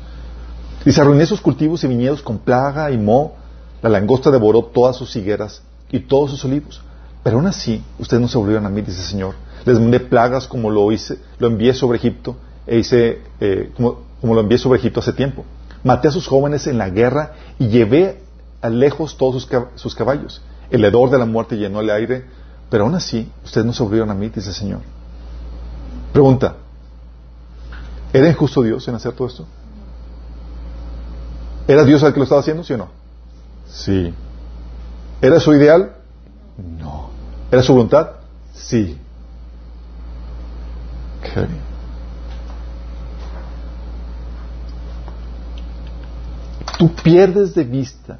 Y 0.84 1.00
arruiné 1.00 1.26
sus 1.26 1.40
cultivos 1.40 1.82
y 1.84 1.88
viñedos 1.88 2.22
con 2.22 2.38
plaga 2.38 2.90
y 2.90 2.98
moho. 2.98 3.34
La 3.82 3.90
langosta 3.90 4.30
devoró 4.30 4.64
todas 4.64 4.96
sus 4.96 5.14
higueras 5.16 5.62
y 5.90 6.00
todos 6.00 6.30
sus 6.30 6.44
olivos. 6.44 6.80
Pero 7.22 7.38
aún 7.38 7.46
así, 7.46 7.82
ustedes 7.98 8.20
no 8.20 8.28
se 8.28 8.38
volvieron 8.38 8.66
a 8.66 8.70
mí, 8.70 8.82
dice 8.82 9.00
el 9.00 9.06
Señor 9.06 9.34
les 9.66 9.80
mandé 9.80 10.00
plagas 10.00 10.46
como 10.46 10.70
lo 10.70 10.90
hice, 10.92 11.18
lo 11.38 11.48
envié 11.48 11.74
sobre 11.74 11.98
Egipto, 11.98 12.36
e 12.66 12.78
hice, 12.78 13.20
eh, 13.40 13.72
como, 13.76 14.04
lo 14.22 14.40
envié 14.40 14.58
sobre 14.58 14.78
Egipto 14.78 15.00
hace 15.00 15.12
tiempo. 15.12 15.44
Maté 15.82 16.08
a 16.08 16.12
sus 16.12 16.26
jóvenes 16.26 16.66
en 16.68 16.78
la 16.78 16.88
guerra 16.88 17.32
y 17.58 17.68
llevé 17.68 18.22
a 18.62 18.70
lejos 18.70 19.18
todos 19.18 19.48
sus, 19.74 19.94
caballos. 19.94 20.40
El 20.70 20.84
hedor 20.84 21.10
de 21.10 21.18
la 21.18 21.26
muerte 21.26 21.56
llenó 21.56 21.80
el 21.80 21.90
aire, 21.90 22.24
pero 22.70 22.84
aún 22.84 22.94
así, 22.94 23.30
ustedes 23.44 23.66
no 23.66 23.72
sobrevivieron 23.72 24.10
a 24.10 24.14
mí, 24.14 24.28
dice 24.28 24.48
el 24.48 24.54
Señor. 24.54 24.80
Pregunta, 26.12 26.56
¿era 28.12 28.28
injusto 28.28 28.62
Dios 28.62 28.86
en 28.88 28.94
hacer 28.94 29.12
todo 29.12 29.28
esto? 29.28 29.46
¿Era 31.68 31.84
Dios 31.84 32.02
el 32.02 32.12
que 32.12 32.18
lo 32.18 32.24
estaba 32.24 32.40
haciendo, 32.40 32.64
sí 32.64 32.72
o 32.72 32.78
no? 32.78 32.88
Sí. 33.68 34.14
¿Era 35.20 35.40
su 35.40 35.52
ideal? 35.52 35.96
No. 36.78 37.10
¿Era 37.50 37.62
su 37.62 37.72
voluntad? 37.72 38.10
Sí. 38.54 38.98
Tú 46.78 46.94
pierdes 46.94 47.54
de 47.54 47.64
vista 47.64 48.18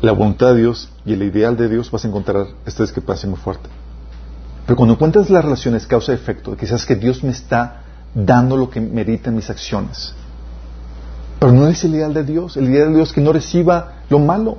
la 0.00 0.12
voluntad 0.12 0.54
de 0.54 0.60
Dios 0.60 0.90
y 1.04 1.14
el 1.14 1.22
ideal 1.22 1.56
de 1.56 1.68
Dios, 1.68 1.90
vas 1.90 2.04
a 2.04 2.08
encontrar 2.08 2.46
esta 2.66 2.82
discrepancia 2.82 3.28
muy 3.28 3.38
fuerte. 3.38 3.68
Pero 4.66 4.76
cuando 4.76 4.94
encuentras 4.94 5.30
las 5.30 5.44
relaciones 5.44 5.86
causa-efecto, 5.86 6.56
quizás 6.56 6.84
que 6.84 6.96
Dios 6.96 7.22
me 7.22 7.30
está 7.30 7.82
dando 8.14 8.56
lo 8.56 8.68
que 8.68 8.80
merita 8.80 9.30
mis 9.30 9.48
acciones. 9.48 10.14
Pero 11.38 11.52
no 11.52 11.68
es 11.68 11.84
el 11.84 11.94
ideal 11.94 12.14
de 12.14 12.24
Dios. 12.24 12.56
El 12.56 12.68
ideal 12.68 12.88
de 12.88 12.96
Dios 12.96 13.08
es 13.10 13.14
que 13.14 13.20
no 13.20 13.32
reciba 13.32 14.02
lo 14.08 14.18
malo, 14.18 14.58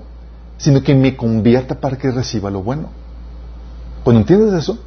sino 0.58 0.82
que 0.82 0.96
me 0.96 1.18
convierta 1.18 1.76
para 1.76 1.98
que 1.98 2.12
reciba 2.12 2.50
lo 2.50 2.64
bueno. 2.64 2.90
Cuando 4.04 4.22
entiendes 4.22 4.54
eso, 4.54 4.80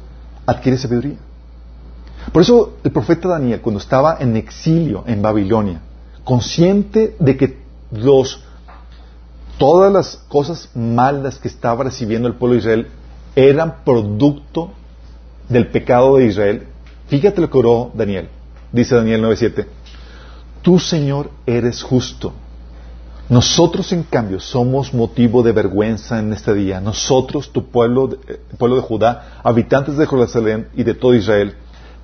adquieres 0.45 0.81
sabiduría. 0.81 1.17
Por 2.31 2.41
eso 2.41 2.77
el 2.83 2.91
profeta 2.91 3.29
Daniel, 3.29 3.61
cuando 3.61 3.79
estaba 3.79 4.17
en 4.19 4.35
exilio 4.35 5.03
en 5.05 5.21
Babilonia, 5.21 5.81
consciente 6.23 7.15
de 7.19 7.37
que 7.37 7.61
los, 7.91 8.43
todas 9.61 9.93
las 9.93 10.17
cosas 10.27 10.69
malas 10.73 11.37
que 11.37 11.47
estaba 11.47 11.83
recibiendo 11.83 12.27
el 12.27 12.33
pueblo 12.33 12.55
de 12.55 12.61
Israel 12.61 12.87
eran 13.35 13.83
producto 13.85 14.71
del 15.49 15.67
pecado 15.67 16.15
de 16.15 16.25
Israel, 16.25 16.63
fíjate 17.09 17.41
lo 17.41 17.51
que 17.51 17.59
oró 17.59 17.91
Daniel. 17.93 18.27
Dice 18.71 18.95
Daniel 18.95 19.21
9:7, 19.21 19.67
tú 20.63 20.79
Señor 20.79 21.29
eres 21.45 21.83
justo. 21.83 22.33
Nosotros, 23.29 23.91
en 23.91 24.01
cambio, 24.01 24.39
somos 24.39 24.95
motivo 24.95 25.43
de 25.43 25.51
vergüenza 25.51 26.17
en 26.17 26.33
este 26.33 26.55
día. 26.55 26.81
Nosotros, 26.81 27.53
tu 27.53 27.67
pueblo, 27.67 28.17
el 28.27 28.57
pueblo 28.57 28.77
de 28.77 28.81
Judá, 28.81 29.41
habitantes 29.43 29.95
de 29.95 30.07
Jerusalén 30.07 30.69
y 30.75 30.81
de 30.81 30.95
todo 30.95 31.13
Israel, 31.13 31.53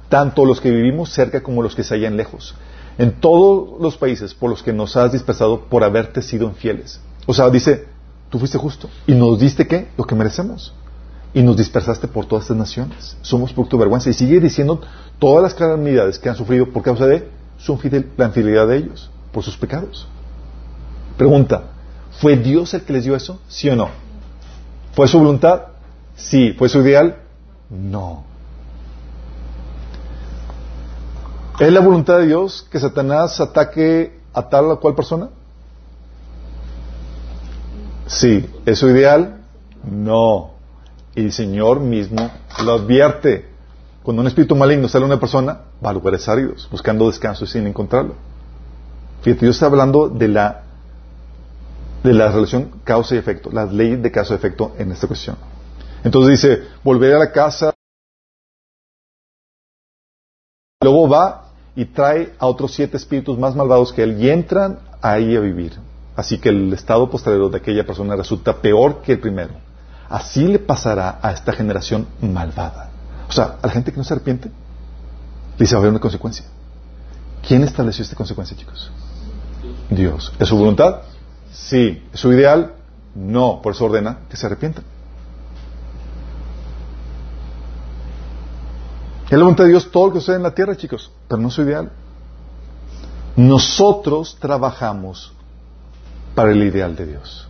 tanto 0.09 0.45
los 0.45 0.61
que 0.61 0.69
vivimos 0.69 1.09
cerca 1.09 1.41
como 1.41 1.63
los 1.63 1.73
que 1.73 1.84
se 1.84 1.95
hallan 1.95 2.17
lejos, 2.17 2.53
en 2.99 3.19
todos 3.19 3.81
los 3.81 3.97
países 3.97 4.35
por 4.35 4.51
los 4.51 4.61
que 4.61 4.73
nos 4.73 4.95
has 4.95 5.11
dispersado 5.11 5.61
por 5.61 5.84
haberte 5.84 6.21
sido 6.21 6.45
infieles. 6.47 7.01
O 7.28 7.34
sea, 7.34 7.49
dice, 7.49 7.86
tú 8.30 8.40
fuiste 8.40 8.58
justo 8.58 8.90
y 9.06 9.14
nos 9.14 9.38
diste 9.38 9.68
qué? 9.68 9.90
Lo 9.98 10.06
que 10.06 10.16
merecemos. 10.16 10.74
Y 11.34 11.44
nos 11.44 11.58
dispersaste 11.58 12.08
por 12.08 12.26
todas 12.26 12.45
estas 12.45 12.58
naciones. 12.58 13.18
Somos 13.22 13.54
por 13.54 13.68
tu 13.68 13.78
vergüenza. 13.78 14.10
Y 14.10 14.14
sigue 14.14 14.40
diciendo 14.40 14.82
todas 15.20 15.44
las 15.44 15.54
calamidades 15.54 16.18
que 16.18 16.30
han 16.30 16.36
sufrido 16.36 16.72
por 16.72 16.82
causa 16.82 17.06
de 17.06 17.30
su 17.58 17.78
la 18.16 18.26
infidelidad 18.26 18.68
de 18.68 18.78
ellos, 18.78 19.12
por 19.32 19.44
sus 19.44 19.58
pecados. 19.58 20.08
Pregunta, 21.18 21.64
¿fue 22.20 22.38
Dios 22.38 22.74
el 22.74 22.82
que 22.84 22.94
les 22.94 23.04
dio 23.04 23.16
eso? 23.16 23.40
¿Sí 23.49 23.70
o 23.70 23.76
no? 23.76 23.90
¿Fue 24.94 25.08
su 25.08 25.20
voluntad? 25.20 25.64
Sí. 26.16 26.56
¿Fue 26.58 26.70
su 26.70 26.80
ideal? 26.82 27.18
No. 27.70 28.24
¿Es 31.60 31.72
la 31.74 31.82
voluntad 31.82 32.20
de 32.20 32.28
Dios 32.28 32.66
que 32.72 32.80
Satanás 32.80 33.41
ataque 33.41 34.20
a 34.34 34.48
tal 34.48 34.72
o 34.72 34.80
cual 34.80 34.95
persona? 34.95 35.30
Sí. 38.07 38.49
¿Es 38.65 38.81
ideal? 38.84 39.41
No. 39.84 40.51
El 41.15 41.31
Señor 41.31 41.79
mismo 41.79 42.31
lo 42.63 42.73
advierte. 42.73 43.45
Cuando 44.03 44.21
un 44.21 44.27
espíritu 44.27 44.55
maligno 44.55 44.88
sale 44.88 45.03
a 45.03 45.07
una 45.07 45.19
persona, 45.19 45.61
va 45.84 45.89
a 45.89 45.93
lugares 45.93 46.27
áridos, 46.29 46.67
buscando 46.71 47.07
descanso 47.07 47.43
y 47.43 47.47
sin 47.47 47.67
encontrarlo. 47.67 48.15
Fíjate, 49.21 49.45
Dios 49.45 49.55
está 49.55 49.65
hablando 49.65 50.07
de 50.07 50.27
la, 50.29 50.63
de 52.03 52.13
la 52.13 52.31
relación 52.31 52.71
causa 52.84 53.15
y 53.15 53.17
efecto, 53.17 53.49
la 53.51 53.65
ley 53.65 53.95
de 53.95 54.11
causa 54.11 54.34
y 54.34 54.38
efecto 54.38 54.73
en 54.77 54.91
esta 54.91 55.07
cuestión. 55.07 55.35
Entonces 56.03 56.41
dice, 56.41 56.63
volver 56.84 57.15
a 57.15 57.19
la 57.19 57.31
casa. 57.31 57.73
Luego 60.81 61.09
va 61.09 61.51
y 61.75 61.85
trae 61.85 62.34
a 62.39 62.45
otros 62.45 62.73
siete 62.73 62.95
espíritus 62.95 63.38
más 63.38 63.55
malvados 63.55 63.91
que 63.91 64.03
él 64.03 64.21
y 64.21 64.29
entran 64.29 64.79
ahí 65.01 65.35
a 65.35 65.39
vivir. 65.39 65.73
Así 66.18 66.39
que 66.39 66.49
el 66.49 66.73
estado 66.73 67.07
posterior 67.11 67.52
de 67.52 67.57
aquella 67.57 67.85
persona 67.85 68.15
resulta 68.15 68.57
peor 68.57 69.03
que 69.03 69.14
el 69.14 69.19
primero. 69.19 69.53
Así 70.10 70.48
le 70.48 70.57
pasará 70.57 71.19
a 71.22 71.31
esta 71.31 71.53
generación 71.53 72.07
malvada. 72.22 72.89
O 73.30 73.31
sea, 73.31 73.57
a 73.61 73.68
la 73.68 73.72
gente 73.72 73.91
que 73.91 73.98
no 73.98 74.03
se 74.03 74.15
arrepiente, 74.15 74.49
dice 75.60 75.76
va 75.76 75.77
a 75.77 75.81
haber 75.81 75.91
una 75.91 75.99
consecuencia. 75.99 76.44
¿Quién 77.48 77.64
estableció 77.64 78.02
esta 78.02 78.15
consecuencia, 78.15 78.57
chicos? 78.57 78.89
Dios. 79.91 80.34
¿Es 80.39 80.48
su 80.48 80.57
voluntad? 80.57 81.02
Sí. 81.53 82.03
¿Es 82.11 82.19
su 82.19 82.34
ideal? 82.34 82.73
No. 83.14 83.61
Por 83.61 83.73
eso 83.73 83.85
ordena 83.85 84.22
que 84.27 84.38
se 84.38 84.48
arrepientan. 84.48 84.84
Es 89.26 89.34
la 89.34 89.44
voluntad 89.44 89.65
de 89.65 89.69
Dios 89.69 89.91
todo 89.91 90.07
lo 90.07 90.14
que 90.14 90.19
sucede 90.19 90.38
en 90.38 90.44
la 90.44 90.56
tierra, 90.56 90.76
chicos, 90.76 91.11
pero 91.27 91.39
no 91.39 91.49
es 91.49 91.53
su 91.53 91.61
ideal. 91.61 91.91
Nosotros 93.35 94.38
trabajamos 94.39 95.36
para 96.38 96.51
el 96.51 96.61
ideal 96.61 96.95
de 96.95 97.07
Dios. 97.07 97.47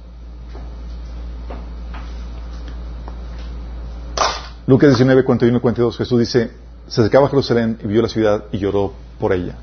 Lucas 4.65 4.91
19, 4.91 5.26
41 5.26 5.57
y 5.57 5.59
42, 5.59 5.97
Jesús 5.97 6.19
dice, 6.22 6.53
se 6.88 7.01
acercaba 7.01 7.26
a 7.26 7.30
Jerusalén 7.30 7.77
y 7.84 7.88
vio 7.88 8.01
la 8.01 8.07
ciudad 8.07 8.45
y 8.49 8.59
lloró 8.59 8.93
por 9.19 9.34
ella. 9.34 9.55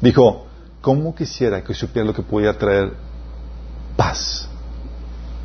Dijo, 0.00 0.46
¿cómo 0.80 1.14
quisiera 1.14 1.62
que 1.62 1.74
supiera 1.74 2.06
lo 2.06 2.14
que 2.14 2.22
podía 2.22 2.56
traer 2.56 2.94
paz? 3.98 4.48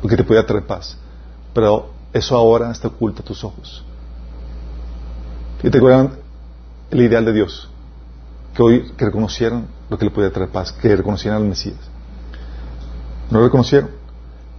Lo 0.02 0.08
que 0.08 0.16
te 0.16 0.24
podía 0.24 0.46
traer 0.46 0.64
paz. 0.64 0.96
Pero 1.52 1.90
eso 2.14 2.36
ahora 2.36 2.70
está 2.70 2.88
oculto 2.88 3.20
a 3.20 3.24
tus 3.26 3.44
ojos. 3.44 3.84
¿Y 5.62 5.68
te 5.68 5.76
acuerdan 5.76 6.12
el 6.90 7.02
ideal 7.02 7.26
de 7.26 7.34
Dios? 7.34 7.68
Que 8.54 8.62
hoy 8.62 8.92
que 8.96 9.04
reconocieron 9.04 9.66
lo 9.90 9.98
que 9.98 10.06
le 10.06 10.10
podía 10.10 10.32
traer 10.32 10.48
paz, 10.48 10.72
que 10.72 10.96
reconocieran 10.96 11.42
al 11.42 11.48
Mesías. 11.48 11.95
No 13.30 13.38
lo 13.38 13.44
reconocieron. 13.44 13.90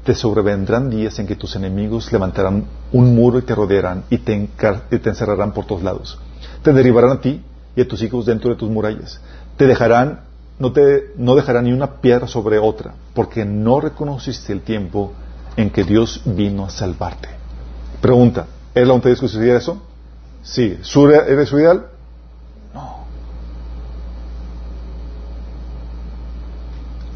Te 0.03 0.15
sobrevendrán 0.15 0.89
días 0.89 1.19
en 1.19 1.27
que 1.27 1.35
tus 1.35 1.55
enemigos 1.55 2.11
levantarán 2.11 2.65
un 2.91 3.15
muro 3.15 3.39
y 3.39 3.41
te 3.41 3.53
rodearán 3.53 4.05
y 4.09 4.19
te, 4.19 4.49
encerrarán 4.89 5.51
por 5.51 5.65
todos 5.65 5.83
lados. 5.83 6.17
Te 6.63 6.71
derribarán 6.71 7.11
a 7.11 7.21
ti 7.21 7.43
y 7.75 7.81
a 7.81 7.87
tus 7.87 8.01
hijos 8.01 8.25
dentro 8.25 8.49
de 8.49 8.55
tus 8.55 8.69
murallas. 8.69 9.19
Te 9.57 9.67
dejarán, 9.67 10.21
no 10.59 10.71
te 10.71 11.11
no 11.17 11.35
dejarán 11.35 11.65
ni 11.65 11.73
una 11.73 11.99
piedra 11.99 12.27
sobre 12.27 12.57
otra, 12.57 12.93
porque 13.13 13.43
no 13.43 13.81
reconociste 13.81 14.53
el 14.53 14.61
tiempo 14.61 15.11
en 15.57 15.69
que 15.71 15.83
Dios 15.83 16.21
vino 16.23 16.65
a 16.65 16.69
salvarte. 16.69 17.27
Pregunta, 17.99 18.47
¿es 18.73 18.83
la 18.83 18.89
voluntad 18.89 19.09
de 19.09 19.11
Dios 19.11 19.21
que 19.21 19.27
sucediera 19.27 19.57
eso? 19.57 19.81
Sí. 20.43 20.77
¿Eres 21.27 21.49
su 21.49 21.59
ideal? 21.59 21.87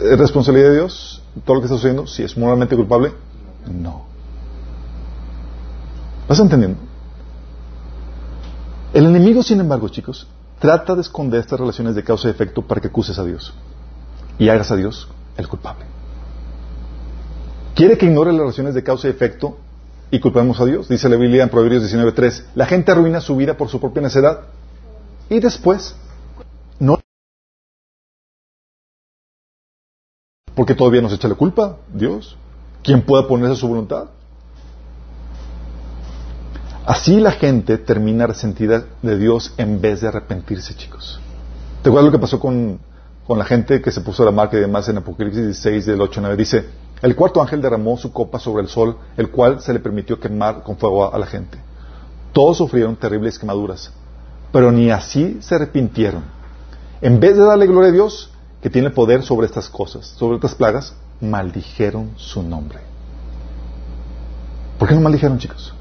¿Es 0.02 0.18
responsabilidad 0.18 0.70
de 0.70 0.76
Dios 0.76 1.22
todo 1.46 1.56
lo 1.56 1.62
que 1.62 1.66
está 1.66 1.76
sucediendo? 1.76 2.08
Sí. 2.08 2.24
¿Es 2.24 2.38
moralmente 2.38 2.76
culpable? 2.76 3.14
No. 3.68 4.06
¿Vas 6.28 6.40
entendiendo? 6.40 6.80
El 8.94 9.06
enemigo, 9.06 9.44
sin 9.44 9.60
embargo, 9.60 9.90
chicos, 9.90 10.28
trata 10.60 10.96
de 10.96 11.02
esconder 11.02 11.40
estas 11.40 11.60
relaciones 11.60 11.96
de 11.96 12.04
causa 12.04 12.28
y 12.28 12.32
efecto 12.32 12.62
para 12.62 12.82
que 12.82 12.88
acuses 12.88 13.18
a 13.20 13.24
Dios 13.24 13.54
y 14.38 14.50
hagas 14.50 14.72
a 14.72 14.76
Dios 14.76 15.08
el 15.38 15.48
culpable. 15.48 15.86
Quiere 17.76 17.98
que 17.98 18.06
ignore 18.06 18.32
las 18.32 18.42
relaciones 18.42 18.74
de 18.74 18.84
causa 18.84 19.08
y 19.08 19.12
efecto 19.12 19.58
y 20.10 20.20
culpemos 20.20 20.60
a 20.60 20.66
Dios. 20.66 20.90
Dice 20.90 21.08
la 21.08 21.16
Biblia 21.16 21.44
en 21.44 21.50
Proverbios 21.50 21.84
19.3, 21.84 22.44
la 22.56 22.66
gente 22.66 22.92
arruina 22.92 23.22
su 23.22 23.36
vida 23.36 23.56
por 23.56 23.70
su 23.70 23.80
propia 23.80 24.02
necedad 24.02 24.42
y 25.30 25.40
después 25.40 25.96
no... 26.80 27.00
Porque 30.56 30.76
todavía 30.76 31.02
nos 31.02 31.14
echa 31.14 31.28
la 31.28 31.36
culpa, 31.36 31.78
Dios. 31.94 32.38
¿Quién 32.84 33.04
puede 33.04 33.24
ponerse 33.24 33.56
su 33.56 33.68
voluntad? 33.68 34.06
Así 36.86 37.20
la 37.20 37.32
gente 37.32 37.78
termina 37.78 38.26
resentida 38.26 38.86
de 39.02 39.18
Dios 39.18 39.54
en 39.58 39.80
vez 39.80 40.02
de 40.02 40.08
arrepentirse, 40.08 40.76
chicos. 40.76 41.20
¿Te 41.84 41.90
acuerdas 41.90 42.12
lo 42.12 42.18
que 42.18 42.22
pasó 42.22 42.40
con, 42.40 42.80
con 43.26 43.38
la 43.38 43.46
gente 43.46 43.82
que 43.82 43.92
se 43.92 44.02
puso 44.02 44.26
la 44.26 44.32
marca 44.32 44.58
y 44.58 44.62
demás 44.62 44.90
en 44.90 44.98
Apocalipsis 44.98 45.44
16 45.44 45.86
del 45.86 46.02
8 46.02 46.22
9? 46.22 46.36
Dice, 46.36 46.66
el 47.02 47.16
cuarto 47.16 47.42
ángel 47.42 47.62
derramó 47.62 47.98
su 47.98 48.12
copa 48.12 48.40
sobre 48.40 48.64
el 48.64 48.70
sol, 48.70 48.98
el 49.16 49.30
cual 49.30 49.62
se 49.62 49.74
le 49.74 49.80
permitió 49.80 50.20
quemar 50.20 50.64
con 50.64 50.78
fuego 50.78 51.14
a 51.14 51.18
la 51.18 51.28
gente. 51.28 51.60
Todos 52.34 52.58
sufrieron 52.58 52.96
terribles 52.96 53.38
quemaduras, 53.38 53.92
pero 54.52 54.72
ni 54.72 54.90
así 54.90 55.38
se 55.42 55.56
arrepintieron. 55.56 56.24
En 57.02 57.20
vez 57.20 57.36
de 57.36 57.44
darle 57.44 57.68
gloria 57.68 57.90
a 57.90 57.94
Dios, 57.94 58.31
que 58.62 58.70
tiene 58.70 58.90
poder 58.92 59.24
sobre 59.24 59.48
estas 59.48 59.70
cosas, 59.70 60.06
sobre 60.06 60.36
estas 60.36 60.56
plagas, 60.56 60.94
maldijeron 61.20 62.12
su 62.16 62.44
nombre. 62.44 62.80
¿Por 64.78 64.88
qué 64.88 64.96
no 64.96 65.02
maldijeron, 65.02 65.38
chicos? 65.38 65.74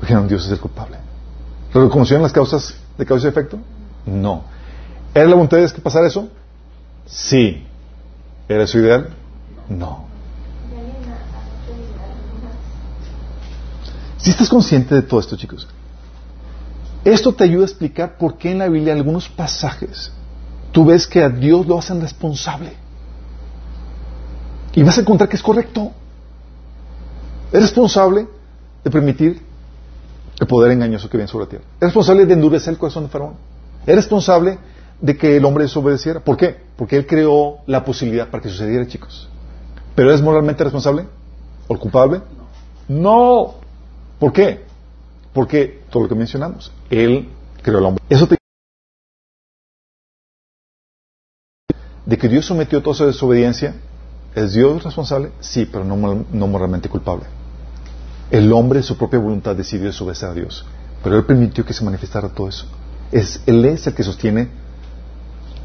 Dijeron, 0.00 0.28
Dios 0.28 0.44
es 0.46 0.52
el 0.52 0.60
culpable. 0.60 0.98
¿Lo 1.72 1.84
reconocieron 1.84 2.22
las 2.22 2.32
causas 2.32 2.74
de 2.98 3.06
causa 3.06 3.26
y 3.26 3.30
efecto? 3.30 3.58
No. 4.06 4.44
¿Era 5.14 5.26
la 5.26 5.34
voluntad 5.34 5.58
de 5.58 5.70
que 5.70 5.80
pasara 5.80 6.06
eso? 6.06 6.28
Sí. 7.06 7.66
¿Era 8.48 8.66
su 8.66 8.78
ideal? 8.78 9.10
No. 9.68 10.06
Si 14.18 14.30
estás 14.30 14.48
consciente 14.48 14.94
de 14.94 15.02
todo 15.02 15.18
esto, 15.18 15.36
chicos, 15.36 15.66
esto 17.04 17.32
te 17.32 17.44
ayuda 17.44 17.62
a 17.62 17.66
explicar 17.66 18.16
por 18.16 18.38
qué 18.38 18.50
en 18.52 18.58
la 18.58 18.68
Biblia 18.68 18.92
algunos 18.92 19.28
pasajes 19.28 20.12
tú 20.72 20.86
ves 20.86 21.06
que 21.06 21.22
a 21.22 21.28
Dios 21.28 21.66
lo 21.66 21.78
hacen 21.78 22.00
responsable. 22.00 22.72
Y 24.74 24.82
vas 24.82 24.96
a 24.96 25.02
encontrar 25.02 25.28
que 25.28 25.36
es 25.36 25.42
correcto. 25.42 25.92
Es 27.52 27.60
responsable 27.60 28.26
de 28.82 28.90
permitir 28.90 29.42
el 30.40 30.46
poder 30.46 30.72
engañoso 30.72 31.08
que 31.10 31.18
viene 31.18 31.30
sobre 31.30 31.44
la 31.44 31.50
tierra. 31.50 31.64
Es 31.78 31.88
responsable 31.88 32.24
de 32.24 32.32
endurecer 32.32 32.72
el 32.72 32.78
corazón 32.78 33.04
de 33.04 33.10
Faraón. 33.10 33.34
Es 33.86 33.94
responsable 33.94 34.58
de 35.00 35.16
que 35.16 35.36
el 35.36 35.44
hombre 35.44 35.64
desobedeciera. 35.64 36.20
¿Por 36.20 36.38
qué? 36.38 36.56
Porque 36.76 36.96
él 36.96 37.06
creó 37.06 37.58
la 37.66 37.84
posibilidad 37.84 38.28
para 38.28 38.42
que 38.42 38.48
sucediera, 38.48 38.86
chicos. 38.86 39.28
¿Pero 39.94 40.12
es 40.12 40.22
moralmente 40.22 40.64
responsable? 40.64 41.06
¿O 41.68 41.76
culpable? 41.78 42.22
No. 42.88 43.56
¿Por 44.18 44.32
qué? 44.32 44.64
Porque 45.32 45.82
todo 45.90 46.04
lo 46.04 46.08
que 46.08 46.14
mencionamos, 46.14 46.72
él 46.90 47.28
creó 47.62 47.78
al 47.78 47.84
hombre. 47.86 48.04
Eso 48.08 48.26
te 48.26 48.36
de 52.04 52.18
que 52.18 52.28
Dios 52.28 52.44
sometió 52.44 52.82
toda 52.82 52.96
su 52.96 53.06
desobediencia, 53.06 53.74
¿es 54.34 54.52
Dios 54.52 54.82
responsable? 54.82 55.32
Sí, 55.40 55.66
pero 55.70 55.84
no, 55.84 56.46
moralmente 56.46 56.88
culpable. 56.88 57.24
El 58.30 58.52
hombre 58.52 58.80
de 58.80 58.82
su 58.82 58.96
propia 58.96 59.18
voluntad 59.18 59.54
decidió 59.54 59.86
desobedecer 59.86 60.30
a 60.30 60.34
Dios, 60.34 60.64
pero 61.02 61.16
él 61.16 61.24
permitió 61.24 61.64
que 61.64 61.72
se 61.72 61.84
manifestara 61.84 62.28
todo 62.28 62.48
eso. 62.48 62.66
Es, 63.12 63.42
él 63.46 63.64
es 63.64 63.86
el 63.86 63.94
que 63.94 64.02
sostiene 64.02 64.48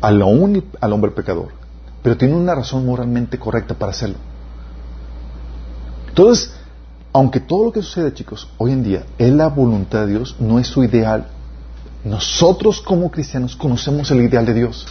al, 0.01 0.21
al 0.21 0.93
hombre 0.93 1.11
pecador, 1.11 1.49
pero 2.03 2.17
tiene 2.17 2.35
una 2.35 2.53
razón 2.53 2.85
moralmente 2.85 3.39
correcta 3.39 3.73
para 3.73 3.91
hacerlo. 3.91 4.17
Entonces, 6.09 6.53
aunque 7.17 7.39
todo 7.39 7.65
lo 7.65 7.71
que 7.71 7.81
sucede, 7.81 8.13
chicos, 8.13 8.47
hoy 8.59 8.73
en 8.73 8.83
día 8.83 9.03
es 9.17 9.33
la 9.33 9.47
voluntad 9.47 10.01
de 10.01 10.11
Dios, 10.11 10.35
no 10.39 10.59
es 10.59 10.67
su 10.67 10.83
ideal. 10.83 11.25
Nosotros 12.03 12.79
como 12.79 13.09
cristianos 13.09 13.55
conocemos 13.55 14.11
el 14.11 14.21
ideal 14.21 14.45
de 14.45 14.53
Dios. 14.53 14.85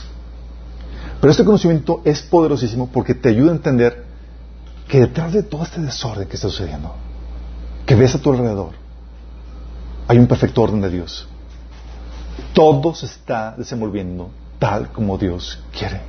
Pero 1.21 1.31
este 1.31 1.45
conocimiento 1.45 2.03
es 2.05 2.23
poderosísimo 2.23 2.89
porque 2.89 3.15
te 3.15 3.29
ayuda 3.29 3.53
a 3.53 3.55
entender 3.55 4.07
que 4.89 4.99
detrás 4.99 5.35
de 5.35 5.45
todo 5.45 5.63
este 5.63 5.81
desorden 5.81 6.27
que 6.27 6.35
está 6.35 6.49
sucediendo, 6.49 6.97
que 7.87 7.95
ves 7.95 8.17
a 8.17 8.19
tu 8.19 8.33
alrededor, 8.33 8.73
hay 10.09 10.19
un 10.19 10.27
perfecto 10.27 10.63
orden 10.63 10.81
de 10.81 10.91
Dios. 10.91 11.29
Todo 12.53 12.93
se 12.93 13.07
está 13.07 13.55
desenvolviendo 13.57 14.31
tal 14.59 14.91
como 14.91 15.17
Dios 15.17 15.61
quiere. 15.71 16.01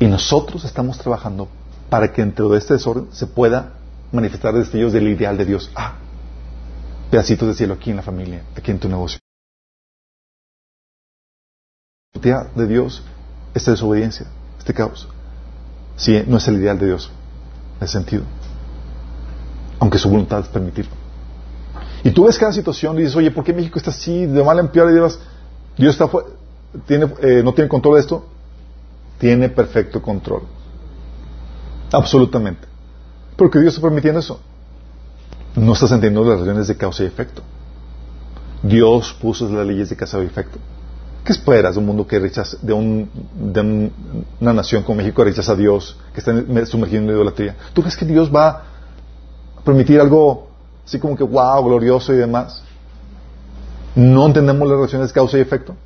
Y 0.00 0.06
nosotros 0.06 0.64
estamos 0.64 0.98
trabajando 0.98 1.46
para 1.88 2.12
que 2.12 2.20
dentro 2.20 2.48
de 2.48 2.58
este 2.58 2.74
desorden 2.74 3.06
se 3.12 3.28
pueda 3.28 3.77
manifestar 4.12 4.54
destellos 4.54 4.92
del 4.92 5.08
ideal 5.08 5.36
de 5.36 5.44
Dios. 5.44 5.70
Ah, 5.74 5.94
pedacitos 7.10 7.48
de 7.48 7.54
cielo 7.54 7.74
aquí 7.74 7.90
en 7.90 7.96
la 7.96 8.02
familia, 8.02 8.42
aquí 8.56 8.70
en 8.70 8.78
tu 8.78 8.88
negocio. 8.88 9.18
de 12.20 12.66
Dios, 12.66 13.02
esta 13.54 13.70
desobediencia, 13.70 14.26
este 14.58 14.74
caos. 14.74 15.08
Sí, 15.96 16.22
no 16.26 16.38
es 16.38 16.48
el 16.48 16.56
ideal 16.56 16.78
de 16.78 16.86
Dios, 16.86 17.12
en 17.78 17.84
ese 17.84 17.92
sentido. 17.92 18.24
Aunque 19.78 19.98
su 19.98 20.08
voluntad 20.08 20.40
es 20.40 20.48
permitirlo. 20.48 20.92
Y 22.02 22.10
tú 22.10 22.24
ves 22.24 22.36
cada 22.38 22.52
situación 22.52 22.96
y 22.96 23.02
dices, 23.02 23.14
oye, 23.14 23.30
¿por 23.30 23.44
qué 23.44 23.52
México 23.52 23.78
está 23.78 23.90
así, 23.90 24.26
de 24.26 24.42
mal 24.42 24.58
en 24.58 24.68
peor? 24.68 24.90
Y 24.90 24.94
dices, 24.94 25.20
Dios 25.76 25.94
está 25.94 26.10
tiene, 26.86 27.06
eh, 27.22 27.42
no 27.42 27.54
tiene 27.54 27.68
control 27.68 27.94
de 27.94 28.00
esto. 28.00 28.26
Tiene 29.18 29.48
perfecto 29.48 30.00
control. 30.00 30.42
Absolutamente. 31.92 32.67
Porque 33.38 33.60
Dios 33.60 33.74
está 33.74 33.86
permitiendo 33.86 34.18
eso. 34.18 34.40
No 35.54 35.72
estás 35.72 35.92
entendiendo 35.92 36.28
las 36.28 36.40
relaciones 36.40 36.66
de 36.66 36.76
causa 36.76 37.04
y 37.04 37.06
efecto. 37.06 37.40
Dios 38.64 39.16
puso 39.22 39.48
las 39.48 39.64
leyes 39.64 39.88
de 39.88 39.96
causa 39.96 40.20
y 40.20 40.26
efecto. 40.26 40.58
¿Qué 41.24 41.32
esperas 41.32 41.74
de 41.74 41.78
un 41.78 41.86
mundo 41.86 42.04
que 42.04 42.18
rechaza, 42.18 42.56
de, 42.60 42.72
un, 42.72 43.08
de 43.52 43.92
una 44.40 44.52
nación 44.52 44.82
como 44.82 44.96
México 44.96 45.22
que 45.22 45.30
rechaza 45.30 45.52
a 45.52 45.54
Dios, 45.54 45.96
que 46.12 46.18
está 46.18 46.32
sumergido 46.66 47.02
en 47.02 47.06
la 47.06 47.12
idolatría? 47.12 47.54
¿Tú 47.74 47.80
crees 47.80 47.96
que 47.96 48.04
Dios 48.04 48.28
va 48.34 48.48
a 48.48 48.62
permitir 49.64 50.00
algo 50.00 50.48
así 50.84 50.98
como 50.98 51.16
que 51.16 51.22
wow, 51.22 51.62
glorioso 51.62 52.12
y 52.12 52.16
demás? 52.16 52.64
¿No 53.94 54.26
entendemos 54.26 54.68
las 54.68 54.78
relaciones 54.78 55.08
de 55.08 55.14
causa 55.14 55.38
y 55.38 55.42
efecto? 55.42 55.76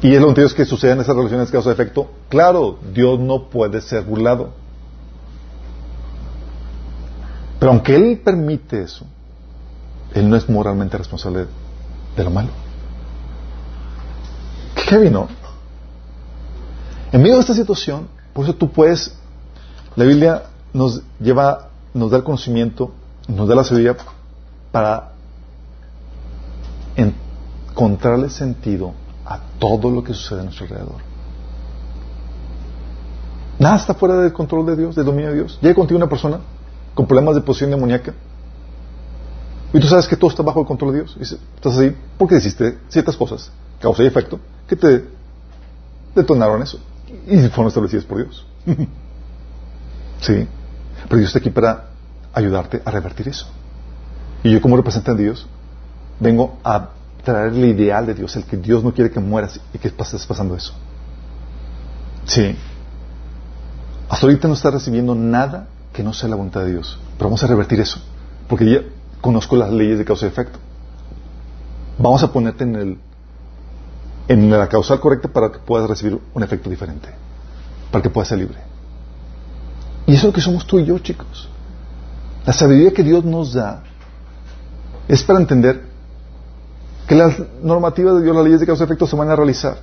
¿Y 0.00 0.14
es 0.14 0.22
lo 0.22 0.32
que 0.32 0.46
que 0.54 0.64
suceden 0.64 1.00
esas 1.00 1.14
relaciones 1.14 1.48
de 1.48 1.52
causa 1.52 1.68
y 1.68 1.72
efecto? 1.72 2.08
Claro, 2.30 2.78
Dios 2.94 3.20
no 3.20 3.50
puede 3.50 3.82
ser 3.82 4.04
burlado. 4.04 4.63
Pero 7.64 7.72
aunque 7.72 7.96
Él 7.96 8.20
permite 8.22 8.82
eso, 8.82 9.06
Él 10.12 10.28
no 10.28 10.36
es 10.36 10.50
moralmente 10.50 10.98
responsable 10.98 11.46
de 12.14 12.22
lo 12.22 12.30
malo. 12.30 12.50
Qué 14.86 15.10
¿no? 15.10 15.28
En 17.10 17.22
medio 17.22 17.36
de 17.36 17.40
esta 17.40 17.54
situación, 17.54 18.06
por 18.34 18.44
eso 18.44 18.54
tú 18.54 18.70
puedes, 18.70 19.16
la 19.96 20.04
Biblia 20.04 20.42
nos 20.74 21.00
lleva, 21.18 21.70
nos 21.94 22.10
da 22.10 22.18
el 22.18 22.22
conocimiento, 22.22 22.92
nos 23.28 23.48
da 23.48 23.54
la 23.54 23.64
sabiduría 23.64 23.96
para 24.70 25.12
encontrarle 26.96 28.28
sentido 28.28 28.92
a 29.24 29.40
todo 29.58 29.90
lo 29.90 30.04
que 30.04 30.12
sucede 30.12 30.40
a 30.40 30.42
nuestro 30.42 30.66
alrededor. 30.66 31.00
Nada 33.58 33.76
está 33.76 33.94
fuera 33.94 34.16
del 34.16 34.34
control 34.34 34.66
de 34.66 34.76
Dios, 34.76 34.94
del 34.94 35.06
dominio 35.06 35.30
de 35.30 35.36
Dios. 35.36 35.58
Llega 35.62 35.74
contigo 35.74 35.96
una 35.96 36.10
persona 36.10 36.40
con 36.94 37.06
problemas 37.06 37.34
de 37.34 37.40
posición 37.40 37.70
demoníaca 37.70 38.14
y 39.74 39.80
tú 39.80 39.88
sabes 39.88 40.06
que 40.06 40.16
todo 40.16 40.30
está 40.30 40.44
bajo 40.44 40.60
el 40.60 40.66
control 40.66 40.92
de 40.92 40.98
Dios. 41.00 41.16
Estás 41.20 41.76
así 41.76 41.96
porque 42.16 42.36
hiciste 42.36 42.78
ciertas 42.88 43.16
cosas, 43.16 43.50
causa 43.80 44.04
y 44.04 44.06
efecto, 44.06 44.38
que 44.68 44.76
te 44.76 45.04
detonaron 46.14 46.62
eso. 46.62 46.78
Y 47.26 47.48
fueron 47.48 47.66
establecidas 47.66 48.04
por 48.04 48.18
Dios. 48.18 48.46
sí. 50.20 50.46
Pero 51.08 51.16
Dios 51.18 51.26
está 51.26 51.40
aquí 51.40 51.50
para 51.50 51.86
ayudarte 52.32 52.82
a 52.84 52.90
revertir 52.92 53.28
eso. 53.28 53.48
Y 54.44 54.52
yo 54.52 54.60
como 54.62 54.76
representante 54.76 55.22
de 55.22 55.30
Dios, 55.30 55.44
vengo 56.20 56.56
a 56.62 56.90
traer 57.24 57.52
el 57.52 57.64
ideal 57.64 58.06
de 58.06 58.14
Dios, 58.14 58.36
el 58.36 58.44
que 58.44 58.56
Dios 58.56 58.84
no 58.84 58.94
quiere 58.94 59.10
que 59.10 59.18
mueras 59.18 59.60
y 59.72 59.78
que 59.78 59.88
estés 59.88 60.24
pasando 60.24 60.54
eso. 60.54 60.72
Sí. 62.26 62.56
Hasta 64.08 64.24
ahorita 64.24 64.46
no 64.46 64.54
estás 64.54 64.72
recibiendo 64.72 65.16
nada 65.16 65.66
que 65.94 66.02
no 66.02 66.12
sea 66.12 66.28
la 66.28 66.36
voluntad 66.36 66.60
de 66.62 66.72
Dios. 66.72 66.98
Pero 67.16 67.30
vamos 67.30 67.42
a 67.42 67.46
revertir 67.46 67.80
eso. 67.80 67.98
Porque 68.48 68.68
ya 68.68 68.80
conozco 69.22 69.56
las 69.56 69.72
leyes 69.72 69.96
de 69.96 70.04
causa 70.04 70.26
y 70.26 70.28
efecto. 70.28 70.58
Vamos 71.98 72.22
a 72.22 72.32
ponerte 72.32 72.64
en 72.64 72.76
el 72.76 72.98
en 74.26 74.50
la 74.50 74.68
causal 74.68 75.00
correcta 75.00 75.28
para 75.28 75.52
que 75.52 75.58
puedas 75.58 75.88
recibir 75.88 76.18
un 76.32 76.42
efecto 76.42 76.70
diferente, 76.70 77.08
para 77.90 78.02
que 78.02 78.10
puedas 78.10 78.28
ser 78.28 78.38
libre. 78.38 78.56
Y 80.06 80.12
eso 80.12 80.20
es 80.20 80.24
lo 80.24 80.32
que 80.32 80.40
somos 80.40 80.66
tú 80.66 80.78
y 80.78 80.86
yo, 80.86 80.98
chicos. 80.98 81.48
La 82.46 82.52
sabiduría 82.52 82.92
que 82.92 83.02
Dios 83.02 83.24
nos 83.24 83.52
da 83.52 83.82
es 85.08 85.22
para 85.22 85.38
entender 85.38 85.82
que 87.06 87.14
las 87.14 87.36
normativas 87.62 88.16
de 88.16 88.22
Dios, 88.22 88.34
las 88.34 88.44
leyes 88.44 88.60
de 88.60 88.66
causa 88.66 88.84
y 88.84 88.86
efecto 88.86 89.06
se 89.06 89.16
van 89.16 89.28
a 89.28 89.36
realizar. 89.36 89.76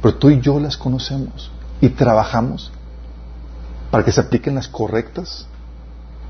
Pero 0.00 0.14
tú 0.16 0.30
y 0.30 0.40
yo 0.40 0.60
las 0.60 0.76
conocemos 0.76 1.50
y 1.80 1.88
trabajamos 1.88 2.70
para 3.94 4.04
que 4.04 4.10
se 4.10 4.20
apliquen 4.20 4.56
las 4.56 4.66
correctas, 4.66 5.46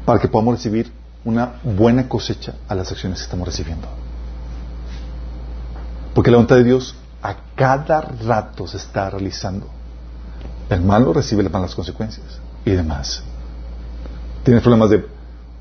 para 0.04 0.20
que 0.20 0.28
podamos 0.28 0.56
recibir 0.56 0.92
una 1.24 1.54
buena 1.64 2.06
cosecha 2.10 2.56
a 2.68 2.74
las 2.74 2.92
acciones 2.92 3.20
que 3.20 3.24
estamos 3.24 3.48
recibiendo. 3.48 3.88
Porque 6.14 6.30
la 6.30 6.36
voluntad 6.36 6.56
de 6.56 6.64
Dios 6.64 6.94
a 7.22 7.36
cada 7.56 8.02
rato 8.02 8.66
se 8.66 8.76
está 8.76 9.08
realizando. 9.08 9.66
El 10.68 10.82
malo 10.82 11.14
recibe 11.14 11.42
las 11.42 11.50
malas 11.50 11.74
consecuencias 11.74 12.38
y 12.66 12.72
demás. 12.72 13.22
Tiene 14.42 14.60
problemas 14.60 14.90
de 14.90 15.06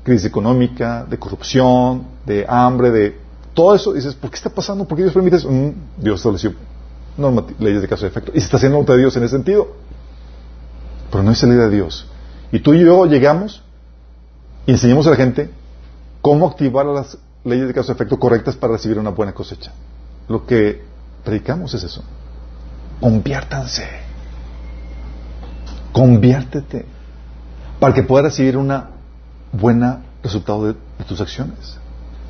crisis 0.02 0.26
económica, 0.26 1.06
de 1.08 1.18
corrupción, 1.18 2.06
de 2.26 2.44
hambre, 2.46 2.90
de 2.90 3.18
todo 3.54 3.74
eso. 3.74 3.94
dices, 3.94 4.14
¿por 4.14 4.28
qué 4.28 4.36
está 4.36 4.50
pasando? 4.50 4.84
¿Por 4.84 4.98
qué 4.98 5.04
Dios 5.04 5.14
permite? 5.14 5.38
Mm, 5.38 6.02
Dios 6.02 6.20
estableció 6.20 6.52
leyes 7.58 7.80
de 7.80 7.88
caso 7.88 8.02
de 8.02 8.08
efecto. 8.08 8.30
Y 8.34 8.40
se 8.40 8.44
está 8.44 8.58
haciendo 8.58 8.74
la 8.74 8.78
voluntad 8.80 8.94
de 8.94 9.00
Dios 9.00 9.16
en 9.16 9.22
ese 9.22 9.36
sentido. 9.36 9.83
Pero 11.14 11.22
no 11.22 11.30
hay 11.30 11.36
salida 11.36 11.68
de 11.68 11.76
Dios. 11.76 12.08
Y 12.50 12.58
tú 12.58 12.74
y 12.74 12.80
yo 12.84 13.06
llegamos 13.06 13.62
y 14.66 14.72
enseñamos 14.72 15.06
a 15.06 15.10
la 15.10 15.16
gente 15.16 15.48
cómo 16.20 16.48
activar 16.48 16.86
las 16.86 17.16
leyes 17.44 17.68
de 17.68 17.74
caso 17.74 17.88
de 17.88 17.92
efecto 17.94 18.18
correctas 18.18 18.56
para 18.56 18.72
recibir 18.72 18.98
una 18.98 19.10
buena 19.10 19.32
cosecha 19.32 19.70
lo 20.28 20.44
que 20.46 20.82
predicamos 21.24 21.72
es 21.74 21.84
eso. 21.84 22.02
Conviértanse. 23.00 23.86
Conviértete. 25.92 26.86
Para 27.78 27.94
que 27.94 28.02
puedas 28.02 28.32
recibir 28.32 28.56
un 28.56 28.72
buen 29.52 29.82
resultado 30.22 30.66
de, 30.66 30.74
tus 31.06 31.20
acciones. 31.20 31.76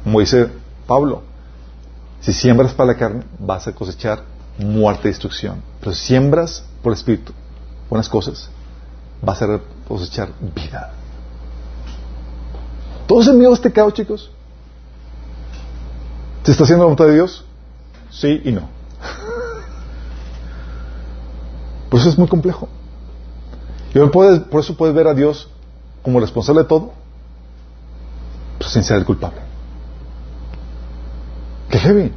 Como 0.02 0.20
dice 0.20 0.48
Pablo, 0.86 1.22
si 2.20 2.34
siembras 2.34 2.74
para 2.74 2.92
la 2.92 2.98
carne, 2.98 3.22
vas 3.38 3.66
a 3.66 3.72
cosechar 3.72 4.24
muerte 4.58 5.08
y 5.08 5.12
destrucción. 5.12 5.62
Pero 5.80 5.94
si 5.94 6.06
siembras 6.06 6.64
por 6.82 6.92
el 6.92 6.98
Espíritu 6.98 7.32
buenas 7.88 8.10
cosas, 8.10 8.50
vas 9.24 9.42
a 9.42 9.60
cosechar 9.88 10.30
vida. 10.54 10.92
¿Todos 13.06 13.28
en 13.28 13.38
de 13.38 13.52
este 13.52 13.72
caos, 13.72 13.94
chicos? 13.94 14.30
¿Se 16.42 16.52
está 16.52 16.64
haciendo 16.64 16.84
la 16.84 16.86
voluntad 16.86 17.06
de 17.06 17.14
Dios? 17.14 17.44
Sí 18.10 18.40
y 18.44 18.52
no. 18.52 18.68
Por 21.90 22.00
eso 22.00 22.08
es 22.08 22.18
muy 22.18 22.28
complejo. 22.28 22.68
Y 23.94 23.98
por 24.00 24.60
eso 24.60 24.76
puedes 24.76 24.94
ver 24.94 25.06
a 25.06 25.14
Dios 25.14 25.48
como 26.02 26.20
responsable 26.20 26.62
de 26.62 26.68
todo, 26.68 26.92
pero 28.58 28.68
sin 28.68 28.82
ser 28.82 29.04
culpable. 29.04 29.40
Qué 31.70 31.78
heavy. 31.78 32.12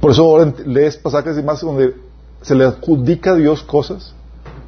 Por 0.00 0.10
eso 0.10 0.22
ahora 0.24 0.52
lees 0.66 0.96
pasajes 0.96 1.38
y 1.38 1.42
más 1.42 1.60
donde 1.60 1.94
se 2.40 2.54
le 2.54 2.64
adjudica 2.64 3.32
a 3.32 3.34
Dios 3.36 3.62
cosas 3.62 4.14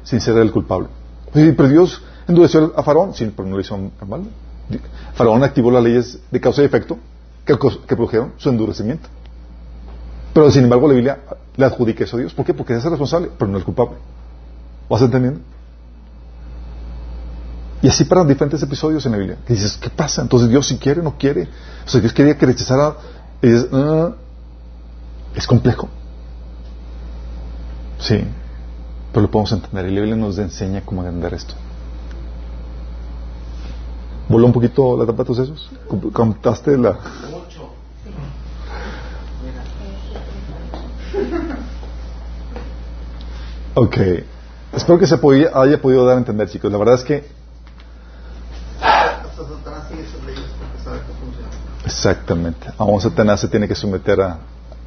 sin 0.05 0.21
ser 0.21 0.37
el 0.37 0.51
culpable. 0.51 0.87
Pero 1.33 1.67
Dios 1.67 2.01
endureció 2.27 2.73
a 2.77 2.83
Faraón, 2.83 3.13
sí, 3.13 3.29
pero 3.35 3.49
no 3.49 3.55
lo 3.55 3.61
hizo 3.61 3.77
mal. 4.07 4.23
Faraón 5.15 5.43
activó 5.43 5.69
las 5.69 5.83
leyes 5.83 6.19
de 6.31 6.39
causa 6.39 6.61
y 6.61 6.65
efecto 6.65 6.97
que, 7.43 7.57
produjeron 7.57 8.33
su 8.37 8.49
endurecimiento. 8.49 9.09
Pero 10.33 10.49
sin 10.49 10.63
embargo 10.63 10.87
la 10.87 10.93
Biblia 10.93 11.19
le 11.55 11.65
adjudica 11.65 12.03
eso 12.03 12.17
a 12.17 12.19
Dios. 12.19 12.33
¿Por 12.33 12.45
qué? 12.45 12.53
Porque 12.53 12.73
es 12.73 12.83
el 12.85 12.91
responsable, 12.91 13.29
pero 13.37 13.51
no 13.51 13.57
el 13.57 13.63
culpable. 13.63 13.97
¿Vas 14.89 15.01
entendiendo? 15.01 15.41
Y 17.81 17.87
así 17.87 18.05
para 18.05 18.23
diferentes 18.23 18.61
episodios 18.63 19.05
en 19.05 19.11
la 19.11 19.17
Biblia. 19.17 19.37
Que 19.45 19.53
dices, 19.53 19.77
¿qué 19.77 19.89
pasa? 19.89 20.21
Entonces 20.21 20.49
Dios 20.49 20.67
si 20.67 20.77
quiere, 20.77 21.01
no 21.01 21.17
quiere. 21.17 21.47
O 21.85 21.89
sea, 21.89 22.01
Dios 22.01 22.13
quería 22.13 22.37
que 22.37 22.45
rechazara. 22.45 22.95
Dices, 23.41 23.67
ah, 23.71 24.11
es 25.35 25.45
complejo. 25.45 25.89
Sí. 27.99 28.23
Pero 29.15 29.27
lo 29.27 29.31
podemos 29.31 29.53
entender. 29.53 29.85
Y 29.85 29.91
la 29.91 30.01
Biblia 30.01 30.17
nos 30.17 30.37
enseña 30.39 30.81
cómo 30.81 31.01
entender 31.01 31.35
esto. 31.35 31.53
¿Voló 34.27 34.45
un 34.47 34.51
poquito 34.51 34.97
la 34.97 35.05
tapa 35.05 35.19
de 35.19 35.27
tus 35.27 35.37
sesos? 35.37 35.71
¿Contaste 36.11 36.77
la...? 36.77 36.99
Ok. 43.77 43.97
Espero 44.73 44.99
que 44.99 45.07
se 45.07 45.15
haya 45.15 45.81
podido 45.81 46.05
dar 46.05 46.15
a 46.15 46.19
entender, 46.19 46.49
chicos. 46.49 46.69
La 46.69 46.77
verdad 46.77 46.95
es 46.95 47.03
que... 47.05 47.25
Exactamente. 51.85 52.67
Aún 52.77 52.99
Satanás 52.99 53.39
se 53.39 53.47
tiene 53.47 53.65
que 53.65 53.75
someter 53.75 54.19
a, 54.19 54.39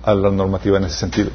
a 0.02 0.14
la 0.14 0.30
normativa 0.30 0.76
en 0.76 0.84
ese 0.84 0.96
sentido. 0.96 1.30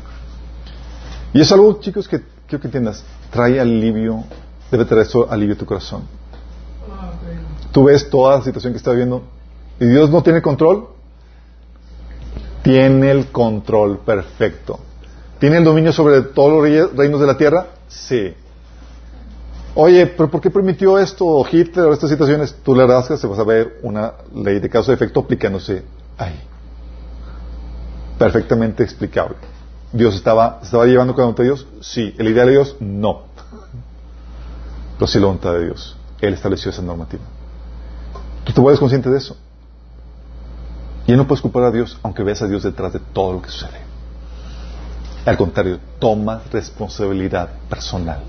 Y 1.33 1.41
es 1.41 1.51
algo, 1.51 1.79
chicos, 1.79 2.07
que 2.07 2.32
quiero 2.47 2.61
que 2.61 2.67
entiendas, 2.67 3.03
trae 3.31 3.59
alivio, 3.59 4.23
debe 4.71 4.85
traer 4.85 5.03
eso 5.03 5.29
alivio 5.29 5.55
a 5.55 5.57
tu 5.57 5.65
corazón. 5.65 6.03
Tú 7.71 7.85
ves 7.85 8.09
toda 8.09 8.37
la 8.37 8.43
situación 8.43 8.73
que 8.73 8.77
estás 8.77 8.95
viendo 8.95 9.23
y 9.79 9.85
Dios 9.85 10.09
no 10.09 10.21
tiene 10.21 10.41
control. 10.41 10.87
Tiene 12.61 13.11
el 13.11 13.27
control 13.27 13.99
perfecto. 13.99 14.79
¿Tiene 15.39 15.57
el 15.57 15.63
dominio 15.63 15.91
sobre 15.91 16.21
todos 16.21 16.63
los 16.63 16.93
reinos 16.95 17.19
de 17.19 17.27
la 17.27 17.37
tierra? 17.37 17.67
Sí. 17.87 18.33
Oye, 19.75 20.05
pero 20.05 20.29
¿por 20.29 20.39
qué 20.39 20.51
permitió 20.51 20.99
esto 20.99 21.43
Hitler 21.51 21.87
o 21.87 21.93
estas 21.93 22.09
situaciones? 22.09 22.55
Tú 22.63 22.75
le 22.75 22.85
rascas, 22.85 23.19
se 23.19 23.27
vas 23.27 23.39
a 23.39 23.43
ver 23.43 23.79
una 23.81 24.13
ley 24.33 24.59
de 24.59 24.69
causa 24.69 24.91
y 24.91 24.95
efecto 24.95 25.21
aplicándose 25.21 25.83
ahí. 26.17 26.39
Perfectamente 28.19 28.83
explicable. 28.83 29.35
¿Dios 29.93 30.15
estaba, 30.15 30.59
llevando 30.85 31.15
cada 31.15 31.27
uno 31.27 31.37
de 31.37 31.43
Dios? 31.43 31.67
Sí. 31.81 32.15
¿El 32.17 32.27
ideal 32.27 32.47
de 32.47 32.53
Dios? 32.53 32.75
No. 32.79 33.25
Pero 34.97 35.07
sí 35.07 35.19
la 35.19 35.27
voluntad 35.27 35.53
de 35.53 35.65
Dios. 35.65 35.95
Él 36.19 36.33
estableció 36.33 36.71
esa 36.71 36.81
normativa. 36.81 37.21
Tú 38.43 38.51
te 38.51 38.59
vuelves 38.59 38.79
consciente 38.79 39.09
de 39.09 39.17
eso. 39.19 39.37
Y 41.05 41.13
no 41.13 41.27
puedes 41.27 41.41
culpar 41.41 41.63
a 41.63 41.71
Dios 41.71 41.97
aunque 42.01 42.23
veas 42.23 42.41
a 42.41 42.47
Dios 42.47 42.63
detrás 42.63 42.93
de 42.93 42.99
todo 42.99 43.33
lo 43.33 43.41
que 43.41 43.49
sucede. 43.49 43.81
Al 45.25 45.37
contrario, 45.37 45.79
toma 45.99 46.41
responsabilidad 46.51 47.49
personal. 47.69 48.23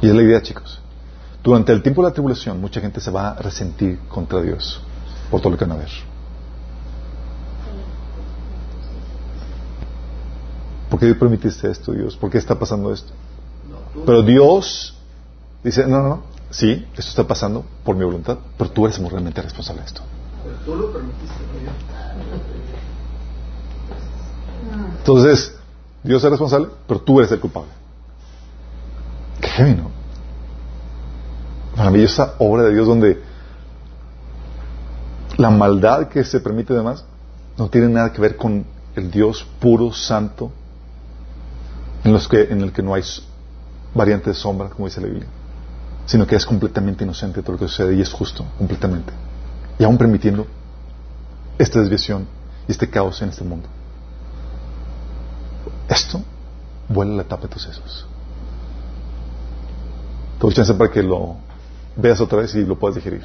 Y 0.00 0.08
es 0.08 0.14
la 0.14 0.22
idea, 0.22 0.40
chicos. 0.40 0.80
Durante 1.42 1.72
el 1.72 1.82
tiempo 1.82 2.02
de 2.02 2.08
la 2.08 2.12
tribulación, 2.12 2.60
mucha 2.60 2.80
gente 2.80 3.00
se 3.00 3.10
va 3.10 3.30
a 3.30 3.34
resentir 3.34 3.98
contra 4.08 4.40
Dios 4.40 4.80
por 5.30 5.40
todo 5.40 5.50
lo 5.50 5.58
que 5.58 5.64
van 5.64 5.78
a 5.78 5.80
ver. 5.80 6.13
¿Por 10.94 11.00
qué 11.00 11.12
permitiste 11.16 11.68
esto, 11.68 11.90
Dios? 11.90 12.16
¿Por 12.16 12.30
qué 12.30 12.38
está 12.38 12.56
pasando 12.56 12.92
esto? 12.92 13.12
Pero 14.06 14.22
Dios 14.22 14.96
dice, 15.64 15.88
no, 15.88 16.00
no, 16.00 16.08
no, 16.08 16.22
sí, 16.50 16.86
esto 16.92 17.10
está 17.10 17.26
pasando 17.26 17.64
por 17.82 17.96
mi 17.96 18.04
voluntad, 18.04 18.38
pero 18.56 18.70
tú 18.70 18.86
eres 18.86 18.96
realmente 19.00 19.42
responsable 19.42 19.80
de 19.80 19.86
esto. 19.88 20.02
Pero 20.44 20.56
tú 20.58 20.76
lo 20.76 20.92
permitiste, 20.92 21.34
Entonces, 24.98 25.56
Dios 26.04 26.22
es 26.22 26.30
responsable, 26.30 26.68
pero 26.86 27.00
tú 27.00 27.18
eres 27.18 27.32
el 27.32 27.40
culpable. 27.40 27.72
Qué 29.40 29.48
heavy, 29.48 29.74
¿no? 29.74 29.90
Maravillosa 31.76 32.34
obra 32.38 32.62
de 32.62 32.72
Dios 32.72 32.86
donde 32.86 33.20
la 35.38 35.50
maldad 35.50 36.06
que 36.06 36.22
se 36.22 36.38
permite 36.38 36.72
además 36.72 37.04
no 37.58 37.68
tiene 37.68 37.88
nada 37.88 38.12
que 38.12 38.20
ver 38.20 38.36
con 38.36 38.64
el 38.94 39.10
Dios 39.10 39.44
puro, 39.58 39.92
santo, 39.92 40.52
en, 42.04 42.12
los 42.12 42.28
que, 42.28 42.42
en 42.42 42.60
el 42.60 42.72
que 42.72 42.82
no 42.82 42.94
hay 42.94 43.02
variante 43.94 44.30
de 44.30 44.34
sombra, 44.34 44.68
como 44.68 44.86
dice 44.86 45.00
la 45.00 45.08
Biblia, 45.08 45.26
sino 46.06 46.26
que 46.26 46.36
es 46.36 46.44
completamente 46.44 47.04
inocente 47.04 47.42
todo 47.42 47.52
lo 47.52 47.58
que 47.58 47.68
sucede 47.68 47.94
y 47.94 48.00
es 48.00 48.12
justo, 48.12 48.44
completamente. 48.58 49.12
Y 49.78 49.84
aún 49.84 49.96
permitiendo 49.96 50.46
esta 51.58 51.80
desviación 51.80 52.26
y 52.68 52.72
este 52.72 52.88
caos 52.88 53.20
en 53.22 53.30
este 53.30 53.44
mundo. 53.44 53.68
Esto 55.88 56.22
vuela 56.88 57.14
la 57.14 57.24
tapa 57.24 57.44
de 57.44 57.48
tus 57.48 57.62
sesos. 57.62 58.06
Doy 60.40 60.52
chance 60.52 60.74
para 60.74 60.90
que 60.90 61.02
lo 61.02 61.36
veas 61.96 62.20
otra 62.20 62.38
vez 62.38 62.54
y 62.54 62.64
lo 62.64 62.78
puedas 62.78 62.96
digerir. 62.96 63.22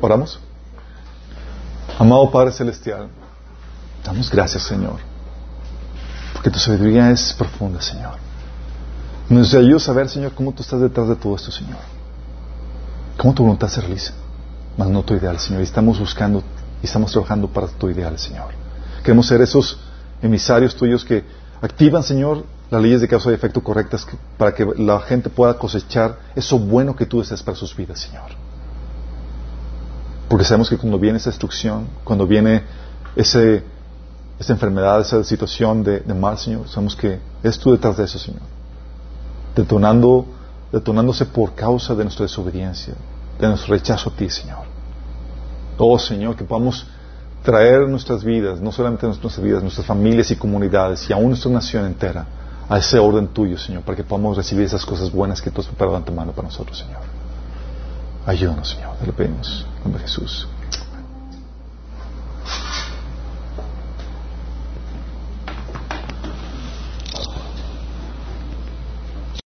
Oramos. 0.00 0.38
Amado 1.98 2.30
Padre 2.30 2.52
Celestial, 2.52 3.08
damos 4.04 4.30
gracias, 4.30 4.62
Señor, 4.62 4.98
porque 6.40 6.52
tu 6.52 6.58
sabiduría 6.58 7.10
es 7.10 7.34
profunda, 7.34 7.82
Señor. 7.82 8.14
Nos 9.28 9.52
ayuda 9.52 9.76
a 9.76 9.80
saber, 9.80 10.08
Señor, 10.08 10.32
cómo 10.32 10.52
tú 10.54 10.62
estás 10.62 10.80
detrás 10.80 11.06
de 11.06 11.14
todo 11.14 11.36
esto, 11.36 11.50
Señor. 11.50 11.76
Cómo 13.18 13.34
tu 13.34 13.42
voluntad 13.42 13.68
se 13.68 13.82
realiza, 13.82 14.14
mas 14.74 14.88
no 14.88 15.02
tu 15.02 15.12
ideal, 15.12 15.38
Señor. 15.38 15.60
Y 15.60 15.64
estamos 15.64 16.00
buscando 16.00 16.42
y 16.82 16.86
estamos 16.86 17.12
trabajando 17.12 17.46
para 17.46 17.66
tu 17.66 17.90
ideal, 17.90 18.18
Señor. 18.18 18.54
Queremos 19.04 19.26
ser 19.26 19.42
esos 19.42 19.80
emisarios 20.22 20.74
tuyos 20.74 21.04
que 21.04 21.24
activan, 21.60 22.02
Señor, 22.02 22.46
las 22.70 22.80
leyes 22.80 23.02
de 23.02 23.08
causa 23.08 23.30
y 23.30 23.34
efecto 23.34 23.62
correctas 23.62 24.06
para 24.38 24.54
que 24.54 24.64
la 24.78 24.98
gente 25.00 25.28
pueda 25.28 25.58
cosechar 25.58 26.20
eso 26.34 26.58
bueno 26.58 26.96
que 26.96 27.04
tú 27.04 27.18
deseas 27.20 27.42
para 27.42 27.54
sus 27.54 27.76
vidas, 27.76 28.00
Señor. 28.00 28.30
Porque 30.26 30.46
sabemos 30.46 30.70
que 30.70 30.78
cuando 30.78 30.98
viene 30.98 31.18
esa 31.18 31.28
destrucción, 31.28 31.86
cuando 32.02 32.26
viene 32.26 32.62
ese, 33.14 33.62
esa 34.40 34.54
enfermedad, 34.54 35.02
esa 35.02 35.22
situación 35.22 35.84
de, 35.84 36.02
mal, 36.14 36.38
Señor, 36.38 36.66
sabemos 36.66 36.96
que 36.96 37.20
es 37.42 37.58
tú 37.58 37.72
detrás 37.72 37.98
de 37.98 38.04
eso, 38.04 38.18
Señor. 38.18 38.40
Detonando, 39.54 40.24
detonándose 40.72 41.26
por 41.26 41.54
causa 41.54 41.94
de 41.94 42.04
nuestra 42.04 42.24
desobediencia, 42.24 42.94
de 43.38 43.48
nuestro 43.48 43.74
rechazo 43.74 44.08
a 44.08 44.12
ti, 44.14 44.30
Señor. 44.30 44.60
Oh, 45.76 45.98
Señor, 45.98 46.36
que 46.36 46.44
podamos 46.44 46.86
traer 47.42 47.86
nuestras 47.86 48.24
vidas, 48.24 48.62
no 48.62 48.72
solamente 48.72 49.06
nuestras 49.06 49.38
vidas, 49.38 49.62
nuestras 49.62 49.86
familias 49.86 50.30
y 50.30 50.36
comunidades 50.36 51.08
y 51.10 51.12
aún 51.12 51.28
nuestra 51.28 51.50
nación 51.50 51.84
entera 51.84 52.24
a 52.66 52.78
ese 52.78 52.98
orden 52.98 53.28
tuyo, 53.28 53.58
Señor, 53.58 53.82
para 53.82 53.94
que 53.94 54.04
podamos 54.04 54.38
recibir 54.38 54.64
esas 54.64 54.86
cosas 54.86 55.12
buenas 55.12 55.42
que 55.42 55.50
tú 55.50 55.60
has 55.60 55.66
preparado 55.66 55.98
antemano 55.98 56.32
para 56.32 56.48
nosotros, 56.48 56.78
Señor. 56.78 57.00
Ayúdanos, 58.24 58.70
Señor, 58.70 58.96
te 58.96 59.06
lo 59.06 59.12
pedimos. 59.12 59.66
En 59.78 59.84
nombre 59.84 60.02
de 60.02 60.08
Jesús. 60.08 60.48